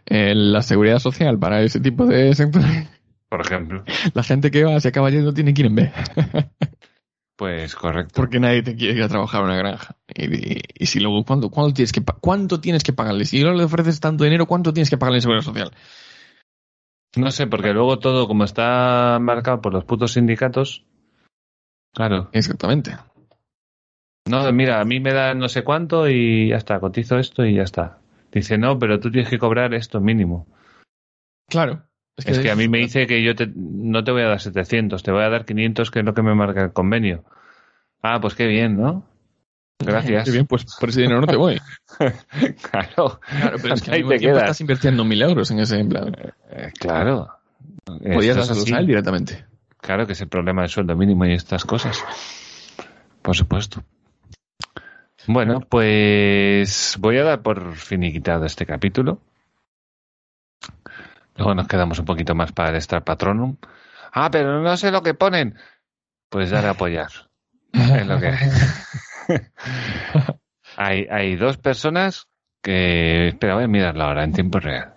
eh, 0.07 0.33
la 0.35 0.61
seguridad 0.61 0.99
social 0.99 1.37
para 1.37 1.61
ese 1.61 1.79
tipo 1.79 2.05
de 2.05 2.33
sectores, 2.33 2.87
Por 3.29 3.41
ejemplo. 3.41 3.83
la 4.13 4.23
gente 4.23 4.51
que 4.51 4.63
va, 4.63 4.79
se 4.79 4.87
acaba 4.89 5.09
yendo, 5.09 5.33
tiene 5.33 5.53
que 5.53 5.61
ir 5.61 5.67
en 5.67 5.75
B. 5.75 5.91
Pues 7.41 7.75
correcto. 7.75 8.13
Porque 8.17 8.39
nadie 8.39 8.61
te 8.61 8.75
quiere 8.75 8.93
ir 8.99 9.01
a 9.01 9.07
trabajar 9.09 9.41
a 9.41 9.45
una 9.45 9.55
granja. 9.55 9.95
Y, 10.13 10.25
y- 10.57 10.61
y 10.77 10.85
si 10.85 10.99
luego, 10.99 11.25
¿cuánto, 11.25 11.49
cuánto, 11.49 11.73
tienes 11.73 11.91
que, 11.91 12.03
¿cuánto 12.03 12.61
tienes 12.61 12.83
que 12.83 12.93
pagarle? 12.93 13.25
Si 13.25 13.41
no 13.41 13.51
le 13.55 13.63
ofreces 13.63 13.99
tanto 13.99 14.25
dinero, 14.25 14.45
¿cuánto 14.45 14.71
tienes 14.73 14.91
que 14.91 14.97
pagarle 14.99 15.17
en 15.17 15.21
seguridad 15.23 15.43
social? 15.43 15.71
No 17.17 17.31
sé, 17.31 17.47
porque 17.47 17.73
luego 17.73 17.97
todo, 17.97 18.27
como 18.27 18.43
está 18.43 19.17
marcado 19.19 19.59
por 19.59 19.73
los 19.73 19.85
putos 19.85 20.11
sindicatos. 20.11 20.85
Claro. 21.95 22.29
Exactamente. 22.31 22.95
No, 24.29 24.51
mira, 24.51 24.79
a 24.79 24.85
mí 24.85 24.99
me 24.99 25.11
da 25.11 25.33
no 25.33 25.49
sé 25.49 25.63
cuánto 25.63 26.07
y 26.07 26.49
ya 26.49 26.57
está, 26.57 26.79
cotizo 26.79 27.17
esto 27.17 27.43
y 27.43 27.55
ya 27.55 27.63
está. 27.63 27.97
Dice, 28.31 28.59
no, 28.59 28.77
pero 28.77 28.99
tú 28.99 29.09
tienes 29.09 29.31
que 29.31 29.39
cobrar 29.39 29.73
esto 29.73 29.99
mínimo. 29.99 30.45
Claro. 31.49 31.87
Es 32.25 32.39
que 32.39 32.51
a 32.51 32.55
mí 32.55 32.67
me 32.67 32.79
dice 32.79 33.07
que 33.07 33.23
yo 33.23 33.35
te, 33.35 33.51
no 33.55 34.03
te 34.03 34.11
voy 34.11 34.23
a 34.23 34.27
dar 34.27 34.39
700, 34.39 35.01
te 35.03 35.11
voy 35.11 35.23
a 35.23 35.29
dar 35.29 35.45
500, 35.45 35.91
que 35.91 35.99
es 35.99 36.05
lo 36.05 36.13
que 36.13 36.21
me 36.21 36.35
marca 36.35 36.61
el 36.63 36.73
convenio. 36.73 37.23
Ah, 38.01 38.19
pues 38.19 38.35
qué 38.35 38.47
bien, 38.47 38.77
¿no? 38.77 39.05
Gracias. 39.79 40.25
Qué 40.25 40.31
bien, 40.31 40.47
pues 40.47 40.65
por 40.79 40.89
ese 40.89 41.01
dinero 41.01 41.21
no 41.21 41.27
te 41.27 41.35
voy. 41.35 41.59
Claro. 42.71 43.19
Claro, 43.27 43.57
pero 43.61 43.73
es 43.73 43.81
que 43.81 43.91
Ahí 43.91 44.03
te 44.07 44.19
quedas. 44.19 44.37
estás 44.43 44.61
invirtiendo 44.61 45.03
mil 45.03 45.21
euros 45.21 45.51
en 45.51 45.59
ese 45.59 45.79
empleado. 45.79 46.11
Eh, 46.51 46.71
claro. 46.79 47.29
Podías 47.85 48.37
dárselos 48.37 48.71
a 48.71 48.79
él 48.79 48.87
directamente. 48.87 49.45
Claro 49.79 50.05
que 50.05 50.13
es 50.13 50.21
el 50.21 50.27
problema 50.27 50.61
del 50.61 50.69
sueldo 50.69 50.95
mínimo 50.95 51.25
y 51.25 51.33
estas 51.33 51.65
cosas. 51.65 52.03
Por 53.21 53.35
supuesto. 53.35 53.83
Bueno, 55.27 55.59
pues 55.61 56.97
voy 56.99 57.17
a 57.17 57.23
dar 57.23 57.41
por 57.41 57.75
finiquitado 57.75 58.45
este 58.45 58.65
capítulo. 58.65 59.19
Luego 61.35 61.55
nos 61.55 61.67
quedamos 61.67 61.99
un 61.99 62.05
poquito 62.05 62.35
más 62.35 62.51
para 62.51 62.77
el 62.77 63.03
Patronum. 63.03 63.57
Ah, 64.11 64.29
pero 64.31 64.61
no 64.61 64.77
sé 64.77 64.91
lo 64.91 65.01
que 65.01 65.13
ponen. 65.13 65.57
Pues 66.29 66.49
dar 66.49 66.65
a 66.65 66.71
apoyar. 66.71 67.09
Es 67.73 68.05
lo 68.05 68.19
que 68.19 68.27
hay. 68.27 68.49
hay. 70.77 71.07
Hay 71.09 71.35
dos 71.35 71.57
personas 71.57 72.27
que... 72.61 73.29
Espera, 73.29 73.55
voy 73.55 73.63
a 73.63 73.67
mirarlo 73.67 74.03
ahora 74.03 74.23
en 74.23 74.33
tiempo 74.33 74.59
real. 74.59 74.95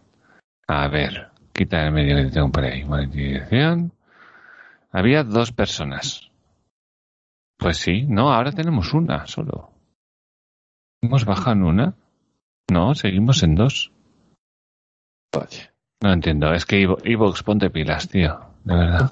A 0.67 0.89
ver, 0.89 1.29
quita 1.53 1.85
el 1.87 1.93
medio 1.93 2.17
que 2.17 2.31
tengo 2.31 2.51
por 2.51 2.65
ahí. 2.65 2.85
Monetización. 2.85 3.93
Había 4.91 5.25
dos 5.25 5.53
personas. 5.53 6.31
Pues 7.59 7.79
sí, 7.79 8.03
no, 8.09 8.33
ahora 8.33 8.53
tenemos 8.53 8.93
una 8.93 9.27
solo. 9.27 9.71
¿Hemos 11.03 11.25
bajado 11.25 11.53
en 11.53 11.63
una? 11.63 11.95
No, 12.71 12.95
seguimos 12.95 13.43
en 13.43 13.55
dos. 13.55 13.93
No 16.03 16.13
entiendo, 16.13 16.53
es 16.53 16.67
que 16.67 16.83
Evo- 16.87 16.99
Evox, 17.05 17.43
ponte 17.43 17.71
pilas, 17.71 18.09
tío. 18.09 18.39
De 18.65 18.75
verdad, 18.75 19.11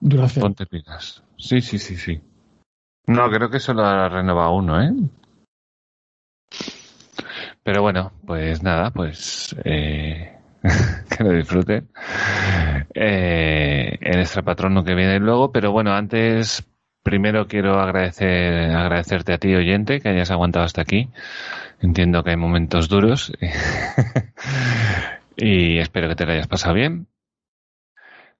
Duración. 0.00 0.42
ponte 0.42 0.66
pilas. 0.66 1.22
Sí, 1.38 1.60
sí, 1.60 1.78
sí, 1.78 1.96
sí. 1.96 2.20
No, 3.06 3.30
creo 3.30 3.50
que 3.50 3.60
solo 3.60 3.84
ha 3.84 4.08
renovado 4.08 4.54
uno, 4.54 4.80
¿eh? 4.82 4.92
Pero 7.62 7.82
bueno, 7.82 8.12
pues 8.26 8.62
nada, 8.62 8.90
pues 8.90 9.54
eh, 9.64 10.36
que 11.16 11.24
lo 11.24 11.30
disfruten. 11.30 11.88
Eh, 12.94 13.98
el 14.00 14.20
extra 14.20 14.42
patrono 14.42 14.84
que 14.84 14.94
viene 14.94 15.18
luego, 15.18 15.52
pero 15.52 15.72
bueno, 15.72 15.92
antes 15.94 16.64
primero 17.02 17.46
quiero 17.48 17.80
agradecer 17.80 18.70
agradecerte 18.74 19.32
a 19.32 19.38
ti 19.38 19.54
oyente 19.54 20.00
que 20.00 20.08
hayas 20.10 20.30
aguantado 20.30 20.64
hasta 20.64 20.82
aquí. 20.82 21.08
Entiendo 21.80 22.22
que 22.22 22.30
hay 22.30 22.36
momentos 22.36 22.88
duros 22.88 23.32
y 25.36 25.78
espero 25.78 26.08
que 26.08 26.16
te 26.16 26.26
lo 26.26 26.32
hayas 26.32 26.48
pasado 26.48 26.74
bien. 26.74 27.08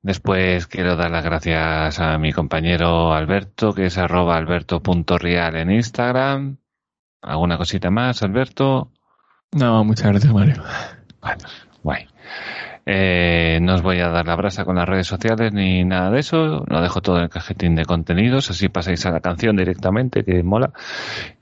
Después 0.03 0.67
quiero 0.67 0.97
dar 0.97 1.13
las 1.13 1.25
gracias 1.25 2.01
a 2.01 2.19
mi 2.19 2.33
compañero 2.33 3.13
Alberto, 3.13 3.73
que 3.73 3.87
es 3.87 3.99
arroba 3.99 4.37
alberto.real 4.37 5.57
en 5.57 5.71
Instagram. 5.71 6.57
¿Alguna 7.23 7.57
cosita 7.57 7.89
más, 7.91 8.23
Alberto? 8.25 8.91
No, 9.53 9.85
muchas 9.85 10.09
gracias, 10.09 10.33
Mario. 10.33 10.63
Bueno, 11.21 11.45
guay. 11.85 12.09
Eh, 12.85 13.61
no 13.63 13.75
os 13.75 13.83
voy 13.83 14.01
a 14.01 14.09
dar 14.09 14.27
la 14.27 14.35
brasa 14.35 14.65
con 14.65 14.75
las 14.75 14.89
redes 14.89 15.07
sociales 15.07 15.53
ni 15.53 15.85
nada 15.85 16.11
de 16.11 16.19
eso. 16.19 16.65
Lo 16.67 16.81
dejo 16.81 17.01
todo 17.01 17.19
en 17.19 17.25
el 17.25 17.29
cajetín 17.29 17.77
de 17.77 17.85
contenidos. 17.85 18.51
Así 18.51 18.69
pasáis 18.69 19.07
a 19.07 19.13
la 19.13 19.21
canción 19.21 19.57
directamente, 19.57 20.25
que 20.25 20.43
mola. 20.43 20.73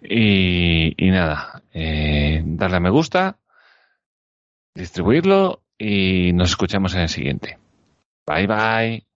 Y, 0.02 0.94
y 1.02 1.10
nada, 1.10 1.62
eh, 1.72 2.42
darle 2.44 2.76
a 2.76 2.80
me 2.80 2.90
gusta, 2.90 3.38
distribuirlo 4.74 5.62
y 5.78 6.32
nos 6.32 6.50
escuchamos 6.50 6.94
en 6.94 7.00
el 7.00 7.08
siguiente. 7.08 7.58
Bye 8.26 8.46
bye. 8.46 9.06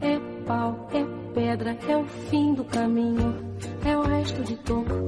É 0.00 0.18
pau, 0.46 0.88
é 0.92 1.32
pedra, 1.34 1.78
é 1.88 1.96
o 1.96 2.04
fim 2.06 2.54
do 2.54 2.64
caminho. 2.64 3.56
É 3.84 3.96
o 3.96 4.02
resto 4.02 4.42
de 4.42 4.56
toco, 4.56 5.06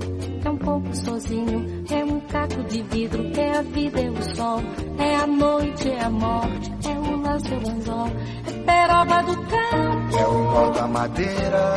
pouco 0.73 0.97
sozinho. 0.97 1.85
É 1.91 2.05
um 2.05 2.21
caco 2.21 2.63
de 2.65 2.83
vidro, 2.85 3.31
é 3.39 3.59
a 3.59 3.63
vida, 3.63 4.01
é 4.01 4.11
o 4.11 4.23
sol. 4.35 4.61
É 4.99 5.17
a 5.17 5.27
noite, 5.27 5.91
é 5.91 6.03
a 6.05 6.11
morte, 6.11 6.73
é 6.89 6.99
o 6.99 7.21
laço, 7.21 7.47
é 7.53 7.57
o 7.59 7.71
anzol. 7.71 8.09
É 8.47 8.53
peroba 8.65 9.23
do 9.23 9.37
campo, 9.37 10.17
É 10.19 10.27
o 10.27 10.39
nó 10.45 10.71
da 10.71 10.87
madeira, 10.87 11.75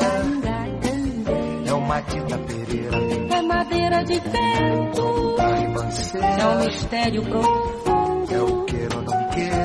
é 1.65 1.73
o 1.73 1.81
Matita 1.81 2.37
Pereira, 2.37 2.97
É 3.35 3.41
madeira 3.41 4.03
de 4.05 4.19
vento, 4.19 5.35
é 5.39 5.45
um 5.45 5.55
ribanceira, 5.67 6.55
mistério 6.65 7.21
profundo. 7.23 8.33
é 8.33 8.41
o 8.41 8.65
queira 8.65 8.95
ou 8.97 9.03
não 9.03 9.29
queira, 9.29 9.64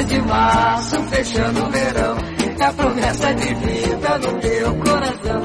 30 0.00 0.04
de 0.04 0.22
março, 0.22 1.02
fechando 1.04 1.64
o 1.64 1.70
verão. 1.70 2.16
É 2.58 2.64
a 2.64 2.72
promessa 2.72 3.34
de 3.34 3.54
vida 3.54 4.18
no 4.18 4.32
meu 4.38 4.74
coração. 4.84 5.40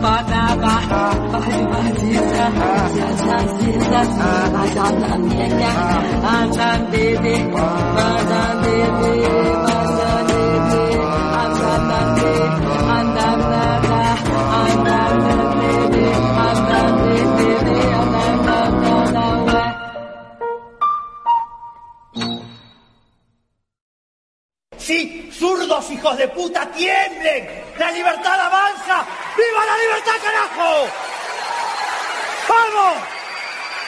Para 0.00 0.56
barra, 0.56 1.10
vai 1.30 1.62
maldita, 1.62 2.50
bebê, 3.16 3.88
azanamega, 4.64 5.70
bebê, 6.90 7.38
anandede, 7.38 7.42
bebê. 9.02 10.27
Hijos 25.98 26.16
de 26.16 26.28
puta, 26.28 26.66
tiemblen. 26.70 27.64
La 27.76 27.90
libertad 27.90 28.40
avanza. 28.40 29.04
¡Viva 29.36 29.66
la 29.66 29.76
libertad, 29.76 30.12
carajo! 30.22 30.88
¡Vamos! 32.48 33.17